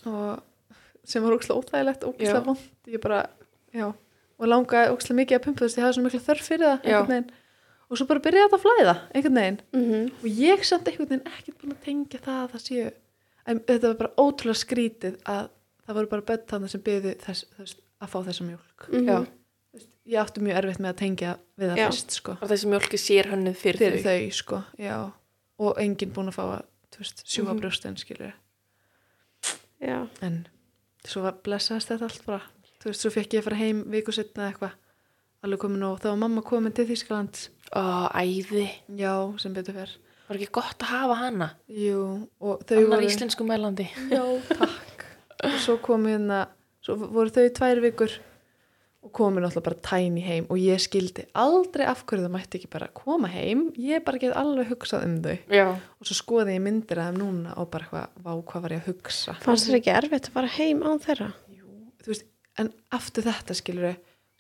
og 0.06 0.42
sem 1.04 1.24
var 1.24 1.36
ókslega 1.36 1.60
óþægilegt, 1.60 2.04
Já. 2.22 2.40
vond 2.46 2.58
ég 2.88 3.02
bara, 3.02 3.26
já, 3.74 3.94
og 4.42 4.50
langaði 4.50 4.92
ókslega 4.96 5.20
mikið 5.22 5.38
að 5.38 5.44
pumpa 5.46 5.64
þess 5.68 5.78
að 5.78 5.82
ég 5.82 5.86
hafði 5.86 5.98
svo 6.00 6.04
mikla 6.08 6.22
þörf 6.28 6.48
fyrir 6.50 6.66
það 6.66 6.90
og 7.92 8.00
svo 8.00 8.08
bara 8.10 8.24
byrjaði 8.26 8.48
þetta 8.48 8.58
að 8.58 8.64
flæða 8.66 8.96
einhvern 9.12 9.40
veginn, 9.42 9.60
mhm, 9.76 10.06
og 10.22 10.28
ég 10.42 10.64
samt 10.66 10.88
einhvern 10.88 11.10
veginn 11.12 11.28
ekkert 11.32 11.58
búin 11.62 11.76
að 11.76 11.82
tengja 11.86 12.22
það 12.24 12.40
að 12.46 12.54
það 12.56 12.64
séu 12.66 12.92
en 13.52 13.60
þetta 13.68 13.88
var 13.92 13.98
bara 14.02 14.14
ótrúlega 14.22 14.62
skrítið 14.62 15.18
að 15.28 15.50
það 15.86 15.98
voru 15.98 16.12
bara 16.14 16.26
börn 16.32 16.46
þannig 16.52 16.72
sem 16.74 16.84
byðu 16.86 17.14
þess, 17.26 17.46
þess 17.58 17.76
að 18.02 18.12
fá 18.14 18.20
þessa. 18.26 18.48
Já, 18.92 19.18
Þú 19.72 19.80
veist, 19.80 19.90
ég 20.12 20.20
átti 20.22 20.42
mjög 20.44 20.58
erfitt 20.62 20.80
með 20.84 20.92
að 20.92 21.00
tengja 21.02 21.34
við 21.62 21.70
það 21.72 21.78
Já. 21.82 21.86
fyrst 21.92 22.16
sko, 22.18 22.38
og 22.42 22.50
þessi 22.52 22.70
mjölki 22.72 23.00
sér 23.00 23.30
hönnuð 23.32 23.56
fyrir, 23.60 23.80
fyrir 23.80 24.02
þau. 24.04 24.18
þau 24.22 24.32
sko, 24.40 24.62
og 25.62 25.78
enginn 25.84 26.14
búin 26.16 26.32
að 26.32 26.38
fá 26.40 26.44
að, 26.48 26.64
sjúga 27.26 27.52
Mhm. 27.52 27.58
mm 27.58 27.62
brjóstin 27.62 27.96
en 30.22 30.48
svo 31.06 31.24
blessaðist 31.44 31.90
þetta 31.92 32.04
allt 32.08 32.26
bara 32.26 32.42
þú 32.82 32.90
veist, 32.90 33.02
svo 33.06 33.12
fekk 33.14 33.36
ég 33.38 33.42
að 33.44 33.48
fara 33.50 33.60
heim 33.62 33.84
viku 33.94 34.14
setna 34.16 34.50
eitthvað 34.52 34.78
alveg 35.46 35.62
komin 35.64 35.84
og 35.88 36.00
þá 36.02 36.08
var 36.12 36.20
mamma 36.22 36.42
komin 36.46 36.74
til 36.78 36.88
Þýskaland 36.90 37.48
Ó, 37.72 37.84
æði. 38.14 38.68
já, 39.00 39.14
sem 39.42 39.54
betur 39.56 39.78
fer 39.80 39.94
Var 40.32 40.38
ekki 40.40 40.52
gott 40.56 40.84
að 40.86 40.92
hafa 40.96 41.16
hana? 41.26 41.48
jú, 41.68 42.28
og 42.40 42.62
þau 42.64 42.78
Annar 42.78 42.98
voru 42.98 43.08
íslensku 43.10 43.44
mælandi. 43.48 43.88
já, 44.12 44.22
takk 44.54 45.06
og 45.44 45.56
svo 45.64 45.78
kom 45.82 46.06
hérna, 46.06 46.44
svo 46.86 46.96
voru 47.02 47.32
þau 47.34 47.48
tvær 47.58 47.82
vikur 47.84 48.14
og 49.02 49.10
komin 49.18 49.42
alltaf 49.48 49.64
bara 49.66 49.80
tæni 49.82 50.22
heim 50.22 50.46
og 50.54 50.60
ég 50.62 50.78
skildi 50.84 51.24
aldrei 51.34 51.88
af 51.90 52.04
hverju 52.06 52.28
það 52.28 52.34
mætti 52.36 52.60
ekki 52.60 52.70
bara 52.70 52.88
koma 52.94 53.32
heim 53.34 53.72
ég 53.82 54.04
bara 54.06 54.20
get 54.22 54.36
alveg 54.38 54.70
hugsað 54.70 55.08
um 55.08 55.16
þau 55.26 55.38
Já. 55.50 55.66
og 55.74 56.06
svo 56.06 56.20
skoði 56.20 56.54
ég 56.60 56.62
myndir 56.62 57.02
af 57.02 57.10
þeim 57.10 57.18
núna 57.24 57.56
og 57.58 57.72
bara 57.74 57.88
eitthvað, 57.90 58.12
vá, 58.22 58.32
hvað 58.52 58.62
var 58.68 58.76
ég 58.78 58.84
að 58.84 58.92
hugsa 58.94 59.34
fannst 59.42 59.72
þér 59.72 59.80
ekki 59.82 59.96
erfitt 59.98 60.30
að 60.30 60.36
fara 60.38 60.54
heim 60.60 60.84
án 60.86 61.02
þeirra? 61.02 61.32
þú 62.06 62.14
veist, 62.14 62.28
en 62.60 62.74
aftur 62.92 63.24
þetta 63.24 63.56
skilur 63.56 63.94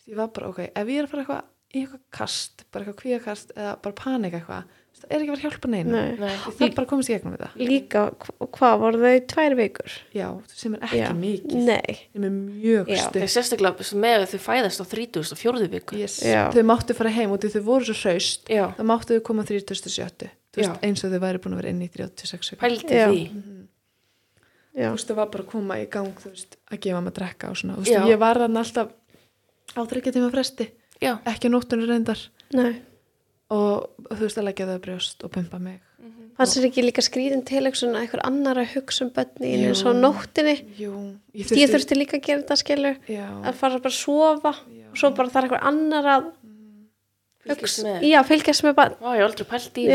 ég 0.08 0.16
var 0.18 0.28
bara, 0.36 0.50
ok, 0.52 0.60
ef 0.76 0.88
ég 0.88 0.98
er 1.00 1.08
að 1.08 1.12
fara 1.16 1.24
eitthvað 1.24 1.50
í 1.72 1.82
eitthvað 1.86 2.02
kast, 2.12 2.64
bara 2.72 2.84
eitthvað 2.84 3.02
kvíakast 3.06 3.52
eða 3.56 3.76
bara 3.82 3.96
panika 3.96 4.40
eitthvað, 4.42 4.66
það 5.02 5.06
er 5.16 5.22
ekki 5.22 5.30
vera 5.32 5.38
að 5.40 5.46
hjálpa 5.46 5.70
neina 5.72 5.92
Nei, 5.92 6.18
Nei. 6.20 6.32
ég 6.34 6.42
þarf 6.58 6.74
bara 6.76 6.84
að 6.84 6.90
komast 6.92 7.10
í 7.10 7.14
gegnum 7.16 7.36
þetta 7.38 7.68
líka, 7.70 8.02
hva- 8.26 8.48
hvað 8.58 8.76
voru 8.82 9.00
þau 9.06 9.22
tvær 9.32 9.56
vikur? 9.62 9.94
já, 10.14 10.26
sem 10.52 10.76
er 10.76 10.84
ekki 10.90 11.00
Já. 11.00 11.08
mikið 11.22 11.64
Nei, 11.70 11.96
sem 12.12 12.26
er 12.28 12.34
mjög 12.36 12.92
Já. 12.92 13.06
Það 13.08 13.22
er 13.24 13.32
sérstaklega 13.38 13.88
með 14.04 14.18
að 14.26 14.28
þau 14.34 14.42
fæðast 14.50 14.84
á 14.84 14.86
30 14.92 15.32
og 15.32 15.40
4 15.40 15.70
viku. 15.78 15.96
yes. 16.02 16.20
Þau 16.28 16.64
máttu 16.68 16.98
fara 17.00 17.10
heim 17.16 17.32
og 17.32 17.40
þau 17.48 17.64
voru 17.72 17.88
svo 17.88 17.96
hraust 18.04 18.52
þá 18.52 18.84
máttu 18.92 19.16
þau 19.16 19.24
koma 19.32 19.44
37 19.48 20.28
þú 20.52 20.60
veist, 20.60 20.68
Já. 20.68 20.80
eins 20.84 21.06
og 21.08 21.12
þau 21.16 21.24
væri 21.24 21.40
búin 21.40 21.56
að 21.56 21.62
vera 21.64 21.72
inn 21.72 21.82
í 21.88 21.90
36 21.90 22.52
vikur 22.52 22.66
Pældi 22.68 23.00
Já. 23.00 23.08
því. 23.08 23.24
já, 24.76 24.88
þú 24.92 24.96
veist, 25.00 25.08
það 25.08 25.20
var 25.24 25.30
bara 25.32 25.44
að 25.46 25.52
koma 25.56 25.80
í 25.80 25.88
gang 25.92 26.12
þú 26.20 26.34
veist, 26.36 26.58
að 26.72 26.82
gefa 26.86 27.02
maður 27.02 27.14
að 27.14 27.20
drekka 27.20 27.52
og 27.52 27.60
svona. 27.60 27.78
Þú 27.78 27.86
veist, 27.86 28.10
ég 28.12 28.22
var 28.22 28.42
hann 28.42 28.62
alltaf 28.62 28.96
á 29.76 29.82
þryggja 29.92 30.16
tíma 30.18 30.32
fresti. 30.34 30.72
Já. 31.02 31.16
ekki 31.26 31.50
á 31.50 31.54
nóttunni 31.54 31.88
reyndar. 31.90 32.20
Nei. 32.54 32.74
Og 33.52 33.90
þú 34.12 34.22
veist 34.22 34.38
að 34.40 34.48
leggja 34.48 34.68
þau 34.70 34.76
að 34.76 34.84
brjóst 34.86 35.26
og 35.26 35.34
pumpa 35.34 35.60
mig. 35.60 35.80
Fannst 36.38 36.58
þér 36.58 36.68
ekki 36.70 36.84
líka 36.86 37.04
skrýðin 37.06 37.44
til 37.46 37.62
eitthvað 37.68 37.98
einhver 38.00 38.22
annar 38.26 38.60
að 38.62 38.72
hugsa 38.76 39.04
um 39.06 39.12
bönni 39.14 39.52
Jú. 39.52 39.66
eins 39.70 39.82
og 39.86 39.98
nóttinni 40.00 40.56
Jú, 40.80 40.94
ég 41.38 41.52
ég 41.60 41.70
þurfti 41.70 41.98
líka 41.98 42.18
að 42.18 42.24
gera 42.26 42.42
þetta 42.42 42.58
skilur 42.62 42.96
já, 43.12 43.26
að 43.28 43.60
fara 43.60 43.82
bara 43.84 43.92
að 43.92 43.98
sofa 44.00 44.54
já, 44.56 44.88
og 44.88 45.02
svo 45.02 45.12
bara 45.18 45.34
þarf 45.36 45.50
einhver 45.50 45.66
annar 45.70 46.10
að 46.16 46.30
Hugsa, 47.50 47.84
með. 47.88 48.04
já, 48.06 48.20
fylgjast 48.28 48.64
með 48.68 48.76
bann 48.78 48.94
Vá, 49.02 49.08
ég 49.16 49.22
hef 49.22 49.28
aldrei 49.32 49.48
pældi 49.50 49.82
í 49.82 49.88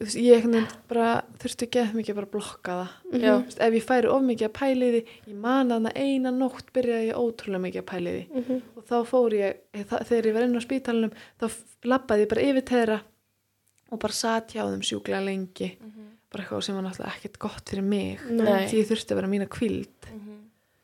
veist, 0.00 0.16
ég 0.18 0.46
bara 0.90 1.08
þurfti 1.38 1.66
ekki 1.68 1.80
að 1.82 1.92
mikið 2.00 2.14
bara 2.18 2.26
að 2.26 2.32
blokka 2.32 2.72
það 2.80 3.20
Já. 3.22 3.34
Þú 3.36 3.44
veist, 3.46 3.60
ef 3.68 3.76
ég 3.78 3.84
færi 3.86 4.10
of 4.10 4.22
mikið 4.26 4.48
að 4.48 4.54
pæli 4.58 4.88
því 4.96 5.02
ég 5.30 5.36
man 5.44 5.68
að 5.70 5.78
hana 5.78 5.92
eina 5.94 6.30
nótt 6.34 6.72
byrjaði 6.74 7.06
ég 7.12 7.20
ótrúlega 7.22 7.62
mikið 7.66 7.82
að 7.84 7.88
pæli 7.92 8.14
því 8.16 8.24
Mhm. 8.42 8.62
og 8.76 8.84
þá 8.90 8.96
fór 9.12 9.30
ég, 9.38 9.56
það, 9.86 10.06
þegar 10.10 10.26
ég 10.26 10.34
var 10.34 10.42
inn 10.48 10.58
á 10.58 10.62
spítalunum 10.66 11.12
þá 11.38 11.46
lappaði 11.84 12.22
ég 12.26 12.28
bara 12.34 12.46
yfir 12.50 12.66
þeirra 12.72 12.98
og 13.92 13.98
bara 14.00 14.12
satt 14.12 14.48
hjá 14.56 14.62
þeim 14.66 14.82
sjúklega 14.82 15.24
lengi 15.24 15.70
bara 16.32 16.44
eitthvað 16.44 16.62
sem 16.64 16.74
var 16.74 16.82
náttúrulega 16.88 17.14
ekkert 17.14 17.38
gott 17.38 17.68
fyrir 17.68 17.84
mig 17.84 18.18
Nei. 18.30 18.66
því 18.66 18.82
ég 18.82 18.88
þurfti 18.90 19.12
að 19.12 19.20
vera 19.22 19.28
mína 19.28 19.46
kvíld 19.46 20.10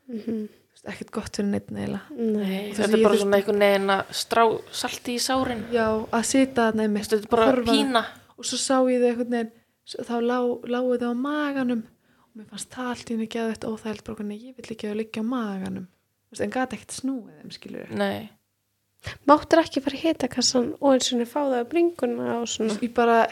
Mhm. 0.09 0.49
Ekkert 0.87 1.11
gott 1.11 1.37
fyrir 1.37 1.49
neitt 1.51 1.71
neila 1.75 2.01
nei, 2.15 2.73
Þetta 2.73 2.85
er 2.93 2.97
ég 2.99 3.03
bara 3.05 3.17
svona 3.19 3.37
einhvern 3.41 3.59
veginn 3.65 3.91
að 3.91 4.13
strá 4.15 4.45
salti 4.71 5.15
í 5.17 5.19
sárin. 5.23 5.65
já, 5.75 5.87
að 6.13 6.25
sita 6.25 6.69
þarna 6.71 6.83
einmitt 6.87 7.09
Þetta 7.09 7.23
er 7.25 7.29
bara 7.33 7.47
horfa- 7.53 7.73
pína. 7.73 8.05
og 8.39 8.45
svo 8.45 8.57
sá 8.59 8.77
ég 8.87 9.01
þau 9.03 9.11
einhvern 9.11 9.31
veginn 9.31 9.53
s- 9.87 9.97
þá 10.07 10.15
lá, 10.23 10.39
lágu 10.69 10.99
þau 10.99 11.11
á 11.11 11.17
maganum. 11.19 11.83
Og 12.23 12.31
mér 12.39 12.47
fannst 12.53 12.71
það 12.71 12.91
allt 12.93 13.09
í 13.11 13.15
henni 13.17 13.27
geða 13.29 13.53
þetta 13.57 13.71
óþægild 13.73 14.05
bara 14.05 14.17
hvernig 14.17 14.43
ég 14.47 14.57
vill 14.57 14.77
ekki 14.77 14.89
að 14.93 14.97
liggja 15.01 15.23
á 15.23 15.27
maganum. 15.27 15.87
Þú 15.89 16.31
veist, 16.33 16.43
en 16.45 16.51
gata 16.51 16.77
ekkert 16.77 16.95
snúið 17.01 17.35
þeim 17.41 17.53
skilur 17.57 17.91
Nei. 17.97 18.31
máttur 19.27 19.63
ekki 19.63 19.81
fara 19.83 19.97
í 19.97 20.03
hitakassan 20.03 20.75
og 20.81 20.93
eins 20.95 21.13
og 21.15 21.27
fá 21.31 21.41
það 21.49 21.63
á 21.63 21.71
bringuna 21.71 22.41
og 22.43 22.47
svona? 22.51 22.75
ég 22.83 22.93
bara, 22.95 23.27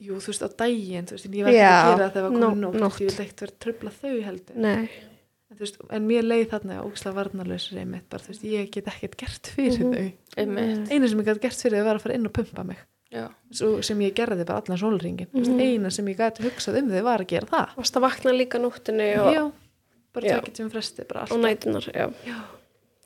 jú 0.00 0.16
þú 0.18 0.26
veist 0.32 0.42
á 0.42 0.48
daginn 0.56 1.06
þú 1.06 1.12
veist, 1.16 1.26
en 1.26 1.32
ég 1.32 1.44
var 1.44 1.52
ekki 1.52 1.62
Já, 1.62 1.74
að 1.74 1.90
gera 1.94 2.04
það 2.08 2.14
þegar 2.14 2.22
var 2.24 2.30
komin 2.34 2.60
nó- 2.60 2.72
nótt, 2.72 2.80
nótt. 2.80 3.00
ég 3.00 3.10
vil 3.10 3.24
ekkert 3.26 3.40
vera 3.40 3.52
að 3.52 3.60
tröfla 3.64 3.90
þau 4.00 4.22
heldur. 4.24 4.56
Nei, 4.56 4.88
en, 5.54 5.58
veist, 5.60 5.76
en 5.94 6.06
mér 6.08 6.26
leið 6.26 6.48
þarna 6.50 6.80
ógislega 6.84 7.14
varnarlausur 7.20 7.78
einmitt 7.78 8.08
bara, 8.10 8.26
veist, 8.28 8.42
ég 8.44 8.70
get 8.74 8.88
ekkert 8.90 9.16
gert 9.20 9.50
fyrir 9.54 9.78
Mhm. 9.78 9.94
þau 9.94 10.40
Einmitt. 10.42 10.90
eina 10.90 11.08
sem 11.08 11.20
ég 11.20 11.28
gæti 11.30 11.40
gert 11.46 11.62
fyrir 11.62 11.78
þau 11.78 11.84
var 11.88 11.96
að 12.00 12.02
fara 12.02 12.14
inn 12.18 12.26
og 12.26 12.32
pumpa 12.32 12.64
mig 12.66 12.78
Já. 13.14 13.28
Svo, 13.52 13.80
sem 13.86 13.98
ég 14.00 14.12
gerði 14.14 14.44
bara 14.44 14.58
allan 14.64 14.78
sólringin 14.78 15.28
mm 15.32 15.40
Mhm. 15.46 15.60
eina 15.60 15.90
sem 15.90 16.06
ég 16.06 16.16
gæti 16.18 16.42
hugsað 16.42 16.78
um 16.82 16.88
þau 16.90 17.02
var 17.04 17.20
að 17.20 17.26
gera 17.28 17.46
það 17.46 17.76
varst 17.76 17.94
að 17.96 18.00
vakna 18.02 18.32
líka 18.34 18.58
nóttinni 18.58 19.10
og, 19.20 19.32
já, 19.34 19.52
bara 20.12 20.26
Já. 20.26 20.40
tökit 20.40 20.56
sem 20.56 20.70
fresti 20.70 21.04
bara 21.08 21.22
og 21.30 21.38
nætunar, 21.38 21.86
já 21.94 22.10
Já. 22.26 22.40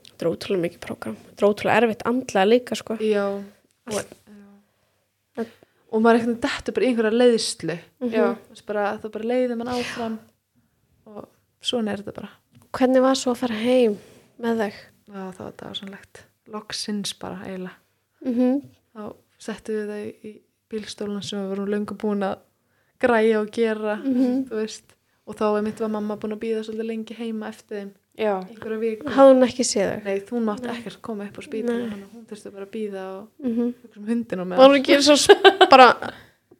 þetta 0.08 0.22
er 0.24 0.30
ótrúlega 0.32 0.62
mikið 0.64 0.80
prógram 0.80 1.16
þetta 1.28 1.42
er 1.42 1.48
ótrúlega 1.52 1.82
erfitt 1.82 2.02
andlega 2.06 2.46
líka 2.48 2.74
sko 2.76 2.96
Já, 2.96 3.26
og, 3.86 4.04
En- 5.36 5.46
og 5.92 6.02
maður 6.02 6.18
eitthvað 6.20 6.40
dettur 6.40 6.74
bara 6.74 6.84
í 6.86 6.88
einhverja 6.88 7.18
leiðslu 7.20 7.78
Já. 8.10 8.36
Veist 8.50 8.66
bara, 8.66 8.98
það 8.98 9.12
bara 9.12 9.24
leiði 9.24 9.56
mann 9.56 9.68
áfram 9.68 10.18
og 10.18 10.27
svona 11.60 11.92
er 11.92 12.02
þetta 12.02 12.14
bara. 12.20 12.30
Hvernig 12.78 13.02
var 13.02 13.14
svo 13.18 13.32
að 13.32 13.40
fara 13.42 13.54
heim 13.54 13.96
með 14.38 14.62
þau 14.62 14.72
Já, 15.08 15.22
það 15.32 15.44
var 15.44 15.54
dásanlegt 15.62 16.24
loksins 16.52 17.14
bara 17.18 17.38
eiginlega. 17.44 17.76
Mm 18.24 18.34
þá 18.94 19.14
settum 19.38 19.74
við 19.74 19.88
þau 19.88 20.28
í 20.28 20.40
bílstólan 20.68 21.22
sem 21.24 21.38
við 21.40 21.48
vorum 21.48 21.68
löngu 21.72 21.96
búin 21.96 22.22
að 22.26 22.38
græja 23.00 23.40
og 23.40 23.50
gera 23.52 23.96
Mhm. 23.96 24.48
þú 24.50 24.54
veist. 24.60 24.84
Og 25.26 25.36
þá 25.36 25.58
er 25.58 25.62
mitt 25.62 25.80
var 25.80 25.88
mamma 25.88 26.16
búin 26.16 26.32
að 26.32 26.40
býða 26.40 26.64
svolítið 26.64 26.86
lengi 26.86 27.14
heima 27.14 27.48
eftir 27.48 27.76
þeim. 27.78 27.90
Já. 28.18 28.42
hafði 29.14 29.34
hún 29.34 29.46
ekki 29.46 29.64
séð 29.64 29.90
þau? 29.92 30.04
Nei, 30.04 30.20
hún 30.30 30.44
mátti 30.44 30.66
Nei. 30.66 30.74
ekkert 30.80 31.02
koma 31.02 31.24
upp 31.28 31.38
á 31.38 31.42
þannig 31.92 32.06
að 32.08 32.14
hún 32.16 32.24
þurfti 32.26 32.52
bara 32.52 32.66
að 32.66 32.72
býða 32.74 33.02
og 33.14 33.28
mm 33.44 33.52
-hmm. 33.54 33.74
um 33.96 34.06
hundin 34.08 34.40
og 34.40 34.46
með 34.46 34.56
var 34.56 34.68
hún 34.68 34.78
ekki 34.80 35.02
svo 35.02 35.34
bara 35.70 36.12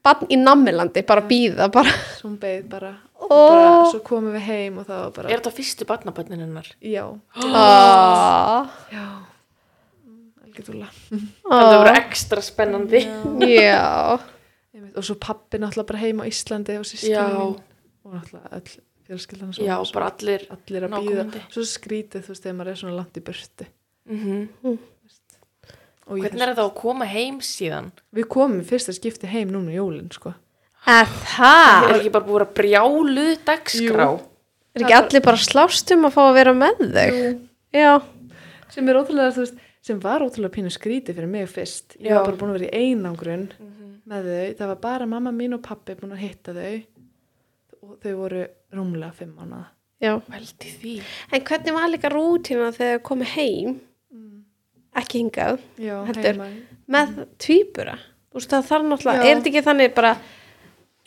bann 0.09 0.33
í 0.35 0.39
nammilandi, 0.41 1.03
bara 1.09 1.23
býða 1.29 1.69
bara. 1.73 1.93
Svo 2.19 2.29
hún 2.31 2.39
beið 2.43 2.67
bara, 2.73 2.93
Ó. 3.19 3.29
bara 3.29 3.71
svo 3.93 4.01
komum 4.07 4.35
við 4.37 4.45
heim 4.49 4.79
og 4.83 4.89
það 4.89 5.03
var 5.05 5.15
bara 5.21 5.31
Er 5.33 5.41
þetta 5.43 5.55
fyrstu 5.61 5.87
barnabönnin 5.89 6.43
hennar? 6.47 6.69
já, 6.83 7.05
ah, 7.37 8.69
já. 8.93 9.07
Algjörðulega 10.45 10.91
Það 11.45 11.77
voru 11.79 11.95
ekstra 12.01 12.43
spennandi. 12.45 13.05
já. 13.55 14.19
Og 14.99 15.05
svo 15.05 15.15
pappi 15.21 15.59
náttúrulega 15.61 15.89
bara 15.93 16.03
heima 16.03 16.27
á 16.27 16.31
Íslandi 16.31 16.77
og 16.79 16.87
mín. 16.87 17.59
Og 18.05 18.15
náttúrulega 18.15 18.59
öll 18.59 18.77
fjölskyldan 19.09 19.53
svo, 19.55 19.65
Já, 19.65 19.77
bara 19.95 20.11
allir. 20.13 20.45
allir 20.53 20.85
að 20.87 20.95
býða 20.99 21.43
svo 21.53 21.65
skrítið 21.65 22.25
þú 22.27 22.33
veist 22.35 22.45
þegar 22.45 22.57
maður 22.59 22.71
er 22.75 22.81
svona 22.83 22.97
langt 22.99 23.17
í 23.17 23.25
burtu. 23.25 23.67
Mm. 24.09 24.49
og 24.65 24.77
ég, 24.77 24.79
Hvernig 26.09 26.43
er 26.47 26.55
það 26.55 26.65
að 26.65 26.75
koma 26.81 27.05
heim 27.09 27.39
síðan? 27.45 27.91
við 28.17 28.29
komum 28.33 28.61
í 28.63 28.67
fyrsta 28.69 28.95
skipti 28.97 29.29
heim 29.31 29.51
núna 29.53 29.73
í 29.75 29.79
jólin 29.79 30.11
sko 30.15 30.35
Að 30.89 31.07
Það 31.11 31.23
það? 31.35 31.89
er 31.91 31.97
ekki 31.99 32.13
bara 32.15 32.25
búið 32.29 32.43
að 32.47 32.53
brjálu 32.57 33.25
dagskrá. 33.45 34.07
Er 34.79 34.85
ekki 34.85 34.95
allir 34.97 35.25
bara 35.27 35.37
að 35.37 35.49
slást 35.51 35.91
um 35.93 36.07
að 36.09 36.15
fá 36.15 36.21
að 36.29 36.37
vera 36.39 36.53
með 36.57 36.85
þau? 36.95 37.17
Já. 37.75 37.91
sem 38.73 38.89
er 38.89 38.97
ótrúlega, 39.01 39.33
þú 39.35 39.43
veist, 39.43 39.59
sem 39.85 39.99
var 40.01 40.23
ótrúlega 40.25 40.55
pínu 40.55 40.71
skríti 40.73 41.13
fyrir 41.17 41.29
mig 41.29 41.49
fyrst. 41.51 41.97
Ég 42.01 42.09
Já. 42.13 42.15
var 42.21 42.31
bara 42.31 42.39
búin 42.41 42.53
að 42.55 42.61
vera 42.61 42.71
í 42.71 42.87
einangrun 42.93 43.49
með 44.09 44.29
þau. 44.31 44.55
Það 44.63 44.71
var 44.73 44.81
bara 44.87 45.07
mamma 45.11 45.33
mín 45.35 45.57
og 45.59 45.63
pappi 45.67 45.97
búin 45.99 46.15
að 46.17 46.23
hitta 46.25 46.55
þau 46.57 46.79
og 47.83 47.99
þau 48.03 48.15
voru 48.23 48.47
rúmlega 48.79 49.13
fimm 49.19 49.35
mánuða. 49.37 49.67
Já. 50.01 50.15
Veldi 50.31 50.73
því. 50.81 50.95
En 51.35 51.45
hvernig 51.51 51.75
var 51.75 51.89
líka 51.91 52.09
rútína 52.15 52.71
þegar 52.73 53.01
þau 53.01 53.07
komið 53.11 53.33
heim, 53.35 53.81
ekki 54.97 55.23
hingað, 55.23 55.61
Já, 55.81 55.97
Heldur. 56.09 56.41
með 56.89 57.15
tvíbura? 57.39 57.97
Þú 58.29 58.41
veist, 58.41 58.51
það 58.53 58.69
þarf 58.71 58.89
náttúrulega, 58.89 59.23
Já. 59.25 59.29
er 59.31 59.37
þetta 59.39 59.51
ekki 59.53 59.65
þannig 59.69 59.95
bara, 59.97 60.13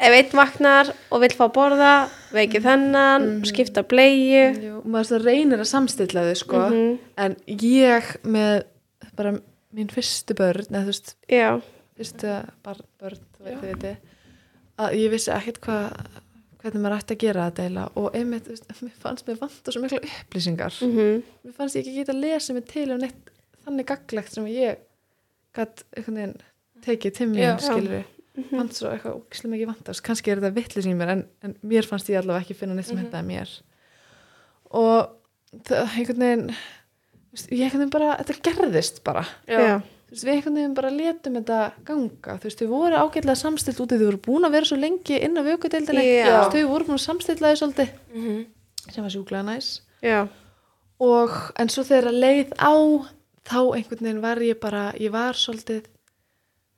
ef 0.02 0.16
einn 0.18 0.38
vaknar 0.40 0.94
og 1.12 1.22
vill 1.22 1.34
fá 1.38 1.44
að 1.48 1.54
borða, 1.58 1.94
veikið 2.34 2.68
þennan, 2.70 3.28
skipta 3.46 3.84
bleiu, 3.84 4.46
Jú, 4.58 4.82
maður 4.86 5.10
svo 5.12 5.22
reynir 5.26 5.62
að 5.62 5.72
samstilla 5.72 6.26
þau, 6.30 6.36
sko. 6.36 6.64
Mhm. 6.70 6.98
En 7.18 7.36
ég 7.48 8.16
með 8.24 8.64
bara 9.16 9.36
mín 9.74 9.92
fyrstu 9.92 10.36
börn, 10.36 10.66
eða 10.72 10.84
þú 10.84 10.92
veist, 10.94 11.16
já, 11.30 11.62
fyrstu 11.98 12.34
barn, 12.64 12.84
börn, 13.00 13.22
þú 13.38 13.62
veit, 13.62 13.98
að 14.82 14.98
ég 14.98 15.12
vissi 15.14 15.32
ekkert 15.32 15.62
hvað 15.62 16.20
hvernig 16.62 16.84
maður 16.84 16.98
ætti 17.00 17.16
að 17.16 17.24
gera 17.24 17.46
þetta 17.50 17.66
eila 17.68 17.84
og 17.98 18.18
einmitt, 18.18 18.46
þú 18.46 18.54
veist, 18.54 18.68
mér 18.86 18.98
fannst 19.02 19.30
mér 19.30 19.40
vanta 19.42 19.74
svo 19.74 19.82
mikla 19.84 20.02
upplýsingar 20.06 20.78
mhm, 20.86 21.22
mér 21.46 21.56
fannst 21.58 21.78
ég 21.78 21.86
ekki 21.86 21.96
geta 21.98 22.14
að 22.14 22.22
lesa 22.26 22.56
mig 22.58 22.68
til 22.70 22.88
um 22.94 23.02
neitt 23.02 23.31
þannig 23.66 23.86
gaglegt 23.92 24.34
sem 24.34 24.48
ég 24.52 24.82
gætt 25.58 25.84
einhvern 25.98 26.18
veginn 26.22 26.36
tekið 26.86 27.22
mér, 27.30 27.58
skilur 27.62 27.96
við 28.00 28.50
fannst 28.50 28.78
svo 28.80 28.90
eitthvað 28.90 29.18
ógislega 29.20 29.52
mikið 29.54 29.68
vantast 29.74 30.04
kannski 30.08 30.32
er 30.32 30.40
þetta 30.40 30.56
vittlis 30.56 30.86
í 30.88 30.94
mér 30.96 31.10
en, 31.18 31.24
en 31.44 31.56
mér 31.68 31.84
fannst 31.86 32.08
ég 32.10 32.22
allavega 32.22 32.46
ekki 32.46 32.56
finna 32.62 32.74
neitt 32.78 32.88
sem 32.88 32.98
hendaði 32.98 33.28
mér. 33.28 33.50
Og 34.72 35.10
það, 35.68 35.90
einhvern 36.00 36.24
veginn 36.24 36.46
ég 37.52 37.66
einhvern 37.66 37.82
veginn 37.84 37.92
bara, 37.94 38.14
þetta 38.22 38.38
gerðist 38.48 39.02
bara. 39.08 39.26
Já, 39.52 39.60
þú 39.82 40.16
veist, 40.16 40.26
við 40.26 40.34
einhvern 40.38 40.58
veginn 40.62 40.78
bara 40.80 40.92
letum 40.96 41.38
þetta 41.40 41.60
ganga, 41.88 42.38
þú 42.40 42.48
veist, 42.50 42.64
þau 42.64 42.72
voru 42.72 43.02
ágætlega 43.04 43.38
samstilt 43.40 43.84
úti, 43.84 44.00
þau 44.00 44.08
voru 44.10 44.22
búin 44.30 44.48
að 44.48 44.56
vera 44.58 44.70
svo 44.72 44.80
lengi 44.80 45.20
inn 45.28 45.36
á 45.40 45.44
vökudeildinni, 45.48 46.08
þau 46.56 46.64
voru 46.72 46.88
búin 46.90 46.98
að 47.00 47.06
samstilla 47.06 47.52
þau 47.54 47.62
svolítið, 47.66 47.94
Mhm. 48.16 48.42
sem 48.92 49.04
var 49.04 49.12
sjúklega 49.14 49.44
næs. 49.52 49.70
Já, 50.02 50.28
og 51.00 51.32
en 51.60 51.68
svo 51.70 51.84
þegar 51.84 52.12
leið 52.16 52.56
á 52.60 52.72
þá 53.48 53.58
einhvern 53.76 54.06
veginn 54.06 54.22
var 54.24 54.42
ég 54.46 54.60
bara 54.62 54.86
ég 55.00 55.12
var 55.14 55.34
svolítið 55.38 55.86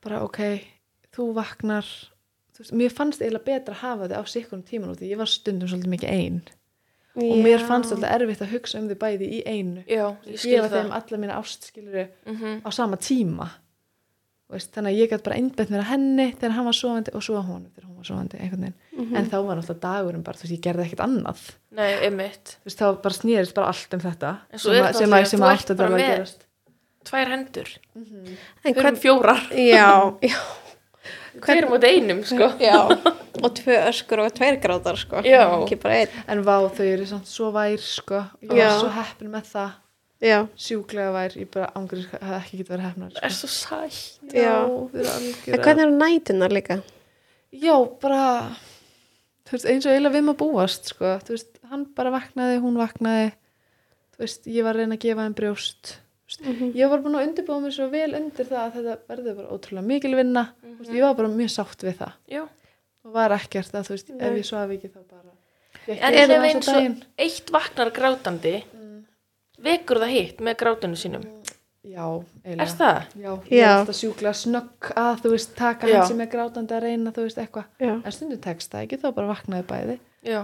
bara 0.04 0.22
ok, 0.26 0.40
þú 1.16 1.30
vaknar 1.38 1.88
þú 2.54 2.62
veist, 2.64 2.74
mér 2.78 2.94
fannst 2.94 3.22
eiginlega 3.24 3.48
betra 3.48 3.74
að 3.76 3.82
hafa 3.84 4.10
þið 4.12 4.20
á 4.20 4.24
sikkunum 4.34 4.66
tíman 4.68 4.92
út, 4.94 5.02
ég 5.02 5.18
var 5.18 5.32
stundum 5.32 5.68
svolítið 5.72 5.94
mikið 5.96 6.10
ein. 6.14 6.42
Og 7.14 7.36
mér 7.46 7.62
fannst 7.68 7.92
svolítið 7.92 8.14
erfitt 8.18 8.42
að 8.46 8.52
hugsa 8.56 8.80
um 8.82 8.88
þið 8.90 9.00
bæði 9.02 9.28
í 9.38 9.40
einu. 9.46 9.84
Já, 9.88 10.06
ég 10.26 10.44
gefa 10.44 10.70
þeim 10.74 10.92
alla 10.98 11.18
mína 11.22 11.36
ástskiluru 11.42 12.08
Mhm. 12.26 12.62
á 12.66 12.70
sama 12.74 12.98
tíma. 12.98 13.50
Veist, 14.54 14.70
þannig 14.76 14.92
að 14.94 15.00
ég 15.02 15.10
gæti 15.10 15.24
bara 15.26 15.36
einbætt 15.40 15.70
mér 15.74 15.82
að 15.82 15.90
henni 15.90 16.26
þegar 16.36 16.52
hann 16.54 16.66
var 16.66 16.74
sofandi 16.78 17.14
og 17.16 17.24
svo 17.26 17.36
að 17.40 17.46
honum 17.48 17.72
þegar 17.74 17.88
hún 17.90 17.96
var 17.98 18.06
sofandi 18.06 18.38
einhvern 18.38 18.66
veginn, 18.68 19.16
en 19.18 19.30
þá 19.32 19.38
var 19.48 19.56
náttúrulega 19.58 19.80
dagurinn 19.82 20.24
bara, 20.24 20.38
þú 20.38 20.44
veist, 20.44 20.54
ég 20.54 20.62
gerði 20.62 20.84
ekkert 20.86 21.04
annað. 21.08 21.40
Nei, 21.72 21.94
þú 22.62 22.66
veist, 22.68 22.78
þá 22.84 23.02
bara 23.02 23.14
snýrist 23.18 23.54
bara 23.56 23.68
allt 23.72 23.94
um 23.98 24.00
þetta 24.04 24.34
sem, 24.52 24.60
sem, 24.60 25.10
því 25.10 25.22
að, 25.24 25.26
sem 25.32 25.40
að 25.42 25.50
allt 25.50 25.66
þetta 25.72 25.78
var 25.88 25.96
að 25.98 26.04
gerast 26.06 26.46
Tvær 27.04 27.32
hendur. 27.34 27.70
En 27.96 28.06
Við 28.06 28.70
erum 28.72 28.82
hvern, 28.84 29.00
fjórar. 29.04 29.42
já, 29.52 29.88
já, 30.32 30.38
Hver 31.44 31.58
er 31.64 31.68
mútið 31.68 31.96
einum, 31.98 32.20
sko. 32.24 32.48
já, 32.62 32.76
og 33.44 33.54
tvö 33.58 33.76
öskur 33.90 34.22
og 34.24 34.34
tveir 34.38 34.60
grátar, 34.62 34.96
sko, 35.02 35.24
Já. 35.26 35.42
ekki 35.64 35.76
bara 35.82 35.96
einn, 36.04 36.20
en 36.30 36.44
vá, 36.46 36.60
þau 36.70 36.86
eru 36.86 37.08
samt 37.10 37.28
svo 37.28 37.50
vær 37.56 37.74
sko, 37.82 38.20
var 38.52 38.76
svo 38.80 38.92
heppin 38.94 39.32
með 39.34 39.48
það 39.50 39.72
já, 40.24 40.38
sjúklega 40.56 41.10
vær, 41.16 41.34
ég 41.42 41.50
bara 41.52 41.72
ángrið 41.76 42.06
hafði 42.14 42.38
ekki 42.38 42.60
getið 42.62 42.70
verið 42.76 42.86
heppnar 42.88 43.16
Það 43.18 43.26
er 43.28 43.34
sko. 43.36 43.48
svo 43.48 43.50
sætt. 43.58 44.36
Já. 44.38 44.54
þau 44.62 45.02
eru 45.02 45.58
en 45.58 45.66
hvernig 45.66 45.84
eru 45.88 45.98
nætunar 45.98 46.54
líka? 46.56 46.78
já, 47.52 47.76
bara 48.06 48.22
þú 49.50 49.58
veist, 49.58 49.68
eins 49.74 49.90
og 49.90 49.92
eiginlega 49.98 50.16
við 50.16 50.26
maður 50.30 50.40
búast 50.46 50.94
sko, 50.94 51.16
þú 51.26 51.36
veist, 51.36 51.52
hann 51.74 51.84
bara 51.98 52.14
vaknaði, 52.14 52.62
hún 52.64 52.78
vaknaði 52.80 53.28
þú 54.14 54.24
veist, 54.24 54.48
ég 54.48 54.64
var 54.70 54.78
að 54.78 54.86
reyna 54.86 54.96
að 55.02 55.04
gefa 55.10 55.26
þeim 55.28 55.36
brjóst 55.42 55.96
Þú 56.24 56.50
veist, 56.50 56.76
ég 56.80 56.90
var 56.90 57.02
búin 57.04 57.18
að 57.20 57.26
undirbúa 57.28 57.60
mér 57.62 57.74
svo 57.76 57.90
vel 57.92 58.14
undir 58.18 58.48
það 58.48 58.62
að 58.64 58.76
þetta 58.78 58.94
verði 59.12 59.34
bara 59.38 59.52
ótrúlega 59.58 59.86
mikil 59.90 60.14
vinna 60.18 60.44
Þú 60.64 60.76
veist, 60.80 60.94
ég 60.96 61.04
var 61.04 61.18
bara 61.20 61.32
mjög 61.34 61.52
sátt 61.54 61.84
við 61.84 61.98
það 62.00 62.14
Já. 62.32 62.44
og 63.04 63.12
var 63.18 63.36
ekkert 63.36 63.76
að 63.76 63.90
þú 63.90 63.96
veist, 63.98 64.14
ef 64.16 64.38
ég 64.40 64.48
svaf 64.48 64.72
ekki 64.78 64.90
þá 64.94 65.02
bara 65.04 65.34
Fékk 65.84 66.00
En 66.08 66.16
ég 66.16 66.32
ef 66.32 66.46
eins 66.48 66.70
og 66.72 67.04
eitt 67.28 67.52
vaknar 67.52 67.92
grátandi, 67.92 68.54
vekur 69.64 70.00
það 70.04 70.14
hitt 70.16 70.40
með 70.48 70.58
grátinu 70.64 70.96
sínum. 71.00 71.26
já, 71.84 72.06
eiginlega 72.46 72.64
Er 72.64 72.72
það? 72.80 73.00
Já, 73.20 73.32
ég 73.52 73.60
Já. 73.60 73.68
er 73.68 73.78
alltaf 73.82 73.98
sjúklega 74.00 74.34
snögg 74.40 74.92
að 74.96 75.18
þú 75.26 75.32
veist 75.34 75.56
taka 75.60 75.88
Já. 75.92 75.98
hann 76.00 76.08
sem 76.08 76.22
er 76.24 76.30
grátandi 76.32 76.72
að 76.78 76.86
reyna 76.88 77.12
þú 77.12 77.26
veist 77.28 77.42
eitthvað, 77.44 77.66
Já. 77.84 77.94
en 78.00 78.12
stundum 78.16 78.40
tekst 78.40 78.72
það 78.72 78.86
ekki 78.88 79.02
þá 79.04 79.08
bara 79.18 79.28
vaknaði 79.34 79.68
bæði 79.68 79.98
Já. 80.24 80.42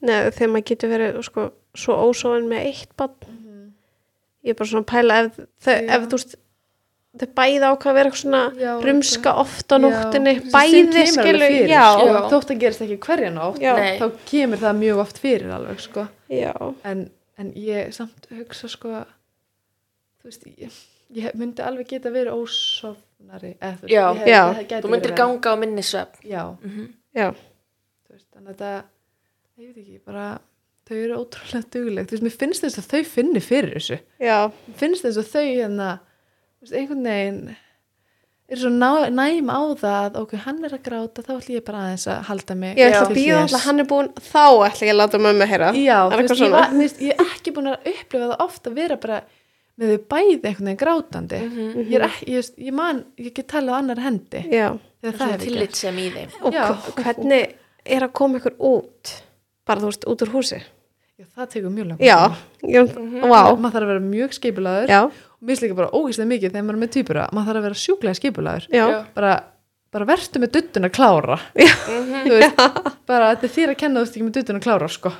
Nei, 0.00 0.30
þegar 0.32 0.50
maður 0.54 0.66
getur 0.72 0.92
verið, 0.94 1.18
sko, 1.26 1.44
svo 1.76 1.96
ósóin 2.08 2.48
með 2.48 2.68
eitt 2.70 2.96
bann, 2.96 3.14
ég 4.48 4.54
er 4.54 4.58
bara 4.62 4.70
svona 4.72 4.84
að 4.84 4.90
pæla 4.92 5.18
ef, 5.24 5.40
þau, 5.64 5.74
Já. 5.74 5.88
ef 5.98 6.06
þú 6.08 6.18
veist, 6.18 6.34
þau 7.18 7.28
bæði 7.38 7.60
ákvað 7.68 7.90
að 7.92 7.96
vera 7.98 8.10
eitthvað 8.10 8.22
svona 8.22 8.42
Já, 8.62 8.72
rumska 8.88 9.32
oft 9.42 9.72
á 9.72 9.76
Já, 9.76 9.82
nóttinni, 9.84 10.34
sem 10.38 10.50
bæði 10.54 10.80
kemur 10.82 10.98
alveg 10.98 11.14
skilu, 11.14 11.40
fyrir, 11.44 11.72
já, 11.72 11.84
sko. 11.92 12.08
Já. 12.08 12.18
þótt 12.32 12.52
að 12.54 12.60
gerist 12.64 12.84
ekki 12.86 12.98
hverja 13.08 13.30
nótt 13.34 13.62
Já. 13.62 13.72
Þá 14.02 14.06
kemur 14.32 14.62
það 14.64 14.76
mjög 14.82 15.00
oft 15.04 15.18
fyrir 15.24 15.54
alveg 15.58 15.80
sko. 15.86 16.06
já, 16.28 16.52
en, 16.92 17.04
en 17.38 17.52
ég 17.56 17.92
samt 17.96 18.28
hugsa 18.34 18.68
sko 18.68 18.92
þú 20.18 20.28
veist 20.30 20.46
ég, 20.58 20.78
ég 21.16 21.34
myndi 21.40 21.62
alveg 21.64 21.88
geta 21.94 22.10
verið 22.12 22.36
ósofnari 22.36 23.54
eða, 23.56 23.74
þú 23.80 23.86
veist, 23.86 23.94
Já. 23.94 24.04
ég 24.04 24.18
hef- 24.18 24.28
Já. 24.28 24.42
það 24.58 24.66
gæti 24.72 24.82
Þú 24.84 24.92
myndir 24.94 25.14
ganga 25.16 25.48
á 25.48 25.54
minni 25.58 25.82
svepp. 25.86 26.18
já, 26.22 26.42
já, 27.16 27.28
þú 27.32 28.12
veist, 28.14 28.26
þannig 28.34 28.48
að 28.48 28.54
þetta 28.54 28.72
ég 29.58 29.66
veit 29.72 29.78
ekki, 29.82 30.00
bara 30.06 30.26
þau 30.88 30.96
eru 31.04 31.16
ótrúlega 31.22 31.64
dugleg, 31.74 32.06
þú 32.08 32.16
veist, 32.16 32.24
mér 32.26 32.36
finnst 32.40 32.64
þess 32.64 32.80
að 32.82 32.90
þau 32.92 33.02
finni 33.14 33.40
fyrir 33.44 33.74
þessu 33.78 33.98
já, 34.24 34.38
Mér 34.68 34.76
finnst 34.82 35.04
þess 35.06 35.20
að 35.22 35.32
þau 35.34 35.46
hérna 35.48 35.88
þú 35.98 36.66
veist, 36.66 36.76
einhvern 36.80 37.08
veginn 37.08 37.56
er 38.48 38.56
svo 38.62 38.70
ná, 38.72 38.90
næm 39.12 39.50
á 39.52 39.60
það 39.76 40.14
ok, 40.22 40.30
hann 40.46 40.62
er 40.64 40.72
að 40.78 40.84
gráta, 40.86 41.20
þá 41.26 41.32
ætlum 41.36 41.56
ég 41.58 41.64
bara 41.66 41.82
aðeins 41.84 42.06
að 42.08 42.22
halda 42.30 42.54
mig 42.56 42.78
ég 42.80 42.94
ætla 42.94 43.02
að 43.10 43.18
býða 43.18 43.40
alltaf 43.42 43.66
hann 43.68 43.82
er 43.82 43.88
búinn, 43.90 44.08
þá 44.16 44.44
ætla 44.70 44.86
ég 44.88 44.94
að 44.94 45.00
láta 45.02 45.20
mömmu 45.20 45.48
heyra. 45.50 45.68
já, 45.76 45.98
Er 45.98 46.14
þú 46.14 46.16
eitthvað 46.16 46.22
veist, 46.22 46.32
ég, 46.32 46.40
svona? 46.40 46.62
var, 46.62 46.78
veist, 46.80 47.02
ég 47.04 47.12
er 47.20 47.34
ekki 47.36 47.52
búin 47.58 47.68
að 47.74 47.90
upplifa 47.92 48.30
það 48.32 48.44
ofta 48.46 48.70
að 48.72 48.78
vera 48.80 48.96
bara 49.02 49.18
með 49.78 49.92
þau 49.92 50.00
bæði 50.14 50.32
einhvern 50.48 50.70
veginn 50.70 50.80
grátandi 50.80 51.42
ég, 51.44 51.92
er 51.98 52.06
ekki, 52.08 52.24
ég, 52.32 52.40
veist, 52.40 52.56
ég 52.70 52.74
man, 52.80 53.04
ég 53.20 53.34
get 53.36 53.50
talað 53.52 53.76
á 53.76 53.78
annar 53.82 54.00
hendi 54.06 54.40
Já, 54.48 54.68
Það 55.04 55.20
það 55.20 55.34
er 55.36 55.44
tillit 55.44 55.68
ekki 55.68 55.78
sem 55.84 55.98
í 56.02 56.08
þeim. 56.16 56.32
og 56.42 56.56
Já. 56.56 56.64
hv- 56.72 56.96
hvernig 57.04 57.52
er 57.84 58.02
að 58.08 58.12
koma 58.18 58.40
ykkur 58.40 58.56
út, 58.72 59.12
bara 59.68 59.84
þú 59.84 59.92
veist, 59.92 60.08
út 60.10 60.24
úr 60.24 60.32
húsi? 60.32 60.58
Já, 61.18 61.24
það 61.34 61.50
tekur 61.54 61.74
mjög 61.74 61.88
langt 61.90 62.04
Já, 62.06 62.18
ég, 62.62 62.92
vá, 62.94 63.40
maður 63.58 63.74
þarf 63.76 63.84
að 63.84 63.92
vera 63.92 64.04
mjög 64.08 64.36
skipulaður 64.38 64.92
já, 64.94 65.00
og 65.08 65.48
mér 65.48 65.60
slíka 65.60 65.78
bara 65.78 65.92
ógæslega 65.94 66.32
mikið 66.32 66.52
þegar 66.54 66.66
maður 66.68 66.78
er 66.78 66.82
með 66.84 66.92
týpura 66.96 67.28
maður 67.34 67.50
þarf 67.52 67.62
að 67.62 67.68
vera 67.68 67.80
sjúklega 67.84 68.18
skipulaður 68.20 68.68
já, 68.70 68.84
Já. 68.84 68.98
bara, 69.16 69.32
bara 69.94 70.08
vertu 70.12 70.42
með 70.42 70.54
duttun 70.58 70.88
að 70.88 70.94
klára 70.98 71.40
þú 71.58 72.36
veist, 72.36 72.62
bara 73.08 73.32
þetta 73.34 73.50
er 73.50 73.56
þér 73.56 73.74
að 73.74 73.80
kenna 73.82 73.98
þú 73.98 74.06
veist 74.06 74.16
ekki 74.18 74.28
með 74.28 74.38
duttun 74.38 74.60
að 74.60 74.66
klára 74.68 74.92
sko 74.92 75.14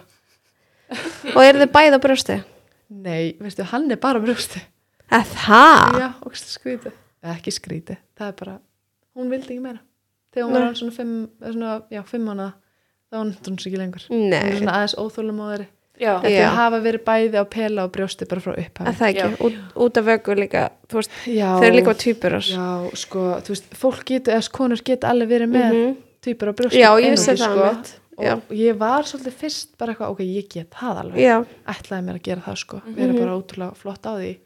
og 1.35 1.43
eru 1.45 1.61
þið 1.65 1.73
bæði 1.75 1.99
á 1.99 2.05
brjósti? 2.05 2.39
Nei, 2.89 3.37
veistu, 3.43 3.65
hann 3.69 3.91
er 3.93 3.99
bara 4.01 4.20
brjósti. 4.23 4.62
Að 5.12 5.33
það? 5.37 5.99
Já, 6.01 6.07
og 6.25 6.37
skrítið. 6.41 6.95
Eða 7.20 7.35
Ekki 7.35 7.53
skrítið, 7.53 7.99
það 8.16 8.31
er 8.31 8.37
bara, 8.39 8.55
hún 9.19 9.33
vildi 9.33 9.53
ekki 9.55 9.65
meira. 9.65 9.83
Þegar 10.33 10.47
hún 10.47 10.55
var 10.55 10.62
Nei. 10.62 10.69
hann 10.69 10.79
svona 10.79 10.95
fimm, 10.97 11.16
eða 11.43 11.53
svona, 11.57 11.75
já, 11.93 12.01
fimm 12.09 12.29
mánuða, 12.29 12.53
þá 13.09 13.16
var 13.19 13.27
er 14.53 14.59
svona 14.61 14.77
aðeins 14.79 14.97
óþólumóðari. 15.03 15.66
Já. 15.66 15.66
Eftir 15.66 15.77
Að 15.99 16.57
hafa 16.57 16.81
verið 16.85 17.05
bæði 17.05 17.39
á 17.41 17.45
pela 17.51 17.85
og 17.85 17.93
brjósti 17.93 18.29
bara 18.29 18.41
frá 18.41 18.53
að 18.55 18.61
upphafi. 18.65 18.97
það 18.99 19.09
ekki, 19.09 19.45
út, 19.49 19.57
út 19.77 19.97
af 19.99 20.05
vögu 20.05 20.37
líka, 20.39 20.65
þú 20.89 20.95
veist, 21.01 21.11
þau 21.27 21.62
eru 21.65 21.77
líka 21.79 21.95
tvíburar. 21.95 22.45
Já, 22.49 22.66
sko, 22.95 23.23
þú 23.43 23.49
veist, 23.55 23.70
fólk 23.75 24.05
getur, 24.05 24.35
eða 24.39 24.51
konur 24.53 24.83
getur 24.85 25.09
alveg 25.11 25.29
verið 25.29 25.49
með 25.55 25.73
mm 25.73 25.87
Mhm. 25.89 25.97
týpur 26.23 26.49
á 26.51 26.53
brjósti. 26.55 26.79
Já, 26.83 26.91
ég 26.99 27.05
einungis, 27.09 27.27
það 27.29 27.37
sko. 27.39 27.65
mitt. 27.73 27.95
Já. 28.19 28.33
Og 28.35 28.51
ég 28.59 28.77
var 28.79 29.03
svolítið 29.07 29.33
fyrst 29.39 29.77
bara 29.79 29.93
eitthvað, 29.95 30.11
ok, 30.11 30.19
ég 30.27 30.49
get 30.51 30.70
það 30.70 30.97
alveg. 31.05 31.19
Já, 31.23 31.45
ætlaði 31.69 32.05
mér 32.05 32.15
að 32.19 32.23
gera 32.23 32.41
það 32.43 32.57
sko 32.59 32.81
við 32.87 32.99
erum 33.05 33.19
bara 33.19 33.37
ótrúlega 33.39 33.77
flott 33.77 34.03
á 34.03 34.12
því 34.19 34.39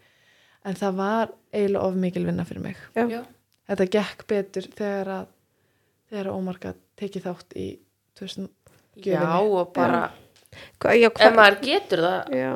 en 0.64 0.74
það 0.74 0.94
var 0.94 1.28
eiginlega 1.54 1.82
of 1.82 1.94
mikil 1.94 2.24
vinna 2.26 2.44
fyrir 2.44 2.60
mig 2.62 2.76
já, 2.94 3.08
Já. 3.08 3.22
þetta 3.68 3.86
gekk 3.90 4.26
betur 4.28 4.62
þegar 4.76 5.06
að 5.08 5.26
þegar 6.10 6.26
að 6.28 6.36
Ómarka 6.36 6.74
tekið 7.00 7.22
þátt 7.24 7.56
í 7.56 7.78
2000 8.20 8.48
Já, 9.02 9.40
og 9.40 9.72
bara, 9.72 10.10
Hva, 10.82 10.94
já, 10.98 11.08
ef 11.08 11.18
hva, 11.18 11.30
maður 11.38 11.58
getur 11.66 12.04
það, 12.06 12.36
já, 12.38 12.52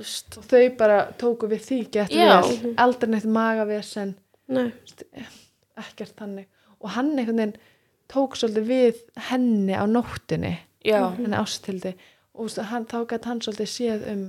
og 0.00 0.48
þau 0.50 0.62
bara 0.80 0.98
tóku 1.20 1.50
við 1.50 1.66
því 1.66 1.80
Já. 1.92 2.06
vel 2.40 2.74
aldrei 2.80 3.10
neitt 3.12 3.28
magavesen 3.28 4.14
nei, 4.50 4.70
ekkert 5.80 6.16
þannig. 6.18 6.48
Og 6.80 6.94
hann 6.96 7.12
einhvern 7.18 7.42
veginn 7.42 7.56
tók 8.10 8.36
svolítið 8.38 8.70
við 8.70 9.00
henni 9.30 9.76
á 9.76 9.84
nóttinni 9.86 10.56
já, 10.86 11.02
henni 11.14 11.36
ástildi 11.36 11.94
og 12.34 12.56
hann, 12.70 12.86
þá 12.88 13.04
gæti 13.10 13.28
hann 13.30 13.42
svolítið 13.44 13.72
séð 13.74 14.06
um 14.14 14.24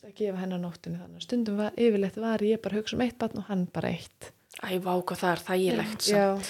að 0.00 0.14
gefa 0.16 0.40
henni 0.40 0.56
á 0.56 0.60
nóttinni 0.60 1.00
þannig. 1.00 1.24
Stundum 1.24 1.58
var, 1.60 1.74
yfirleitt 1.76 2.20
var 2.20 2.44
ég 2.44 2.60
bara 2.64 2.80
hugsa 2.80 2.96
um 2.96 3.02
eitt 3.04 3.18
barn 3.20 3.42
og 3.42 3.48
hann 3.50 3.66
bara 3.72 3.92
eitt. 3.94 4.30
Æ, 4.60 4.80
vá, 4.82 4.92
hvað 4.96 5.20
það 5.22 5.32
er 5.32 5.42
þægilegt 5.46 6.06
þau, 6.10 6.40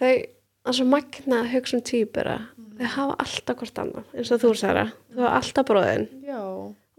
það 0.00 0.14
er 0.70 0.76
svo 0.78 0.86
magna 0.88 1.40
hugsa 1.52 1.78
um 1.78 1.84
týpura 1.90 2.36
þau 2.80 2.88
hafa 2.96 3.16
alltaf 3.24 3.58
hvort 3.60 3.80
annan 3.82 4.06
eins 4.16 4.30
og 4.34 4.40
þú 4.42 4.50
Sara, 4.56 4.86
þú 5.12 5.24
hafa 5.26 5.36
alltaf 5.42 5.68
bróðin 5.68 6.06
já. 6.26 6.40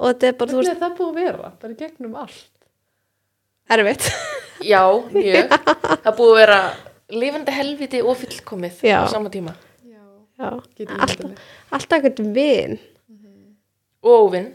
Og 0.02 0.08
þetta 0.10 0.28
er 0.32 0.38
bara, 0.40 0.50
þú 0.52 0.58
hvernig 0.62 0.70
veist, 0.70 0.78
er 0.78 0.82
það 0.82 0.96
búið 0.98 1.10
að 1.12 1.20
vera, 1.22 1.50
bara 1.62 1.76
gegnum 1.82 2.16
allt? 2.22 2.48
Erfitt. 3.72 4.08
Já, 4.72 4.82
mjög. 5.14 5.52
Það 6.04 6.16
búið 6.18 6.32
að 6.32 6.40
vera 6.42 6.58
lifandi 7.22 7.54
helviti 7.56 8.02
og 8.06 8.18
fullkomið 8.22 8.82
Já. 8.86 8.98
á 9.02 9.10
sama 9.10 9.30
tíma. 9.34 9.54
Já, 9.86 10.02
Já, 10.42 10.50
getur 10.78 10.96
alltaf, 10.98 11.14
ímyndað 11.22 11.30
mér. 11.32 11.46
alltaf 11.78 12.08
eitthvað 12.10 12.34
vin. 12.36 12.76
Og 14.02 14.18
óvinn 14.26 14.50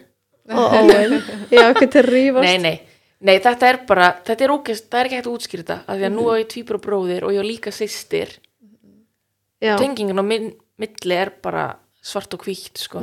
og 0.51 0.77
óvin. 0.81 1.17
Já, 1.55 1.63
eitthvað 1.71 1.91
til 1.95 2.03
að 2.03 2.11
rífast. 2.11 2.47
Nei, 2.47 2.59
nei, 2.67 2.77
nei, 3.31 3.37
þetta 3.47 3.71
er 3.71 3.81
bara 3.89 4.11
þetta 4.27 4.47
er 4.49 4.55
ógæst, 4.57 4.87
það 4.91 5.01
er 5.01 5.11
ekki 5.11 5.19
hægt 5.21 5.31
að 5.31 5.39
útskýra 5.39 5.65
þetta 5.65 5.79
af 5.87 5.99
því 6.01 6.09
að 6.11 6.15
nú 6.19 6.27
á 6.27 6.35
ég 6.43 6.49
tvíbur 6.55 6.79
og 6.81 6.85
bróðir 6.87 7.27
og 7.27 7.35
ég 7.35 7.43
á 7.43 7.51
líka 7.51 7.75
systir. 7.75 8.35
Já, 9.63 9.75
tengingin 9.81 10.19
á 10.19 10.25
minn, 10.27 10.51
milli 10.83 11.15
er 11.17 11.33
bara 11.43 11.67
svart 12.07 12.35
og 12.37 12.45
hvítt 12.47 12.79
sko. 12.79 13.03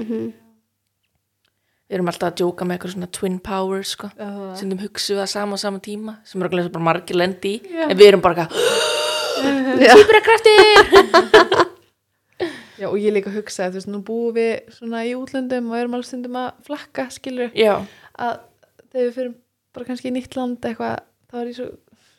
við 1.84 1.98
erum 1.98 2.10
alltaf 2.10 2.32
að 2.32 2.38
djóka 2.42 2.66
með 2.66 2.78
eitthvað 2.78 2.94
svona 2.96 3.12
twin 3.20 3.38
power 3.44 3.84
sko. 3.86 4.10
Já, 4.18 4.26
það. 4.30 4.56
sem 4.60 4.72
þeim 4.72 4.84
hugsu 4.86 5.18
það 5.20 5.30
sama 5.34 5.60
á 5.60 5.64
sama 5.64 5.80
tíma 5.84 6.16
sem 6.26 6.42
er 6.42 6.50
okkur 6.50 6.72
bara 6.74 6.88
margir 6.90 7.20
lendi 7.20 7.56
í 7.58 7.62
Já. 7.74 7.86
en 7.90 7.98
við 8.00 8.08
erum 8.12 8.24
bara 8.24 8.48
eitthvað 8.48 9.82
já, 9.84 9.94
tvíburakraftir 9.94 10.60
já, 12.80 12.88
og 12.90 12.98
ég 13.00 13.14
líka 13.16 13.32
hugsaði, 13.34 13.74
þú 13.74 13.80
veist, 13.80 13.92
nú 13.92 14.02
búum 14.06 14.36
við 14.38 14.54
svona 14.78 15.04
í 15.08 15.14
útlöndum 15.18 15.70
og 15.72 15.78
erum 15.80 15.98
alveg 15.98 16.10
stundum 16.10 16.38
að 16.40 16.50
flakka, 16.68 17.08
skilur, 17.14 17.52
já, 17.58 17.76
að 18.18 18.40
þegar 18.92 19.04
við 19.08 19.16
fyrir 19.18 19.34
bara 19.74 19.90
kannski 19.90 20.10
í 20.10 20.14
nýtt 20.16 20.38
land 20.38 20.66
eitthvað, 20.70 21.04
þá 21.32 21.36
er 21.42 21.50
ég 21.52 21.58
svo, 21.60 21.68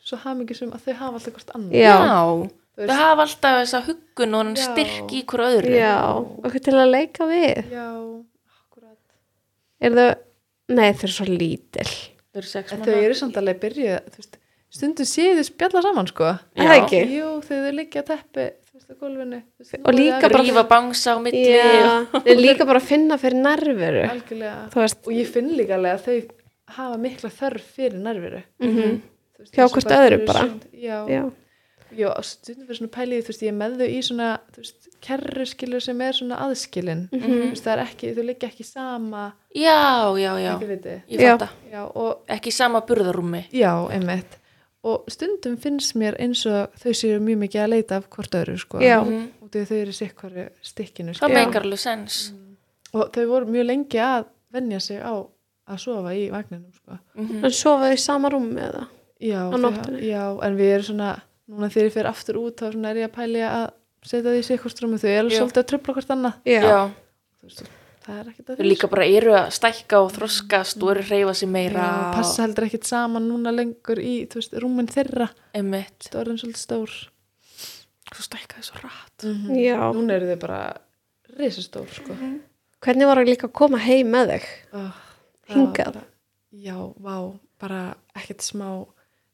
svo 0.05 0.21
hamingisum 0.25 0.75
að 0.75 0.87
þau 0.87 0.95
hafa 1.01 1.19
alltaf 1.21 1.37
hvort 1.39 1.53
annað. 1.55 1.77
Já. 1.79 1.95
Þú 1.95 2.49
það 2.75 2.87
veist, 2.87 3.01
hafa 3.01 3.23
alltaf 3.27 3.59
þessa 3.63 3.81
huggun 3.89 4.35
og 4.35 4.41
hann 4.45 4.55
Já. 4.57 4.65
styrk 4.69 5.13
í 5.15 5.25
hverju 5.31 5.51
öðru 5.59 5.75
já, 5.79 5.95
eitthvað 6.45 6.65
til 6.69 6.75
að 6.81 6.91
leika 6.95 7.29
við 7.31 7.73
Já, 7.75 7.89
akkurat. 8.61 8.99
er 9.81 9.99
þau, 9.99 10.09
nei 10.75 10.89
þau 10.93 11.05
eru 11.07 11.15
svo 11.19 11.27
lítil 11.29 11.87
þau 12.35 12.41
eru 12.43 12.49
sex 12.51 12.73
mánaða. 12.73 12.87
þau 12.89 13.05
eru 13.07 13.15
samt 13.21 13.37
alveg 13.39 13.61
byrjuð, 13.63 14.09
þú 14.11 14.23
veist, 14.25 14.39
stundum 14.75 15.07
séu 15.07 15.37
þau 15.39 15.45
spjalla 15.47 15.83
saman, 15.87 16.09
sko. 16.11 16.33
Er 16.59 16.67
það 16.67 16.79
ekki? 16.81 17.01
Jú, 17.15 17.29
þau 17.47 17.59
liggja 17.79 18.03
á 18.03 18.05
teppi, 18.11 18.47
þú 18.67 18.75
veist, 18.81 18.89
á 18.91 18.95
gólfinu. 18.99 19.39
Og 19.85 19.93
líka 19.95 20.31
bara- 20.33 20.43
rífa 20.43 20.65
bangsa 20.73 21.15
á 21.15 21.19
milli 21.23 21.45
já, 21.47 22.07
en 22.27 22.39
líka 22.43 22.67
bara 22.67 22.81
að 22.83 22.89
finna 22.91 23.19
fyrir 23.23 23.39
nærveru 23.39 24.03
Algjörlega. 24.11 24.57
Og 25.07 25.13
ég 25.15 25.31
finn 25.31 25.53
líka 25.55 25.79
alveg 25.79 25.95
að 25.95 26.03
þau 26.09 26.19
hafa 26.75 26.99
mikla 26.99 27.31
þörf 27.31 27.71
fyrir 27.77 28.03
nærveru. 28.03 28.43
mhm, 28.59 29.01
Hjá 29.55 29.69
bara 29.71 30.03
öðru 30.09 30.27
bara. 30.27 30.41
sund- 30.49 30.67
Já, 30.75 31.31
já, 31.99 32.11
stundum 32.23 32.67
fyrir 32.69 32.79
svona 32.81 32.93
pælið, 32.95 33.25
þú 33.25 33.33
veist, 33.33 33.43
ég 33.45 33.53
er 33.53 33.57
með 33.59 33.75
þau 33.81 33.89
í 33.89 33.99
svona, 34.07 34.29
þú 34.55 34.63
veist, 34.63 34.89
kerruskilur 35.05 35.85
sem 35.85 36.01
er 36.01 36.17
svona 36.17 36.39
aðskilin. 36.47 37.03
Mhm. 37.13 37.35
Þú 37.35 37.51
veist, 37.51 37.67
það 37.67 37.75
er 37.75 37.83
ekki, 37.85 38.13
þau 38.17 38.25
liggja 38.29 38.49
ekki 38.49 38.65
sama, 38.69 39.25
já, 39.55 39.81
já, 40.19 40.31
já, 40.41 40.53
ég 41.09 41.21
Já, 41.73 41.83
og 41.95 42.25
ekki 42.29 42.49
í 42.53 42.57
sama 42.57 42.81
burðarúmi 42.81 43.45
Já, 43.53 43.73
einmitt. 43.91 44.39
Og 44.85 45.05
stundum 45.09 45.57
finnst 45.57 45.95
mér 45.97 46.17
eins 46.21 46.45
og 46.47 46.73
þau 46.77 46.93
séu 46.93 47.21
mjög 47.21 47.39
mikið 47.41 47.63
að 47.63 47.71
leita 47.73 47.97
af 47.97 48.09
hvort 48.13 48.35
öðru, 48.37 48.59
sko. 48.61 48.81
Já. 48.85 49.01
Mhm. 49.01 49.29
Og 49.43 49.51
að 49.51 49.69
þau 49.71 49.77
eru 49.81 49.93
sikkvaru 49.93 50.49
stikkinu, 50.63 51.15
sko. 51.15 51.29
Já. 51.29 51.35
meikar 51.35 51.63
alveg 51.63 51.79
sens 51.79 52.33
Og 52.95 53.11
þau 53.11 53.27
voru 53.27 53.47
mjög 53.47 53.67
lengi 53.67 53.99
að 53.99 54.27
venja 54.53 54.81
sig 54.81 55.01
á 55.01 55.27
að 55.67 55.79
sofa 55.81 56.13
í 56.15 56.31
vagninum, 56.31 56.73
sko. 56.73 56.99
Mhm. 57.17 57.45
en 57.45 57.51
sofa 57.51 57.89
þau 57.89 57.93
í 57.93 57.99
sama 57.99 58.31
rúmi 58.31 58.61
eða 58.61 58.87
Já, 59.25 59.49
já, 60.03 60.25
en 60.45 60.57
við 60.59 60.71
erum 60.75 60.85
svona, 60.85 61.11
núna 61.51 61.69
þegar 61.73 61.89
ég 61.91 61.95
fer 61.99 62.09
aftur 62.11 62.39
út, 62.41 62.57
þá 62.61 62.69
er 62.91 63.01
ég 63.03 63.09
að 63.09 63.17
pælja 63.19 63.49
að 63.61 63.65
setja 64.05 64.33
því 64.35 64.43
sikkvarströmmu, 64.51 64.99
þau 65.01 65.09
eru 65.15 65.33
svolítið 65.33 65.63
að 65.63 65.71
tröfla 65.73 65.95
hvort 65.97 66.13
annað. 66.15 66.39
já, 66.49 66.61
já, 66.61 66.81
Þú 67.41 67.49
veist, 67.49 67.63
það 68.05 68.19
er 68.21 68.29
ekkert 68.33 68.51
að 68.53 68.59
þau 68.61 68.67
líka 68.69 68.89
bara 68.93 69.07
eru 69.09 69.33
að 69.39 69.49
stækka 69.59 70.01
og 70.05 70.11
þroskast 70.17 70.83
og 70.85 70.91
eru 70.95 71.05
að 71.05 71.11
reyfa 71.15 71.35
sig 71.41 71.49
meira 71.53 71.85
Já, 71.89 72.13
passa 72.19 72.43
heldur 72.45 72.67
ekkert 72.69 72.89
saman 72.89 73.29
núna 73.29 73.53
lengur 73.55 74.01
í, 74.01 74.15
þú 74.29 74.41
veist, 74.41 74.57
rúmin 74.65 74.89
þeirra. 74.93 75.29
emitt, 75.57 76.09
Það 76.11 76.21
er 76.21 76.41
svolítið 76.45 76.63
stór. 76.65 76.97
svo 78.15 78.23
stækka 78.29 78.61
þau 78.61 78.67
svo 78.69 78.83
rætt 78.85 79.29
já. 79.59 79.79
Núna 79.97 80.15
eru 80.19 80.29
þau 80.35 80.41
bara 80.45 80.61
risastór, 81.39 81.89
sko. 81.91 82.15
hvernig 82.85 83.07
var 83.09 83.17
það 83.21 83.31
líka 83.33 83.49
að 83.49 83.57
koma 83.57 83.79
heim 83.81 84.13
með 84.13 84.35
þig 84.35 84.45
Oh, 84.75 85.01
Hingað? 85.49 85.95
Bara, 85.97 86.05
já, 86.53 86.77
vá, 87.01 87.17
bara 87.61 87.81
ekkert 88.17 88.45
smá 88.45 88.69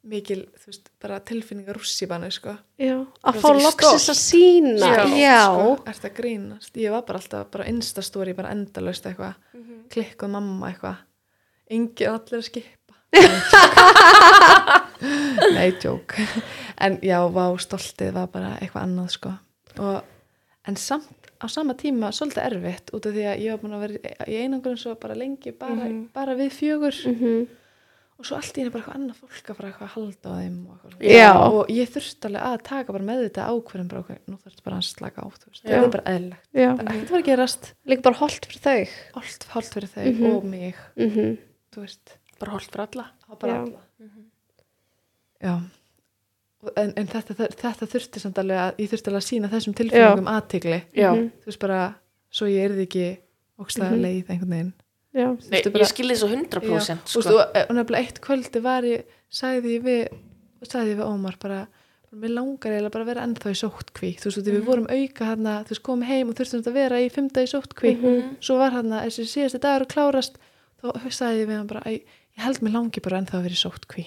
mikil, 0.02 0.46
þú 0.56 0.66
veist, 0.70 0.86
bara 1.02 1.18
tilfinningar 1.20 1.76
rússi 1.76 2.06
bannu, 2.08 2.30
sko. 2.32 2.54
já, 2.80 2.94
að 3.24 3.34
fá 3.42 3.48
ekki 3.52 3.64
loksis 3.66 4.08
að 4.08 4.16
sína 4.20 4.88
Já. 4.88 5.04
já, 5.20 5.40
Sko, 5.44 5.74
ert 5.92 6.04
að 6.08 6.14
grínast. 6.16 6.72
Ég 6.80 6.90
var 6.94 7.02
bara 7.08 7.18
alltaf, 7.20 7.50
bara 7.52 7.64
instastóri, 7.68 8.32
bara 8.36 8.50
endalaust 8.56 9.04
eitthvað, 9.06 9.34
klikkuð 9.92 10.30
mamma 10.32 10.70
eitthvað. 10.72 10.96
Engin 11.70 12.08
allir 12.14 12.38
að 12.40 12.46
skipa. 12.48 12.76
Nei, 15.54 15.70
tjók. 15.80 16.14
En 16.80 16.98
já, 17.04 17.20
vá, 17.32 17.44
stoltið 17.60 18.12
var 18.16 18.28
bara 18.32 18.54
eitthvað 18.60 18.84
annað, 18.86 19.08
sko. 19.16 19.32
Og, 19.80 20.00
en 20.68 20.76
samt 20.80 21.30
á 21.40 21.46
sama 21.48 21.72
tíma 21.78 22.10
svolítið 22.12 22.44
erfitt 22.50 22.90
út 22.96 23.06
af 23.08 23.14
því 23.16 23.24
að 23.30 23.40
ég 23.44 23.54
var 23.54 23.60
búin 23.62 23.76
að 23.78 23.84
vera 23.86 24.26
í 24.28 24.34
einangrun 24.42 24.76
svo 24.80 24.92
bara 25.00 25.16
lengi, 25.16 25.52
bara, 25.56 25.86
bara 26.14 26.34
við 26.36 26.50
fjögur. 26.56 26.96
Mhm. 27.12 27.46
Og 28.20 28.26
svo 28.28 28.36
allt 28.36 28.52
í 28.58 28.60
henni 28.60 28.70
bara 28.74 28.82
eitthvað 28.84 28.96
annað 29.00 29.20
fólk 29.22 29.48
að 29.50 29.56
fara 29.56 29.68
eitthvað 29.70 29.86
að 29.86 29.94
halda 29.94 30.28
á 30.28 30.34
þeim 30.36 30.56
og. 30.68 30.96
Já. 31.00 31.30
og 31.40 31.70
ég 31.72 31.88
þurfti 31.94 32.28
alveg 32.28 32.42
að 32.50 32.62
taka 32.68 32.92
bara 32.96 33.06
með 33.08 33.22
þetta 33.24 33.46
ákverðin 33.48 33.88
bara 33.90 34.02
okkur, 34.04 34.18
nú 34.28 34.36
þarfst 34.44 34.64
bara 34.66 34.76
að 34.80 34.88
slaka 34.90 35.24
á 35.24 35.26
þú 35.30 35.46
veist, 35.48 35.62
Já. 35.64 35.70
það 35.70 35.84
er 35.86 35.92
bara 35.94 36.12
eðlilegt 36.12 36.48
já. 36.52 36.68
það 36.68 36.82
er 36.84 36.90
ekkert 36.92 37.10
var 37.14 37.20
að 37.22 37.28
gerast, 37.30 37.70
líka 37.88 38.02
bara 38.10 38.20
holdt 38.20 38.48
fyrir 38.50 38.64
þau 38.66 39.20
allt 39.22 39.46
hálft 39.54 39.72
fyrir 39.78 39.92
þau 39.94 40.04
Mhm. 40.10 40.26
og 40.36 40.44
mig, 40.44 40.74
mhm, 41.00 41.38
þú 41.72 41.80
veist 41.86 42.14
bara 42.38 42.52
holdt 42.52 42.70
fyrir 42.70 42.84
alla 42.86 43.06
bara 43.40 43.52
Já. 43.52 43.60
alla 43.64 43.82
já 45.40 45.54
Og- 46.62 46.72
en, 46.76 46.92
en 46.94 47.06
þetta, 47.08 47.34
þetta 47.56 47.86
þurfti 47.88 48.20
samt 48.20 48.36
alveg 48.36 48.58
að 48.60 48.76
ég 48.84 48.90
þurfti 48.92 49.08
alveg 49.08 49.22
að 49.22 49.30
sína 49.30 49.48
þessum 49.48 49.74
já, 50.92 51.10
Mhm. 51.16 51.30
þú 51.40 51.46
veist 51.46 51.58
bara 51.60 51.94
svo 52.30 52.46
ég 52.46 52.68
erði 52.68 52.84
ekki 52.86 53.18
ókslega 53.58 53.90
Mhm. 53.96 54.02
leið 54.04 54.26
einhvern 54.28 54.50
veginn 54.50 54.72
já, 55.14 55.26
Nei, 55.50 55.62
bara- 55.72 55.84
ég 55.84 55.90
skilði 55.90 56.16
svo 56.20 56.28
100% 56.28 56.62
Já, 56.62 56.96
sko. 57.04 57.20
og, 57.20 57.26
og, 57.34 57.56
og 57.68 57.76
nefnilega 57.76 58.04
eitt 58.04 58.20
kvöldi 58.20 58.62
var 58.62 58.82
ég 58.86 59.04
sagði 59.30 59.76
ég 59.78 59.82
við, 59.82 60.08
sagði 60.68 60.94
ég 60.94 61.00
við 61.00 61.06
Ómar 61.10 61.36
bara, 61.42 61.66
mér 62.12 62.32
langar 62.34 62.72
eiginlega 62.74 62.90
bara 62.92 63.04
að 63.04 63.10
vera 63.12 63.24
ennþá 63.26 63.50
í 63.54 63.58
sóttkví, 63.60 64.08
þú 64.18 64.30
veist, 64.30 64.38
mm 64.42 64.54
við 64.56 64.64
vorum 64.66 64.86
auka 64.90 65.24
hérna, 65.30 65.52
þú 65.64 65.68
veist, 65.74 65.82
komum 65.86 66.02
heim 66.08 66.28
og 66.28 66.34
þurftum 66.40 66.64
að 66.66 66.72
vera 66.80 66.98
í 67.00 67.08
fimmta 67.10 67.42
í 67.42 67.50
sóttkví, 67.50 67.92
Mhm. 68.00 68.36
svo 68.40 68.58
var 68.58 68.70
hérna 68.72 69.04
þessi 69.06 69.26
síðasti 69.30 69.60
dagur 69.62 69.86
að 69.86 69.92
klárast 69.94 70.34
þá 70.82 71.10
sagði 71.10 71.42
ég 71.44 71.48
við 71.48 71.56
hann 71.56 71.66
bara, 71.66 71.80
"Æ, 71.86 72.02
ég 72.38 72.42
held 72.46 72.58
mér 72.62 72.72
langi 72.72 73.00
bara 73.02 73.18
ennþá 73.20 73.34
að 73.38 73.42
vera 73.42 73.54
í 73.54 73.62
sóttkví. 73.62 74.04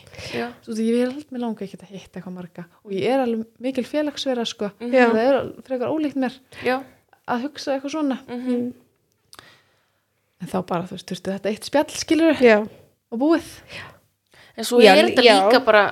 Þú 0.64 0.68
veist, 0.68 0.80
ég 0.82 1.00
held 1.14 1.26
mér 1.32 1.40
langi 1.40 1.64
ekki 1.64 1.78
að 1.78 1.92
hitta 1.96 2.20
eitthvað 2.20 2.34
marga. 2.34 2.66
Og 2.84 2.92
ég 2.92 3.04
er 3.06 3.20
alveg 3.20 3.46
mikil 3.60 3.84
félagsvera 3.86 4.46
sko, 4.48 4.72
Já. 4.82 5.12
það 5.12 5.24
er 5.24 5.62
frekar 5.64 5.90
ólíkt 5.94 6.16
mér 6.16 6.34
já, 6.64 6.84
að 7.28 7.42
hugsa 7.44 7.80
eitthvað 7.80 7.92
svona. 7.92 8.20
Mhm. 8.28 8.74
En 10.44 10.52
þá 10.52 10.60
bara, 10.70 10.88
þú 10.90 10.98
veist, 10.98 11.10
þurfti 11.12 11.34
þetta 11.38 11.52
eitt 11.54 11.68
spjall 11.72 11.90
skilur 12.04 12.44
já, 12.44 12.60
og 13.14 13.22
búið 13.22 13.50
en 14.54 14.68
svo 14.68 14.82
Já, 14.84 14.94
er 14.94 15.08
þetta 15.10 15.26
já. 15.26 15.36
líka 15.40 15.64
bara 15.66 15.84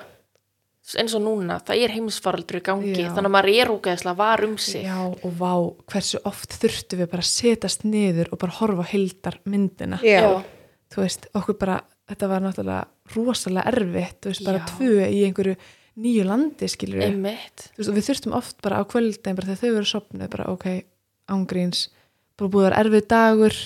eins 0.99 1.13
og 1.15 1.21
núna, 1.23 1.59
það 1.63 1.83
er 1.85 1.93
heimsfaraldur 1.95 2.57
í 2.59 2.63
gangi 2.65 2.91
Já. 2.97 3.11
þannig 3.15 3.29
að 3.29 3.33
maður 3.35 3.51
er 3.61 3.69
úgeðslega 3.71 4.17
var 4.17 4.41
um 4.43 4.55
sig 4.59 4.83
Já, 4.83 4.97
og 5.07 5.35
vá, 5.39 5.51
hversu 5.93 6.19
oft 6.27 6.57
þurftu 6.59 6.97
við 6.99 7.09
bara 7.13 7.23
að 7.23 7.29
setjast 7.31 7.85
niður 7.87 8.31
og 8.33 8.41
bara 8.41 8.57
horfa 8.57 8.83
á 8.83 8.91
heildar 8.91 9.37
myndina. 9.47 9.99
já, 10.03 10.41
Þú 10.91 11.03
veist, 11.05 11.29
okkur 11.37 11.55
bara, 11.61 11.77
þetta 12.11 12.27
var 12.27 12.43
náttúrulega 12.43 13.13
rosalega 13.15 13.71
erfitt, 13.71 14.17
þú 14.25 14.33
veist, 14.33 14.43
bara 14.49 14.59
Já. 14.59 14.65
tvö 14.73 15.05
í 15.07 15.21
einhverju 15.29 15.55
nýju 16.01 16.25
landi, 16.27 16.67
skilur 16.73 16.99
við. 16.99 17.05
einmitt 17.13 17.63
Þú 17.69 17.77
veist, 17.79 17.91
og 17.93 17.95
við 17.95 18.07
þurftum 18.09 18.35
oft 18.41 18.57
bara 18.65 18.81
á 18.81 18.83
kvöldin, 18.91 19.37
bara 19.37 19.47
þegar 19.47 19.61
þau 19.61 19.71
eru 19.77 19.87
sopnuð, 19.93 20.27
bara 20.33 20.49
ok, 20.51 20.65
ángríns, 21.31 21.85
bara 22.35 22.51
búið 22.51 22.65
að 22.65 22.67
vera 22.67 22.81
erfið 22.83 23.07
dagur, 23.15 23.61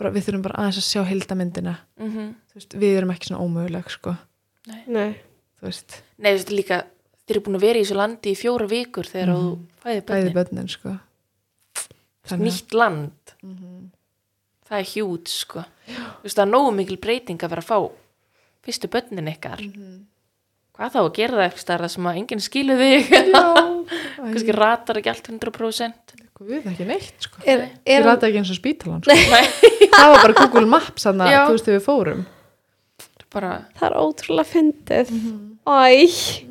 bara 0.00 0.10
við 0.14 0.24
þurfum 0.26 0.42
bara 0.48 0.58
aðeins 0.64 0.78
að 0.80 0.86
sjá 0.88 1.02
heildamyndina. 1.10 1.74
mm 2.00 2.30
Þú 2.50 2.58
veist, 2.58 2.72
við 2.82 2.96
erum 2.98 3.12
ekki 3.14 3.28
svona 3.30 3.44
ómöguleg, 3.44 3.90
sko, 3.94 4.16
nei 4.88 5.10
þú 5.60 5.68
veist, 5.68 6.00
Nei, 6.18 6.32
þú 6.32 6.36
veist 6.40 6.50
líka, 6.56 6.78
þeir 7.26 7.36
eru 7.36 7.44
búin 7.46 7.58
að 7.60 7.64
vera 7.68 7.78
í 7.78 7.84
þessu 7.84 7.96
landi 8.00 8.32
í 8.32 8.38
fjóra 8.40 8.66
vikur 8.68 9.06
þegar 9.06 9.30
Mhm. 9.30 9.40
þú 9.44 9.84
fæði 9.84 10.02
bæði 10.08 10.32
bönni 10.32 10.34
bönnin, 10.40 10.68
sko. 10.72 10.96
nýtt 12.30 12.74
land, 12.74 13.12
Mhm. 13.42 13.90
það 14.68 14.78
er 14.78 14.84
hjút 14.94 15.28
sko. 15.28 15.64
þú 15.86 16.22
veist 16.24 16.36
það 16.36 16.46
er 16.46 16.52
nógu 16.52 16.74
mikil 16.74 16.96
breyting 17.00 17.38
að 17.42 17.50
vera 17.50 17.62
að 17.62 17.70
fá 17.70 17.90
fyrstu 18.64 18.88
bönnin 18.88 19.28
ykkar 19.36 19.58
Mhm. 19.60 20.06
hvað 20.74 20.90
Hvað 20.90 20.92
þá 20.92 20.98
að 21.00 21.14
gera 21.14 21.36
það 21.36 21.50
eitthvað 21.50 21.90
sem 21.90 22.04
að 22.04 22.16
enginn 22.18 22.40
skilu 22.40 22.76
þig 22.78 23.02
kannski 24.16 24.52
ratar 24.54 24.96
ekki 24.96 25.10
allt 25.10 25.28
100% 25.28 26.14
Guð, 26.40 26.66
ekki 26.70 26.86
neitt, 26.88 27.16
sko. 27.20 27.42
er, 27.44 27.66
Ég 27.84 27.98
er, 27.98 28.04
rata 28.06 28.28
ekki 28.30 28.40
eins 28.40 28.50
og 28.54 28.56
spítalan, 28.56 29.02
sko. 29.04 29.16
það 29.92 30.12
var 30.14 30.22
bara 30.24 30.36
Google 30.38 30.66
Maps, 30.72 31.04
þannig 31.04 31.28
að 31.34 31.42
þú 31.50 31.56
veist, 31.56 31.66
þegar 31.68 31.78
við 31.80 31.84
fórum. 31.88 32.22
bara, 33.34 33.50
það 33.78 33.84
er 33.90 33.98
ótrúlega 34.00 34.50
fyndið 34.54 35.12
Æ 35.68 36.46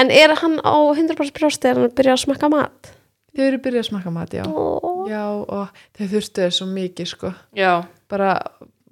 En 0.00 0.08
er 0.10 0.32
hann 0.40 0.56
á 0.64 0.72
100% 0.96 1.34
brjósti 1.36 1.68
er 1.68 1.76
hann 1.78 1.86
að 1.90 1.94
byrja 1.98 2.14
að 2.16 2.22
smakka 2.24 2.48
mat? 2.48 2.90
Þau 3.36 3.42
eru 3.46 3.58
byrjað 3.64 3.82
að 3.84 3.88
smakka 3.90 4.12
mat, 4.12 4.32
já. 4.36 4.42
Ó, 4.48 5.04
Já, 5.08 5.22
og 5.28 5.68
þau 5.98 6.06
þurftu 6.14 6.42
þess 6.46 6.58
svo 6.62 6.66
mikið, 6.72 7.08
sko. 7.12 7.32
já, 7.56 7.72
Bara 8.12 8.30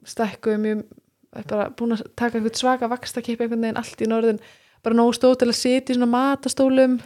stækkuðu 0.09 0.59
mjög, 0.61 0.82
bara 1.48 1.66
búin 1.77 1.97
að 1.97 2.05
taka 2.20 2.36
einhvern 2.39 2.57
svaka 2.61 2.89
vakstakip 2.93 3.40
einhvern 3.40 3.65
veginn 3.65 3.81
allt 3.81 4.01
í 4.05 4.09
norðin, 4.11 4.40
bara 4.85 4.97
nógu 5.01 5.16
stóð 5.16 5.39
til 5.43 5.48
að 5.51 5.59
sitja 5.61 5.94
í 5.94 5.98
svona 5.98 6.09
matastólum 6.12 6.98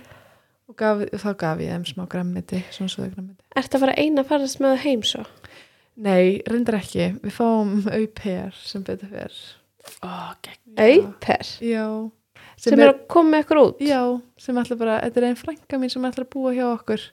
og 0.75 0.81
gaf, 0.83 1.05
þá 1.23 1.31
gaf 1.39 1.63
ég 1.63 1.71
þeim 1.71 1.87
smá 1.87 2.05
grammiti, 2.11 2.61
svona 2.75 2.91
svo 2.91 3.07
grammiti. 3.07 3.41
Ertu 3.55 3.79
að 3.79 3.87
fara 3.87 3.97
eina 4.01 4.25
að 4.25 4.31
farast 4.33 4.61
með 4.63 4.77
heim 4.83 5.05
svo? 5.07 5.23
Nei, 5.95 6.43
reyndar 6.51 6.81
ekki. 6.81 7.13
Við 7.23 7.37
fáum 7.37 7.85
auper 7.87 8.55
sem 8.59 8.83
betur 8.87 9.13
fyrr. 9.13 9.41
Auper? 10.03 11.51
Já. 11.63 11.87
Sem, 12.59 12.79
er 12.79 12.91
að 12.91 13.05
koma 13.11 13.35
með 13.35 13.45
ykkur 13.45 13.61
út? 13.61 13.83
Já, 13.85 14.01
sem 14.41 14.59
ætla 14.59 14.79
bara, 14.81 14.97
þetta 15.05 15.21
er 15.21 15.29
einn 15.29 15.39
frænka 15.39 15.79
mín 15.79 15.93
sem 15.93 16.07
að 16.07 16.25
búa 16.33 16.55
hjá 16.55 16.67
okkur 16.73 17.07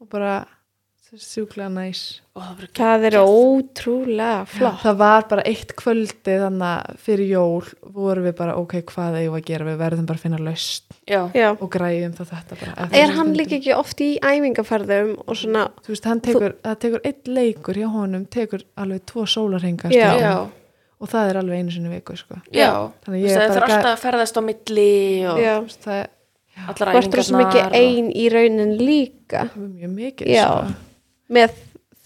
og 0.00 0.08
bara 0.10 0.34
það 1.10 1.18
er 1.18 1.22
sjúklega 1.26 1.68
næs. 1.74 2.00
Það 2.40 2.60
Það 2.78 3.04
er 3.08 3.14
ótrúlega 3.18 4.44
flott. 4.48 4.76
Það 4.84 4.98
var 5.00 5.24
bara 5.32 5.42
eitt 5.50 5.72
kvöldi 5.76 6.36
þannig 6.40 6.66
að 6.68 7.00
fyrir 7.02 7.28
jól 7.32 7.64
vorum 7.96 8.26
við 8.28 8.36
bara 8.38 8.54
ok, 8.60 8.74
hvað 8.92 9.16
eigum 9.18 9.34
við 9.34 9.40
að 9.40 9.48
gera, 9.48 9.66
við 9.66 9.80
verðum 9.80 10.06
bara 10.06 10.20
að 10.20 10.24
finna 10.24 10.38
laust 10.46 10.94
og 11.50 11.66
græðum 11.74 12.14
það 12.20 12.30
þetta 12.34 12.58
bara. 12.60 12.86
Er 12.86 13.10
það 13.10 13.16
hann 13.18 13.32
líka 13.40 13.58
ekki 13.58 13.74
oft 13.76 14.04
í 14.06 14.10
æfingaferðum 14.22 15.10
og 15.26 15.40
svona, 15.40 15.64
Þú 15.82 15.92
veist, 15.94 16.08
hann 16.12 16.22
tekur, 16.28 16.54
það 16.62 16.78
tekur 16.86 17.04
einn 17.10 17.34
leikur 17.40 17.80
hjá 17.82 17.88
honum, 17.96 18.24
tekur 18.30 18.64
alveg 18.78 19.04
tvo 19.10 19.26
já, 20.22 20.36
og 21.00 21.08
það 21.10 21.30
er 21.32 21.40
alveg 21.42 21.58
einu 21.64 21.74
sinni 21.74 21.90
í 21.90 21.96
viku, 21.98 22.16
sko. 22.20 22.38
já. 22.54 22.70
Þannig 23.02 23.18
Þú 23.18 23.24
ég 23.24 23.26
veist, 23.26 23.36
er 23.36 23.42
það 23.42 23.56
bara 23.58 23.66
þarf 23.66 23.76
alltaf 23.80 23.96
að 23.98 24.04
ferðast 24.06 24.38
á 24.38 24.42
milli 24.46 24.90
og 25.26 25.42
já, 25.42 25.54
Þú 25.58 25.66
veist, 25.66 25.82
það 25.88 25.98
er 26.00 26.08
allar 26.70 26.92
þú 26.94 27.00
ert 27.00 27.24
svo 27.24 27.40
mikið 27.40 27.60
æfingarnar 27.60 27.66
og- 27.66 27.74
ein 27.80 28.10
í 28.12 28.24
raunin 28.30 28.72
líka. 28.78 29.42
Það 29.50 29.64
er 29.64 29.74
mjög 29.74 29.92
mikið, 29.98 30.32
Já. 30.36 30.46
Með 31.30 31.54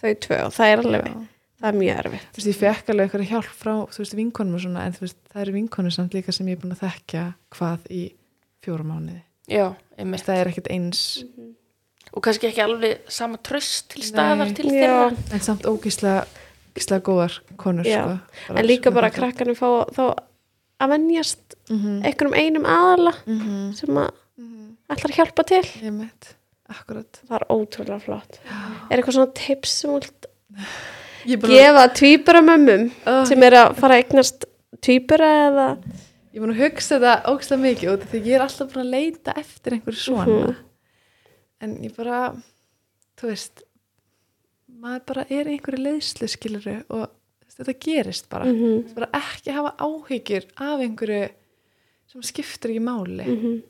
þau 0.01 0.13
tvö 0.27 0.39
og 0.47 0.53
það 0.55 0.73
er 0.75 0.83
alveg, 0.85 1.09
Já. 1.09 1.17
það 1.63 1.69
er 1.71 1.79
mjög 1.81 2.01
erfitt. 2.05 2.29
þú 2.35 2.41
veist, 2.41 2.51
ég 2.51 2.61
fekk 2.61 2.93
alveg 2.95 3.09
eitthvað 3.09 3.31
hjálp 3.33 3.51
frá, 3.63 3.75
þú 3.95 4.03
veist, 4.05 4.17
vinkonum 4.21 4.59
og 4.59 4.65
svona, 4.67 4.85
en 4.89 4.97
þú 4.97 5.05
veist, 5.07 5.19
það 5.33 5.43
eru 5.47 5.57
vinkonum 5.59 5.95
samt 5.97 6.15
líka 6.19 6.33
sem 6.37 6.49
ég 6.53 6.59
er 6.59 6.63
búin 6.65 6.77
að 6.77 6.85
þekkja 6.85 7.25
hvað 7.57 7.91
í 7.91 8.03
fjóra 8.65 8.85
mánuði. 8.89 9.23
já, 9.49 9.67
einmitt 9.99 10.25
það 10.27 10.41
er 10.43 10.53
ekkert 10.53 10.71
eins, 10.75 11.03
og 12.15 12.23
kannski 12.23 12.49
ekki 12.51 12.63
alveg 12.65 13.01
sama 13.11 13.39
tröst 13.43 13.89
til 13.95 14.03
staðar 14.07 14.49
Nei. 14.51 14.55
til 14.55 14.69
Já. 14.71 14.77
þeirra 14.77 15.35
en 15.35 15.41
samt 15.49 15.65
ógíslega, 15.67 16.27
ógíslega 16.75 17.03
góðar 17.09 17.41
konur, 17.57 17.85
sko. 17.89 18.19
En 18.55 18.67
líka 18.69 18.93
bara 18.95 19.11
þetta. 19.11 19.21
krakkanum 19.21 19.57
fá 19.59 19.69
þá 19.95 20.05
að 20.85 20.91
venjast 20.95 21.41
Mhm, 21.65 22.03
einhverjum 22.05 22.35
einum 22.37 22.67
aðala 22.69 23.15
mhm, 23.25 23.73
sem 23.73 23.89
að 23.97 24.11
mhm. 24.37 24.65
ætlar 24.93 25.13
að 25.15 25.17
hjálpa 25.17 25.45
til. 25.49 25.63
Ég 25.81 25.95
mitt, 25.97 26.27
akkurat. 26.81 27.21
Það 27.29 27.37
er 27.39 27.47
ótrúlega 27.55 28.01
flott. 28.03 28.41
Er 28.91 28.99
eitthvað 28.99 29.19
svona 29.19 29.35
tips 29.39 29.77
sem 29.83 29.95
vilt 29.95 30.29
að, 30.29 31.47
gefa 31.49 31.85
tvíburamömmum 31.99 32.89
oh, 33.11 33.23
sem 33.29 33.47
er 33.47 33.57
að 33.59 33.77
fara 33.79 33.97
að 33.97 34.05
eignast 34.05 34.45
tvíbura 34.85 35.31
eða 35.49 35.69
ég 36.35 36.43
búin 36.43 36.53
að 36.53 36.63
hugsa 36.65 36.99
þetta 36.99 37.33
ógíslega 37.33 37.63
mikið 37.63 37.93
út 37.93 38.07
því 38.11 38.23
ég 38.25 38.37
er 38.37 38.45
alltaf 38.45 38.73
búin 38.73 38.83
að 38.85 38.95
leita 38.97 39.35
eftir 39.39 39.77
einhverju 39.77 40.03
svona. 40.03 40.39
Mhm. 40.41 40.57
En 41.65 41.77
ég 41.87 41.95
bara, 41.97 42.23
þú 43.21 43.31
veist, 43.31 43.63
maður 44.69 45.05
bara 45.13 45.27
er 45.31 45.53
einhverju 45.53 45.85
leiðslu 45.85 46.29
skiluru 46.29 46.77
og 46.91 47.07
þetta 47.55 47.77
gerist 47.87 48.29
bara. 48.29 48.51
Mhm, 48.51 48.95
bara 48.97 49.09
ekki 49.15 49.55
hafa 49.55 49.77
áhyggjur 49.79 50.49
af 50.59 50.83
einhverju 50.83 51.29
sem 52.11 52.27
skiptir 52.27 52.75
ekki 52.75 52.83
máli 52.83 53.25
mhm. 53.25 53.63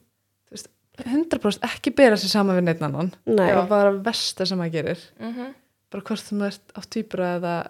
100% 1.03 1.59
ekki 1.67 1.91
bera 1.97 2.17
sér 2.17 2.31
saman 2.31 2.57
við 2.61 2.65
neitt 2.69 2.83
annan. 2.87 3.13
Nei, 3.27 3.49
það 3.51 3.57
var 3.57 3.69
bara 3.69 3.93
versta 4.07 4.47
sem 4.47 4.59
maður 4.59 4.73
gerir. 4.79 4.99
Mhm. 5.21 5.55
bara 5.95 6.03
hvort 6.03 6.25
þú 6.27 6.39
ert 6.47 6.73
á 6.75 6.81
týpura 6.91 7.27
eða 7.39 7.69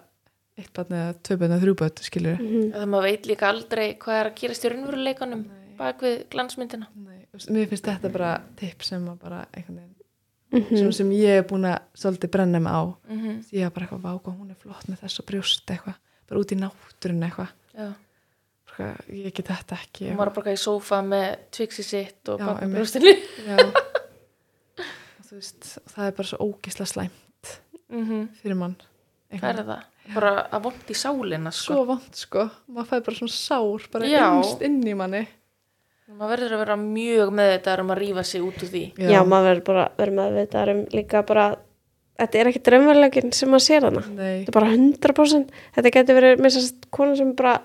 eitt 0.57 0.71
barn 0.73 0.87
eða 0.97 1.13
tvö 1.21 1.35
barn 1.37 1.51
eða 1.51 1.61
þrjú 1.61 1.75
barn 1.77 1.91
skilur 2.01 2.39
Mhm. 2.39 2.71
það 2.73 2.85
maður 2.89 3.03
veit 3.03 3.25
líka 3.29 3.47
aldrei 3.51 3.97
hvað 3.99 4.19
er 4.21 4.25
að 4.31 4.35
gerast 4.39 4.65
í 4.65 4.69
raunveruleikanum 4.71 5.45
bak 5.77 5.99
við 6.01 6.23
glansmyndina. 6.29 6.87
Nei, 6.95 7.25
mér 7.49 7.67
finnst 7.69 7.83
þetta 7.85 8.11
bara 8.11 8.41
tipp 8.55 8.81
sem 8.83 9.05
að 9.07 9.19
bara 9.19 9.45
einhvern 9.53 9.75
veginn 9.77 9.95
Mhm. 10.53 10.77
svona 10.77 10.93
sem 10.93 11.09
ég 11.11 11.37
er 11.39 11.43
búin 11.43 11.65
að 11.65 11.79
svolítið 11.95 12.31
brenna 12.31 12.59
mig 12.59 12.71
á. 12.73 12.95
Mm 13.09 13.43
ég 13.51 13.65
er 13.65 13.69
bara 13.69 13.85
eitthvað 13.85 14.01
váka, 14.01 14.31
hún 14.39 14.49
er 14.49 14.55
flott 14.55 14.85
með 14.87 14.99
þess 15.01 15.19
og 15.19 15.25
brjóst 15.25 15.65
eitthvað, 15.67 15.95
bara 16.27 16.39
út 16.41 16.51
í 16.51 16.55
náttúrun 16.57 17.23
eitthvað. 17.29 17.49
Já 17.77 17.93
Bara, 18.75 18.91
ég 19.07 19.31
get 19.35 19.47
þetta 19.47 19.77
ekki. 19.79 20.09
Hún 20.09 20.19
var 20.19 20.31
bara 20.35 20.53
í 20.55 20.59
sófa 20.59 20.99
með 21.05 21.27
tviksi 21.55 21.85
sitt 21.85 22.31
og 22.33 22.41
Já, 22.43 22.49
brjóstinu 22.73 23.13
Já. 23.45 23.57
og 23.63 25.25
þú 25.29 25.37
veist, 25.37 25.69
það 25.93 26.09
er 26.09 26.15
bara 26.19 26.31
svo 26.31 26.49
ógisla 26.49 26.87
slæmt 26.89 27.53
mm 27.93 28.25
fyrir 28.41 28.59
mann. 28.59 28.75
Hvað 29.35 29.51
er 29.51 29.67
það? 29.69 29.91
bara 30.13 30.33
að 30.53 30.67
vond 30.67 30.91
í 30.93 30.95
sálina 30.97 31.51
sko. 31.55 31.73
svo 31.73 31.83
vant 31.89 32.19
sko, 32.19 32.43
maður 32.69 32.89
fæði 32.91 33.05
bara 33.07 33.17
svona 33.19 33.33
sár 33.33 33.85
bara 33.95 34.09
Já. 34.09 34.25
innst 34.37 34.61
inn 34.65 34.81
í 34.85 34.93
manni. 34.97 35.23
Maður 36.05 36.35
verður 36.35 36.53
að 36.53 36.61
vera 36.61 36.75
mjög 36.77 37.31
með 37.33 37.47
þetta 37.55 37.77
um 37.81 37.93
að 37.95 38.01
rífa 38.03 38.23
sig 38.29 38.43
út 38.45 38.59
úr 38.61 38.69
því. 38.69 38.83
Já, 39.01 39.19
maður 39.25 39.47
verður 39.49 39.63
bara 39.71 39.85
verður 39.97 40.17
með 40.19 40.35
þetta 40.43 40.65
um 40.75 40.83
líka 40.93 41.23
bara 41.25 41.45
þetta 42.19 42.39
er 42.39 42.49
ekki 42.51 42.61
drömmulegin 42.69 43.33
sem 43.35 43.51
maður 43.51 43.65
sér 43.65 43.87
hana 43.89 44.03
Nei, 44.07 44.43
þetta 44.45 44.51
er 44.51 44.57
bara 44.57 44.71
100% 44.75 45.55
þetta 45.77 45.93
getur 45.97 46.19
verið 46.19 46.43
með 46.43 46.59
að 46.61 46.85
konar 46.95 47.19
sem 47.19 47.33
bara 47.37 47.55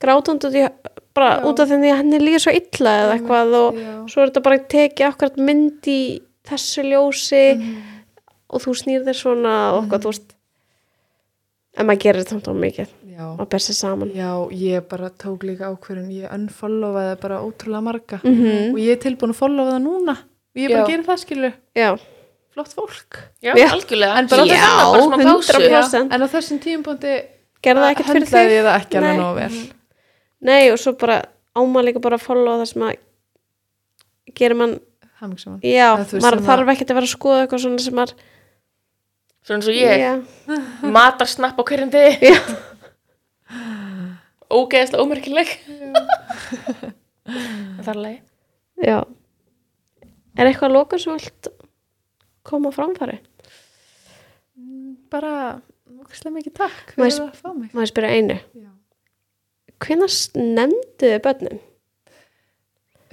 grátund 0.00 0.44
út, 0.44 0.54
í, 0.54 0.68
bara 1.16 1.30
Já. 1.40 1.44
út 1.48 1.60
af 1.60 1.68
þenni 1.70 1.90
að 1.92 1.96
henni 2.02 2.18
líður 2.20 2.42
svo 2.44 2.52
illa 2.52 2.92
eða 3.02 3.14
eitthvað 3.16 3.54
og 3.60 3.74
já. 3.80 3.92
svo 4.12 4.22
er 4.22 4.30
þetta 4.30 4.42
bara 4.42 4.58
tekið 4.58 5.06
akkurat 5.08 5.36
mynd 5.38 5.86
í 5.88 6.00
þessu 6.46 6.82
ljósi 6.84 7.44
Mhm. 7.56 7.76
og 8.50 8.60
þú 8.62 8.74
snýr 8.82 9.04
þér 9.06 9.16
svona 9.22 9.54
og 9.74 9.84
eitthvað, 9.84 10.02
þú 10.04 10.10
veist 10.12 10.34
en 11.76 11.86
maður 11.86 12.02
gerir 12.04 12.22
þetta 12.22 12.34
samt 12.36 12.48
á 12.48 12.54
mikið 12.56 12.88
já. 13.16 13.24
maður 13.36 13.48
ber 13.52 13.58
sér 13.64 13.76
saman 13.80 14.10
já, 14.16 14.30
ég 14.52 14.88
bara 14.88 15.10
tók 15.10 15.42
líka 15.44 15.68
ákverðin 15.72 16.12
ég 16.12 16.30
unfollowaði 16.32 17.16
bara 17.20 17.40
ótrúlega 17.44 17.82
marga 17.82 18.20
Mhm. 18.24 18.72
og 18.72 18.78
ég 18.80 18.92
er 18.92 19.00
tilbúin 19.02 19.32
að 19.32 19.40
followa 19.40 19.72
það 19.76 19.82
núna 19.84 20.16
og 20.16 20.56
ég 20.56 20.68
bara 20.72 20.84
Já. 20.84 20.88
gerir 20.88 21.04
það 21.04 21.18
skilu, 21.24 21.52
já, 21.74 21.96
flott 22.54 22.72
fólk 22.74 23.12
já, 23.42 23.52
Já. 23.56 23.68
algjörlega 23.72 24.16
En 24.18 24.26
bara 24.28 24.42
Ég 24.44 24.52
þetta- 24.52 24.76
það 24.76 24.92
bara 24.92 25.02
smá 25.02 25.16
pásu. 25.16 25.52
100%. 25.52 26.12
en 26.12 26.20
á 26.22 26.26
þessum 26.28 26.58
tímpúndi 26.60 27.14
gerði 27.62 27.80
það 27.80 27.90
ekkert 27.92 28.06
fyrir 28.12 28.28
þig 28.28 28.50
ég 28.52 28.64
það 28.64 28.80
ekki 28.80 28.96
alveg 28.96 29.18
nóg 29.18 29.34
vel 29.34 29.75
nei 30.40 30.70
og 30.72 30.78
svo 30.78 30.92
bara 31.00 31.22
áma 31.56 31.82
líka 31.84 32.00
bara 32.02 32.16
að 32.18 32.24
followa 32.26 32.58
það 32.62 32.68
sem 32.72 32.82
að 32.82 32.96
gerir 34.36 34.56
mann, 34.58 34.74
Hamingsaman. 35.20 35.60
já, 35.64 35.94
maður 36.20 36.42
þarf 36.44 36.68
ekkert 36.74 36.90
að 36.92 36.98
vera 37.00 37.08
að 37.08 37.14
skoða 37.14 37.40
eitthvað 37.46 37.62
svona 37.64 37.84
sem 37.86 37.94
maður 37.96 38.14
svona 39.46 39.58
eins 39.60 39.70
og 39.70 39.78
ég, 39.78 39.94
já, 40.02 40.12
matar 40.98 41.28
snapp 41.30 41.56
á 41.56 41.62
hverjum 41.64 41.90
degi. 41.94 42.32
Já, 42.32 42.38
ógeðslega 44.52 45.02
ómerkileg. 45.02 45.48
Það 47.82 47.88
er 47.92 47.98
leið 48.02 48.20
já. 48.86 48.98
Er 50.36 50.46
eitthvað 50.50 50.68
að 50.68 50.74
loka 50.76 50.98
sem 51.00 51.16
vilt 51.16 51.48
koma 52.46 52.70
á 52.70 52.76
framfæri? 52.76 53.16
Bara 55.10 55.32
ógislega 55.96 56.34
mikið 56.36 56.54
takk 56.60 56.86
Maður- 56.98 57.16
fyrir 57.16 57.32
að 57.32 57.40
fá 57.40 57.48
mig. 57.56 57.70
maður 57.74 57.90
spyrja 57.90 58.10
einu, 58.20 58.36
Já. 58.54 58.68
Hvenær 59.84 60.12
nefndu 60.36 61.06
þið 61.10 61.22
börnin? 61.26 61.60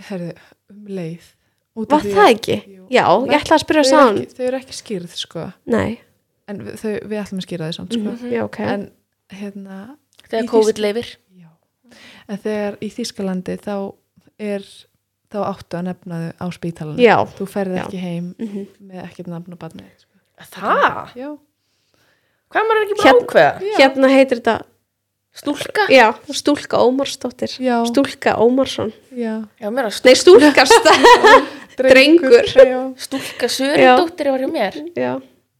Herðu, 0.09 0.33
um 0.73 0.85
leið 0.89 1.31
Út 1.73 1.89
af 1.89 2.03
Var 2.03 2.03
því 2.05 2.13
það 2.13 2.23
að- 2.23 2.33
ekki? 2.35 2.55
Jú. 2.69 2.83
Já, 2.93 3.05
ég 3.25 3.39
ætla 3.41 3.55
að 3.57 3.63
spyrja 3.63 3.83
ekki- 3.83 4.33
þau 4.37 4.45
eru 4.47 4.57
ekki 4.59 4.75
skýrð 4.77 5.15
sko 5.17 5.45
Nei, 5.65 5.99
en 6.47 6.59
við, 6.61 6.73
þau, 6.77 6.91
við 7.09 7.21
ætlum 7.23 7.39
að 7.41 7.45
skýra 7.47 7.69
þau 7.69 7.75
samt 7.79 7.93
sko. 7.93 8.11
Mhm, 8.11 8.31
já, 8.31 8.43
ok 8.43 8.59
en 8.59 8.91
hérna 9.33 9.97
þegar 10.29 10.49
COVID 10.51 10.77
leifir 10.83 11.15
já. 11.33 11.49
en 12.29 12.37
þegar 12.37 12.77
í 12.77 12.89
Þýskalandi 12.93 13.57
þá 13.57 13.95
er 14.39 14.61
þá 15.33 15.39
áttu 15.49 15.77
að 15.79 15.83
nefna 15.89 16.19
þau 16.21 16.33
á 16.37 16.47
spítalan 16.53 16.97
Já, 17.01 17.17
þú 17.25 17.47
ferð 17.49 17.77
Já. 17.79 17.83
ekki 17.87 17.97
heim 18.03 18.35
mhm. 18.37 18.67
með 18.81 19.03
ekkert 19.07 19.27
nafn 19.33 19.53
og 19.53 19.59
barni 19.59 19.83
sko. 19.97 20.13
það? 20.53 21.15
já, 21.17 21.29
hvað 22.51 22.61
er 22.61 22.67
maður 22.69 22.83
ekki 22.85 22.97
búin 22.99 23.07
Hér- 23.07 23.17
að 23.17 23.25
ákveða? 23.25 23.53
Já. 23.63 23.77
hérna 23.81 24.09
heitir 24.13 24.37
þetta 24.43 24.61
stúlka? 25.33 25.87
Já, 25.89 26.13
Stúlka 26.31 26.77
Ómarsdóttir 26.85 27.49
já, 27.59 27.81
Stúlka 27.89 28.35
Ómarsson 28.39 28.93
já. 29.11 29.41
já, 29.59 29.67
að 29.89 30.05
Nei, 30.05 30.15
Stúlka 30.15 30.65
stað 30.69 31.03
Drengur. 31.77 32.45
stúlka 33.01 33.47
Já. 33.49 33.49
Söri 33.49 33.85
dóttir 33.97 34.29
var 34.29 34.39
hjá 34.45 34.49
mér 34.53 34.73
Já, 34.95 35.13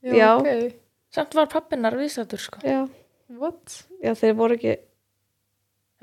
já, 0.06 0.14
Já. 0.14 0.30
ok 0.38 0.80
samt 1.14 1.34
var 1.38 1.48
pappinnar 1.50 1.94
viðstættur 1.98 2.42
sko 2.42 2.58
já, 2.66 4.14
þeir 4.18 4.34
voru 4.38 4.58
ekki 4.60 4.76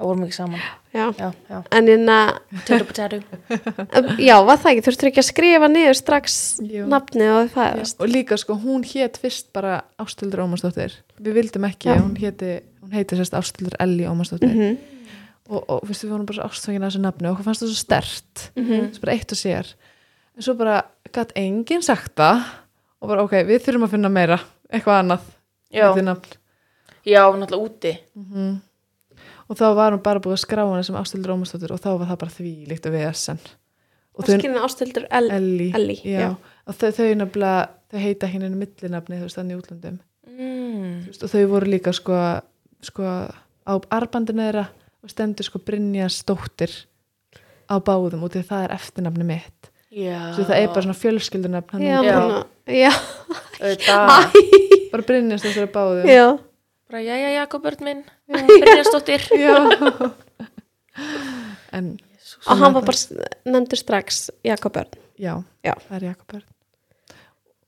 Það 0.00 0.06
vorum 0.08 0.22
ekki 0.24 0.32
saman. 0.32 0.60
já, 0.96 1.02
Já, 1.18 1.26
já. 1.50 1.58
en 1.76 1.88
inna 1.92 2.18
Potato, 2.64 2.84
potato. 2.88 3.18
já, 4.16 4.36
var 4.48 4.56
það 4.62 4.70
ekki, 4.72 4.84
þurftur 4.86 5.08
ekki 5.10 5.20
að 5.20 5.26
skrifa 5.28 5.68
niður 5.68 5.98
strax 5.98 6.36
Jú. 6.64 6.86
nafnið 6.88 7.32
og 7.36 7.50
það 7.52 7.76
Já, 7.82 7.84
og 8.00 8.08
líka 8.08 8.38
sko, 8.40 8.56
hún 8.62 8.82
hét 8.88 9.18
fyrst 9.20 9.50
bara 9.52 9.82
Ástildur 10.00 10.40
Ómarsdóttir 10.46 10.94
við 11.20 11.36
vildum 11.36 11.68
ekki, 11.68 11.90
Já. 11.92 12.00
hún 12.00 12.16
héti 12.16 12.54
hún 12.90 12.96
heiti 12.98 13.16
sérst 13.18 13.34
Ástildur 13.38 13.76
Elli 13.80 14.04
Ómarsdóttir 14.10 14.50
Mhm. 14.50 14.78
og, 15.50 15.64
og 15.70 15.86
fyrst 15.88 16.04
við 16.04 16.10
vorum 16.14 16.26
bara 16.26 16.46
ástfangin 16.48 16.82
að 16.82 16.90
þessu 16.90 17.00
nafni 17.04 17.26
og 17.28 17.34
okkur 17.36 17.44
fannst 17.48 17.62
það 17.62 17.70
svo 17.72 17.80
stert 17.80 18.50
Mhm. 18.56 18.80
það 18.90 18.96
er 18.96 19.00
bara 19.04 19.12
eitt 19.14 19.32
og 19.32 19.38
sér 19.38 19.74
en 20.36 20.42
svo 20.42 20.54
bara 20.58 20.82
gætt 21.12 21.32
enginn 21.36 21.82
sagt 21.82 22.14
það 22.16 22.44
og 23.02 23.08
bara 23.08 23.22
ok, 23.22 23.32
við 23.46 23.62
þurfum 23.64 23.84
að 23.86 23.90
finna 23.94 24.08
meira 24.10 24.40
eitthvað 24.72 25.00
annað 25.04 25.20
Já, 25.70 25.94
já, 27.06 27.22
náttúrulega 27.30 27.64
úti. 27.64 27.92
Mhm. 28.16 28.60
og 29.50 29.56
þá 29.56 29.74
var 29.74 29.92
hún 29.92 30.02
bara 30.02 30.20
búið 30.20 30.36
að 30.36 30.44
skrá 30.46 30.64
hana 30.68 30.82
sem 30.82 30.94
Ástildur 30.96 31.32
Ómarsdóttir 31.34 31.70
og 31.72 31.80
þá 31.80 31.98
var 31.98 32.06
það 32.10 32.18
bara 32.18 32.30
því 32.30 32.66
líkt 32.68 32.86
að 32.86 32.92
já, 36.04 36.18
já. 36.20 36.36
og 36.66 36.74
þau, 36.74 36.90
þau 36.92 37.14
nefnilega 37.14 37.68
þau 37.90 37.98
heita 37.98 38.26
henni 38.30 38.50
millinafni 38.50 39.16
þú 39.18 39.22
veist 39.26 39.38
þannig 39.38 39.62
útlöndum 39.62 39.98
Mm. 40.40 41.06
Veist, 41.06 41.22
og 41.24 41.28
þau 41.30 41.46
voru 41.50 41.66
líka 41.66 41.92
sko, 41.92 42.14
sko 42.86 43.02
á 43.04 43.72
arbandinu 43.92 44.42
þeirra 44.46 44.66
og 45.04 45.12
stendur 45.12 45.46
sko 45.46 45.60
Brynja 45.64 46.08
Stóttir 46.12 46.72
á 47.70 47.74
báðum 47.78 48.24
og 48.26 48.32
því 48.34 48.42
það 48.48 48.64
er 48.66 48.74
eftirnafni 48.76 49.26
mitt 49.28 49.70
Já. 49.90 50.18
svo 50.36 50.44
það 50.46 50.56
er 50.60 50.68
bara 50.70 50.84
svona 50.86 50.98
fjölskyldunafn 51.00 51.72
hann 51.74 51.82
Já. 51.82 51.98
Já. 52.02 52.14
bara, 52.20 52.44
já, 52.70 52.92
bara 54.92 55.06
Brynja 55.08 55.38
Stóttir 55.42 55.66
á 55.66 55.70
báðum 55.74 56.06
já, 56.08 56.28
Bara, 56.90 57.02
jæja, 57.06 57.28
Jakob 57.36 57.66
Örn 57.70 57.84
minn. 57.86 58.00
Brynjarsdóttir. 58.26 59.22
Já. 59.38 59.54
en 61.72 61.92
og 62.50 62.56
hann 62.58 62.74
var 62.74 62.82
bara 62.86 63.26
nefndur 63.46 63.78
strax 63.78 64.24
Jakob 64.46 64.76
Örn 64.80 64.96
já, 65.20 65.34
Já. 65.64 65.74
það 65.86 65.96
er 66.00 66.04
Jakob 66.10 66.34
Örn 66.38 66.46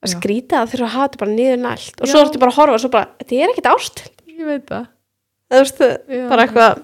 að 0.03 0.11
Já. 0.11 0.15
skrýta 0.17 0.63
það 0.63 0.73
þurfa 0.73 0.87
að 0.89 0.95
hafa 0.97 1.07
þetta 1.09 1.21
bara 1.23 1.37
niður 1.37 1.61
nælt 1.63 2.01
og 2.03 2.07
Já. 2.09 2.13
svo 2.13 2.23
ertu 2.25 2.41
bara 2.43 2.53
að 2.55 2.59
horfa 2.59 2.75
og 2.79 2.83
svo 2.83 2.91
bara, 2.97 3.11
þetta 3.23 3.39
er 3.39 3.53
ekkert 3.55 3.71
ást 3.73 4.03
ég 4.27 4.43
veit 4.49 4.67
það 4.73 4.87
þú 5.53 5.63
veist, 5.63 5.85
Já. 6.09 6.25
bara 6.33 6.47
eitthvað 6.47 6.81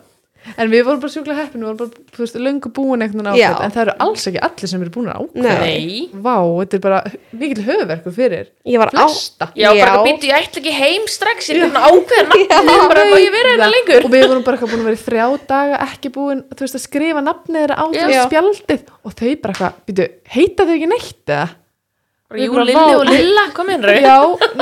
en 0.56 0.70
við 0.72 0.84
vorum 0.86 1.00
bara 1.02 1.12
sjúklega 1.12 1.42
heppin, 1.42 1.62
við 1.62 1.68
vorum 1.68 1.78
bara, 1.80 2.04
þú 2.14 2.22
veist, 2.22 2.36
löngu 2.40 2.70
búin 2.74 3.02
veginn 3.04 3.28
ákveð, 3.28 3.58
en 3.64 3.74
það 3.74 3.82
eru 3.82 3.94
alls 4.04 4.26
ekki 4.30 4.40
allir 4.48 4.70
sem 4.70 4.84
eru 4.84 4.92
búin 4.94 5.10
að 5.10 5.24
ákveða 5.24 5.56
Nei. 5.64 5.98
Vá, 6.24 6.34
þetta 6.60 6.78
er 6.78 6.82
bara 6.86 7.00
mikil 7.42 7.64
höfverku 7.66 8.12
fyrir 8.14 8.46
ég 8.68 8.80
var 8.80 8.92
flesta 8.94 9.50
Já, 9.58 9.68
bara 9.74 9.98
Já. 9.98 10.00
býttu, 10.06 10.30
ég 10.30 10.38
ætla 10.38 10.62
ekki 10.62 10.74
heim 10.78 11.06
strax, 11.10 11.50
ég 11.50 11.60
er 11.60 11.68
búin 11.68 11.80
að 11.82 11.88
ákveða 11.92 12.24
nafnið, 12.32 12.82
bara 12.94 13.06
má 13.10 13.16
ég 13.18 13.30
vera 13.34 13.54
hérna 13.54 13.70
lengur. 13.74 14.08
og 14.08 14.14
við 14.14 14.26
vorum 14.26 14.46
bara 14.46 14.58
eitthvað 14.58 14.74
búin 14.74 14.84
að 14.84 14.90
vera 14.90 15.00
í 15.00 15.04
þrjá 15.04 15.26
daga 15.52 15.80
ekki 15.88 16.12
búin, 16.16 16.44
þú 16.54 16.66
veist, 16.66 16.78
að 16.78 16.84
skrifa 16.86 17.24
nafnið 17.24 17.64
þeirra 17.64 17.78
á 17.78 17.84
veist, 17.92 18.28
spjaldið 18.28 18.92
og 19.02 19.18
þau 19.18 19.30
bara 19.42 19.54
eitthvað, 19.54 19.80
býtu, 19.90 20.08
heita 20.38 20.68
þau 20.68 20.76
ekki 20.78 20.92
neitt 20.94 21.34
eða? 21.34 21.48
Jú, 22.28 22.52
Lilli 22.60 22.74
vá. 22.76 22.82
og 22.92 23.06
Lilla, 23.08 23.42
hvað 23.56 23.66
meinur 23.70 23.88
þau? 23.88 24.02
Já, 24.04 24.16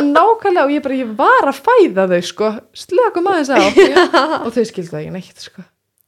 nákvæmlega 0.07 0.65
og 0.69 0.71
ég 0.71 0.83
bara, 0.85 0.95
ég 1.01 1.09
var 1.19 1.49
að 1.51 1.57
fæða 1.67 2.05
þau 2.13 2.21
sko, 2.29 2.51
slökum 2.79 3.27
aðeins 3.33 3.51
á. 3.51 3.59
Og 4.47 4.53
þau 4.55 4.63
skildu 4.69 4.93
það 4.93 5.01
ekki 5.01 5.15
neitt 5.17 5.43
sko. 5.49 5.65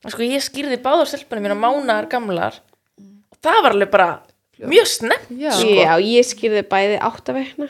Sko, 0.06 0.22
ég 0.22 0.44
skýrði 0.46 0.78
báðar 0.84 1.10
stelpunum 1.10 1.48
mína 1.48 1.56
mánaðar 1.58 2.06
gamlar. 2.12 2.60
Og 3.02 3.40
það 3.42 3.58
var 3.66 3.74
alveg 3.74 3.90
bara 3.90 4.08
mjög 4.70 4.86
snemt. 4.92 5.26
Já, 5.34 5.50
já, 5.58 5.92
ég 5.98 6.28
skýrði 6.30 6.62
bæði 6.70 7.00
átt 7.10 7.32
af 7.34 7.40
veikna 7.40 7.66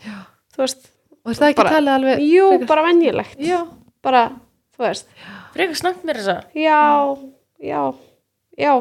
Já. 0.00 0.16
þú 0.56 0.64
veist, 0.64 0.88
og 1.20 1.30
er 1.34 1.38
það 1.42 1.52
ekki 1.52 1.68
talið 1.68 1.92
alveg 1.98 2.24
jú, 2.24 2.48
frekar- 2.54 2.68
bara 2.72 2.86
venjulegt. 2.88 3.36
Já, 3.44 3.60
bara, 4.04 4.24
þú 4.76 4.86
veist. 4.88 5.12
Frekar 5.52 5.78
snemt 5.84 6.02
mér 6.08 6.22
þess 6.22 6.32
að. 6.32 6.42
já, 6.56 6.80
já, 7.60 7.82
já. 8.64 8.72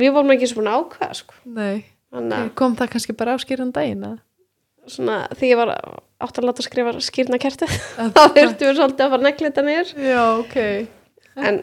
Við 0.00 0.12
vorum 0.16 0.32
ekki 0.38 0.48
svona 0.48 0.78
ákveða 0.80 1.16
sko. 1.20 1.34
nei, 1.44 1.84
að 2.12 2.50
kom 2.58 2.76
það 2.78 2.90
kannski 2.94 3.14
bara 3.16 3.34
á 3.34 3.38
skýran 3.42 3.72
daginn 3.74 4.04
að 4.08 4.16
svona, 4.90 5.18
því 5.38 5.50
ég 5.52 5.58
var 5.60 5.70
átt 6.20 6.38
að 6.40 6.46
láta 6.48 6.64
skrifa 6.66 6.94
skýrna 7.04 7.38
kertið 7.42 7.74
Að- 8.00 8.14
þá 8.16 8.22
þurftum 8.34 8.66
við 8.70 8.78
svolítið 8.80 9.04
að 9.06 9.12
fara 9.14 9.22
þetta 9.50 9.64
niður. 9.68 9.92
Já, 10.08 10.22
ok. 10.40 10.56
En 11.40 11.60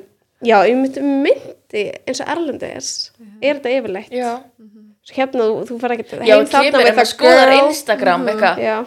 já, 0.48 0.58
ég 0.70 0.78
myndi, 0.80 1.02
myndi 1.04 1.84
eins 2.08 2.22
og 2.24 2.32
Erlendis 2.36 2.92
er 3.42 3.58
þetta 3.60 3.74
yfirleitt. 3.76 4.14
Já. 4.16 4.32
Svo 5.08 5.16
hérna, 5.18 5.44
þú, 5.50 5.58
þú 5.70 5.76
fara 5.82 5.96
ekki 5.98 6.08
Já, 6.28 6.38
kemur 6.52 6.88
en 6.88 6.96
það 7.02 7.10
skoðar 7.12 7.52
Instagram 7.58 8.26
eitthvað. 8.32 8.64
já, 8.64 8.78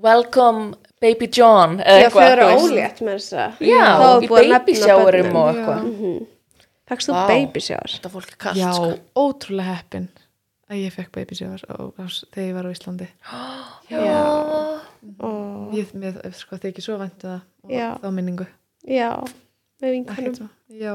Welcome 0.00 0.74
baby 1.00 1.26
John, 1.32 1.76
já 1.78 1.84
þau 1.84 1.98
eitthvað. 2.06 2.30
eru 2.36 2.46
ólétt 2.56 3.02
með 3.04 3.18
þess 3.18 3.34
að 3.36 3.60
Já, 3.68 3.82
þá 4.00 4.06
er 4.06 4.24
í 4.24 4.30
babysjáurum 4.54 5.36
og 5.40 5.50
eitthvað. 5.50 5.84
Fækst 6.90 7.10
þú 7.10 7.20
babysjáur? 7.30 7.92
Þetta 7.98 8.10
fólk 8.14 8.32
er 8.32 8.38
kallt, 8.46 8.58
Já, 8.60 8.70
sko. 8.74 8.88
ótrúlega 9.22 9.76
heppin 9.78 10.08
að 10.70 10.82
ég 10.84 10.94
fekk 10.94 11.10
baby 11.16 11.34
shower 11.38 11.62
á, 11.66 11.74
á, 11.90 12.04
þegar 12.34 12.46
ég 12.48 12.54
var 12.56 12.68
á 12.68 12.74
Íslandi. 12.74 13.08
Já. 13.90 14.04
Og, 15.24 15.72
ég 15.76 15.90
með, 15.96 16.20
sko, 16.36 16.58
þegar 16.60 16.70
ekki 16.74 16.84
svo 16.84 16.98
væntu 17.00 17.26
það 17.30 17.72
Já. 17.74 17.88
þá 18.02 18.06
minningu. 18.16 18.46
Já, 18.88 19.10
með 19.82 19.94
vinkunum 19.96 20.48
já, 20.80 20.94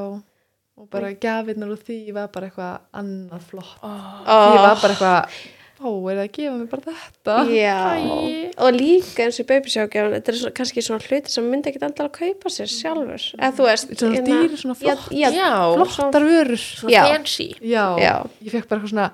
og 0.75 0.87
bara 0.93 1.11
gafirnar 1.21 1.73
og 1.75 1.81
því 1.85 1.97
var 2.15 2.31
bara 2.33 2.49
eitthvað 2.49 2.79
annað 3.01 3.43
flott. 3.51 3.75
Ó, 3.81 3.91
því 4.25 4.63
var 4.63 4.79
bara 4.81 4.95
eitthvað 4.95 5.37
ó, 5.75 5.89
er 6.09 6.15
það 6.15 6.23
að 6.23 6.31
gefa 6.37 6.55
mér 6.61 6.69
bara 6.71 6.93
þetta? 6.95 7.35
Já, 7.51 7.75
Æ. 7.99 8.53
og 8.63 8.71
líka 8.79 9.25
eins 9.25 9.39
og 9.43 9.47
babysjágjafan, 9.51 10.15
þetta 10.15 10.31
er 10.33 10.39
svona, 10.39 10.55
kannski 10.61 10.85
svona 10.85 11.05
hluti 11.09 11.33
sem 11.35 11.49
myndi 11.51 11.69
ekki 11.73 11.81
endala 11.83 12.09
að 12.09 12.17
kaupa 12.21 12.53
sér 12.55 12.71
sjálfur. 12.71 13.25
Eða 13.37 13.51
þú 13.59 13.67
veist 13.69 13.91
Svona 13.99 14.15
hérna- 14.15 14.29
dýrir, 14.31 14.57
svona 14.63 14.77
Já, 14.79 14.95
flott- 14.95 15.13
já, 15.19 15.29
Já, 15.35 15.51
flottar 15.91 16.25
vörur. 16.29 16.57
Svo 16.63 16.89
Já. 16.93 17.03
fancy. 17.11 17.49
já, 17.61 17.85
Já. 18.01 18.15
ég 18.41 18.51
fekk 18.55 18.69
bara 18.71 18.79
eitthvað 18.81 18.93
svona 18.95 19.09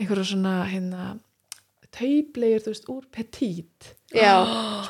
einhverja 0.00 0.24
svona 0.32 0.54
hérna 0.70 1.12
taublegur, 1.94 2.62
þú 2.64 2.72
veist, 2.72 2.88
úr 2.90 3.04
petit. 3.14 3.92
Já, 4.14 4.32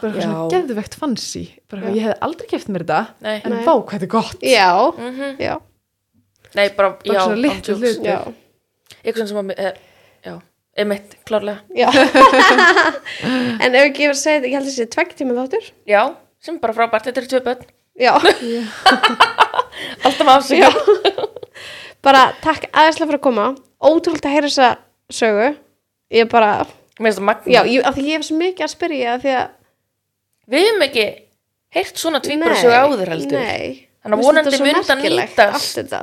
bara 0.00 0.08
eitthvað 0.08 0.22
svona 0.24 0.44
geðvegt 0.54 0.94
fancy. 1.00 1.42
Bara 1.68 1.82
eitthvað, 1.82 1.96
ég 1.98 2.06
hefði 2.06 2.18
aldrei 2.28 2.48
keft 2.48 2.70
mér 2.72 2.84
þetta 2.86 3.00
Nei. 3.24 3.34
en 3.44 3.52
Nei. 3.52 3.60
vá 3.66 3.72
hvað 3.74 3.92
þetta 3.94 4.06
er 4.08 4.12
gott. 4.14 4.40
Já, 4.40 4.70
Mhm. 4.96 5.36
já, 5.40 5.54
Nei, 6.54 6.68
bara, 6.70 6.90
bara 7.04 7.14
já, 7.18 7.20
svona 7.24 7.40
litlu 7.42 7.74
hluti 7.76 8.34
Eitthvað 9.04 9.28
sem 9.28 9.36
að, 9.36 9.54
er, 9.58 9.78
já, 10.24 10.34
emitt, 10.76 11.16
klárlega. 11.26 11.60
já. 11.76 11.88
en 13.64 13.74
ef 13.74 13.82
ekki 13.90 14.04
ég 14.04 14.08
var 14.12 14.16
að 14.16 14.22
segja 14.22 14.40
þetta, 14.40 14.48
ég 14.48 14.54
held 14.56 14.64
að 14.66 14.70
þessi 14.72 14.86
tvegg 14.94 15.14
tíma 15.18 15.34
þáttur. 15.38 15.70
Já, 15.88 16.02
sem 16.40 16.54
er 16.56 16.60
bara 16.64 16.72
frábært, 16.76 17.04
þetta 17.10 17.20
eru 17.20 17.28
tvö 17.32 17.40
börn. 17.44 17.66
já, 18.00 18.12
Alltaf 20.04 20.28
af 20.28 20.42
sig. 20.44 20.58
já. 20.62 20.70
Bara 22.04 22.32
takk 22.44 22.66
aðeinslega 22.72 23.08
fyrir 23.10 23.20
að 23.20 23.24
koma. 23.28 23.46
Ótrúlega 23.84 24.28
að 24.28 24.34
heyra 24.36 24.48
þessa 24.50 24.68
sögu 25.18 25.48
ég 26.14 26.28
bara, 26.32 26.50
Mér 26.98 27.10
finnst 27.10 27.18
það 27.20 27.26
magna. 27.30 27.52
já, 27.56 27.60
ég, 27.66 27.82
af 27.88 27.94
því 27.96 28.04
ég 28.08 28.18
hef 28.18 28.26
svo 28.28 28.36
mikið 28.38 28.66
að 28.68 28.72
spyrja 28.74 29.16
því 29.24 29.32
að 29.40 29.48
Við 30.54 30.66
hefum 30.68 30.82
ekki 30.86 31.04
heyrt 31.74 31.96
svona 32.02 32.20
tvíbara 32.20 32.56
sögu 32.60 32.76
áður 32.76 33.12
heldur. 33.14 33.40
nei 33.40 33.88
Þannig 34.04 34.04
að 34.04 34.10
Mér 34.10 34.16
finnst 34.16 34.28
vonandi 34.28 34.50
þetta 34.50 34.60
svo 34.60 34.66
mun 34.68 34.84
það 34.84 34.96
merkilegt, 35.00 35.30
nýtast. 35.34 35.54
allt 35.54 35.76
þetta. 35.80 36.00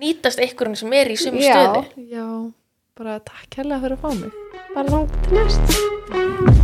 Nýtast 0.00 0.42
einhverjum 0.44 0.76
sem 0.82 0.92
er 1.00 1.10
í 1.10 1.16
sömu 1.18 1.40
Já. 1.42 1.54
stöðu. 1.56 2.08
já, 2.12 2.26
bara 3.00 3.18
takk 3.24 3.56
hérlega 3.58 3.80
fyrir 3.80 3.96
að 3.96 4.02
fá 4.04 4.10
mig 4.20 4.32
bara 4.74 4.88
þá 4.88 4.98
til 5.24 5.38
næst 5.40 6.59